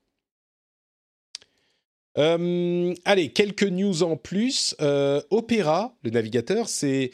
Euh, 2.18 2.94
allez, 3.04 3.30
quelques 3.30 3.64
news 3.64 4.04
en 4.04 4.16
plus. 4.16 4.76
Euh, 4.82 5.22
Opera, 5.30 5.96
le 6.04 6.12
navigateur, 6.12 6.68
euh, 6.84 7.08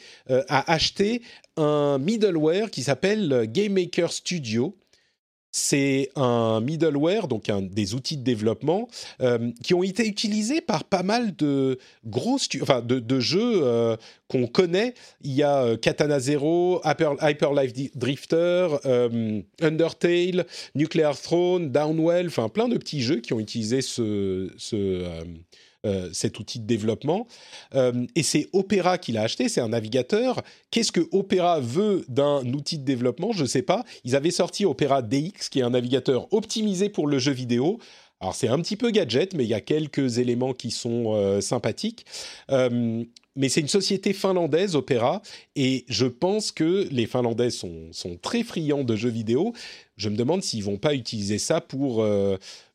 a 0.48 0.72
acheté 0.72 1.22
un 1.56 1.98
middleware 1.98 2.70
qui 2.70 2.82
s'appelle 2.82 3.46
Game 3.48 3.72
Maker 3.72 4.12
Studio. 4.12 4.76
C'est 5.52 6.10
un 6.16 6.60
middleware, 6.62 7.28
donc 7.28 7.50
un, 7.50 7.60
des 7.60 7.94
outils 7.94 8.16
de 8.16 8.24
développement, 8.24 8.88
euh, 9.20 9.50
qui 9.62 9.74
ont 9.74 9.82
été 9.82 10.06
utilisés 10.06 10.62
par 10.62 10.84
pas 10.84 11.02
mal 11.02 11.36
de 11.36 11.78
gros 12.06 12.38
enfin 12.62 12.80
de, 12.80 13.20
jeux 13.20 13.60
euh, 13.62 13.96
qu'on 14.28 14.46
connaît. 14.46 14.94
Il 15.22 15.32
y 15.32 15.42
a 15.42 15.62
euh, 15.62 15.76
Katana 15.76 16.18
Zero, 16.18 16.80
Hyper, 16.84 17.16
Hyper 17.20 17.52
Life 17.52 17.94
Drifter, 17.94 18.68
Undertale, 19.60 20.46
Nuclear 20.74 21.20
Throne, 21.20 21.70
Downwell, 21.70 22.28
enfin 22.28 22.48
plein 22.48 22.68
de 22.68 22.78
petits 22.78 23.02
jeux 23.02 23.20
qui 23.20 23.34
ont 23.34 23.40
utilisé 23.40 23.82
ce 23.82 24.48
euh, 25.84 26.08
cet 26.12 26.38
outil 26.38 26.60
de 26.60 26.66
développement. 26.66 27.26
Euh, 27.74 28.06
et 28.14 28.22
c'est 28.22 28.48
Opera 28.52 28.98
qui 28.98 29.12
l'a 29.12 29.22
acheté, 29.22 29.48
c'est 29.48 29.60
un 29.60 29.70
navigateur. 29.70 30.42
Qu'est-ce 30.70 30.92
que 30.92 31.08
Opera 31.10 31.58
veut 31.60 32.04
d'un 32.08 32.44
outil 32.52 32.78
de 32.78 32.84
développement? 32.84 33.32
Je 33.32 33.42
ne 33.42 33.48
sais 33.48 33.62
pas. 33.62 33.84
Ils 34.04 34.14
avaient 34.14 34.30
sorti 34.30 34.64
Opera 34.64 35.02
DX, 35.02 35.48
qui 35.50 35.58
est 35.58 35.62
un 35.62 35.70
navigateur 35.70 36.32
optimisé 36.32 36.88
pour 36.88 37.06
le 37.06 37.18
jeu 37.18 37.32
vidéo. 37.32 37.78
Alors 38.20 38.36
c'est 38.36 38.46
un 38.46 38.60
petit 38.60 38.76
peu 38.76 38.90
gadget, 38.90 39.34
mais 39.34 39.42
il 39.42 39.50
y 39.50 39.54
a 39.54 39.60
quelques 39.60 40.18
éléments 40.18 40.52
qui 40.52 40.70
sont 40.70 41.14
euh, 41.16 41.40
sympathiques. 41.40 42.06
Mais 43.36 43.48
c'est 43.48 43.60
une 43.60 43.68
société 43.68 44.12
finlandaise, 44.12 44.76
Opera, 44.76 45.22
et 45.56 45.84
je 45.88 46.06
pense 46.06 46.52
que 46.52 46.88
les 46.90 47.06
Finlandais 47.06 47.50
sont, 47.50 47.88
sont 47.92 48.16
très 48.16 48.42
friands 48.42 48.84
de 48.84 48.96
jeux 48.96 49.10
vidéo. 49.10 49.52
Je 49.96 50.08
me 50.08 50.16
demande 50.16 50.42
s'ils 50.42 50.64
vont 50.64 50.78
pas 50.78 50.94
utiliser 50.94 51.38
ça 51.38 51.60
pour 51.60 52.04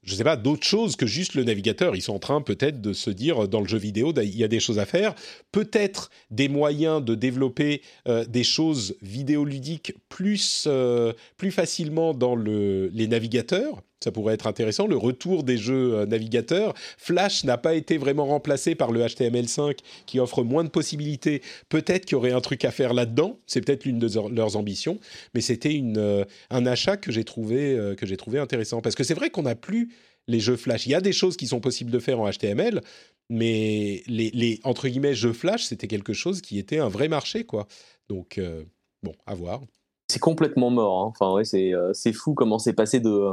je 0.07 0.13
ne 0.13 0.17
sais 0.17 0.23
pas, 0.23 0.37
d'autres 0.37 0.65
choses 0.65 0.95
que 0.95 1.05
juste 1.05 1.33
le 1.33 1.43
navigateur. 1.43 1.93
Ils 1.93 2.01
sont 2.01 2.13
en 2.13 2.19
train 2.19 2.41
peut-être 2.41 2.79
de 2.79 2.93
se 2.93 3.09
dire, 3.09 3.49
dans 3.49 3.59
le 3.59 3.67
jeu 3.67 3.77
vidéo, 3.77 4.13
il 4.15 4.37
y 4.37 4.43
a 4.45 4.47
des 4.47 4.61
choses 4.61 4.79
à 4.79 4.85
faire. 4.85 5.13
Peut-être 5.51 6.09
des 6.31 6.47
moyens 6.47 7.03
de 7.03 7.13
développer 7.13 7.81
euh, 8.07 8.23
des 8.23 8.45
choses 8.45 8.95
vidéoludiques 9.01 9.93
plus, 10.07 10.63
euh, 10.65 11.11
plus 11.35 11.51
facilement 11.51 12.13
dans 12.13 12.35
le, 12.35 12.87
les 12.93 13.07
navigateurs. 13.07 13.81
Ça 14.03 14.11
pourrait 14.11 14.35
être 14.35 14.47
intéressant. 14.47 14.87
Le 14.87 14.97
retour 14.97 15.43
des 15.43 15.57
jeux 15.57 15.95
euh, 15.95 16.05
navigateurs. 16.05 16.73
Flash 16.97 17.43
n'a 17.43 17.57
pas 17.57 17.73
été 17.73 17.97
vraiment 17.97 18.25
remplacé 18.25 18.75
par 18.75 18.91
le 18.91 19.03
HTML5 19.03 19.77
qui 20.05 20.19
offre 20.19 20.43
moins 20.43 20.63
de 20.63 20.69
possibilités. 20.69 21.41
Peut-être 21.69 22.05
qu'il 22.05 22.13
y 22.13 22.15
aurait 22.15 22.31
un 22.31 22.41
truc 22.41 22.63
à 22.65 22.71
faire 22.71 22.93
là-dedans. 22.93 23.39
C'est 23.47 23.61
peut-être 23.61 23.85
l'une 23.85 23.99
de 23.99 24.07
leurs 24.35 24.55
ambitions. 24.55 24.99
Mais 25.33 25.41
c'était 25.41 25.73
une, 25.73 26.25
un 26.49 26.65
achat 26.65 26.97
que 26.97 27.11
j'ai 27.11 27.23
trouvé, 27.23 27.95
que 27.97 28.05
j'ai 28.05 28.17
trouvé 28.17 28.39
intéressant. 28.39 28.81
Parce 28.81 28.95
que 28.95 29.03
c'est 29.03 29.13
vrai 29.13 29.29
qu'on 29.29 29.43
n'a 29.43 29.55
plus 29.55 29.89
les 30.27 30.39
jeux 30.39 30.55
Flash. 30.55 30.85
Il 30.85 30.91
y 30.91 30.95
a 30.95 31.01
des 31.01 31.13
choses 31.13 31.37
qui 31.37 31.47
sont 31.47 31.59
possibles 31.59 31.91
de 31.91 31.99
faire 31.99 32.19
en 32.19 32.29
HTML, 32.29 32.81
mais 33.29 34.03
les, 34.07 34.59
entre 34.63 34.87
guillemets 34.87 35.15
jeux 35.15 35.33
Flash, 35.33 35.65
c'était 35.65 35.87
quelque 35.87 36.13
chose 36.13 36.41
qui 36.41 36.59
était 36.59 36.79
un 36.79 36.89
vrai 36.89 37.07
marché, 37.07 37.45
quoi. 37.45 37.67
Donc 38.09 38.37
euh, 38.37 38.63
bon, 39.03 39.13
à 39.25 39.35
voir. 39.35 39.61
C'est 40.09 40.19
complètement 40.19 40.69
mort. 40.69 41.03
Hein. 41.03 41.13
Enfin, 41.19 41.41
euh, 41.57 41.91
c'est 41.93 42.13
fou 42.13 42.33
comment 42.33 42.59
c'est 42.59 42.73
passé 42.73 42.99
de. 42.99 43.31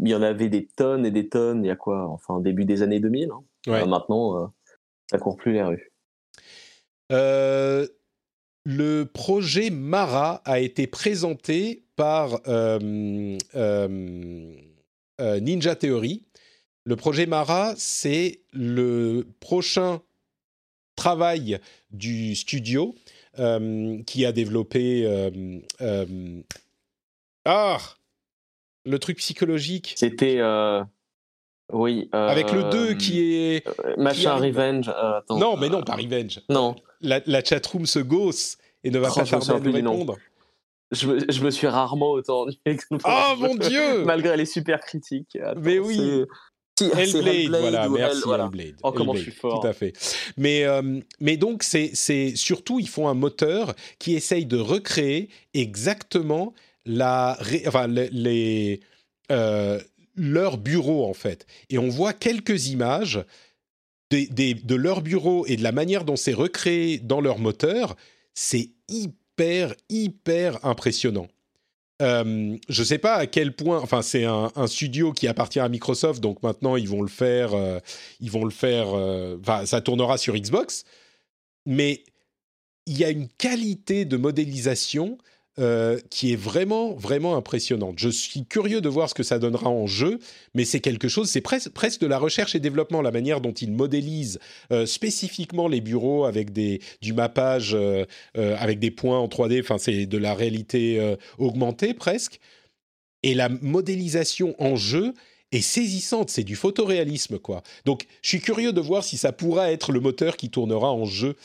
Il 0.00 0.08
y 0.08 0.14
en 0.14 0.22
avait 0.22 0.48
des 0.48 0.66
tonnes 0.66 1.06
et 1.06 1.10
des 1.10 1.28
tonnes. 1.28 1.64
Il 1.64 1.68
y 1.68 1.70
a 1.70 1.76
quoi 1.76 2.08
Enfin, 2.08 2.40
début 2.40 2.64
des 2.64 2.82
années 2.82 3.00
2000. 3.00 3.30
Hein. 3.30 3.44
Euh, 3.68 3.86
maintenant, 3.86 4.52
ça 5.10 5.18
court 5.18 5.36
plus 5.36 5.52
les 5.52 5.62
rues. 5.62 5.90
le 7.10 9.04
projet 9.04 9.70
Mara 9.70 10.42
a 10.44 10.60
été 10.60 10.86
présenté 10.86 11.84
par 11.96 12.40
euh, 15.20 15.40
Ninja 15.40 15.76
Theory. 15.76 16.24
Le 16.84 16.96
projet 16.96 17.26
Mara, 17.26 17.74
c'est 17.76 18.40
le 18.52 19.26
prochain 19.40 20.00
travail 20.94 21.58
du 21.90 22.34
studio 22.34 22.94
euh, 23.38 24.02
qui 24.04 24.24
a 24.24 24.32
développé 24.32 25.04
euh, 25.04 26.42
ah 27.44 27.78
le 28.86 28.98
truc 28.98 29.18
psychologique. 29.18 29.94
C'était 29.96 30.40
oui. 31.72 32.08
Avec 32.12 32.52
le 32.52 32.70
2 32.70 32.94
qui 32.94 33.34
est. 33.34 33.66
Machin 33.98 34.34
Revenge. 34.34 34.90
non, 35.30 35.56
mais 35.56 35.68
non, 35.68 35.82
pas 35.82 35.96
Revenge. 35.96 36.40
Non. 36.48 36.76
La, 37.00 37.20
la 37.26 37.44
chatroom 37.44 37.84
se 37.86 37.98
gosse 37.98 38.56
et 38.82 38.90
ne 38.90 38.98
va 38.98 39.08
pas 39.12 39.24
tarder 39.24 39.50
à 39.50 39.58
nous 39.60 39.72
répondre 39.72 40.16
je 40.92 41.06
me, 41.08 41.18
je 41.28 41.42
me, 41.42 41.50
suis 41.50 41.66
rarement 41.66 42.12
autant 42.12 42.46
Oh 43.04 43.34
mon 43.38 43.56
dieu 43.56 44.04
Malgré 44.04 44.36
les 44.36 44.46
super 44.46 44.80
critiques. 44.80 45.36
mais 45.56 45.78
oui 45.78 46.24
Hellblade, 46.80 47.48
voilà, 47.48 47.88
merci 47.88 48.22
Hellblade. 48.28 48.76
Oh, 48.82 48.92
comment 48.92 49.14
je 49.14 49.22
suis 49.22 49.30
fort. 49.32 49.60
Tout 49.60 49.66
à 49.66 49.72
fait. 49.72 49.94
Mais, 50.36 50.64
euh, 50.64 51.00
mais 51.20 51.38
donc, 51.38 51.62
c'est 51.62 52.36
surtout, 52.36 52.78
ils 52.78 52.88
font 52.88 53.08
un 53.08 53.14
moteur 53.14 53.74
qui 53.98 54.14
essaye 54.14 54.44
de 54.44 54.58
recréer 54.58 55.30
exactement 55.54 56.52
la, 56.86 57.38
enfin, 57.66 57.92
euh, 59.30 59.80
leur 60.14 60.58
bureau, 60.58 61.08
en 61.08 61.14
fait. 61.14 61.46
Et 61.68 61.78
on 61.78 61.88
voit 61.88 62.12
quelques 62.12 62.68
images 62.68 63.24
de 64.10 64.74
leur 64.74 65.02
bureau 65.02 65.44
et 65.46 65.56
de 65.56 65.62
la 65.62 65.72
manière 65.72 66.04
dont 66.04 66.16
c'est 66.16 66.32
recréé 66.32 66.98
dans 66.98 67.20
leur 67.20 67.38
moteur. 67.38 67.96
C'est 68.34 68.70
hyper 68.88 69.74
hyper, 69.88 70.64
impressionnant. 70.64 71.28
Euh, 72.02 72.56
je 72.68 72.80
ne 72.80 72.86
sais 72.86 72.98
pas 72.98 73.14
à 73.14 73.26
quel 73.26 73.54
point. 73.54 73.80
Enfin, 73.80 74.02
c'est 74.02 74.24
un, 74.24 74.66
studio 74.66 75.12
qui 75.12 75.28
appartient 75.28 75.60
à 75.60 75.68
Microsoft, 75.68 76.20
donc 76.20 76.42
maintenant 76.42 76.76
ils 76.76 76.88
vont 76.88 77.02
le 77.02 77.08
faire. 77.08 77.54
Euh, 77.54 77.78
ils 78.20 78.30
vont 78.30 78.44
le 78.44 78.50
faire. 78.50 78.88
Enfin, 78.88 79.66
ça 79.66 79.80
tournera 79.80 80.18
sur 80.18 80.34
Xbox, 80.34 80.84
mais 81.66 82.04
il 82.86 82.98
y 82.98 83.04
a 83.04 83.10
une 83.10 83.28
qualité 83.28 84.04
de 84.04 84.16
modélisation 84.16 85.18
euh, 85.58 85.98
qui 86.10 86.34
est 86.34 86.36
vraiment, 86.36 86.92
vraiment 86.92 87.34
impressionnante. 87.34 87.98
Je 87.98 88.10
suis 88.10 88.44
curieux 88.44 88.82
de 88.82 88.90
voir 88.90 89.08
ce 89.08 89.14
que 89.14 89.22
ça 89.22 89.38
donnera 89.38 89.70
en 89.70 89.86
jeu, 89.86 90.18
mais 90.54 90.66
c'est 90.66 90.80
quelque 90.80 91.08
chose, 91.08 91.30
c'est 91.30 91.40
presque 91.40 91.98
de 91.98 92.06
la 92.06 92.18
recherche 92.18 92.54
et 92.54 92.60
développement, 92.60 93.00
la 93.00 93.10
manière 93.10 93.40
dont 93.40 93.54
ils 93.54 93.72
modélisent 93.72 94.38
euh, 94.70 94.84
spécifiquement 94.84 95.66
les 95.66 95.80
bureaux 95.80 96.26
avec 96.26 96.52
des, 96.52 96.82
du 97.00 97.14
mappage, 97.14 97.74
euh, 97.74 98.04
avec 98.34 98.80
des 98.80 98.90
points 98.90 99.18
en 99.18 99.28
3D, 99.28 99.60
enfin 99.60 99.78
c'est 99.78 100.04
de 100.04 100.18
la 100.18 100.34
réalité 100.34 101.16
augmentée 101.38 101.94
presque. 101.94 102.38
Et 103.22 103.32
la 103.32 103.48
modélisation 103.48 104.54
en 104.58 104.76
jeu, 104.76 105.14
est 105.52 105.60
saisissante, 105.60 106.28
c'est 106.28 106.42
du 106.42 106.56
photoréalisme 106.56 107.38
quoi. 107.38 107.62
Donc 107.84 108.06
je 108.20 108.28
suis 108.28 108.40
curieux 108.40 108.72
de 108.72 108.80
voir 108.80 109.04
si 109.04 109.16
ça 109.16 109.30
pourra 109.30 109.70
être 109.70 109.92
le 109.92 110.00
moteur 110.00 110.36
qui 110.36 110.50
tournera 110.50 110.92
en 110.92 111.04
jeu 111.04 111.36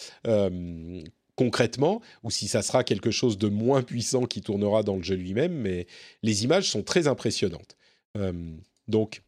concrètement, 1.41 2.01
ou 2.21 2.29
si 2.29 2.47
ça 2.47 2.61
sera 2.61 2.83
quelque 2.83 3.09
chose 3.09 3.39
de 3.39 3.47
moins 3.47 3.81
puissant 3.81 4.25
qui 4.25 4.41
tournera 4.41 4.83
dans 4.83 4.95
le 4.95 5.01
jeu 5.01 5.15
lui-même, 5.15 5.53
mais 5.53 5.87
les 6.21 6.43
images 6.43 6.69
sont 6.69 6.83
très 6.83 7.07
impressionnantes. 7.07 7.77
Euh, 8.15 8.31
donc, 8.87 9.23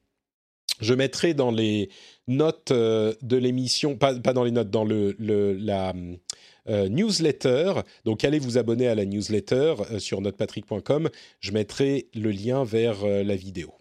je 0.80 0.94
mettrai 0.94 1.34
dans 1.34 1.50
les 1.50 1.90
notes 2.28 2.70
euh, 2.70 3.16
de 3.24 3.36
l'émission, 3.36 3.98
pas, 3.98 4.14
dans 4.14 4.44
les 4.44 4.52
notes, 4.52 4.70
dans 4.70 4.84
le, 4.84 5.16
la 5.18 5.94
euh, 6.70 6.88
newsletter. 6.88 7.82
Donc, 8.06 8.24
allez 8.24 8.38
vous 8.38 8.60
abonner 8.60 8.88
à 8.88 8.94
la 8.94 9.06
newsletter 9.06 9.74
sur 9.98 10.22
notrepatrick.com. 10.22 11.10
Je 11.40 11.52
mettrai 11.52 12.10
le 12.14 12.30
lien 12.30 12.64
vers 12.64 13.08
la 13.08 13.36
vidéo. 13.36 13.74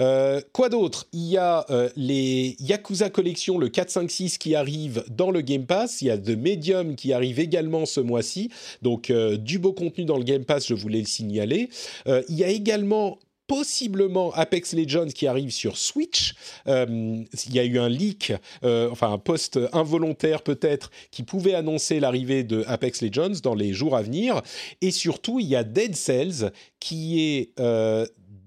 Euh, 0.00 0.40
quoi 0.52 0.68
d'autre? 0.68 1.06
Il 1.12 1.26
y 1.26 1.36
a 1.36 1.66
euh, 1.70 1.88
les 1.96 2.56
Yakuza 2.58 3.10
Collection, 3.10 3.58
le 3.58 3.68
4, 3.68 3.90
5, 3.90 4.10
6 4.10 4.38
qui 4.38 4.54
arrive 4.54 5.04
dans 5.10 5.30
le 5.30 5.40
Game 5.42 5.66
Pass. 5.66 6.02
Il 6.02 6.06
y 6.06 6.10
a 6.10 6.18
The 6.18 6.30
Medium 6.30 6.96
qui 6.96 7.12
arrive 7.12 7.38
également 7.38 7.86
ce 7.86 8.00
mois-ci. 8.00 8.50
Donc 8.82 9.10
euh, 9.10 9.36
du 9.36 9.58
beau 9.58 9.72
contenu 9.72 10.04
dans 10.04 10.16
le 10.16 10.24
Game 10.24 10.44
Pass, 10.44 10.68
je 10.68 10.74
voulais 10.74 11.00
le 11.00 11.06
signaler. 11.06 11.68
il 12.06 12.36
y 12.36 12.44
a 12.44 12.48
également 12.48 13.18
possiblement 13.46 14.32
Apex 14.34 14.74
Legends 14.74 15.08
qui 15.08 15.26
arrive 15.26 15.50
sur 15.50 15.76
Switch. 15.76 16.34
il 16.66 17.26
y 17.52 17.58
a 17.58 17.64
eu 17.64 17.78
un 17.78 17.88
leak, 17.88 18.32
enfin 18.62 19.12
un 19.12 19.18
post 19.18 19.58
involontaire 19.72 20.42
peut-être, 20.42 20.90
qui 21.10 21.24
pouvait 21.24 21.54
annoncer 21.54 21.98
l'arrivée 21.98 22.44
de 22.44 22.64
Apex 22.68 23.02
Legends 23.02 23.40
dans 23.42 23.54
les 23.54 23.72
jours 23.72 23.96
à 23.96 24.02
venir. 24.02 24.40
Et 24.80 24.92
surtout, 24.92 25.40
il 25.40 25.46
y 25.46 25.56
a 25.56 25.64
Dead 25.64 25.96
Cells 25.96 26.52
qui 26.78 27.20
est 27.20 27.60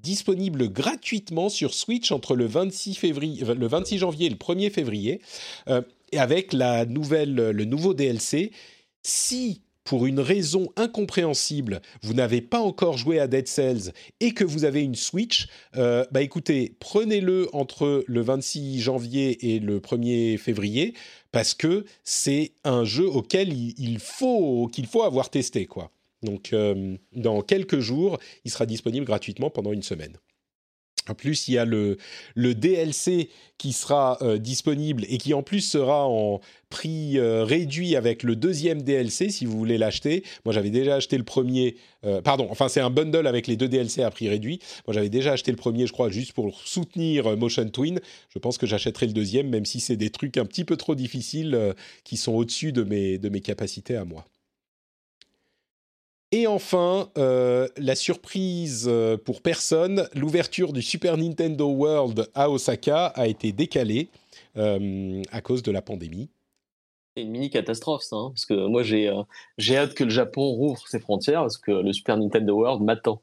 disponible 0.04 0.70
gratuitement 0.70 1.50
sur 1.50 1.74
Switch 1.74 2.12
entre 2.12 2.36
le 2.36 2.46
26, 2.46 2.96
février, 2.96 3.44
le 3.44 3.68
26 3.68 3.98
janvier 3.98 4.28
et 4.28 4.30
le 4.30 4.36
1er 4.36 4.70
février, 4.70 5.22
euh, 5.70 5.82
avec 6.16 6.54
la 6.54 6.86
nouvelle, 6.86 7.34
le 7.34 7.66
nouveau 7.66 7.94
DLC. 7.94 8.52
Si 9.02 9.64
pour 9.84 10.06
une 10.06 10.20
raison 10.20 10.70
incompréhensible, 10.76 11.82
vous 12.02 12.14
n'avez 12.14 12.42
pas 12.42 12.60
encore 12.60 12.98
joué 12.98 13.20
à 13.20 13.28
Dead 13.28 13.48
Cells 13.48 13.92
et 14.20 14.34
que 14.34 14.44
vous 14.44 14.64
avez 14.64 14.82
une 14.82 14.96
Switch, 14.96 15.48
euh, 15.76 16.06
bah 16.12 16.22
écoutez, 16.22 16.76
prenez-le 16.80 17.50
entre 17.54 18.04
le 18.08 18.22
26 18.22 18.80
janvier 18.80 19.54
et 19.54 19.60
le 19.60 19.80
1er 19.80 20.38
février 20.38 20.94
parce 21.32 21.54
que 21.54 21.86
c'est 22.04 22.54
un 22.64 22.86
jeu 22.86 23.08
auquel 23.08 23.54
il, 23.54 24.00
faut 24.00 24.70
qu'il 24.72 24.88
faut 24.88 25.04
avoir 25.04 25.30
testé 25.30 25.66
quoi. 25.66 25.92
Donc, 26.24 26.54
euh, 26.54 26.96
dans 27.16 27.42
quelques 27.42 27.80
jours, 27.80 28.18
il 28.46 28.52
sera 28.52 28.66
disponible 28.66 29.06
gratuitement 29.06 29.50
pendant 29.50 29.74
une 29.74 29.84
semaine. 29.84 30.18
En 31.10 31.16
plus, 31.16 31.50
il 31.50 31.56
y 31.56 31.58
a 31.58 31.66
le, 31.66 31.98
DLC 32.38 33.30
qui 33.58 33.74
sera 33.74 34.18
euh, 34.22 34.38
disponible 34.38 35.04
et 35.10 35.18
qui 35.18 35.34
en 35.34 35.44
plus 35.44 35.60
sera 35.60 36.08
en 36.08 36.40
prix 36.70 37.18
euh, 37.18 37.44
réduit 37.44 37.98
avec 37.98 38.24
le 38.24 38.38
deuxième 38.38 38.84
DLC 38.84 39.30
si 39.30 39.46
vous 39.46 39.58
voulez 39.58 39.78
l'acheter. 39.78 40.24
Moi, 40.46 40.54
j'avais 40.54 40.70
déjà 40.70 40.96
acheté 40.96 41.18
le 41.18 41.26
premier. 41.26 41.76
Pardon, 42.24 42.48
enfin, 42.50 42.68
c'est 42.68 42.82
un 42.82 42.90
bundle 42.90 43.28
avec 43.28 43.48
les 43.48 43.58
deux 43.58 43.68
DLC 43.68 44.02
à 44.02 44.12
prix 44.12 44.30
réduit. 44.30 44.60
Moi, 44.88 44.94
j'avais 44.94 45.10
déjà 45.10 45.34
acheté 45.34 45.52
le 45.52 45.58
premier, 45.58 45.88
je 45.88 45.94
crois, 45.94 46.10
juste 46.10 46.32
pour 46.32 46.58
soutenir 46.62 47.36
Motion 47.38 47.70
Twin. 47.70 48.00
Je 48.30 48.40
pense 48.40 48.58
que 48.58 48.66
j'achèterai 48.66 49.08
le 49.08 49.14
deuxième, 49.14 49.50
même 49.50 49.66
si 49.66 49.82
c'est 49.82 49.98
des 49.98 50.10
trucs 50.10 50.38
un 50.38 50.46
petit 50.46 50.64
peu 50.64 50.78
trop 50.78 50.96
difficiles 50.96 51.74
qui 52.06 52.16
sont 52.16 52.34
au-dessus 52.34 52.72
de 52.72 52.84
mes 52.84 53.42
capacités 53.42 53.96
à 53.98 54.06
moi. 54.06 54.26
Et 56.36 56.48
enfin, 56.48 57.10
euh, 57.20 57.68
la 57.78 57.94
surprise 57.94 58.88
euh, 58.90 59.18
pour 59.18 59.44
personne, 59.44 60.10
l'ouverture 60.16 60.74
du 60.74 60.82
Super 60.82 61.16
Nintendo 61.16 61.68
World 61.68 62.28
à 62.34 62.50
Osaka 62.50 63.06
a 63.06 63.28
été 63.28 63.52
décalée 63.52 64.10
euh, 64.58 65.22
à 65.32 65.42
cause 65.42 65.62
de 65.62 65.72
la 65.72 65.84
pandémie. 65.84 66.32
C'est 67.16 67.22
une 67.22 67.30
mini 67.30 67.52
catastrophe, 67.52 68.02
ça, 68.02 68.16
hein, 68.16 68.32
parce 68.34 68.48
que 68.48 68.66
moi 68.66 68.82
j'ai 68.82 69.14
j'ai 69.60 69.78
hâte 69.78 69.94
que 69.94 70.04
le 70.04 70.10
Japon 70.10 70.42
rouvre 70.50 70.88
ses 70.88 71.00
frontières, 71.00 71.42
parce 71.42 71.60
que 71.60 71.70
le 71.70 71.94
Super 71.94 72.18
Nintendo 72.18 72.56
World 72.56 72.82
m'attend. 72.82 73.22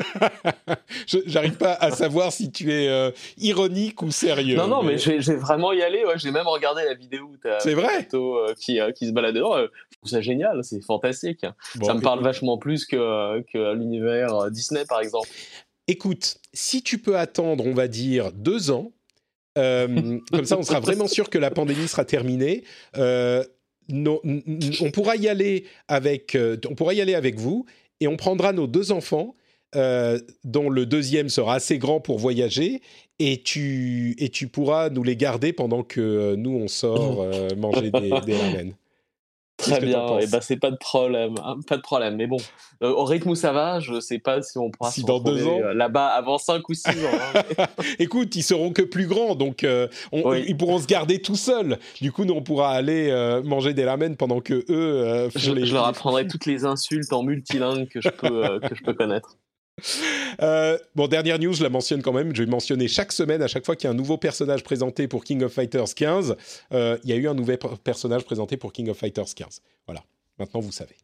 J'arrive 1.26 1.56
pas 1.56 1.74
à 1.74 1.90
savoir 1.90 2.32
si 2.32 2.50
tu 2.50 2.72
es 2.72 2.88
euh, 2.88 3.10
ironique 3.38 4.02
ou 4.02 4.10
sérieux. 4.10 4.56
Non, 4.56 4.68
non, 4.68 4.82
mais, 4.82 4.98
j'ai 4.98 5.18
vraiment 5.36 5.72
y 5.72 5.82
aller. 5.82 6.04
Ouais. 6.04 6.14
J'ai 6.16 6.30
même 6.30 6.46
regardé 6.46 6.84
la 6.84 6.94
vidéo 6.94 7.24
où 7.24 7.36
C'est 7.58 7.74
vrai? 7.74 8.08
Euh, 8.14 8.54
qui, 8.54 8.80
euh, 8.80 8.92
qui 8.92 9.06
se 9.06 9.12
balade 9.12 9.34
dedans. 9.34 9.56
Trouve 10.00 10.10
ça 10.10 10.20
génial, 10.20 10.62
c'est 10.64 10.80
fantastique. 10.80 11.44
ça 11.82 11.94
me 11.94 12.00
parle 12.00 12.22
vachement 12.22 12.58
plus 12.58 12.86
que, 12.86 13.40
que 13.52 13.74
l'univers 13.74 14.50
Disney, 14.50 14.84
par 14.88 15.00
exemple. 15.00 15.28
Écoute, 15.86 16.38
si 16.52 16.82
tu 16.82 16.98
peux 16.98 17.18
attendre, 17.18 17.66
on 17.66 17.74
va 17.74 17.88
dire, 17.88 18.32
deux 18.32 18.70
ans, 18.70 18.92
comme 19.56 20.44
ça 20.44 20.56
on 20.56 20.62
sera 20.62 20.80
vraiment 20.80 21.06
sûr 21.06 21.28
que 21.28 21.36
la 21.36 21.50
pandémie 21.50 21.86
sera 21.86 22.04
terminée. 22.04 22.64
on 22.94 24.90
pourra 24.92 25.16
y 25.16 25.28
aller 25.28 25.66
avec, 25.88 26.36
on 26.68 26.74
pourra 26.74 26.94
y 26.94 27.00
aller 27.00 27.14
avec 27.14 27.38
vous 27.38 27.66
et 28.00 28.08
on 28.08 28.16
prendra 28.16 28.52
nos 28.52 28.66
deux 28.66 28.92
enfants 28.92 29.34
euh, 29.76 30.18
dont 30.42 30.68
le 30.68 30.84
deuxième 30.84 31.28
sera 31.28 31.54
assez 31.54 31.78
grand 31.78 32.00
pour 32.00 32.18
voyager, 32.18 32.82
et 33.20 33.40
tu, 33.40 34.16
et 34.18 34.28
tu 34.28 34.48
pourras 34.48 34.90
nous 34.90 35.04
les 35.04 35.14
garder 35.14 35.52
pendant 35.52 35.84
que 35.84 36.00
euh, 36.00 36.36
nous, 36.36 36.50
on 36.50 36.66
sort 36.66 37.22
euh, 37.32 37.50
manger 37.56 37.92
des, 37.92 38.10
des 38.26 38.36
ramen. 38.36 38.74
Très 39.60 39.80
bien, 39.80 40.18
et 40.18 40.24
eh 40.24 40.26
ben 40.26 40.40
c'est 40.40 40.56
pas 40.56 40.70
de 40.70 40.76
problème, 40.76 41.34
hein, 41.44 41.56
pas 41.66 41.76
de 41.76 41.82
problème. 41.82 42.16
Mais 42.16 42.26
bon, 42.26 42.38
au 42.80 43.04
rythme 43.04 43.30
où 43.30 43.34
ça 43.34 43.52
va, 43.52 43.80
je 43.80 44.00
sais 44.00 44.18
pas 44.18 44.42
si 44.42 44.58
on 44.58 44.70
pourra 44.70 44.90
si 44.90 45.04
dans 45.04 45.20
deux 45.20 45.46
ans 45.46 45.60
là-bas 45.74 46.06
avant 46.08 46.38
5 46.38 46.68
ou 46.68 46.74
6 46.74 46.88
ans. 46.88 46.92
Hein. 47.58 47.66
Écoute, 47.98 48.34
ils 48.36 48.42
seront 48.42 48.72
que 48.72 48.82
plus 48.82 49.06
grands, 49.06 49.34
donc 49.34 49.66
ils 50.12 50.56
pourront 50.56 50.78
se 50.78 50.86
garder 50.86 51.20
tout 51.20 51.36
seuls. 51.36 51.78
Du 52.00 52.12
coup, 52.12 52.24
nous 52.24 52.34
on 52.34 52.42
pourra 52.42 52.70
aller 52.70 53.10
manger 53.44 53.74
des 53.74 53.84
ramen 53.84 54.16
pendant 54.16 54.40
que 54.40 54.64
eux. 54.68 55.28
je, 55.34 55.64
je, 55.64 55.74
leur 55.74 55.86
apprendrai 55.86 56.26
toutes 56.26 56.46
les 56.46 56.64
insultes 56.64 57.12
en 57.12 57.22
multilingue 57.22 57.88
que 57.88 58.00
je 58.00 58.08
peux 58.08 58.60
que 58.60 58.74
je 58.74 58.82
peux 58.82 58.94
connaître. 58.94 59.36
Euh, 60.42 60.78
bon, 60.94 61.06
dernière 61.06 61.38
news, 61.38 61.52
je 61.52 61.62
la 61.62 61.68
mentionne 61.68 62.02
quand 62.02 62.12
même. 62.12 62.34
Je 62.34 62.42
vais 62.42 62.50
mentionner 62.50 62.88
chaque 62.88 63.12
semaine, 63.12 63.42
à 63.42 63.48
chaque 63.48 63.66
fois 63.66 63.76
qu'il 63.76 63.84
y 63.84 63.88
a 63.88 63.90
un 63.90 63.96
nouveau 63.96 64.16
personnage 64.16 64.62
présenté 64.62 65.08
pour 65.08 65.24
King 65.24 65.42
of 65.42 65.52
Fighters 65.52 65.94
15, 65.94 66.36
euh, 66.72 66.98
il 67.04 67.10
y 67.10 67.12
a 67.12 67.16
eu 67.16 67.28
un 67.28 67.34
nouvel 67.34 67.58
personnage 67.84 68.24
présenté 68.24 68.56
pour 68.56 68.72
King 68.72 68.88
of 68.88 68.96
Fighters 68.96 69.34
15. 69.34 69.60
Voilà, 69.86 70.02
maintenant 70.38 70.60
vous 70.60 70.72
savez. 70.72 70.96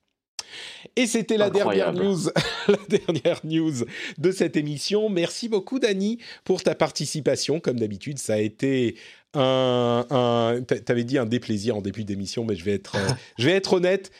Et 0.94 1.06
c'était 1.06 1.36
la 1.36 1.50
dernière 1.50 1.92
news, 1.92 2.28
la 2.68 2.78
dernière 2.88 3.40
news 3.44 3.84
de 4.18 4.30
cette 4.30 4.56
émission. 4.56 5.08
Merci 5.08 5.48
beaucoup, 5.48 5.78
Dani, 5.78 6.18
pour 6.44 6.62
ta 6.62 6.74
participation. 6.74 7.60
Comme 7.60 7.78
d'habitude, 7.78 8.18
ça 8.18 8.34
a 8.34 8.38
été 8.38 8.96
un, 9.34 10.06
un 10.10 10.62
t'avais 10.62 11.04
dit 11.04 11.18
un 11.18 11.26
déplaisir 11.26 11.76
en 11.76 11.82
début 11.82 12.04
d'émission, 12.04 12.44
mais 12.44 12.56
je 12.56 12.64
vais 12.64 12.74
être, 12.74 12.96
euh, 12.96 13.08
je 13.38 13.46
vais 13.46 13.52
être 13.52 13.74
honnête. 13.74 14.10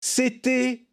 C'était 0.00 0.84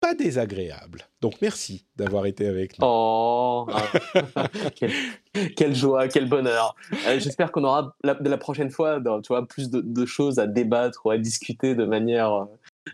pas 0.00 0.14
désagréable. 0.14 1.06
Donc 1.20 1.34
merci 1.42 1.86
d'avoir 1.96 2.26
été 2.26 2.46
avec 2.46 2.78
nous. 2.78 2.86
Oh, 2.88 3.66
ah. 3.70 4.48
quelle, 5.56 5.74
joie, 5.74 6.08
quel 6.08 6.28
bonheur. 6.28 6.74
Euh, 7.06 7.18
j'espère 7.18 7.52
qu'on 7.52 7.64
aura 7.64 7.94
la, 8.02 8.16
la, 8.20 8.38
prochaine 8.38 8.70
fois 8.70 9.00
tu 9.22 9.28
vois, 9.28 9.46
plus 9.46 9.70
de, 9.70 10.06
choses 10.06 10.38
à 10.38 10.46
débattre 10.46 11.04
ou 11.04 11.10
à 11.10 11.18
discuter 11.18 11.74
de 11.74 11.84
manière, 11.84 12.46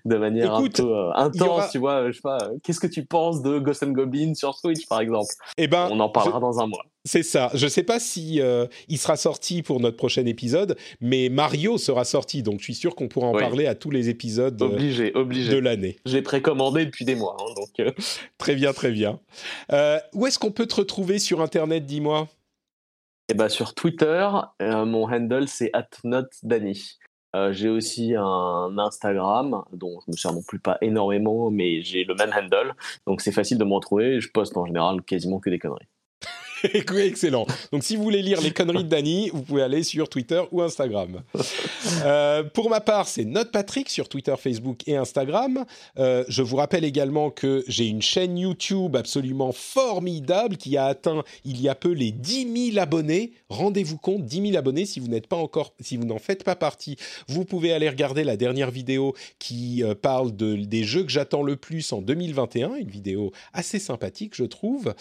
de 0.04 0.16
manière 0.16 0.54
un 0.54 0.68
peu 0.68 0.82
euh, 0.82 1.12
intense. 1.14 1.70
Tu 1.70 1.78
vois, 1.78 2.11
je 2.11 2.16
sais 2.16 2.22
pas, 2.22 2.38
qu'est-ce 2.62 2.80
que 2.80 2.86
tu 2.86 3.04
penses 3.04 3.42
de 3.42 3.59
Ghost 3.59 3.82
and 3.84 3.92
Goblin 3.92 4.34
sur 4.34 4.54
Switch 4.54 4.86
par 4.88 5.00
exemple? 5.00 5.32
Eh 5.57 5.68
ben, 5.68 5.88
On 5.90 6.00
en 6.00 6.09
parlera 6.09 6.40
dans 6.40 6.61
un 6.61 6.66
mois. 6.66 6.84
C'est 7.07 7.22
ça. 7.22 7.50
Je 7.54 7.64
ne 7.64 7.70
sais 7.70 7.84
pas 7.84 8.00
si 8.00 8.40
euh, 8.40 8.66
il 8.88 8.98
sera 8.98 9.16
sorti 9.16 9.62
pour 9.62 9.78
notre 9.78 9.96
prochain 9.96 10.26
épisode, 10.26 10.76
mais 11.00 11.28
Mario 11.28 11.78
sera 11.78 12.04
sorti, 12.04 12.42
donc 12.42 12.59
je 12.59 12.64
suis 12.64 12.74
sûr 12.74 12.96
qu'on 12.96 13.07
pourra 13.07 13.28
en 13.28 13.32
parler 13.32 13.66
à 13.66 13.76
tous 13.76 13.90
les 13.90 14.09
épisodes 14.09 14.61
obligé, 14.61 15.12
obligé. 15.14 15.52
de 15.52 15.59
l'année. 15.59 15.96
J'ai 16.04 16.20
précommandé 16.20 16.84
depuis 16.84 17.04
des 17.04 17.14
mois, 17.14 17.36
hein, 17.38 17.54
donc. 17.54 17.94
très 18.38 18.57
bien, 18.57 18.72
très 18.72 18.90
bien. 18.90 19.20
Euh, 19.72 19.98
où 20.14 20.26
est-ce 20.26 20.40
qu'on 20.40 20.50
peut 20.50 20.66
te 20.66 20.74
retrouver 20.74 21.20
sur 21.20 21.40
Internet, 21.40 21.86
dis-moi? 21.86 22.26
Eh 23.28 23.34
ben 23.34 23.48
sur 23.48 23.74
Twitter, 23.74 24.28
euh, 24.61 24.84
mon 24.84 25.09
handle 25.09 25.46
c'est 25.46 25.70
@notdani. 26.02 26.98
Euh, 27.36 27.52
j'ai 27.52 27.68
aussi 27.68 28.14
un 28.16 28.78
Instagram, 28.78 29.62
dont 29.72 30.00
je 30.07 30.11
me 30.11 30.16
sers 30.16 30.32
non 30.32 30.42
plus 30.42 30.59
pas 30.59 30.78
énormément, 30.80 31.50
mais 31.50 31.82
j'ai 31.82 32.04
le 32.04 32.14
même 32.14 32.32
handle, 32.32 32.74
donc 33.07 33.20
c'est 33.20 33.32
facile 33.32 33.59
de 33.59 33.64
me 33.64 33.74
retrouver. 33.74 34.20
Je 34.20 34.30
poste 34.30 34.57
en 34.57 34.66
général 34.66 35.02
quasiment 35.02 35.38
que 35.38 35.50
des 35.50 35.59
conneries. 35.59 35.86
Excellent. 36.96 37.46
Donc, 37.72 37.84
si 37.84 37.96
vous 37.96 38.02
voulez 38.02 38.22
lire 38.22 38.40
les 38.40 38.50
conneries 38.50 38.84
de 38.84 38.88
Dany, 38.88 39.30
vous 39.32 39.42
pouvez 39.42 39.62
aller 39.62 39.82
sur 39.82 40.08
Twitter 40.08 40.42
ou 40.52 40.62
Instagram. 40.62 41.22
Euh, 42.04 42.42
pour 42.42 42.70
ma 42.70 42.80
part, 42.80 43.08
c'est 43.08 43.24
Note 43.24 43.50
Patrick 43.50 43.88
sur 43.88 44.08
Twitter, 44.08 44.34
Facebook 44.38 44.80
et 44.86 44.96
Instagram. 44.96 45.64
Euh, 45.98 46.24
je 46.28 46.42
vous 46.42 46.56
rappelle 46.56 46.84
également 46.84 47.30
que 47.30 47.64
j'ai 47.68 47.86
une 47.86 48.02
chaîne 48.02 48.38
YouTube 48.38 48.96
absolument 48.96 49.52
formidable 49.52 50.56
qui 50.56 50.76
a 50.76 50.86
atteint 50.86 51.22
il 51.44 51.60
y 51.60 51.68
a 51.68 51.74
peu 51.74 51.92
les 51.92 52.12
10 52.12 52.72
000 52.72 52.82
abonnés. 52.82 53.32
Rendez-vous 53.48 53.98
compte, 53.98 54.24
10 54.24 54.50
000 54.50 54.56
abonnés. 54.56 54.86
Si 54.86 55.00
vous 55.00 55.08
n'êtes 55.08 55.26
pas 55.26 55.36
encore, 55.36 55.74
si 55.80 55.96
vous 55.96 56.04
n'en 56.04 56.18
faites 56.18 56.44
pas 56.44 56.56
partie, 56.56 56.96
vous 57.28 57.44
pouvez 57.44 57.72
aller 57.72 57.88
regarder 57.88 58.24
la 58.24 58.36
dernière 58.36 58.70
vidéo 58.70 59.14
qui 59.38 59.82
euh, 59.82 59.94
parle 59.94 60.34
de, 60.34 60.56
des 60.56 60.84
jeux 60.84 61.04
que 61.04 61.10
j'attends 61.10 61.42
le 61.42 61.56
plus 61.56 61.92
en 61.92 62.02
2021. 62.02 62.74
Une 62.76 62.90
vidéo 62.90 63.32
assez 63.52 63.78
sympathique, 63.78 64.34
je 64.34 64.44
trouve. 64.44 64.94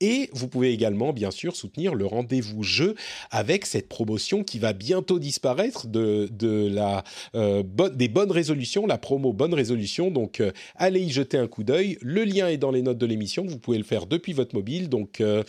et 0.00 0.30
pouvez 0.48 0.72
également, 0.72 1.12
bien 1.12 1.30
sûr, 1.30 1.56
soutenir 1.56 1.94
le 1.94 2.06
rendez-vous 2.06 2.62
jeu 2.62 2.94
avec 3.30 3.66
cette 3.66 3.88
promotion 3.88 4.44
qui 4.44 4.58
va 4.58 4.72
bientôt 4.72 5.18
disparaître 5.18 5.86
de, 5.86 6.28
de 6.30 6.68
la, 6.68 7.04
euh, 7.34 7.62
des 7.94 8.08
bonnes 8.08 8.30
résolutions, 8.30 8.86
la 8.86 8.98
promo 8.98 9.32
bonne 9.32 9.54
résolution. 9.54 10.10
Donc, 10.10 10.40
euh, 10.40 10.52
allez 10.76 11.00
y 11.00 11.10
jeter 11.10 11.38
un 11.38 11.46
coup 11.46 11.64
d'œil. 11.64 11.98
Le 12.00 12.24
lien 12.24 12.48
est 12.48 12.56
dans 12.56 12.70
les 12.70 12.82
notes 12.82 12.98
de 12.98 13.06
l'émission. 13.06 13.44
Vous 13.46 13.58
pouvez 13.58 13.78
le 13.78 13.84
faire 13.84 14.06
depuis 14.06 14.32
votre 14.32 14.54
mobile. 14.54 14.88
Donc, 14.88 15.20
euh, 15.20 15.42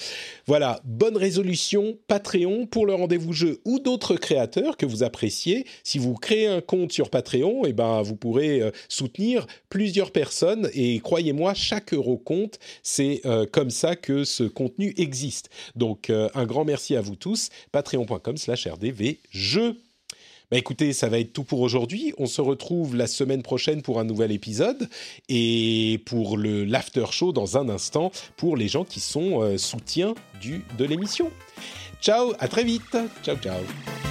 voilà, 0.47 0.81
bonne 0.85 1.17
résolution, 1.17 1.97
Patreon 2.07 2.65
pour 2.65 2.85
le 2.85 2.93
rendez-vous 2.93 3.33
jeu 3.33 3.61
ou 3.65 3.79
d'autres 3.79 4.15
créateurs 4.15 4.77
que 4.77 4.85
vous 4.85 5.03
appréciez. 5.03 5.65
Si 5.83 5.97
vous 5.97 6.13
créez 6.15 6.47
un 6.47 6.61
compte 6.61 6.91
sur 6.91 7.09
Patreon, 7.09 7.65
et 7.65 7.69
eh 7.69 7.73
ben, 7.73 8.01
vous 8.01 8.15
pourrez 8.15 8.61
soutenir 8.89 9.47
plusieurs 9.69 10.11
personnes. 10.11 10.69
Et 10.73 10.99
croyez-moi, 10.99 11.53
chaque 11.53 11.93
euro 11.93 12.17
compte. 12.17 12.59
C'est 12.83 13.21
comme 13.51 13.69
ça 13.69 13.95
que 13.95 14.23
ce 14.23 14.43
compte 14.43 14.70
existe. 14.79 15.49
Donc 15.75 16.09
euh, 16.09 16.29
un 16.33 16.45
grand 16.45 16.65
merci 16.65 16.95
à 16.95 17.01
vous 17.01 17.15
tous. 17.15 17.49
Patreon.com 17.71 18.37
slash 18.37 18.67
rdvjeux. 18.67 19.77
Bah 20.51 20.57
écoutez, 20.57 20.91
ça 20.91 21.07
va 21.07 21.17
être 21.17 21.31
tout 21.31 21.45
pour 21.45 21.61
aujourd'hui. 21.61 22.13
On 22.17 22.25
se 22.25 22.41
retrouve 22.41 22.93
la 22.93 23.07
semaine 23.07 23.41
prochaine 23.41 23.81
pour 23.81 24.01
un 24.01 24.03
nouvel 24.03 24.33
épisode 24.33 24.89
et 25.29 26.01
pour 26.05 26.35
le 26.35 26.65
l'after 26.65 27.05
show 27.11 27.31
dans 27.31 27.57
un 27.57 27.69
instant 27.69 28.11
pour 28.35 28.57
les 28.57 28.67
gens 28.67 28.83
qui 28.83 28.99
sont 28.99 29.41
euh, 29.41 29.57
soutiens 29.57 30.13
du, 30.41 30.65
de 30.77 30.83
l'émission. 30.83 31.31
Ciao, 32.01 32.33
à 32.39 32.49
très 32.49 32.65
vite. 32.65 32.97
Ciao, 33.23 33.37
ciao. 33.37 34.10